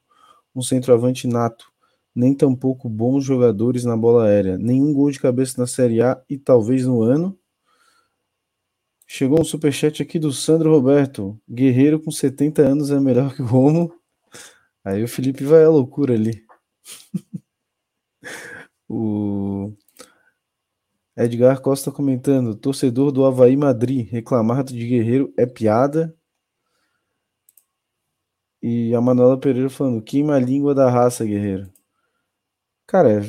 [0.53, 1.65] um centroavante nato,
[2.13, 4.55] nem tampouco bons jogadores na bola aérea.
[4.55, 7.35] Nenhum gol de cabeça na Série A e talvez no ano.
[9.07, 11.39] Chegou um superchat aqui do Sandro Roberto.
[11.49, 13.91] Guerreiro com 70 anos é melhor que o Romo.
[14.85, 16.45] Aí o Felipe vai à loucura ali.
[18.87, 19.73] o
[21.23, 26.15] Edgar Costa comentando: torcedor do Havaí Madrid, reclamar de Guerreiro é piada.
[28.61, 31.71] E a Manuela Pereira falando: queima a língua da raça, Guerreiro.
[32.87, 33.21] Cara,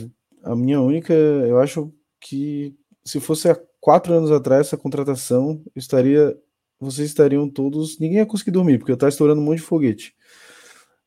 [0.43, 1.13] a minha única.
[1.15, 6.37] Eu acho que se fosse há quatro anos atrás essa contratação, estaria.
[6.81, 7.99] Vocês estariam todos.
[7.99, 10.15] Ninguém ia conseguir dormir, porque eu tava estourando um monte de foguete.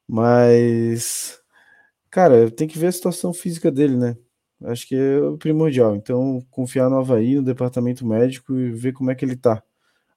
[0.07, 1.39] Mas.
[2.09, 4.17] Cara, tem que ver a situação física dele, né?
[4.63, 5.95] Acho que é o primordial.
[5.95, 9.61] Então, confiar no Havaí, no departamento médico e ver como é que ele tá.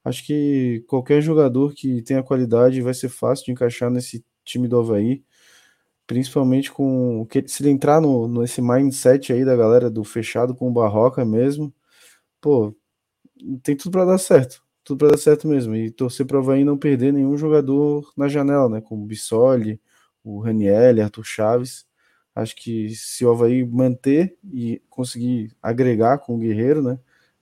[0.05, 4.78] Acho que qualquer jogador que tenha qualidade vai ser fácil de encaixar nesse time do
[4.78, 5.25] Havaí.
[6.07, 7.26] Principalmente com.
[7.47, 11.75] Se ele entrar no, nesse mindset aí da galera do fechado com o Barroca mesmo,
[12.41, 12.75] pô,
[13.62, 14.62] tem tudo para dar certo.
[14.84, 15.75] Tudo para dar certo mesmo.
[15.76, 18.81] E torcer para o Havaí não perder nenhum jogador na janela, né?
[18.81, 19.81] Como o Bissoli,
[20.25, 21.88] o Raniel, Arthur Chaves.
[22.39, 26.97] Acho que se o Havaí manter e conseguir agregar com o Guerreiro, né?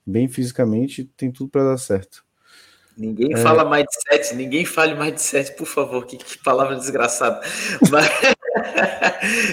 [0.06, 2.24] Bem fisicamente, tem tudo para dar certo.
[2.96, 3.36] Ninguém é...
[3.36, 6.06] fala mais de sete, ninguém fale mais de sete, por favor.
[6.06, 7.42] Que, que palavra desgraçada.
[7.90, 8.08] Mas,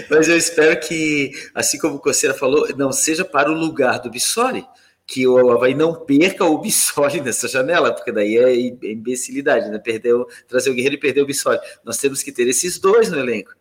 [0.10, 4.10] mas, eu espero que, assim como o Coceira falou, não seja para o lugar do
[4.10, 4.66] Bissoli,
[5.06, 8.56] que o Havaí não perca o Bissoli nessa janela, porque daí é
[8.90, 9.78] imbecilidade, né?
[9.78, 11.60] Perdeu, trazer o Guerreiro e perder o Bissoli.
[11.84, 13.52] Nós temos que ter esses dois no elenco.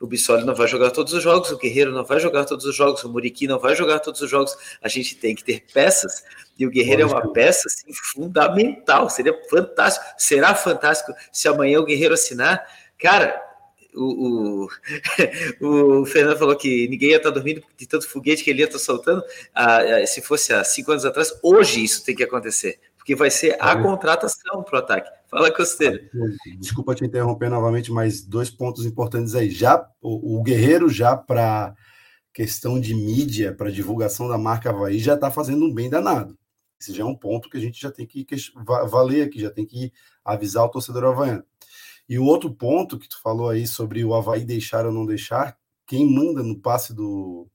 [0.00, 2.74] O Bissoli não vai jogar todos os jogos, o Guerreiro não vai jogar todos os
[2.74, 4.56] jogos, o Muriqui não vai jogar todos os jogos.
[4.80, 6.24] A gente tem que ter peças,
[6.58, 9.10] e o Guerreiro Pode é uma peça assim, fundamental.
[9.10, 12.66] Seria fantástico, será fantástico se amanhã o Guerreiro assinar.
[12.98, 13.38] Cara,
[13.94, 14.68] o,
[15.60, 18.66] o, o, Fernando falou que ninguém ia estar dormindo de tanto foguete que ele ia
[18.66, 19.22] estar soltando.
[19.54, 22.78] Ah, ah, se fosse há cinco anos atrás, hoje isso tem que acontecer,
[23.10, 25.10] porque vai ser a contratação para o ataque.
[25.28, 26.08] Fala, Costeiro.
[26.58, 29.50] Desculpa te interromper novamente, mas dois pontos importantes aí.
[29.50, 31.74] Já o, o Guerreiro, já para
[32.32, 36.38] questão de mídia, para divulgação da marca Havaí, já está fazendo um bem danado.
[36.80, 38.24] Esse já é um ponto que a gente já tem que
[38.88, 39.92] valer aqui, já tem que
[40.24, 41.44] avisar o torcedor havaiano.
[42.08, 45.56] E o outro ponto que tu falou aí sobre o Havaí deixar ou não deixar,
[45.84, 47.48] quem manda no passe do,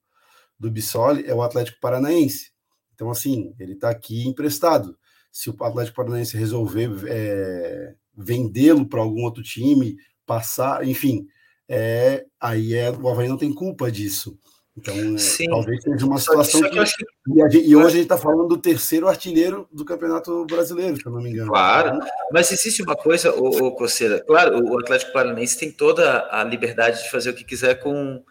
[0.59, 2.51] do Bissoli é o Atlético Paranaense.
[2.93, 4.97] Então, assim, ele está aqui emprestado
[5.35, 11.27] se o Atlético Paranaense resolver é, vendê-lo para algum outro time, passar, enfim,
[11.67, 14.39] é, aí é, o Havaí não tem culpa disso.
[14.77, 18.17] Então, é, talvez seja uma situação que, que, E, gente, e hoje a gente está
[18.17, 21.51] falando do terceiro artilheiro do Campeonato Brasileiro, se eu não me engano.
[21.51, 21.99] Claro,
[22.31, 27.03] mas existe uma coisa, o, o Coceira, claro, o Atlético Paranaense tem toda a liberdade
[27.03, 28.23] de fazer o que quiser com,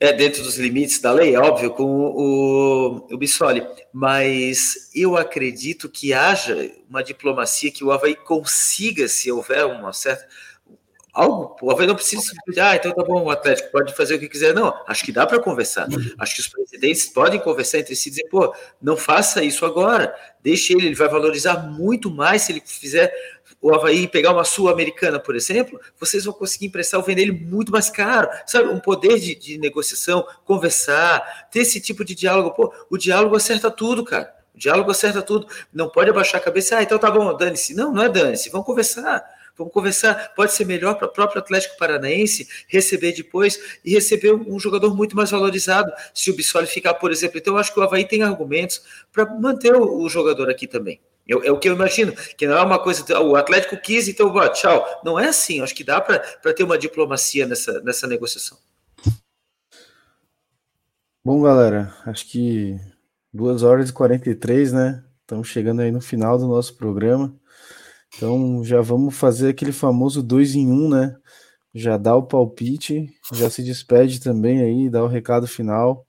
[0.00, 3.66] é, dentro dos limites da lei, é óbvio, com o, o Bissoli.
[3.92, 10.26] Mas eu acredito que haja uma diplomacia que o Havaí consiga, se houver uma certa.
[11.12, 14.18] Algo, o Havaí não precisa simplesmente, ah, então tá bom, o Atlético pode fazer o
[14.20, 14.54] que quiser.
[14.54, 15.88] Não, acho que dá para conversar.
[16.16, 20.14] Acho que os presidentes podem conversar entre si e dizer, pô, não faça isso agora,
[20.40, 23.12] deixe ele, ele vai valorizar muito mais se ele fizer
[23.60, 27.72] o Havaí pegar uma Sul-Americana, por exemplo, vocês vão conseguir emprestar ou vender ele muito
[27.72, 28.28] mais caro.
[28.46, 32.52] Sabe, um poder de, de negociação, conversar, ter esse tipo de diálogo.
[32.52, 34.32] Pô, o diálogo acerta tudo, cara.
[34.54, 35.46] O diálogo acerta tudo.
[35.72, 37.74] Não pode abaixar a cabeça, ah, então tá bom, dane-se.
[37.74, 38.48] Não, não é dane-se.
[38.50, 39.24] Vamos conversar.
[39.56, 40.32] Vamos conversar.
[40.36, 45.16] Pode ser melhor para o próprio Atlético Paranaense receber depois e receber um jogador muito
[45.16, 47.38] mais valorizado se o Bissoli ficar, por exemplo.
[47.38, 48.80] Então, eu acho que o Havaí tem argumentos
[49.12, 51.00] para manter o, o jogador aqui também.
[51.28, 53.04] Eu, é o que eu imagino, que não é uma coisa.
[53.20, 54.84] O Atlético quis, então, ó, tchau.
[55.04, 55.60] Não é assim.
[55.60, 56.18] Acho que dá para
[56.54, 58.56] ter uma diplomacia nessa, nessa negociação.
[61.22, 62.80] Bom, galera, acho que
[63.34, 65.04] 2 horas e 43, né?
[65.20, 67.38] Estamos chegando aí no final do nosso programa.
[68.16, 71.14] Então já vamos fazer aquele famoso 2 em 1, um, né?
[71.74, 76.06] Já dá o palpite, já se despede também aí, dá o recado final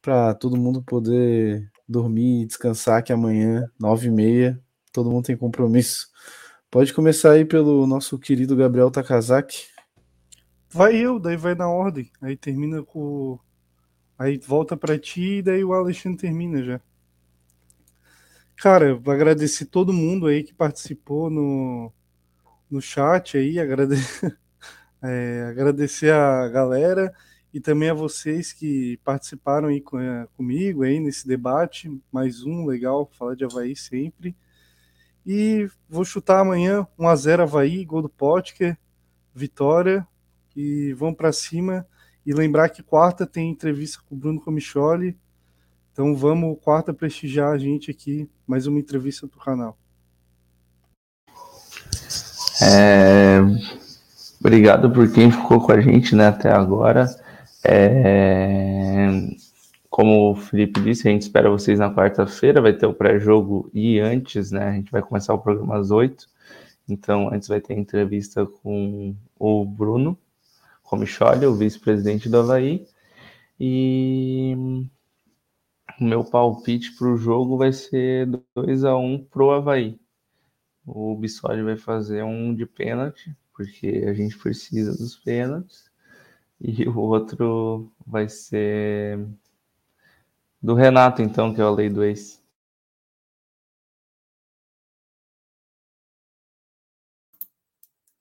[0.00, 4.60] para todo mundo poder dormir e descansar que amanhã, nove e meia,
[4.92, 6.08] todo mundo tem compromisso.
[6.70, 9.66] Pode começar aí pelo nosso querido Gabriel Takazaki.
[10.70, 12.10] Vai eu, daí vai na ordem.
[12.20, 13.38] Aí termina com.
[14.18, 16.80] Aí volta para ti e daí o Alexandre termina já.
[18.56, 21.92] Cara, vou agradecer todo mundo aí que participou no,
[22.70, 24.38] no chat aí, agradecer,
[25.02, 27.12] é, agradecer a galera
[27.52, 32.00] e também a vocês que participaram aí com, é, comigo aí nesse debate.
[32.10, 34.34] Mais um legal, falar de Havaí sempre.
[35.24, 38.78] E vou chutar amanhã 1x0 Havaí, gol do Potker,
[39.34, 40.06] vitória.
[40.56, 41.86] E vamos para cima.
[42.24, 45.16] E lembrar que quarta tem entrevista com o Bruno Comicholi.
[45.92, 48.30] Então vamos quarta prestigiar a gente aqui.
[48.46, 49.78] Mais uma entrevista do canal.
[52.62, 53.40] É...
[54.40, 57.08] Obrigado por quem ficou com a gente né, até agora.
[57.64, 59.08] É...
[59.90, 64.00] como o Felipe disse, a gente espera vocês na quarta-feira, vai ter o pré-jogo e
[64.00, 64.64] antes, né?
[64.68, 66.28] A gente vai começar o programa às oito.
[66.88, 70.18] Então, antes vai ter entrevista com o Bruno
[70.82, 72.86] Comicholi, o vice-presidente do Havaí.
[73.60, 74.54] E
[76.00, 78.26] o meu palpite para o jogo vai ser
[78.56, 80.00] 2 a 1 pro Havaí.
[80.84, 85.91] O Bissoli vai fazer um de pênalti, porque a gente precisa dos pênaltis.
[86.64, 89.18] E o outro vai ser
[90.62, 92.40] do Renato, então, que é a lei do ex.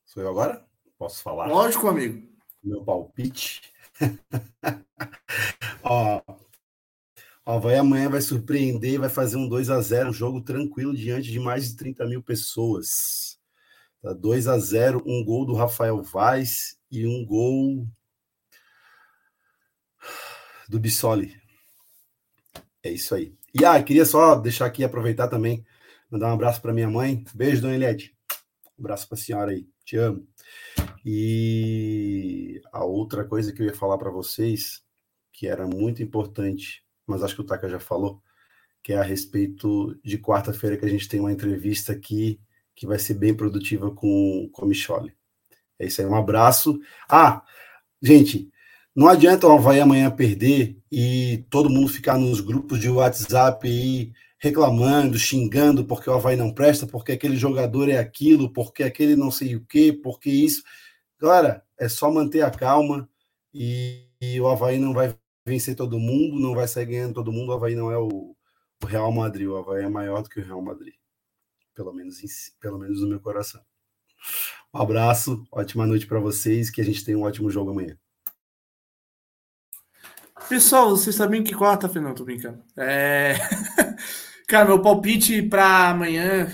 [0.06, 0.66] Sou eu agora?
[0.98, 1.46] Posso falar?
[1.46, 2.28] Lógico, amigo.
[2.64, 3.62] Meu palpite.
[5.84, 6.22] Ó,
[7.46, 11.32] ó, vai amanhã vai surpreender, vai fazer um 2 a 0 um jogo tranquilo diante
[11.32, 13.40] de mais de 30 mil pessoas.
[14.02, 17.88] Tá 2 a 0 um gol do Rafael Vaz e um gol
[20.72, 21.36] do Bissoli.
[22.82, 23.36] É isso aí.
[23.54, 25.66] E ah, queria só deixar aqui, aproveitar também,
[26.10, 27.26] mandar um abraço para minha mãe.
[27.36, 28.16] Beijo, dona Eliette.
[28.80, 29.68] Um abraço para a senhora aí.
[29.84, 30.26] Te amo.
[31.06, 34.82] E a outra coisa que eu ia falar para vocês,
[35.34, 38.24] que era muito importante, mas acho que o Taka já falou,
[38.82, 42.40] que é a respeito de quarta-feira que a gente tem uma entrevista aqui
[42.74, 45.14] que vai ser bem produtiva com, com o Michole.
[45.78, 46.80] É isso aí, um abraço.
[47.10, 47.44] Ah,
[48.02, 48.50] gente,
[48.96, 54.12] não adianta o Havaí amanhã perder e todo mundo ficar nos grupos de WhatsApp aí
[54.38, 59.30] reclamando, xingando porque o Havaí não presta, porque aquele jogador é aquilo, porque aquele não
[59.32, 60.64] sei o quê, porque isso.
[61.20, 63.08] Galera, é só manter a calma
[63.54, 67.50] e, e, o Havaí não vai vencer todo mundo, não vai sair ganhando todo mundo.
[67.52, 68.36] O Havaí não é o,
[68.84, 70.96] o Real Madrid, o Havaí é maior do que o Real Madrid.
[71.76, 72.28] Pelo menos, em,
[72.60, 73.62] pelo menos no meu coração.
[74.74, 77.98] Um abraço, ótima noite para vocês, que a gente tenha um ótimo jogo amanhã.
[80.52, 82.62] Pessoal, vocês sabem que quarta-feira, não, tô brincando.
[82.76, 83.36] É...
[84.50, 86.54] Cara, meu palpite para amanhã,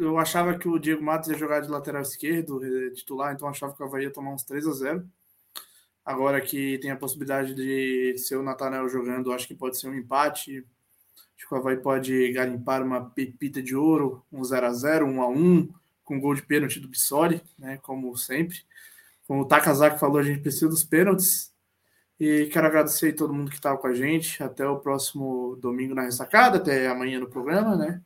[0.00, 3.74] eu achava que o Diego Matos ia jogar de lateral esquerdo, eh, titular, então achava
[3.74, 5.06] que o Havaí ia tomar uns 3 a 0
[6.02, 9.94] Agora que tem a possibilidade de ser o Natanel jogando, acho que pode ser um
[9.94, 10.66] empate.
[11.36, 15.22] Acho que o Havaí pode garimpar uma pepita de ouro, um 0 a 0 1
[15.22, 15.68] a 1
[16.02, 18.56] com gol de pênalti do Bissoli, né, como sempre.
[19.28, 21.53] Como o Takazaki falou, a gente precisa dos pênaltis.
[22.18, 24.42] E quero agradecer a todo mundo que estava com a gente.
[24.42, 28.00] Até o próximo domingo na ressacada, até amanhã no programa, né?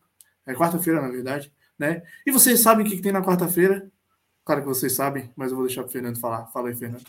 [0.47, 2.03] É quarta-feira, na verdade né?
[2.27, 3.89] E vocês sabem o que, tem na quarta-feira?
[4.45, 6.47] Claro que vocês sabem, mas eu vou deixar o Fernando falar.
[6.47, 7.05] Fala aí, Fernando.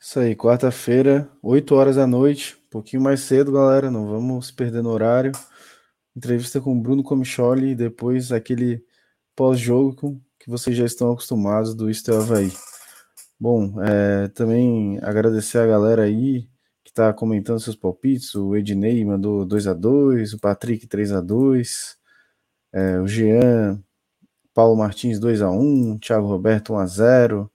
[0.00, 4.82] Isso aí, quarta-feira, 8 horas da noite, um pouquinho mais cedo, galera, não vamos perder
[4.82, 5.32] no horário.
[6.14, 8.84] Entrevista com o Bruno Comicholi e depois aquele
[9.34, 12.52] pós-jogo que vocês já estão acostumados do Estel Havaí.
[13.40, 16.48] Bom, é, também agradecer a galera aí
[16.84, 18.34] que está comentando seus palpites.
[18.34, 21.96] O Ednei mandou 2 a 2 o Patrick 3 a 2
[22.72, 23.82] é, o Jean,
[24.54, 27.52] Paulo Martins 2 a 1 Thiago Roberto 1 a 0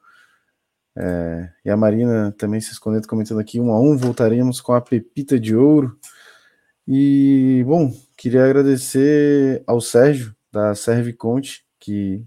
[0.95, 4.81] é, e a Marina também se escondendo comentando aqui 1 a 1 voltaremos com a
[4.81, 5.97] Pepita de Ouro.
[6.87, 12.23] E, bom, queria agradecer ao Sérgio, da Serviconte, que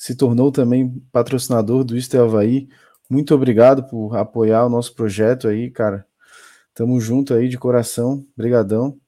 [0.00, 2.70] se tornou também patrocinador do Isto Havaí.
[3.08, 6.06] Muito obrigado por apoiar o nosso projeto aí, cara.
[6.72, 8.26] Tamo junto aí de coração.
[8.34, 8.98] Brigadão.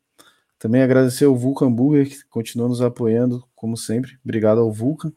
[0.58, 4.18] Também agradecer ao Vulcan Burger, que continua nos apoiando, como sempre.
[4.22, 5.10] Obrigado ao Vulcan.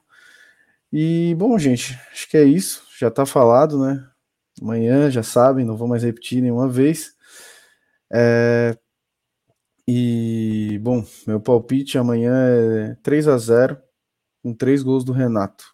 [0.94, 2.88] E, bom, gente, acho que é isso.
[2.98, 4.02] Já está falado, né?
[4.62, 7.16] Amanhã, já sabem, não vou mais repetir nenhuma vez.
[8.10, 8.78] É...
[9.86, 13.85] E, bom, meu palpite amanhã é 3 a 0
[14.45, 15.74] com três gols do Renato.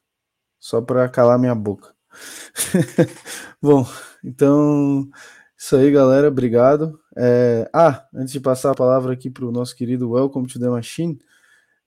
[0.57, 1.93] Só para calar minha boca.
[3.61, 3.85] bom,
[4.23, 5.09] então
[5.57, 6.29] isso aí, galera.
[6.29, 6.97] Obrigado.
[7.17, 7.69] É...
[7.73, 11.19] Ah, antes de passar a palavra aqui para o nosso querido Welcome to the Machine,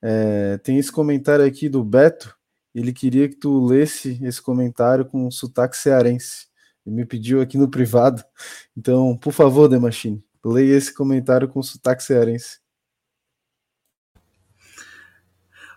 [0.02, 0.58] é...
[0.58, 2.36] tem esse comentário aqui do Beto.
[2.74, 6.48] Ele queria que tu lesse esse comentário com sotaque cearense.
[6.84, 8.22] Ele me pediu aqui no privado.
[8.76, 12.58] Então, por favor, The Machine, leia esse comentário com sotaque cearense.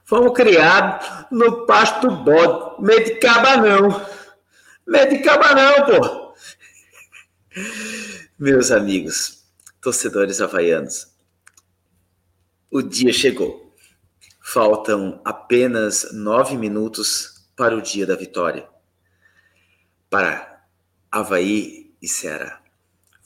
[0.08, 2.82] Fomos criados no pasto bode.
[2.82, 4.08] Medicaba não.
[4.88, 6.34] Medicaba não, pô.
[8.40, 9.44] Meus amigos,
[9.82, 11.14] torcedores havaianos,
[12.72, 13.76] o dia chegou.
[14.42, 18.66] Faltam apenas nove minutos para o dia da vitória.
[20.10, 20.64] Para
[21.12, 22.62] Havaí e Ceará.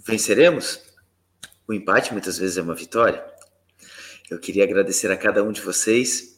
[0.03, 0.81] Venceremos?
[1.67, 3.23] O empate muitas vezes é uma vitória.
[4.31, 6.30] Eu queria agradecer a cada um de vocês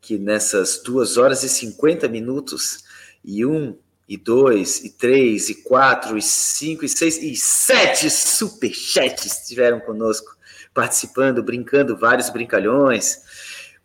[0.00, 2.84] que nessas duas horas e 50 minutos
[3.24, 3.76] e um
[4.08, 10.34] e dois, e três, e quatro, e cinco, e seis, e sete superchats estiveram conosco,
[10.72, 13.18] participando, brincando, vários brincalhões.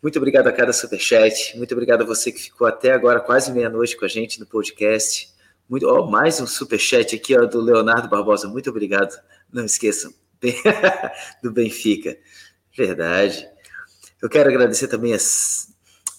[0.01, 3.98] Muito obrigado a cada superchat, muito obrigado a você que ficou até agora, quase meia-noite
[3.98, 5.30] com a gente no podcast.
[5.67, 9.14] Muito, mais um superchat aqui ó, do Leonardo Barbosa, muito obrigado.
[9.51, 10.14] Não esqueçam,
[11.43, 12.17] do Benfica.
[12.75, 13.48] Verdade.
[14.22, 15.73] Eu quero agradecer também as,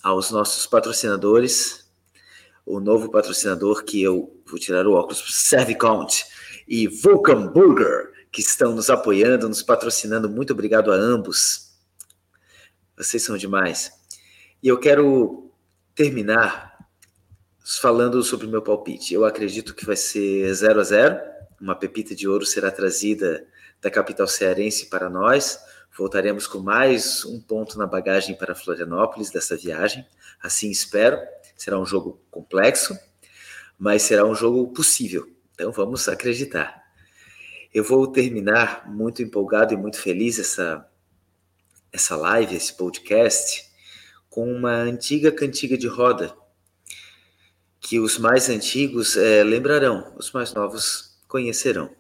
[0.05, 1.91] aos nossos patrocinadores,
[2.67, 6.27] o novo patrocinador que eu vou tirar o óculos, Servicount
[6.69, 10.29] e Vulcan Burger, que estão nos apoiando, nos patrocinando.
[10.29, 11.73] Muito obrigado a ambos.
[12.99, 13.93] Vocês são demais.
[14.63, 15.51] E eu quero
[15.95, 16.87] terminar
[17.65, 19.15] falando sobre o meu palpite.
[19.15, 21.21] Eu acredito que vai ser 0 a 0.
[21.59, 23.47] Uma pepita de ouro será trazida
[23.81, 25.59] da capital cearense para nós.
[25.97, 30.05] Voltaremos com mais um ponto na bagagem para Florianópolis dessa viagem.
[30.43, 31.17] Assim espero.
[31.57, 32.99] Será um jogo complexo,
[33.79, 35.33] mas será um jogo possível.
[35.55, 36.83] Então vamos acreditar.
[37.73, 40.85] Eu vou terminar muito empolgado e muito feliz essa
[41.93, 43.71] essa live, esse podcast,
[44.29, 46.37] com uma antiga cantiga de roda
[47.79, 51.95] que os mais antigos é, lembrarão, os mais novos conhecerão.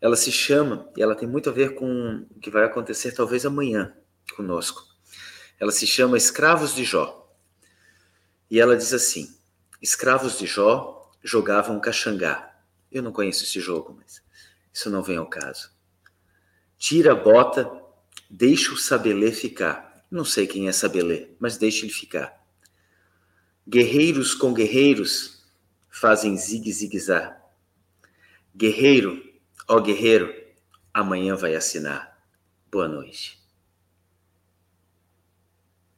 [0.00, 3.46] Ela se chama, e ela tem muito a ver com o que vai acontecer talvez
[3.46, 3.96] amanhã
[4.34, 4.82] conosco.
[5.58, 7.34] Ela se chama Escravos de Jó.
[8.50, 9.34] E ela diz assim:
[9.80, 12.54] Escravos de Jó jogavam caxangá.
[12.92, 14.22] Eu não conheço esse jogo, mas
[14.72, 15.70] isso não vem ao caso.
[16.78, 17.70] Tira a bota,
[18.28, 20.04] deixa o sabelê ficar.
[20.10, 22.44] Não sei quem é sabelê, mas deixa ele ficar.
[23.68, 25.42] Guerreiros com guerreiros
[25.88, 27.36] fazem zigue-zigue-zá.
[28.54, 29.25] Guerreiro,
[29.68, 30.32] ó guerreiro,
[30.92, 32.18] amanhã vai assinar.
[32.70, 33.45] Boa noite.